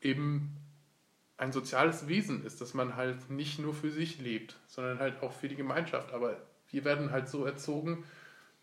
eben 0.00 0.56
ein 1.36 1.52
soziales 1.52 2.08
Wesen 2.08 2.44
ist, 2.46 2.62
dass 2.62 2.72
man 2.72 2.96
halt 2.96 3.28
nicht 3.28 3.58
nur 3.58 3.74
für 3.74 3.90
sich 3.90 4.20
lebt, 4.20 4.56
sondern 4.66 5.00
halt 5.00 5.22
auch 5.22 5.32
für 5.32 5.48
die 5.48 5.56
Gemeinschaft. 5.56 6.12
Aber 6.12 6.38
wir 6.70 6.84
werden 6.86 7.10
halt 7.10 7.28
so 7.28 7.44
erzogen, 7.44 8.04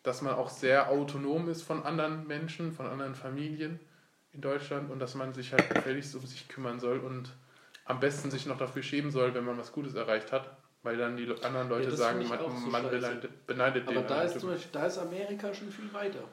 dass 0.02 0.24
man 0.24 0.34
auch 0.34 0.50
sehr 0.50 0.90
autonom 0.90 1.50
ist 1.50 1.62
von 1.62 1.84
anderen 1.84 2.26
Menschen, 2.26 2.72
von 2.72 2.88
anderen 2.88 3.14
Familien 3.14 3.80
in 4.34 4.42
Deutschland 4.42 4.92
und 4.92 5.00
dass 5.00 5.16
man 5.16 5.34
sich 5.34 5.52
halt 5.54 5.70
gefälligst 5.70 6.16
um 6.16 6.26
sich 6.26 6.48
kümmern 6.48 6.80
soll 6.80 7.00
und 7.00 7.30
am 7.86 8.00
besten 8.00 8.30
sich 8.30 8.46
noch 8.46 8.58
dafür 8.58 8.84
schämen 8.84 9.12
soll, 9.12 9.34
wenn 9.34 9.44
man 9.46 9.58
was 9.58 9.72
Gutes 9.72 9.96
erreicht 9.96 10.32
hat, 10.32 10.56
weil 10.84 10.98
dann 10.98 11.18
die 11.18 11.28
anderen 11.44 11.70
Leute 11.70 11.90
das 11.90 12.00
sagen, 12.00 12.28
man, 12.28 12.40
so 12.40 12.70
man 12.70 12.84
beneidet, 12.90 13.48
beneidet 13.48 13.88
Aber 13.88 14.02
den. 14.02 14.08
da 14.08 14.18
halt. 14.18 14.32
ist, 14.32 14.40
zum 14.40 14.50
Beispiel, 14.50 14.72
da 14.72 14.86
ist 14.86 14.98
Amerika 15.00 15.54
schon 15.54 15.72
viel 15.72 15.92
weiter. 15.92 16.24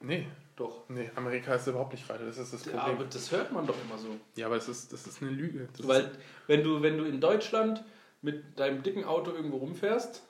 Nee, 0.00 0.26
Doch. 0.56 0.88
nee, 0.88 1.10
Amerika 1.14 1.54
ist 1.54 1.66
überhaupt 1.66 1.92
nicht 1.92 2.08
weiter, 2.08 2.26
das 2.26 2.38
ist 2.38 2.52
das 2.52 2.64
Ja, 2.66 2.72
Problem. 2.72 2.96
aber 2.96 3.04
das 3.04 3.30
hört 3.32 3.52
man 3.52 3.66
doch 3.66 3.76
immer 3.84 3.98
so. 3.98 4.16
Ja, 4.36 4.46
aber 4.46 4.56
das 4.56 4.68
ist, 4.68 4.92
das 4.92 5.06
ist 5.06 5.22
eine 5.22 5.30
Lüge. 5.30 5.68
Das 5.76 5.86
Weil, 5.86 6.10
wenn 6.46 6.62
du, 6.62 6.82
wenn 6.82 6.98
du 6.98 7.04
in 7.04 7.20
Deutschland 7.20 7.82
mit 8.20 8.58
deinem 8.58 8.82
dicken 8.82 9.04
Auto 9.04 9.32
irgendwo 9.32 9.58
rumfährst, 9.58 10.22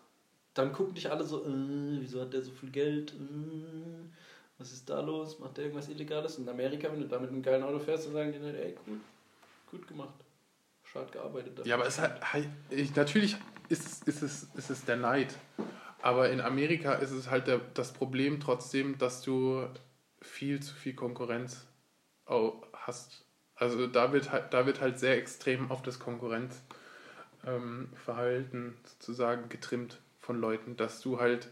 dann 0.54 0.72
gucken 0.72 0.94
dich 0.94 1.10
alle 1.10 1.24
so, 1.24 1.44
äh, 1.44 2.00
wieso 2.00 2.20
hat 2.22 2.32
der 2.32 2.42
so 2.42 2.50
viel 2.50 2.70
Geld? 2.70 3.12
Äh, 3.12 4.08
was 4.62 4.72
ist 4.72 4.88
da 4.88 5.00
los? 5.00 5.38
Macht 5.40 5.56
der 5.56 5.64
irgendwas 5.64 5.88
Illegales? 5.88 6.38
In 6.38 6.48
Amerika, 6.48 6.90
wenn 6.90 7.00
du 7.00 7.08
da 7.08 7.18
mit 7.18 7.30
einem 7.30 7.42
geilen 7.42 7.64
Auto 7.64 7.80
fährst, 7.80 8.06
dann 8.06 8.12
sagen 8.12 8.32
die 8.32 8.38
dann, 8.38 8.54
ey, 8.54 8.76
cool, 8.86 9.00
gut 9.70 9.88
gemacht. 9.88 10.14
Schad 10.84 11.10
gearbeitet. 11.10 11.58
dafür. 11.58 11.68
Ja, 11.68 11.76
aber 11.76 11.86
es 11.86 11.98
hat, 11.98 12.20
ich, 12.70 12.94
natürlich 12.94 13.36
ist, 13.68 14.06
ist, 14.06 14.22
es, 14.22 14.44
ist 14.54 14.70
es 14.70 14.84
der 14.84 14.96
Neid. 14.96 15.34
Aber 16.00 16.30
in 16.30 16.40
Amerika 16.40 16.94
ist 16.94 17.10
es 17.10 17.30
halt 17.30 17.48
der, 17.48 17.60
das 17.74 17.92
Problem 17.92 18.40
trotzdem, 18.40 18.98
dass 18.98 19.22
du 19.22 19.66
viel 20.20 20.60
zu 20.60 20.74
viel 20.74 20.94
Konkurrenz 20.94 21.66
hast. 22.26 23.24
Also 23.56 23.86
da 23.86 24.12
wird 24.12 24.30
halt, 24.30 24.54
da 24.54 24.66
wird 24.66 24.80
halt 24.80 24.98
sehr 24.98 25.18
extrem 25.18 25.70
auf 25.70 25.82
das 25.82 25.98
Konkurrenzverhalten 25.98 28.52
ähm, 28.52 28.74
sozusagen 28.84 29.48
getrimmt 29.48 30.00
von 30.18 30.40
Leuten, 30.40 30.76
dass 30.76 31.00
du 31.00 31.20
halt, 31.20 31.48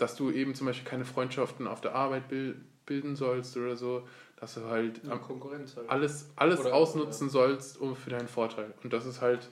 dass 0.00 0.16
du 0.16 0.30
eben 0.30 0.54
zum 0.54 0.66
Beispiel 0.66 0.88
keine 0.88 1.04
Freundschaften 1.04 1.66
auf 1.66 1.80
der 1.80 1.94
Arbeit 1.94 2.28
bil 2.28 2.56
bilden 2.86 3.14
sollst 3.14 3.56
oder 3.56 3.76
so, 3.76 4.06
dass 4.36 4.54
du 4.54 4.64
halt 4.64 5.00
Ja, 5.04 5.10
halt. 5.20 5.88
alles, 5.88 6.28
alles 6.34 6.60
Oder- 6.60 6.74
ausnutzen 6.74 7.28
sollst 7.28 7.80
um 7.80 7.94
für 7.94 8.10
deinen 8.10 8.26
Vorteil. 8.26 8.72
Und 8.82 8.92
das 8.92 9.06
ist 9.06 9.20
halt, 9.20 9.48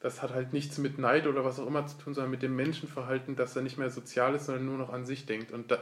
das 0.00 0.20
hat 0.22 0.32
halt 0.34 0.52
nichts 0.52 0.76
mit 0.76 0.98
Neid 0.98 1.26
oder 1.26 1.44
was 1.44 1.58
auch 1.58 1.66
immer 1.66 1.86
zu 1.86 1.96
tun, 1.96 2.12
sondern 2.12 2.30
mit 2.32 2.42
dem 2.42 2.54
Menschenverhalten, 2.54 3.34
dass 3.36 3.56
er 3.56 3.62
nicht 3.62 3.78
mehr 3.78 3.88
sozial 3.90 4.34
ist, 4.34 4.46
sondern 4.46 4.66
nur 4.66 4.76
noch 4.76 4.92
an 4.92 5.06
sich 5.06 5.24
denkt. 5.24 5.52
Und 5.52 5.70
da, 5.70 5.78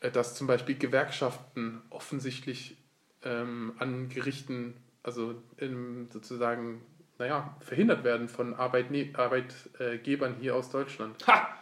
äh, 0.00 0.10
dass 0.10 0.34
zum 0.34 0.46
Beispiel 0.48 0.76
Gewerkschaften 0.76 1.80
offensichtlich 1.90 2.76
ähm, 3.22 3.74
an 3.78 4.08
Gerichten, 4.08 4.74
also 5.04 5.34
ähm, 5.58 6.08
sozusagen, 6.12 6.82
naja, 7.18 7.56
verhindert 7.60 8.02
werden 8.04 8.28
von 8.28 8.54
Arbeitne 8.54 9.10
Arbeitgebern 9.14 10.36
hier 10.40 10.56
aus 10.56 10.70
Deutschland. 10.70 11.24
Ha! 11.26 11.54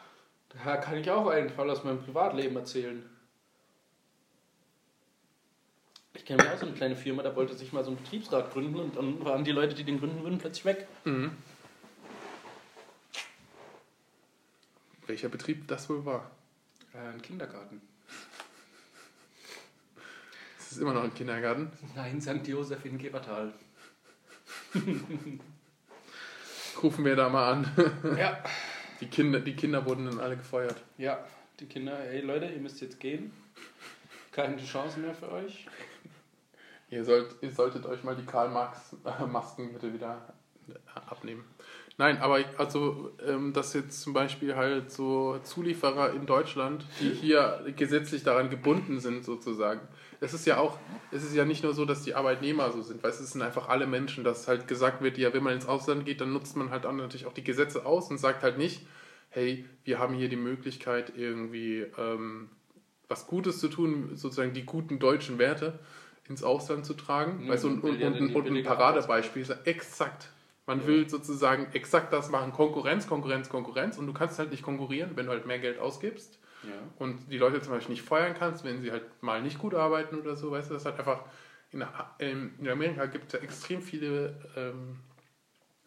Da 0.65 0.77
kann 0.77 0.99
ich 0.99 1.11
auch 1.11 1.27
einen 1.29 1.51
Fall 1.51 1.71
aus 1.71 1.85
meinem 1.85 2.03
Privatleben 2.03 2.57
erzählen. 2.57 3.05
Ich 6.15 6.25
kenne 6.25 6.43
mir 6.43 6.53
auch 6.53 6.59
so 6.59 6.67
eine 6.67 6.75
kleine 6.75 6.97
Firma, 6.97 7.23
da 7.23 7.37
wollte 7.37 7.55
sich 7.55 7.73
mal 7.73 7.85
so 7.85 7.91
ein 7.91 7.97
Betriebsrat 7.97 8.53
gründen 8.53 8.81
und 8.81 8.97
dann 8.97 9.25
waren 9.25 9.45
die 9.45 9.53
Leute, 9.53 9.75
die 9.75 9.85
den 9.85 9.99
gründen 9.99 10.23
würden, 10.23 10.39
plötzlich 10.39 10.65
weg. 10.65 10.89
Mhm. 11.05 11.33
Welcher 15.07 15.29
Betrieb 15.29 15.69
das 15.69 15.89
wohl 15.89 16.05
war? 16.05 16.31
Äh, 16.95 17.15
ein 17.15 17.23
Kindergarten. 17.23 17.81
Es 20.59 20.73
ist 20.73 20.79
immer 20.79 20.95
noch 20.95 21.05
ein 21.05 21.15
Kindergarten. 21.15 21.71
Nein, 21.95 22.21
St. 22.21 22.47
Josef 22.49 22.85
in 22.85 22.99
Gebertal. 22.99 23.53
Rufen 26.83 27.05
wir 27.05 27.15
da 27.15 27.29
mal 27.29 27.53
an. 27.53 27.71
Ja. 28.19 28.43
Die 29.01 29.07
Kinder, 29.07 29.41
die 29.41 29.55
Kinder 29.55 29.85
wurden 29.85 30.07
dann 30.07 30.21
alle 30.21 30.37
gefeuert. 30.37 30.83
Ja, 30.97 31.25
die 31.61 31.67
Kinder, 31.67 31.99
hey 31.99 32.21
Leute, 32.21 32.47
ihr 32.47 32.61
müsst 32.61 32.81
jetzt 32.81 32.99
gehen. 33.01 33.33
Keine 34.33 34.57
Chance 34.59 35.01
mehr 35.01 35.15
für 35.15 35.31
euch. 35.33 35.67
Ihr, 36.91 37.05
sollt, 37.05 37.35
ihr 37.41 37.51
solltet 37.51 37.85
euch 37.87 38.05
mal 38.05 38.15
die 38.15 38.25
Karl-Marx-Masken 38.25 39.73
bitte 39.73 39.93
wieder 39.93 40.35
abnehmen. 40.95 41.45
Nein, 41.99 42.19
aber 42.19 42.45
also, 42.59 43.13
ähm, 43.27 43.53
dass 43.53 43.73
jetzt 43.73 44.03
zum 44.03 44.13
Beispiel 44.13 44.55
halt 44.55 44.93
so 44.93 45.39
Zulieferer 45.43 46.13
in 46.13 46.27
Deutschland, 46.27 46.85
die 47.01 47.11
hier 47.21 47.65
gesetzlich 47.77 48.23
daran 48.23 48.51
gebunden 48.51 49.01
sind, 49.01 49.25
sozusagen. 49.25 49.81
Es 50.21 50.35
ist 50.35 50.47
ja 50.47 50.59
auch, 50.59 50.79
es 51.11 51.25
ist 51.25 51.35
ja 51.35 51.45
nicht 51.45 51.63
nur 51.63 51.75
so, 51.75 51.85
dass 51.85 52.03
die 52.03 52.15
Arbeitnehmer 52.15 52.71
so 52.73 52.83
sind, 52.83 53.03
weil 53.03 53.11
es 53.11 53.19
sind 53.19 53.43
einfach 53.43 53.69
alle 53.69 53.87
Menschen, 53.87 54.25
dass 54.25 54.49
halt 54.49 54.67
gesagt 54.69 55.03
wird, 55.03 55.19
ja, 55.19 55.33
wenn 55.35 55.43
man 55.43 55.55
ins 55.55 55.67
Ausland 55.67 56.05
geht, 56.05 56.21
dann 56.21 56.33
nutzt 56.33 56.57
man 56.57 56.71
halt 56.71 56.87
auch 56.87 56.93
natürlich 56.93 57.27
auch 57.27 57.33
die 57.33 57.45
Gesetze 57.45 57.85
aus 57.85 58.11
und 58.11 58.19
sagt 58.19 58.43
halt 58.43 58.59
nicht, 58.59 58.87
hey, 59.29 59.67
wir 59.85 59.99
haben 59.99 60.15
hier 60.15 60.29
die 60.29 60.37
Möglichkeit, 60.37 61.13
irgendwie 61.17 61.85
ähm, 61.99 62.49
was 63.09 63.27
Gutes 63.27 63.59
zu 63.59 63.69
tun, 63.69 64.11
sozusagen 64.15 64.53
die 64.53 64.65
guten 64.65 64.99
deutschen 64.99 65.39
Werte 65.39 65.79
ins 66.29 66.43
Ausland 66.43 66.87
zu 66.87 66.95
tragen. 66.95 67.45
Ja, 67.45 67.53
weißt 67.53 67.65
du, 67.65 67.69
und, 67.69 67.85
und, 67.85 68.01
ja 68.01 68.09
und, 68.09 68.35
und, 68.35 68.47
ein 68.47 68.63
Paradebeispiel 68.65 69.43
ist 69.43 69.55
exakt. 69.65 70.33
Man 70.67 70.81
Ja. 70.81 70.87
will 70.87 71.09
sozusagen 71.09 71.69
exakt 71.75 72.13
das 72.13 72.31
machen, 72.31 72.53
Konkurrenz, 72.53 73.07
Konkurrenz, 73.07 73.49
Konkurrenz 73.49 73.99
und 73.99 74.07
du 74.07 74.13
kannst 74.13 74.39
halt 74.39 74.51
nicht 74.51 74.63
konkurrieren, 74.63 75.13
wenn 75.15 75.27
du 75.27 75.33
halt 75.33 75.47
mehr 75.47 75.61
Geld 75.61 75.79
ausgibst 75.79 76.39
Ja. 76.67 76.73
und 76.99 77.31
die 77.31 77.39
Leute 77.39 77.61
zum 77.63 77.73
Beispiel 77.73 77.95
nicht 77.95 78.05
feuern 78.05 78.35
kannst, 78.39 78.65
wenn 78.65 78.81
sie 78.83 78.91
halt 78.93 79.05
mal 79.23 79.41
nicht 79.43 79.59
gut 79.59 79.75
arbeiten 79.75 80.19
oder 80.21 80.37
so, 80.37 80.51
weißt 80.51 80.71
du, 80.71 80.75
das 80.75 80.83
ist 80.83 80.87
halt 80.87 80.99
einfach, 80.99 81.21
in, 81.71 82.55
in 82.59 82.69
Amerika 82.69 83.07
gibt 83.07 83.27
es 83.27 83.33
ja 83.33 83.39
extrem 83.41 83.83
viele 83.83 84.35
ähm, 84.57 84.99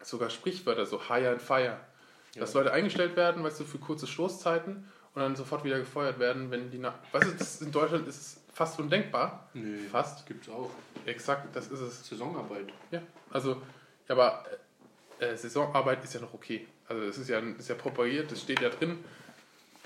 sogar 0.02 0.30
Sprichwörter, 0.30 0.86
so 0.86 1.00
hire 1.08 1.30
and 1.30 1.42
fire, 1.42 1.78
dass 2.38 2.54
Ja. 2.54 2.60
Leute 2.60 2.72
eingestellt 2.72 3.16
werden, 3.16 3.42
weißt 3.42 3.60
du, 3.60 3.64
für 3.64 3.78
kurze 3.78 4.06
Stoßzeiten 4.06 4.88
und 5.14 5.22
dann 5.22 5.36
sofort 5.36 5.64
wieder 5.64 5.78
gefeuert 5.78 6.18
werden, 6.18 6.50
wenn 6.50 6.70
die, 6.70 6.78
nach, 6.78 6.94
weißt 7.12 7.26
du, 7.26 7.32
das 7.36 7.60
in 7.60 7.72
Deutschland 7.72 8.06
ist 8.08 8.20
es 8.20 8.40
fast 8.52 8.78
undenkbar, 8.78 9.48
Nö, 9.54 9.78
fast, 9.90 10.26
gibt's 10.26 10.48
auch. 10.48 10.70
exakt, 11.06 11.54
das 11.54 11.68
ist 11.68 11.80
es, 11.80 12.06
Saisonarbeit. 12.06 12.66
ja, 12.90 13.02
also, 13.30 13.60
aber 14.08 14.44
äh, 15.18 15.36
Saisonarbeit 15.36 16.02
ist 16.04 16.14
ja 16.14 16.20
noch 16.20 16.32
okay, 16.34 16.66
also 16.88 17.02
es 17.02 17.18
ist 17.18 17.28
ja, 17.28 17.38
ist 17.40 17.68
ja 17.68 17.74
propagiert, 17.74 18.30
das 18.30 18.40
steht 18.42 18.60
ja 18.60 18.68
drin, 18.68 18.98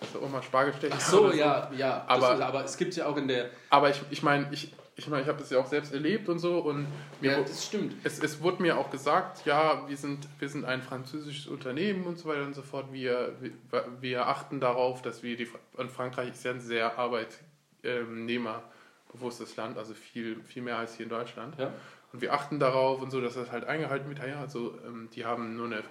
dass 0.01 0.13
da 0.13 0.19
auch 0.19 0.29
mal 0.29 0.43
Spargel 0.43 0.75
stechen 0.75 0.97
Ach 0.99 1.09
so, 1.09 1.33
ja, 1.33 1.71
ja. 1.77 2.05
Aber- 2.07 2.35
ist, 2.35 2.41
aber 2.41 2.65
es 2.65 2.77
gibt 2.77 2.95
ja 2.97 3.07
auch 3.07 3.17
in 3.17 3.29
der. 3.29 3.51
Aber 3.71 3.91
ich, 3.91 4.01
ich 4.11 4.23
meine, 4.23 4.49
ich, 4.53 4.73
ich, 4.97 5.09
mein, 5.09 5.23
ich 5.23 5.29
habe 5.29 5.39
das 5.39 5.51
ja 5.51 5.59
auch 5.59 5.67
selbst 5.67 5.93
erlebt 5.93 6.29
und 6.29 6.39
so 6.39 6.59
und 6.59 6.87
mir, 7.21 7.33
Ja, 7.33 7.41
das 7.41 7.67
stimmt. 7.67 7.95
es, 8.05 8.19
es 8.21 8.41
wurde 8.43 8.63
mir 8.63 8.79
auch 8.79 8.91
gesagt, 8.91 9.45
ja, 9.47 9.89
wir 9.89 9.97
sind, 9.97 10.29
wir 10.39 10.49
sind 10.49 10.65
ein 10.65 10.83
französisches 10.83 11.47
Unternehmen 11.49 12.05
und 12.05 12.19
so 12.19 12.29
weiter 12.29 12.45
und 12.45 12.55
so 12.55 12.63
fort. 12.63 12.87
Wir, 12.93 13.35
wir, 13.41 13.53
wir 14.01 14.29
achten 14.29 14.61
darauf, 14.61 15.03
dass 15.03 15.23
wir 15.23 15.37
die 15.37 15.49
und 15.77 15.91
Frankreich 15.91 16.31
ist 16.31 16.45
ja 16.45 16.53
ein 16.53 16.61
sehr 16.61 16.99
arbeitnehmerbewusstes 16.99 19.57
Land, 19.57 19.79
also 19.79 19.95
viel, 19.95 20.41
viel 20.45 20.63
mehr 20.63 20.79
als 20.79 20.97
hier 20.97 21.05
in 21.05 21.11
Deutschland. 21.11 21.59
Ja. 21.59 21.73
Und 22.13 22.21
wir 22.21 22.33
achten 22.33 22.61
darauf 22.61 23.01
und 23.03 23.11
so, 23.11 23.21
dass 23.21 23.35
das 23.35 23.51
halt 23.51 23.65
eingehalten 23.65 24.09
wird. 24.09 24.21
Ja, 24.27 24.41
also 24.41 24.79
ähm, 24.87 25.09
die 25.15 25.25
haben 25.25 25.57
nur 25.57 25.67
eine 25.67 25.83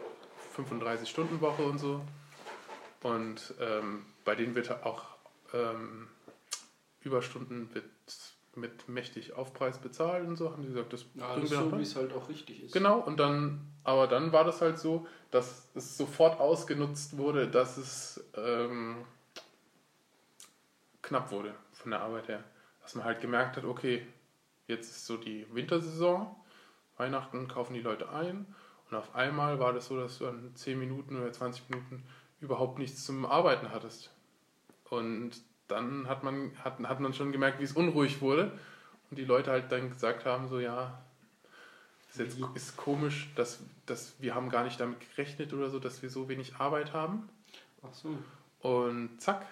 35-Stunden-Woche 0.56 1.64
und 1.64 1.80
so. 1.80 2.01
Und 3.04 3.54
ähm, 3.60 4.06
bei 4.24 4.34
denen 4.34 4.56
wird 4.56 4.72
auch 4.86 5.04
ähm, 5.54 6.08
Überstunden 7.01 7.70
mit, 7.74 7.84
mit 8.56 8.88
mächtig 8.88 9.34
Aufpreis 9.34 9.78
bezahlt 9.78 10.26
und 10.26 10.38
so, 10.38 10.51
haben 10.51 10.62
die 10.62 10.70
gesagt, 10.70 10.93
das 10.93 11.06
Ja, 11.16 11.36
das 11.36 11.49
so, 11.49 11.78
wie 11.78 11.82
es 11.82 11.95
halt 11.95 12.14
auch 12.14 12.30
richtig 12.30 12.64
ist. 12.64 12.72
Genau, 12.72 12.99
und 12.99 13.20
dann, 13.20 13.68
aber 13.84 14.08
dann 14.08 14.32
war 14.32 14.45
das 14.45 14.62
halt 14.62 14.80
so, 14.80 15.06
dass 15.32 15.70
es 15.76 15.97
sofort 15.97 16.39
ausgenutzt 16.39 17.18
wurde, 17.18 17.47
dass 17.49 17.78
es 17.78 18.24
ähm, 18.36 19.04
knapp 21.01 21.32
wurde 21.32 21.54
von 21.74 21.91
der 21.91 22.01
Arbeit 22.01 22.30
her. 22.30 22.43
Dass 22.82 22.95
man 22.95 23.04
halt 23.04 23.20
gemerkt 23.20 23.58
hat, 23.58 23.66
okay, 23.66 24.08
jetzt 24.68 24.89
ist 24.89 25.06
so 25.06 25.18
die 25.18 25.45
Wintersaison, 25.54 26.34
Weihnachten 26.97 27.47
kaufen 27.49 27.74
die 27.74 27.82
Leute 27.82 28.10
ein 28.10 28.45
und 28.89 28.97
auf 28.97 29.16
einmal 29.16 29.60
war 29.60 29.74
das 29.74 29.88
so, 29.88 29.97
dass 29.97 30.20
du 30.20 30.28
an 30.28 30.51
10 30.56 30.78
Minuten 30.78 31.20
oder 31.20 31.32
20 31.32 31.70
Minuten 31.70 32.04
überhaupt 32.44 32.78
nichts 32.78 33.06
zum 33.06 33.26
Arbeiten 33.26 33.72
hattest. 33.72 34.12
Und 34.89 35.32
dann 35.68 36.08
hat 36.08 36.24
man, 36.24 36.52
hat, 36.64 36.80
hat 36.80 37.00
man 37.00 37.14
schon 37.14 37.32
gemerkt, 37.32 37.60
wie 37.60 37.64
es 37.64 37.74
unruhig 37.74 38.22
wurde 38.22 38.52
und 39.10 39.18
die 39.18 39.26
Leute 39.26 39.50
halt 39.50 39.72
dann 39.72 39.89
gesagt 39.89 40.26
haben, 40.26 40.48
so 40.48 40.60
ja, 40.60 41.02
ist 42.10 42.20
jetzt 42.20 42.38
ist 42.54 42.78
komisch, 42.78 43.32
dass, 43.36 43.64
dass 43.88 44.14
wir 44.20 44.36
haben 44.36 44.50
gar 44.50 44.64
nicht 44.64 44.80
damit 44.80 45.00
gerechnet 45.00 45.54
oder 45.54 45.70
so, 45.70 45.80
dass 45.80 46.04
wir 46.04 46.10
so 46.10 46.30
wenig 46.30 46.58
Arbeit 46.58 46.94
haben. 46.94 47.28
Ach 47.82 47.94
so. 47.94 48.18
Und 48.60 49.20
zack, 49.20 49.48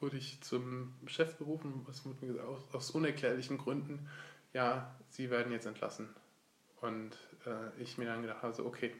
wurde 0.00 0.16
ich 0.16 0.40
zum 0.42 0.94
Chef 1.06 1.36
berufen, 1.36 1.82
was 1.86 2.04
wurde 2.04 2.18
mir 2.20 2.32
gesagt, 2.32 2.48
aus, 2.48 2.62
aus 2.72 2.90
unerklärlichen 2.92 3.58
Gründen, 3.58 4.08
ja, 4.52 4.94
Sie 5.08 5.30
werden 5.30 5.52
jetzt 5.52 5.66
entlassen. 5.66 6.08
Und 6.80 7.12
äh, 7.46 7.80
ich 7.82 7.98
mir 7.98 8.06
dann 8.06 8.22
gedacht 8.22 8.42
habe, 8.42 8.52
so, 8.52 8.64
okay, 8.66 8.94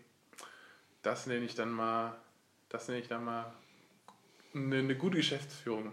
das 1.02 1.26
nenne 1.26 1.44
ich 1.44 1.54
dann 1.54 1.70
mal, 1.70 2.16
das 2.72 2.88
nenne 2.88 3.00
ich 3.00 3.08
dann 3.08 3.24
mal 3.24 3.52
eine, 4.54 4.76
eine 4.78 4.96
gute 4.96 5.16
Geschäftsführung. 5.18 5.92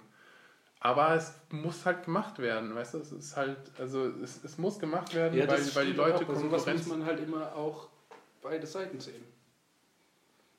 Aber 0.81 1.13
es 1.15 1.33
muss 1.49 1.85
halt 1.85 2.05
gemacht 2.05 2.39
werden, 2.39 2.73
weißt 2.73 2.93
du, 2.93 2.99
es 2.99 3.11
ist 3.11 3.35
halt, 3.35 3.57
also 3.77 4.07
es, 4.23 4.41
es 4.45 4.57
muss 4.57 4.79
gemacht 4.79 5.13
werden, 5.13 5.37
Ja, 5.37 5.45
weil, 5.47 5.75
weil 5.75 5.85
die 5.87 5.91
Leute 5.93 6.15
auch. 6.15 6.23
Bei 6.23 6.35
sowas 6.35 6.41
muss 6.51 6.51
Konkurrenz 6.65 6.87
man 6.87 7.05
halt 7.05 7.19
immer 7.19 7.53
auch 7.53 7.89
beide 8.41 8.65
Seiten 8.65 8.99
sehen. 8.99 9.23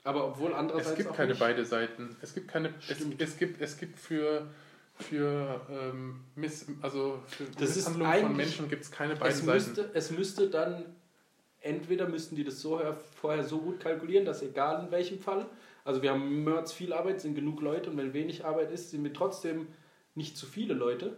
Aber 0.05 0.27
obwohl 0.29 0.53
andererseits 0.55 0.91
Es 0.91 0.97
gibt 0.97 1.15
keine 1.15 1.31
nicht. 1.31 1.41
beide 1.41 1.65
Seiten. 1.65 2.17
Es 2.21 2.35
gibt 2.35 2.49
keine. 2.49 2.75
Es, 2.89 3.01
es 3.19 3.37
gibt 3.39 3.61
es 3.61 3.77
gibt 3.79 3.99
für 3.99 4.47
für 4.99 5.61
ähm, 5.71 6.21
Miss, 6.35 6.67
also 6.83 7.23
für 7.27 7.45
Das 7.59 7.75
Misshandlung 7.77 8.13
von 8.21 8.37
Menschen 8.37 8.69
gibt 8.69 8.83
es 8.83 8.91
keine 8.91 9.17
beiden 9.17 9.33
Es 9.39 9.39
Seiten. 9.45 9.55
müsste, 9.55 9.91
es 9.95 10.11
müsste 10.11 10.51
dann, 10.51 10.85
entweder 11.63 12.07
müssten 12.07 12.37
die 12.37 12.45
das 12.45 12.61
so 12.61 12.79
her- 12.79 12.99
vorher 13.19 13.43
so 13.43 13.59
gut 13.61 13.81
kalkulieren, 13.81 14.27
dass 14.27 14.43
egal 14.43 14.85
in 14.85 14.91
welchem 14.91 15.19
Fall, 15.19 15.47
also 15.85 16.03
wir 16.03 16.11
haben 16.11 16.45
Mörds 16.45 16.73
viel 16.73 16.93
Arbeit, 16.93 17.21
sind 17.21 17.35
genug 17.35 17.61
Leute 17.61 17.91
und 17.91 17.97
wenn 17.97 18.13
wenig 18.13 18.45
Arbeit 18.45 18.71
ist, 18.71 18.91
sind 18.91 19.05
wir 19.05 19.13
trotzdem 19.13 19.69
nicht 20.15 20.37
zu 20.37 20.47
viele 20.47 20.75
Leute. 20.75 21.17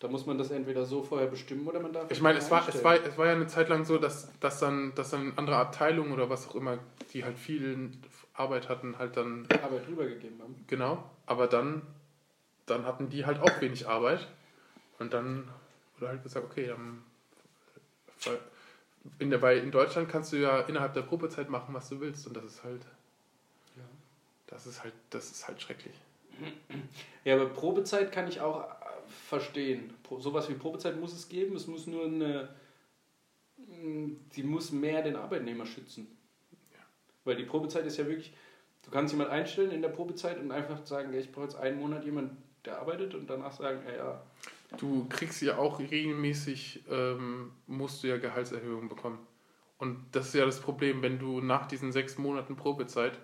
Da 0.00 0.08
muss 0.08 0.26
man 0.26 0.36
das 0.36 0.50
entweder 0.50 0.84
so 0.84 1.04
vorher 1.04 1.28
bestimmen 1.28 1.66
oder 1.68 1.78
man 1.78 1.92
darf 1.92 2.10
Ich 2.10 2.20
meine, 2.20 2.38
es 2.38 2.50
war, 2.50 2.68
es, 2.68 2.82
war, 2.82 2.94
es 2.94 3.16
war 3.16 3.26
ja 3.26 3.32
eine 3.34 3.46
Zeit 3.46 3.68
lang 3.68 3.84
so, 3.84 3.98
dass, 3.98 4.36
dass, 4.40 4.58
dann, 4.58 4.92
dass 4.96 5.10
dann 5.10 5.34
andere 5.36 5.56
Abteilungen 5.56 6.12
oder 6.12 6.28
was 6.28 6.48
auch 6.48 6.56
immer, 6.56 6.78
die 7.12 7.24
halt 7.24 7.38
viel 7.38 7.92
Arbeit 8.34 8.68
hatten, 8.68 8.98
halt 8.98 9.16
dann, 9.16 9.46
Arbeit 9.62 9.86
rübergegeben 9.86 10.40
haben. 10.42 10.56
genau, 10.66 11.08
aber 11.26 11.46
dann, 11.46 11.82
dann 12.66 12.84
hatten 12.84 13.10
die 13.10 13.26
halt 13.26 13.38
auch 13.38 13.60
wenig 13.60 13.86
Arbeit 13.86 14.26
und 14.98 15.12
dann 15.12 15.48
wurde 15.98 16.08
halt 16.08 16.22
gesagt, 16.24 16.46
okay, 16.50 16.66
dann, 16.66 17.04
weil 18.24 18.38
in, 19.20 19.30
der, 19.30 19.40
weil 19.40 19.58
in 19.58 19.70
Deutschland 19.70 20.08
kannst 20.08 20.32
du 20.32 20.36
ja 20.36 20.60
innerhalb 20.62 20.94
der 20.94 21.02
Probezeit 21.02 21.48
machen, 21.48 21.74
was 21.74 21.88
du 21.88 22.00
willst 22.00 22.26
und 22.26 22.36
das 22.36 22.44
ist 22.44 22.64
halt, 22.64 22.82
das 24.52 24.66
ist 24.66 24.82
halt, 24.82 24.94
das 25.10 25.30
ist 25.30 25.48
halt 25.48 25.60
schrecklich. 25.60 25.94
Ja, 27.24 27.34
aber 27.34 27.46
Probezeit 27.46 28.12
kann 28.12 28.28
ich 28.28 28.40
auch 28.40 28.62
äh, 28.62 28.74
verstehen. 29.28 29.92
Sowas 30.18 30.48
wie 30.48 30.54
Probezeit 30.54 30.98
muss 30.98 31.12
es 31.12 31.28
geben. 31.28 31.56
Es 31.56 31.66
muss 31.66 31.86
nur 31.86 32.06
eine. 32.06 32.48
mh, 33.56 34.16
Die 34.34 34.42
muss 34.42 34.72
mehr 34.72 35.02
den 35.02 35.16
Arbeitnehmer 35.16 35.66
schützen. 35.66 36.06
Weil 37.24 37.36
die 37.36 37.44
Probezeit 37.44 37.86
ist 37.86 37.96
ja 37.98 38.06
wirklich. 38.06 38.32
Du 38.84 38.90
kannst 38.90 39.12
jemanden 39.12 39.32
einstellen 39.32 39.70
in 39.70 39.80
der 39.80 39.90
Probezeit 39.90 40.40
und 40.40 40.50
einfach 40.50 40.84
sagen, 40.84 41.12
ja, 41.12 41.20
ich 41.20 41.30
brauche 41.30 41.44
jetzt 41.44 41.54
einen 41.56 41.78
Monat 41.78 42.04
jemanden, 42.04 42.36
der 42.64 42.80
arbeitet 42.80 43.14
und 43.14 43.30
danach 43.30 43.52
sagen, 43.52 43.80
ja, 43.86 43.94
ja, 43.94 44.22
Du 44.78 45.06
kriegst 45.08 45.40
ja 45.42 45.58
auch 45.58 45.78
regelmäßig, 45.78 46.80
ähm, 46.90 47.52
musst 47.66 48.02
du 48.02 48.08
ja 48.08 48.16
Gehaltserhöhungen 48.16 48.88
bekommen. 48.88 49.18
Und 49.78 49.98
das 50.12 50.28
ist 50.28 50.34
ja 50.34 50.46
das 50.46 50.60
Problem, 50.60 51.02
wenn 51.02 51.18
du 51.18 51.40
nach 51.40 51.66
diesen 51.66 51.92
sechs 51.92 52.18
Monaten 52.18 52.56
Probezeit 52.56 53.18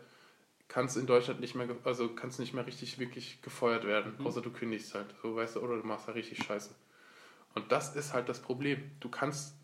kannst 0.69 0.97
in 0.97 1.07
Deutschland 1.07 1.41
nicht 1.41 1.55
mehr, 1.55 1.67
also 1.85 2.11
kannst 2.11 2.39
nicht 2.39 2.53
mehr 2.55 2.67
richtig 2.67 2.99
wirklich 2.99 3.41
gefeuert 3.43 3.85
werden, 3.85 4.15
Mhm. 4.19 4.27
außer 4.27 4.43
du 4.43 4.51
kündigst 4.51 4.95
halt, 4.95 5.07
so 5.23 5.35
weißt 5.35 5.57
du, 5.57 5.61
oder 5.61 5.79
du 5.79 5.87
machst 5.87 6.07
halt 6.07 6.17
richtig 6.17 6.45
Scheiße. 6.45 6.75
Und 7.55 7.73
das 7.73 7.97
ist 7.97 8.13
halt 8.13 8.29
das 8.29 8.41
Problem. 8.41 8.91
Du 9.01 9.09
kannst, 9.09 9.57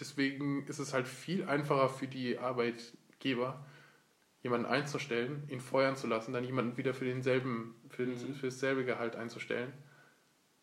deswegen 0.00 0.66
ist 0.66 0.78
es 0.80 0.92
halt 0.92 1.06
viel 1.06 1.44
einfacher 1.48 1.88
für 1.88 2.08
die 2.08 2.38
Arbeitgeber, 2.38 3.64
jemanden 4.42 4.66
einzustellen, 4.66 5.44
ihn 5.48 5.60
feuern 5.60 5.94
zu 5.96 6.08
lassen, 6.08 6.32
dann 6.32 6.44
jemanden 6.44 6.76
wieder 6.76 6.94
für 6.94 7.04
denselben, 7.04 7.76
für, 7.88 8.04
den, 8.04 8.14
Mhm. 8.14 8.34
für 8.34 8.46
dasselbe 8.46 8.84
Gehalt 8.84 9.14
einzustellen. 9.14 9.72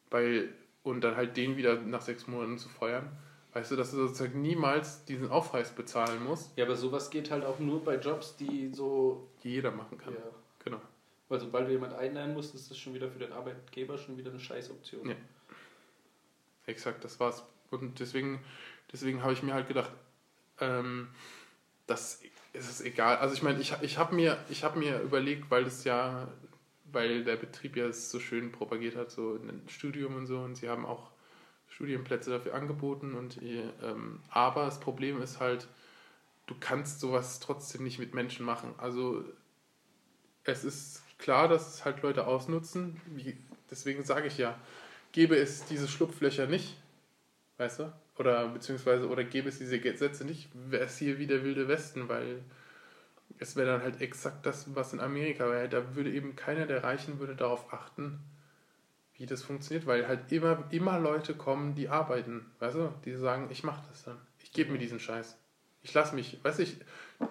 Weil, 0.10 0.54
und 0.84 1.02
dann 1.02 1.16
halt 1.16 1.38
den 1.38 1.56
wieder 1.56 1.80
nach 1.80 2.02
sechs 2.02 2.28
Monaten 2.28 2.58
zu 2.58 2.68
feuern. 2.68 3.10
Weißt 3.54 3.72
du, 3.72 3.76
dass 3.76 3.92
du 3.92 3.98
sozusagen 3.98 4.42
niemals 4.42 5.06
diesen 5.06 5.30
Aufpreis 5.32 5.72
bezahlen 5.72 6.24
musst, 6.24 6.56
Ja, 6.56 6.66
aber 6.66 6.76
sowas 6.76 7.10
geht 7.10 7.32
halt 7.32 7.44
auch 7.44 7.58
nur 7.60 7.84
bei 7.84 7.96
Jobs, 7.96 8.36
die 8.36 8.70
so. 8.72 9.28
die 9.44 9.50
jeder 9.52 9.72
machen 9.72 9.98
kann. 9.98 10.14
Ja, 10.14 10.20
Genau. 10.64 10.80
weil 11.30 11.40
sobald 11.40 11.68
du 11.68 11.72
jemand 11.72 11.94
einlernen 11.94 12.36
musst, 12.36 12.54
ist 12.54 12.70
das 12.70 12.78
schon 12.78 12.94
wieder 12.94 13.10
für 13.10 13.20
den 13.20 13.32
Arbeitgeber 13.34 13.98
schon 13.98 14.18
wieder 14.18 14.30
eine 14.30 14.40
Scheißoption. 14.40 15.10
Ja. 15.10 15.16
Exakt, 16.68 17.04
das 17.04 17.20
war's. 17.20 17.44
Und 17.72 18.00
deswegen, 18.00 18.40
deswegen 18.92 19.24
habe 19.24 19.34
ich 19.34 19.42
mir 19.44 19.54
halt 19.54 19.68
gedacht, 19.68 19.92
ähm, 20.60 21.08
das 21.88 22.22
ist 22.54 22.70
es 22.70 22.82
egal. 22.82 23.18
Also 23.18 23.34
ich 23.34 23.42
meine, 23.44 23.60
ich, 23.60 23.74
ich 23.82 23.98
habe 23.98 24.14
mir, 24.16 24.38
ich 24.50 24.64
hab 24.64 24.76
mir 24.76 25.00
überlegt, 25.02 25.50
weil 25.50 25.64
das 25.64 25.84
ja, 25.84 26.28
weil 26.92 27.24
der 27.24 27.36
Betrieb 27.36 27.76
ja 27.76 27.86
es 27.88 28.12
so 28.12 28.20
schön 28.20 28.52
propagiert 28.52 28.96
hat, 28.96 29.10
so 29.12 29.36
ein 29.36 29.64
Studium 29.68 30.16
und 30.16 30.28
so, 30.28 30.40
und 30.40 30.56
sie 30.56 30.70
haben 30.70 30.86
auch 30.86 31.10
Studienplätze 31.80 32.30
dafür 32.30 32.56
angeboten 32.56 33.14
und 33.14 33.42
ähm, 33.42 34.20
aber 34.30 34.66
das 34.66 34.82
Problem 34.82 35.22
ist 35.22 35.40
halt, 35.40 35.70
du 36.46 36.54
kannst 36.60 37.00
sowas 37.00 37.40
trotzdem 37.40 37.86
nicht 37.86 38.00
mit 38.00 38.14
Menschen 38.14 38.46
machen. 38.46 38.74
Also 38.78 39.24
es 40.44 40.66
ist 40.66 41.04
klar, 41.20 41.48
dass 41.48 41.76
es 41.76 41.86
halt 41.86 42.02
Leute 42.02 42.28
ausnutzen. 42.28 43.00
Wie, 43.06 43.38
deswegen 43.72 44.04
sage 44.04 44.28
ich 44.28 44.38
ja, 44.38 44.60
gäbe 45.14 45.38
es 45.38 45.64
diese 45.68 45.88
Schlupflöcher 45.88 46.48
nicht, 46.48 46.76
weißt 47.60 47.80
du? 47.80 47.94
Oder 48.18 48.50
beziehungsweise, 48.50 49.08
oder 49.08 49.24
gäbe 49.24 49.48
es 49.48 49.60
diese 49.60 49.80
Gesetze 49.80 50.26
nicht, 50.26 50.50
wäre 50.54 50.84
es 50.84 50.98
hier 50.98 51.18
wie 51.18 51.28
der 51.28 51.46
wilde 51.46 51.70
Westen, 51.70 52.10
weil 52.10 52.44
es 53.38 53.56
wäre 53.56 53.72
dann 53.72 53.84
halt 53.84 54.02
exakt 54.02 54.46
das, 54.46 54.76
was 54.76 54.92
in 54.92 55.00
Amerika 55.00 55.50
wäre. 55.50 55.70
Da 55.70 55.96
würde 55.96 56.12
eben 56.12 56.36
keiner 56.36 56.66
der 56.66 56.84
Reichen 56.84 57.20
würde 57.20 57.38
darauf 57.38 57.72
achten, 57.72 58.20
wie 59.20 59.26
das 59.26 59.44
funktioniert, 59.44 59.86
weil 59.86 60.08
halt 60.08 60.32
immer, 60.32 60.64
immer 60.72 60.98
Leute 60.98 61.36
kommen, 61.36 61.76
die 61.76 61.90
arbeiten, 61.90 62.46
weißt 62.60 62.76
du? 62.76 62.94
Die 63.06 63.14
sagen, 63.14 63.50
ich 63.52 63.64
mache 63.64 63.84
das 63.90 64.04
dann. 64.04 64.18
Ich 64.42 64.54
gebe 64.54 64.72
mir 64.72 64.80
diesen 64.80 65.00
Scheiß. 65.00 65.38
Ich 65.82 65.94
lasse 65.94 66.16
mich, 66.16 66.40
weiß 66.44 66.60
ich, 66.60 66.78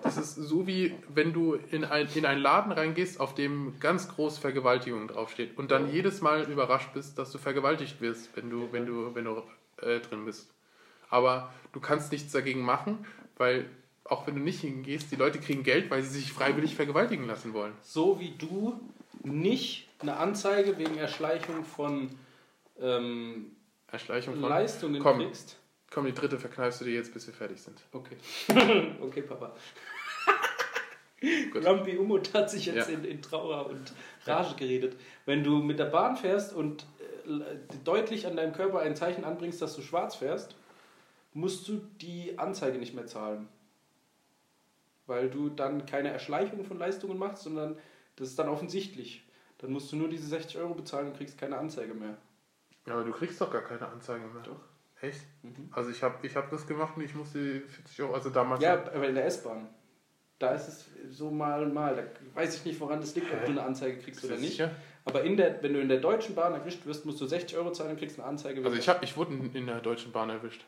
das 0.02 0.18
ist 0.18 0.34
so 0.34 0.66
wie 0.66 0.94
wenn 1.08 1.32
du 1.32 1.54
in, 1.54 1.84
ein, 1.84 2.06
in 2.14 2.26
einen 2.26 2.40
Laden 2.40 2.72
reingehst, 2.72 3.20
auf 3.20 3.34
dem 3.34 3.78
ganz 3.80 4.08
groß 4.08 4.38
Vergewaltigung 4.38 5.08
draufsteht 5.08 5.56
und 5.58 5.70
dann 5.70 5.90
jedes 5.90 6.20
Mal 6.20 6.50
überrascht 6.50 6.92
bist, 6.92 7.18
dass 7.18 7.32
du 7.32 7.38
vergewaltigt 7.38 8.00
wirst, 8.00 8.36
wenn 8.36 8.50
du, 8.50 8.70
wenn 8.70 8.86
du, 8.86 9.14
wenn 9.14 9.24
du 9.24 9.42
äh, 9.78 10.00
drin 10.00 10.26
bist. 10.26 10.50
Aber 11.08 11.52
du 11.72 11.80
kannst 11.80 12.12
nichts 12.12 12.32
dagegen 12.32 12.62
machen, 12.62 13.06
weil 13.38 13.66
auch 14.04 14.26
wenn 14.26 14.34
du 14.34 14.40
nicht 14.40 14.60
hingehst, 14.60 15.10
die 15.10 15.16
Leute 15.16 15.40
kriegen 15.40 15.62
Geld, 15.62 15.90
weil 15.90 16.02
sie 16.02 16.20
sich 16.20 16.32
freiwillig 16.32 16.74
vergewaltigen 16.74 17.26
lassen 17.26 17.54
wollen. 17.54 17.72
So 17.82 18.20
wie 18.20 18.34
du 18.36 18.78
nicht 19.22 19.87
eine 20.00 20.16
Anzeige 20.16 20.78
wegen 20.78 20.96
Erschleichung 20.98 21.64
von 21.64 22.10
ähm, 22.80 23.56
Erschleichung 23.90 24.40
von. 24.40 24.48
Leistungen 24.48 25.02
Komm. 25.02 25.18
kriegst. 25.18 25.58
Komm, 25.90 26.04
die 26.06 26.12
dritte 26.14 26.38
verkneifst 26.38 26.80
du 26.80 26.84
dir 26.84 26.94
jetzt, 26.94 27.12
bis 27.14 27.26
wir 27.26 27.34
fertig 27.34 27.60
sind. 27.60 27.80
Okay. 27.92 28.16
okay, 29.00 29.22
Papa. 29.22 29.54
Gut. 31.52 31.64
Rampi 31.64 31.96
Umut 31.96 32.32
hat 32.34 32.48
sich 32.50 32.66
jetzt 32.66 32.88
Ja. 32.88 32.94
in, 32.94 33.04
in 33.04 33.22
Trauer 33.22 33.66
und 33.66 33.92
Rage 34.24 34.54
geredet. 34.54 34.96
Wenn 35.26 35.42
du 35.42 35.58
mit 35.58 35.78
der 35.78 35.86
Bahn 35.86 36.16
fährst 36.16 36.52
und 36.52 36.84
äh, 37.26 37.56
deutlich 37.84 38.26
an 38.26 38.36
deinem 38.36 38.52
Körper 38.52 38.80
ein 38.80 38.94
Zeichen 38.94 39.24
anbringst, 39.24 39.60
dass 39.60 39.74
du 39.74 39.82
schwarz 39.82 40.14
fährst, 40.14 40.54
musst 41.32 41.66
du 41.66 41.80
die 42.00 42.38
Anzeige 42.38 42.78
nicht 42.78 42.94
mehr 42.94 43.06
zahlen. 43.06 43.48
Weil 45.06 45.28
du 45.30 45.48
dann 45.48 45.86
keine 45.86 46.10
Erschleichung 46.10 46.64
von 46.64 46.78
Leistungen 46.78 47.18
machst, 47.18 47.42
sondern 47.42 47.76
das 48.16 48.28
ist 48.28 48.38
dann 48.38 48.48
offensichtlich. 48.48 49.24
Dann 49.58 49.72
musst 49.72 49.90
du 49.92 49.96
nur 49.96 50.08
diese 50.08 50.26
60 50.26 50.58
Euro 50.58 50.74
bezahlen 50.74 51.08
und 51.08 51.16
kriegst 51.16 51.36
keine 51.38 51.58
Anzeige 51.58 51.94
mehr. 51.94 52.16
Ja, 52.86 52.94
aber 52.94 53.04
du 53.04 53.12
kriegst 53.12 53.40
doch 53.40 53.50
gar 53.52 53.62
keine 53.62 53.86
Anzeige 53.88 54.24
mehr. 54.26 54.42
Doch. 54.42 54.60
Echt? 55.00 55.20
Mhm. 55.42 55.68
Also 55.72 55.90
ich 55.90 56.02
habe 56.02 56.24
ich 56.26 56.34
hab 56.36 56.50
das 56.50 56.66
gemacht 56.66 56.96
und 56.96 57.02
ich 57.02 57.14
musste 57.14 57.60
40 57.60 58.02
Euro, 58.02 58.14
also 58.14 58.30
damals... 58.30 58.62
Ja, 58.62 58.74
aber 58.74 59.08
in 59.08 59.14
der 59.14 59.26
S-Bahn. 59.26 59.68
Da 60.38 60.52
ist 60.54 60.68
es 60.68 60.86
so 61.10 61.30
mal, 61.30 61.66
mal. 61.66 61.96
Da 61.96 62.02
weiß 62.40 62.56
ich 62.56 62.64
nicht, 62.64 62.78
woran 62.80 63.00
das 63.00 63.14
liegt, 63.16 63.32
ob 63.32 63.44
du 63.44 63.50
eine 63.50 63.62
Anzeige 63.62 63.98
kriegst 64.00 64.24
oder 64.24 64.36
nicht. 64.36 64.50
sicher? 64.52 64.70
Aber 65.04 65.22
in 65.24 65.36
der, 65.36 65.60
wenn 65.62 65.72
du 65.74 65.80
in 65.80 65.88
der 65.88 65.98
Deutschen 66.00 66.34
Bahn 66.36 66.52
erwischt 66.54 66.86
wirst, 66.86 67.04
musst 67.06 67.20
du 67.20 67.26
60 67.26 67.56
Euro 67.58 67.72
zahlen 67.72 67.90
und 67.90 67.96
kriegst 67.98 68.18
eine 68.20 68.28
Anzeige. 68.28 68.62
Also 68.64 68.76
ich, 68.76 68.88
hab, 68.88 69.02
ich 69.02 69.16
wurde 69.16 69.34
in- 69.34 69.66
der 69.66 69.80
Deutschen 69.80 70.12
Bahn 70.12 70.30
erwischt. 70.30 70.64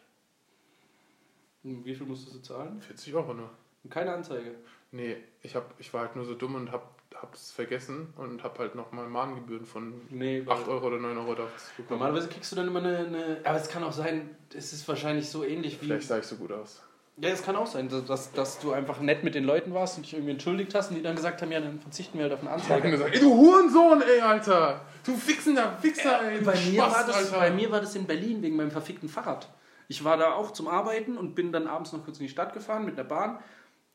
Wie 1.63 1.95
viel 1.95 2.07
musst 2.07 2.33
du 2.35 2.39
zahlen? 2.41 2.81
40 2.81 3.15
Euro 3.15 3.35
nur. 3.35 3.51
Und 3.85 3.91
keine 3.91 4.13
Anzeige. 4.13 4.55
Nee, 4.93 5.17
ich, 5.43 5.55
hab, 5.55 5.75
ich 5.79 5.93
war 5.93 6.03
halt 6.03 6.17
nur 6.17 6.25
so 6.25 6.35
dumm 6.35 6.55
und 6.57 6.73
hab, 6.73 7.00
hab's 7.15 7.53
vergessen 7.53 8.13
und 8.17 8.43
hab 8.43 8.59
halt 8.59 8.75
nochmal 8.75 9.09
Mahngebühren 9.09 9.67
von 9.67 10.01
Nee, 10.11 10.43
weil 10.45 10.57
8 10.57 10.69
Euro 10.69 10.87
oder 10.87 10.99
9 10.99 11.17
Euro 11.19 11.35
dafür 11.35 11.49
bekommen. 11.77 12.01
Normalerweise 12.01 12.29
kriegst 12.29 12.53
du 12.53 12.57
dann 12.57 12.69
immer 12.69 12.81
eine, 12.81 12.99
eine. 12.99 13.41
Aber 13.45 13.59
es 13.59 13.69
kann 13.69 13.85
auch 13.85 13.93
sein, 13.93 14.31
es 14.55 14.73
ist 14.73 14.87
wahrscheinlich 14.89 15.29
so 15.29 15.45
ähnlich 15.45 15.81
wie. 15.81 15.87
Vielleicht 15.87 16.09
sah 16.09 16.19
ich 16.19 16.25
so 16.25 16.37
gut 16.37 16.53
aus. 16.53 16.83
Ja, 17.23 17.29
es 17.29 17.43
kann 17.43 17.55
auch 17.57 17.67
sein, 17.67 17.91
dass, 18.07 18.33
dass 18.33 18.61
du 18.61 18.73
einfach 18.73 19.01
nett 19.01 19.25
mit 19.25 19.35
den 19.35 19.45
Leuten 19.45 19.75
warst 19.75 19.99
und 19.99 20.07
dich 20.07 20.15
irgendwie 20.15 20.33
entschuldigt 20.33 20.75
hast 20.75 20.89
und 20.91 20.97
die 20.97 21.03
dann 21.03 21.17
gesagt 21.17 21.43
haben, 21.43 21.53
ja, 21.53 21.61
dann 21.61 21.79
verzichten 21.79 22.17
wir 22.17 22.23
halt 22.25 22.33
auf 22.33 22.41
eine 22.41 22.51
Anzeige. 22.51 22.91
gesagt, 22.91 23.15
ey, 23.15 23.21
du 23.21 23.37
Hurensohn, 23.37 24.01
ey, 24.01 24.21
Alter! 24.21 24.81
Du 25.05 25.15
fixender 25.15 25.77
Wichser, 25.83 26.23
ey! 26.23 26.39
du 26.39 26.47
Bei 26.47 26.55
mir, 26.55 26.81
Spaß, 26.81 26.95
war 26.95 27.07
das, 27.07 27.17
Alter. 27.17 27.39
bei 27.39 27.51
mir 27.51 27.71
war 27.71 27.81
das 27.81 27.95
in 27.95 28.07
Berlin 28.07 28.41
wegen 28.41 28.57
meinem 28.57 28.71
verfickten 28.71 29.11
Fahrrad. 29.11 29.51
Ich 29.89 30.03
war 30.03 30.17
da 30.17 30.33
auch 30.33 30.53
zum 30.53 30.67
Arbeiten 30.69 31.19
und 31.19 31.35
bin 31.35 31.53
dann 31.53 31.67
abends 31.67 31.93
noch 31.93 32.05
kurz 32.05 32.19
in 32.21 32.23
die 32.25 32.31
Stadt 32.31 32.55
gefahren 32.55 32.87
mit 32.87 32.97
der 32.97 33.05
Bahn. 33.05 33.39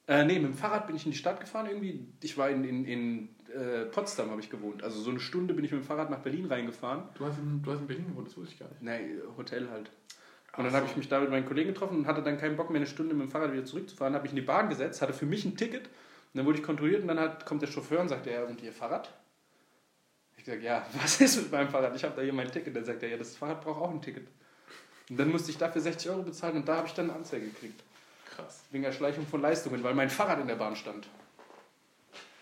Äh, 0.07 0.25
nee, 0.25 0.39
mit 0.39 0.51
dem 0.51 0.53
Fahrrad 0.53 0.87
bin 0.87 0.95
ich 0.95 1.05
in 1.05 1.11
die 1.11 1.17
Stadt 1.17 1.39
gefahren 1.39 1.65
irgendwie. 1.67 2.07
Ich 2.21 2.37
war 2.37 2.49
in, 2.49 2.63
in, 2.63 2.85
in 2.85 3.29
äh, 3.53 3.85
Potsdam, 3.85 4.29
habe 4.29 4.41
ich 4.41 4.49
gewohnt. 4.49 4.83
Also 4.83 4.99
so 4.99 5.09
eine 5.09 5.19
Stunde 5.19 5.53
bin 5.53 5.65
ich 5.65 5.71
mit 5.71 5.81
dem 5.81 5.85
Fahrrad 5.85 6.09
nach 6.09 6.19
Berlin 6.19 6.45
reingefahren. 6.45 7.03
Du 7.15 7.25
hast, 7.25 7.37
in, 7.39 7.61
du 7.63 7.71
hast 7.71 7.79
in 7.79 7.87
Berlin 7.87 8.07
gewohnt, 8.07 8.27
das 8.27 8.37
wusste 8.37 8.53
ich 8.53 8.59
gar 8.59 8.69
nicht. 8.69 8.81
Nee, 8.81 9.19
Hotel 9.37 9.69
halt. 9.69 9.89
Und 10.57 10.63
dann 10.63 10.71
so. 10.71 10.77
habe 10.77 10.87
ich 10.87 10.95
mich 10.95 11.09
da 11.09 11.19
mit 11.19 11.31
meinen 11.31 11.45
Kollegen 11.45 11.69
getroffen 11.69 11.97
und 11.97 12.07
hatte 12.07 12.21
dann 12.21 12.37
keinen 12.37 12.55
Bock 12.55 12.69
mehr, 12.69 12.79
eine 12.79 12.87
Stunde 12.87 13.15
mit 13.15 13.27
dem 13.27 13.31
Fahrrad 13.31 13.51
wieder 13.51 13.65
zurückzufahren. 13.65 14.13
Habe 14.13 14.27
ich 14.27 14.31
in 14.31 14.37
die 14.37 14.41
Bahn 14.41 14.69
gesetzt, 14.69 15.01
hatte 15.01 15.13
für 15.13 15.25
mich 15.25 15.43
ein 15.43 15.57
Ticket. 15.57 15.87
Und 15.87 16.39
dann 16.39 16.45
wurde 16.45 16.59
ich 16.59 16.63
kontrolliert 16.63 17.01
und 17.01 17.07
dann 17.07 17.19
hat, 17.19 17.45
kommt 17.45 17.61
der 17.61 17.67
Chauffeur 17.67 17.99
und 17.99 18.09
sagt, 18.09 18.27
ja, 18.27 18.43
und 18.43 18.61
Ihr 18.61 18.71
Fahrrad? 18.71 19.11
Ich 20.37 20.45
sage, 20.45 20.61
ja, 20.61 20.85
was 21.01 21.19
ist 21.19 21.37
mit 21.37 21.51
meinem 21.51 21.69
Fahrrad? 21.69 21.95
Ich 21.95 22.03
habe 22.03 22.15
da 22.15 22.21
hier 22.21 22.33
mein 22.33 22.51
Ticket. 22.51 22.75
Dann 22.75 22.85
sagt 22.85 23.01
er, 23.03 23.09
ja, 23.09 23.17
das 23.17 23.35
Fahrrad 23.35 23.61
braucht 23.61 23.81
auch 23.81 23.91
ein 23.91 24.01
Ticket. 24.01 24.27
Und 25.09 25.17
dann 25.17 25.31
musste 25.31 25.51
ich 25.51 25.57
dafür 25.57 25.81
60 25.81 26.09
Euro 26.11 26.23
bezahlen 26.23 26.57
und 26.57 26.67
da 26.67 26.77
habe 26.77 26.87
ich 26.87 26.93
dann 26.93 27.09
eine 27.09 27.19
Anzeige 27.19 27.45
gekriegt. 27.45 27.83
Krass. 28.35 28.63
Wegen 28.71 28.83
Erschleichung 28.83 29.25
von 29.27 29.41
Leistungen, 29.41 29.83
weil 29.83 29.93
mein 29.93 30.09
Fahrrad 30.09 30.39
in 30.39 30.47
der 30.47 30.55
Bahn 30.55 30.75
stand. 30.75 31.07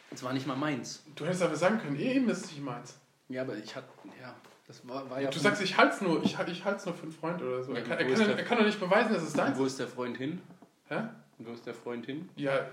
Das 0.09 0.23
war 0.23 0.33
nicht 0.33 0.45
mal 0.47 0.55
meins. 0.55 1.03
Du 1.15 1.25
hättest 1.25 1.41
aber 1.43 1.55
sagen 1.55 1.79
können, 1.79 1.95
eben 1.99 2.29
ist 2.29 2.45
es 2.45 2.51
nicht 2.51 2.63
meins. 2.63 2.97
Ja, 3.29 3.41
aber 3.41 3.57
ich 3.57 3.75
hatte, 3.75 3.87
ja, 4.21 4.35
das 4.67 4.87
war, 4.87 5.09
war 5.09 5.19
ja... 5.21 5.29
Du 5.29 5.39
sagst, 5.39 5.61
ich 5.61 5.75
halt's 5.77 6.01
nur, 6.01 6.23
ich, 6.23 6.37
ich 6.47 6.65
halt's 6.65 6.85
nur 6.85 6.93
für 6.93 7.03
einen 7.03 7.11
Freund 7.11 7.41
oder 7.41 7.63
so. 7.63 7.71
Ja, 7.73 7.79
Er 7.79 7.83
kann, 7.83 7.97
wo 7.97 8.11
er, 8.11 8.15
kann, 8.17 8.27
der- 8.27 8.37
er 8.37 8.43
kann 8.45 8.57
doch 8.59 8.65
nicht 8.65 8.79
beweisen, 8.79 9.13
dass 9.13 9.23
es 9.23 9.31
Und 9.31 9.37
deins 9.37 9.57
wo 9.57 9.65
ist. 9.65 9.73
ist 9.73 9.79
der 9.79 9.87
Freund 9.87 10.17
hin? 10.17 10.41
Hä? 10.89 10.99
Und 11.39 11.47
wo 11.47 11.51
ist 11.53 11.65
der 11.65 11.73
Freund 11.73 12.05
hin? 12.05 12.29
Ja, 12.35 12.67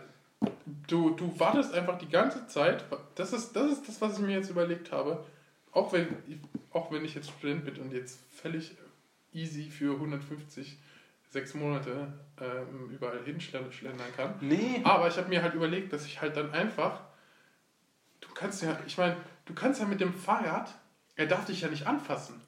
du, 0.87 1.11
du 1.11 1.39
wartest 1.39 1.73
einfach 1.73 1.97
die 1.99 2.09
ganze 2.09 2.47
Zeit. 2.47 2.85
Das 3.15 3.33
ist, 3.33 3.55
das 3.57 3.73
ist 3.73 3.89
das, 3.89 4.01
was 4.01 4.19
ich 4.19 4.25
mir 4.25 4.37
jetzt 4.37 4.51
überlegt 4.51 4.93
habe. 4.93 5.25
Auch 5.73 5.93
wenn, 5.93 6.09
auch 6.73 6.91
wenn 6.93 7.05
ich 7.05 7.15
jetzt 7.15 7.31
Student 7.31 7.65
bin 7.65 7.77
und 7.77 7.93
jetzt 7.93 8.19
völlig 8.33 8.77
easy 9.33 9.71
für 9.71 9.95
150 9.95 10.77
sechs 11.31 11.55
Monate 11.55 12.13
ähm, 12.41 12.91
überall 12.91 13.23
hinschlendern 13.25 14.13
kann. 14.17 14.35
Nee. 14.41 14.81
Aber 14.85 15.09
ich 15.09 15.17
habe 15.17 15.29
mir 15.29 15.43
halt 15.43 15.55
überlegt, 15.55 15.93
dass 15.93 16.05
ich 16.05 16.21
halt 16.21 16.37
dann 16.37 16.53
einfach. 16.53 17.01
Du 18.21 18.29
kannst 18.35 18.63
ja, 18.63 18.79
ich 18.87 18.99
meine, 18.99 19.17
du 19.47 19.55
kannst 19.55 19.81
ja 19.81 19.87
mit 19.87 20.01
dem 20.01 20.13
Fahrrad, 20.13 20.75
er 21.17 21.27
darf 21.27 21.47
dich 21.47 21.61
ja 21.63 21.69
nicht 21.69 21.87
anfassen. 21.87 22.41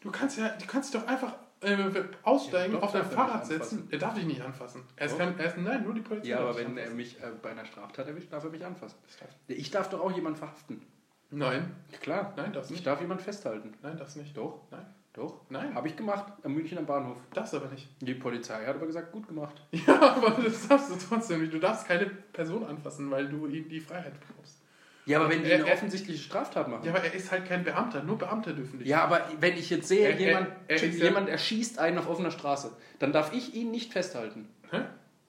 Du 0.00 0.10
kannst 0.10 0.38
ja, 0.38 0.48
du 0.50 0.66
kannst 0.66 0.94
doch 0.94 1.06
einfach 1.06 1.34
äh, 1.62 1.76
aussteigen, 2.22 2.74
Ja, 2.74 2.80
auf 2.80 2.92
dein 2.92 3.04
Fahrrad 3.04 3.46
setzen. 3.46 3.86
Er 3.90 3.98
darf 3.98 4.14
dich 4.14 4.24
nicht 4.24 4.40
anfassen. 4.42 4.82
Er 4.96 5.06
ist 5.06 5.18
kein, 5.18 5.38
er 5.38 5.46
ist, 5.46 5.58
nein, 5.58 5.82
nur 5.84 5.94
die 5.94 6.00
Polizei. 6.00 6.28
Ja, 6.30 6.40
aber 6.40 6.56
wenn 6.56 6.76
er 6.76 6.90
mich 6.90 7.20
äh, 7.20 7.26
bei 7.42 7.50
einer 7.50 7.64
Straftat 7.64 8.06
erwischt, 8.08 8.32
darf 8.32 8.44
er 8.44 8.50
mich 8.50 8.64
anfassen. 8.64 8.98
Ich 9.46 9.70
darf 9.70 9.88
doch 9.90 10.00
auch 10.00 10.12
jemanden 10.12 10.38
verhaften. 10.38 10.82
Nein, 11.30 11.76
Klar. 12.00 12.32
nein, 12.36 12.52
das 12.52 12.66
Ich 12.66 12.72
nicht. 12.72 12.86
darf 12.86 13.00
jemand 13.00 13.22
festhalten. 13.22 13.74
Nein, 13.82 13.96
das 13.96 14.16
nicht. 14.16 14.36
Doch. 14.36 14.62
Nein, 14.70 14.84
Doch. 15.12 15.40
Nein. 15.50 15.74
Habe 15.74 15.88
ich 15.88 15.96
gemacht. 15.96 16.32
Am 16.44 16.54
München 16.54 16.78
am 16.78 16.86
Bahnhof. 16.86 17.16
das 17.34 17.52
aber 17.52 17.66
nicht. 17.68 17.88
Die 18.00 18.14
Polizei 18.14 18.64
hat 18.64 18.76
aber 18.76 18.86
gesagt, 18.86 19.10
gut 19.12 19.26
gemacht. 19.26 19.60
Ja, 19.72 20.00
aber 20.16 20.30
das 20.42 20.68
darfst 20.68 20.90
du 20.90 20.94
trotzdem 20.96 21.40
nicht. 21.40 21.52
Du 21.52 21.58
darfst 21.58 21.86
keine 21.86 22.06
Person 22.06 22.64
anfassen, 22.64 23.10
weil 23.10 23.28
du 23.28 23.46
ihm 23.48 23.68
die 23.68 23.80
Freiheit 23.80 24.12
brauchst. 24.20 24.60
Ja, 25.06 25.18
aber 25.18 25.30
wenn 25.30 25.42
die 25.42 25.50
Er- 25.50 25.64
eine 25.64 25.72
offensichtliche 25.72 26.22
Straftat 26.22 26.68
machen. 26.68 26.84
Ja, 26.84 26.92
aber 26.94 27.02
er 27.02 27.12
ist 27.12 27.32
halt 27.32 27.46
kein 27.46 27.64
Beamter. 27.64 28.04
Nur 28.04 28.18
Beamte 28.18 28.54
dürfen 28.54 28.78
dich. 28.78 28.86
Ja, 28.86 29.02
aber 29.02 29.22
wenn 29.40 29.56
ich 29.56 29.68
jetzt 29.70 29.88
sehe, 29.88 30.08
Er- 30.10 30.16
jemand, 30.20 30.48
er 30.68 30.76
jemand 30.86 31.28
erschießt 31.28 31.80
einen 31.80 31.98
auf 31.98 32.08
offener 32.08 32.30
Straße, 32.30 32.70
dann 33.00 33.12
darf 33.12 33.32
ich 33.32 33.54
ihn 33.54 33.72
nicht 33.72 33.92
festhalten. 33.92 34.48
Hä? 34.70 34.82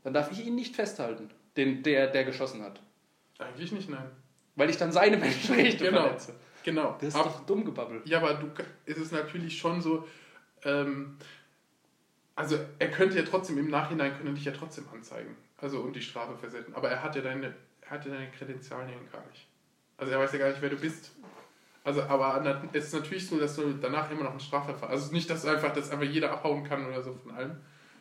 Dann 0.03 0.13
darf 0.13 0.31
ich 0.31 0.45
ihn 0.45 0.53
nicht 0.53 0.75
festhalten, 0.75 1.31
den, 1.57 1.81
der, 1.81 2.07
der 2.07 2.23
geschossen 2.25 2.61
hat. 2.61 2.79
Eigentlich 3.39 3.71
nicht, 3.71 3.89
nein. 3.89 4.05
Weil 4.55 4.69
ich 4.69 4.77
dann 4.77 4.91
seine 4.91 5.17
Menschenrechte 5.17 5.85
Genau. 5.85 6.03
verletze. 6.03 6.35
Genau. 6.63 6.95
Das 6.99 7.09
ist 7.09 7.15
Ab- 7.15 7.25
doch 7.25 7.45
dumm 7.45 7.65
gebabbel. 7.65 8.01
Ja, 8.05 8.19
aber 8.19 8.35
du, 8.35 8.49
es 8.85 8.97
ist 8.97 9.11
natürlich 9.11 9.57
schon 9.57 9.81
so, 9.81 10.07
ähm, 10.63 11.17
also 12.35 12.57
er 12.79 12.89
könnte 12.91 13.17
ja 13.17 13.23
trotzdem 13.23 13.57
im 13.57 13.69
Nachhinein 13.69 14.15
können 14.17 14.35
dich 14.35 14.45
ja 14.45 14.51
trotzdem 14.51 14.85
anzeigen. 14.93 15.35
Also 15.57 15.79
und 15.79 15.95
die 15.95 16.01
Strafe 16.01 16.35
versetzen. 16.37 16.73
Aber 16.75 16.89
er 16.89 17.03
hat 17.03 17.15
ja 17.15 17.21
deine, 17.21 17.53
er 17.81 17.89
hat 17.91 18.05
ja 18.05 18.11
deine 18.13 18.29
Kredenzialien 18.31 18.99
gar 19.11 19.25
nicht. 19.27 19.47
Also 19.97 20.13
er 20.13 20.19
weiß 20.19 20.31
ja 20.33 20.39
gar 20.39 20.49
nicht, 20.49 20.61
wer 20.61 20.69
du 20.69 20.77
bist. 20.77 21.11
Also, 21.83 22.03
aber 22.03 22.43
es 22.73 22.85
ist 22.85 22.93
natürlich 22.93 23.27
so, 23.27 23.39
dass 23.39 23.55
du 23.55 23.73
danach 23.73 24.09
immer 24.11 24.23
noch 24.23 24.33
ein 24.33 24.39
Strafverfahren. 24.39 24.93
Also 24.93 25.11
nicht, 25.11 25.29
dass 25.29 25.45
einfach, 25.45 25.73
dass 25.73 25.89
einfach 25.89 26.05
jeder 26.05 26.31
abhauen 26.31 26.63
kann 26.63 26.85
oder 26.85 27.01
so 27.01 27.13
von 27.13 27.31
allem, 27.31 27.57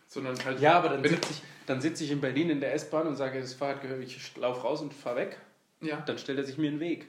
sondern 0.07 0.37
halt. 0.45 0.61
Ja, 0.61 0.75
aber 0.79 0.91
dann 0.91 1.03
sitze 1.03 1.31
ich, 1.31 1.43
dann 1.67 1.81
sitz 1.81 2.01
ich 2.03 2.11
in 2.11 2.21
Berlin 2.21 2.51
in 2.51 2.61
der 2.61 2.75
S-Bahn 2.75 3.07
und 3.07 3.17
sage, 3.17 3.41
das 3.41 3.55
Fahrrad 3.55 3.81
gehört, 3.81 4.03
ich 4.03 4.37
laufe 4.37 4.61
raus 4.63 4.83
und 4.83 4.93
fahre 4.93 5.17
weg. 5.17 5.39
Ja. 5.81 6.01
Dann 6.03 6.19
stellt 6.19 6.37
er 6.39 6.45
sich 6.45 6.59
mir 6.59 6.67
in 6.69 6.75
den 6.75 6.81
Weg. 6.81 7.09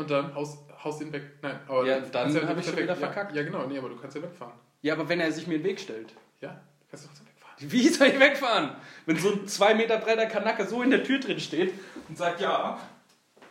Und 0.00 0.10
dann 0.10 0.34
haust, 0.34 0.58
haust 0.82 1.02
ihn 1.02 1.12
weg. 1.12 1.24
Nein, 1.42 1.60
aber 1.68 1.84
Ja, 1.84 2.00
dann 2.00 2.10
kannst 2.10 2.16
hab 2.16 2.32
du 2.32 2.38
ich 2.38 2.46
kannst 2.46 2.68
schon 2.70 2.78
ja 2.78 2.82
wieder 2.84 2.96
verkackt. 2.96 3.32
Ja, 3.32 3.42
ja, 3.42 3.46
genau, 3.46 3.66
nee, 3.66 3.76
aber 3.76 3.90
du 3.90 3.96
kannst 3.96 4.16
ja 4.16 4.22
wegfahren. 4.22 4.54
Ja, 4.80 4.94
aber 4.94 5.06
wenn 5.10 5.20
er 5.20 5.30
sich 5.30 5.46
mir 5.46 5.56
in 5.56 5.62
den 5.62 5.68
Weg 5.68 5.78
stellt. 5.78 6.14
Ja, 6.40 6.58
kannst 6.88 7.04
du 7.04 7.08
trotzdem 7.08 7.26
wegfahren. 7.26 7.56
Wie 7.58 7.86
soll 7.88 8.06
ich 8.06 8.18
wegfahren? 8.18 8.70
Wenn 9.04 9.18
so 9.18 9.30
ein 9.30 9.46
zwei 9.46 9.74
Meter 9.74 9.98
breiter 9.98 10.24
Kanacke 10.24 10.66
so 10.66 10.82
in 10.82 10.88
der 10.88 11.04
Tür 11.04 11.20
drin 11.20 11.38
steht 11.38 11.74
und 12.08 12.16
sagt, 12.16 12.40
ja, 12.40 12.80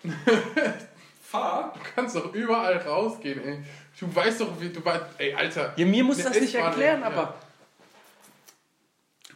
fahr. 1.22 1.72
Du 1.76 1.80
kannst 1.94 2.16
doch 2.16 2.34
überall 2.34 2.78
rausgehen, 2.78 3.44
ey. 3.44 3.64
Du 4.00 4.16
weißt 4.16 4.42
doch, 4.42 4.60
wie 4.60 4.70
du 4.70 4.84
weißt. 4.84 5.04
Ey, 5.20 5.36
Alter. 5.36 5.74
Ja, 5.76 5.86
mir 5.86 6.04
muss 6.04 6.24
das 6.24 6.40
nicht 6.40 6.56
erklären, 6.56 7.02
ja. 7.02 7.08
aber... 7.08 7.36
Du 7.36 7.49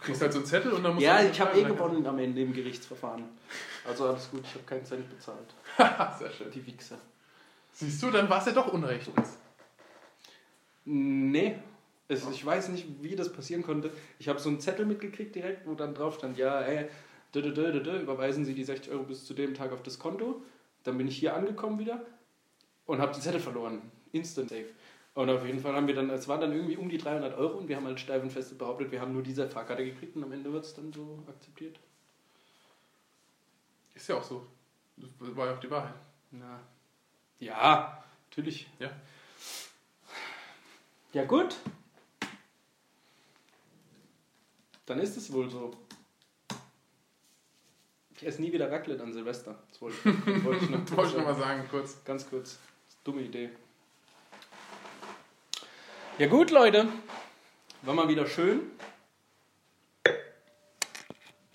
kriegst 0.03 0.21
halt 0.21 0.33
so 0.33 0.39
einen 0.39 0.45
Zettel 0.45 0.71
und 0.73 0.83
dann 0.83 0.93
musst 0.95 1.05
Ja, 1.05 1.21
du. 1.21 1.29
ich 1.29 1.39
habe 1.41 1.57
eh 1.59 1.63
gewonnen 1.63 2.05
am 2.05 2.19
Ende 2.19 2.41
im 2.41 2.53
Gerichtsverfahren. 2.53 3.23
Also 3.87 4.07
alles 4.07 4.29
gut, 4.29 4.41
ich 4.43 4.53
habe 4.53 4.63
keinen 4.65 4.85
Cent 4.85 5.09
bezahlt. 5.09 5.53
Sehr 6.19 6.31
schön. 6.31 6.51
Die 6.51 6.65
Wichser. 6.65 6.97
Siehst 7.71 8.01
du, 8.03 8.11
dann 8.11 8.29
war 8.29 8.39
es 8.39 8.45
ja 8.45 8.51
doch 8.51 8.71
unrechtens. 8.71 9.37
Nee. 10.85 11.57
Es, 12.07 12.27
ich 12.29 12.45
weiß 12.45 12.69
nicht, 12.69 12.85
wie 13.01 13.15
das 13.15 13.31
passieren 13.31 13.63
konnte. 13.63 13.91
Ich 14.19 14.27
habe 14.27 14.39
so 14.39 14.49
einen 14.49 14.59
Zettel 14.59 14.85
mitgekriegt 14.85 15.33
direkt, 15.33 15.65
wo 15.65 15.73
dann 15.73 15.95
drauf 15.95 16.15
stand, 16.15 16.37
ja, 16.37 16.61
ey, 16.61 16.87
dö, 17.33 17.41
dö, 17.41 17.53
dö, 17.53 17.81
dö, 17.81 17.99
überweisen 17.99 18.45
Sie 18.45 18.53
die 18.53 18.63
60 18.63 18.91
Euro 18.91 19.03
bis 19.03 19.25
zu 19.25 19.33
dem 19.33 19.53
Tag 19.53 19.71
auf 19.71 19.81
das 19.81 19.97
Konto. 19.99 20.41
Dann 20.83 20.97
bin 20.97 21.07
ich 21.07 21.17
hier 21.17 21.33
angekommen 21.35 21.79
wieder 21.79 22.05
und 22.85 22.99
habe 22.99 23.13
die 23.13 23.21
Zettel 23.21 23.39
verloren. 23.39 23.81
Instant 24.11 24.49
safe. 24.49 24.65
Und 25.15 25.29
auf 25.29 25.45
jeden 25.45 25.59
Fall 25.59 25.73
haben 25.73 25.87
wir 25.87 25.93
dann, 25.93 26.09
es 26.09 26.27
waren 26.27 26.41
dann 26.41 26.53
irgendwie 26.53 26.77
um 26.77 26.89
die 26.89 26.97
300 26.97 27.37
Euro 27.37 27.59
und 27.59 27.67
wir 27.67 27.75
haben 27.75 27.85
halt 27.85 27.99
steif 27.99 28.23
und 28.23 28.31
fest 28.31 28.57
behauptet, 28.57 28.91
wir 28.91 28.99
haben 28.99 29.13
nur 29.13 29.21
diese 29.21 29.47
Fahrkarte 29.47 29.85
gekriegt 29.85 30.15
und 30.15 30.23
am 30.23 30.31
Ende 30.31 30.51
wird 30.51 30.65
es 30.65 30.73
dann 30.73 30.91
so 30.91 31.23
akzeptiert. 31.27 31.79
Ist 33.93 34.09
ja 34.09 34.15
auch 34.15 34.23
so. 34.23 34.47
Das 34.97 35.09
war 35.19 35.47
ja 35.47 35.53
auch 35.53 35.59
die 35.59 35.69
Wahrheit. 35.69 35.93
Na. 36.31 36.59
Ja, 37.39 38.03
natürlich. 38.29 38.67
Ja. 38.79 38.89
Ja, 41.13 41.25
gut. 41.25 41.55
Dann 44.87 44.99
ist 44.99 45.15
es 45.15 45.31
wohl 45.31 45.49
so. 45.49 45.71
Ich 48.15 48.25
esse 48.25 48.41
nie 48.41 48.51
wieder 48.51 48.71
Raclette 48.71 49.03
an 49.03 49.13
Silvester. 49.13 49.61
Das 49.69 49.81
wollte 49.81 49.97
ich, 50.09 50.43
wollte 50.43 50.65
ich 50.65 50.71
noch, 50.71 50.91
wollte 50.97 51.11
ich 51.11 51.17
nochmal 51.17 51.35
sagen, 51.35 51.67
kurz. 51.69 52.03
Ganz 52.03 52.27
kurz. 52.27 52.59
Dumme 53.03 53.21
Idee. 53.21 53.51
Ja 56.19 56.27
gut, 56.27 56.51
Leute. 56.51 56.87
War 57.81 57.95
mal 57.95 58.07
wieder 58.07 58.27
schön. 58.27 58.61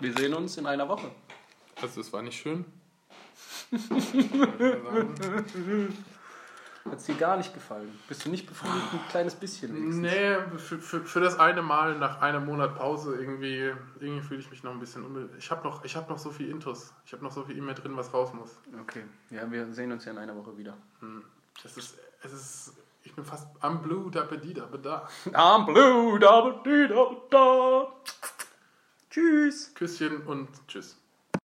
Wir 0.01 0.13
sehen 0.15 0.35
uns 0.35 0.57
in 0.57 0.67
einer 0.67 0.89
Woche. 0.89 1.13
Also, 1.81 2.01
es 2.01 2.13
war 2.13 2.23
nicht 2.23 2.41
schön. 2.41 2.65
Hat 6.85 6.99
es 6.99 7.05
dir 7.05 7.15
gar 7.15 7.37
nicht 7.37 7.55
gefallen? 7.55 7.97
Bist 8.09 8.25
du 8.25 8.31
nicht 8.31 8.49
befriedigt? 8.49 8.93
Ein 8.93 9.09
kleines 9.11 9.37
bisschen 9.37 9.77
wenigstens. 9.77 9.99
nee, 9.99 10.37
für, 10.59 10.81
für, 10.81 11.05
für 11.05 11.21
das 11.21 11.39
eine 11.39 11.63
Mal 11.63 11.97
nach 11.97 12.21
einem 12.21 12.45
Monat 12.45 12.75
Pause 12.75 13.15
irgendwie, 13.15 13.73
irgendwie 14.01 14.23
fühle 14.23 14.41
ich 14.41 14.51
mich 14.51 14.65
noch 14.65 14.73
ein 14.73 14.81
bisschen 14.81 15.05
unbe 15.05 15.31
Ich 15.39 15.53
habe 15.53 15.63
noch, 15.63 15.85
ich 15.85 15.95
hab 15.95 16.09
noch 16.09 16.19
so 16.19 16.31
viel 16.31 16.51
Intus. 16.51 16.93
Ich 17.07 17.13
habe 17.13 17.23
noch 17.23 17.31
so 17.31 17.45
viel 17.45 17.57
in 17.57 17.65
mir 17.65 17.75
drin, 17.75 17.97
was 17.97 18.13
raus 18.13 18.33
muss. 18.33 18.59
Okay. 18.81 19.05
Ja, 19.31 19.49
wir 19.51 19.73
sehen 19.73 19.93
uns 19.93 20.05
ja 20.05 20.11
in 20.11 20.19
einer 20.19 20.35
Woche 20.35 20.59
wieder. 20.59 20.77
Hm. 20.99 21.23
Es 21.65 21.77
ist, 21.77 21.97
es 22.23 22.33
ist, 22.33 22.73
ich 23.09 23.15
bin 23.15 23.25
fast 23.25 23.49
am 23.61 23.81
Blue, 23.81 24.11
da 24.11 24.25
da 24.25 24.37
da. 24.37 25.09
I'm 25.33 25.65
blue, 25.65 26.19
da, 26.19 26.61
da, 26.63 26.87
da, 26.89 27.17
da. 27.31 27.93
Tschüss. 29.09 29.75
Küsschen 29.75 30.27
und 30.27 30.49
tschüss. 30.69 30.99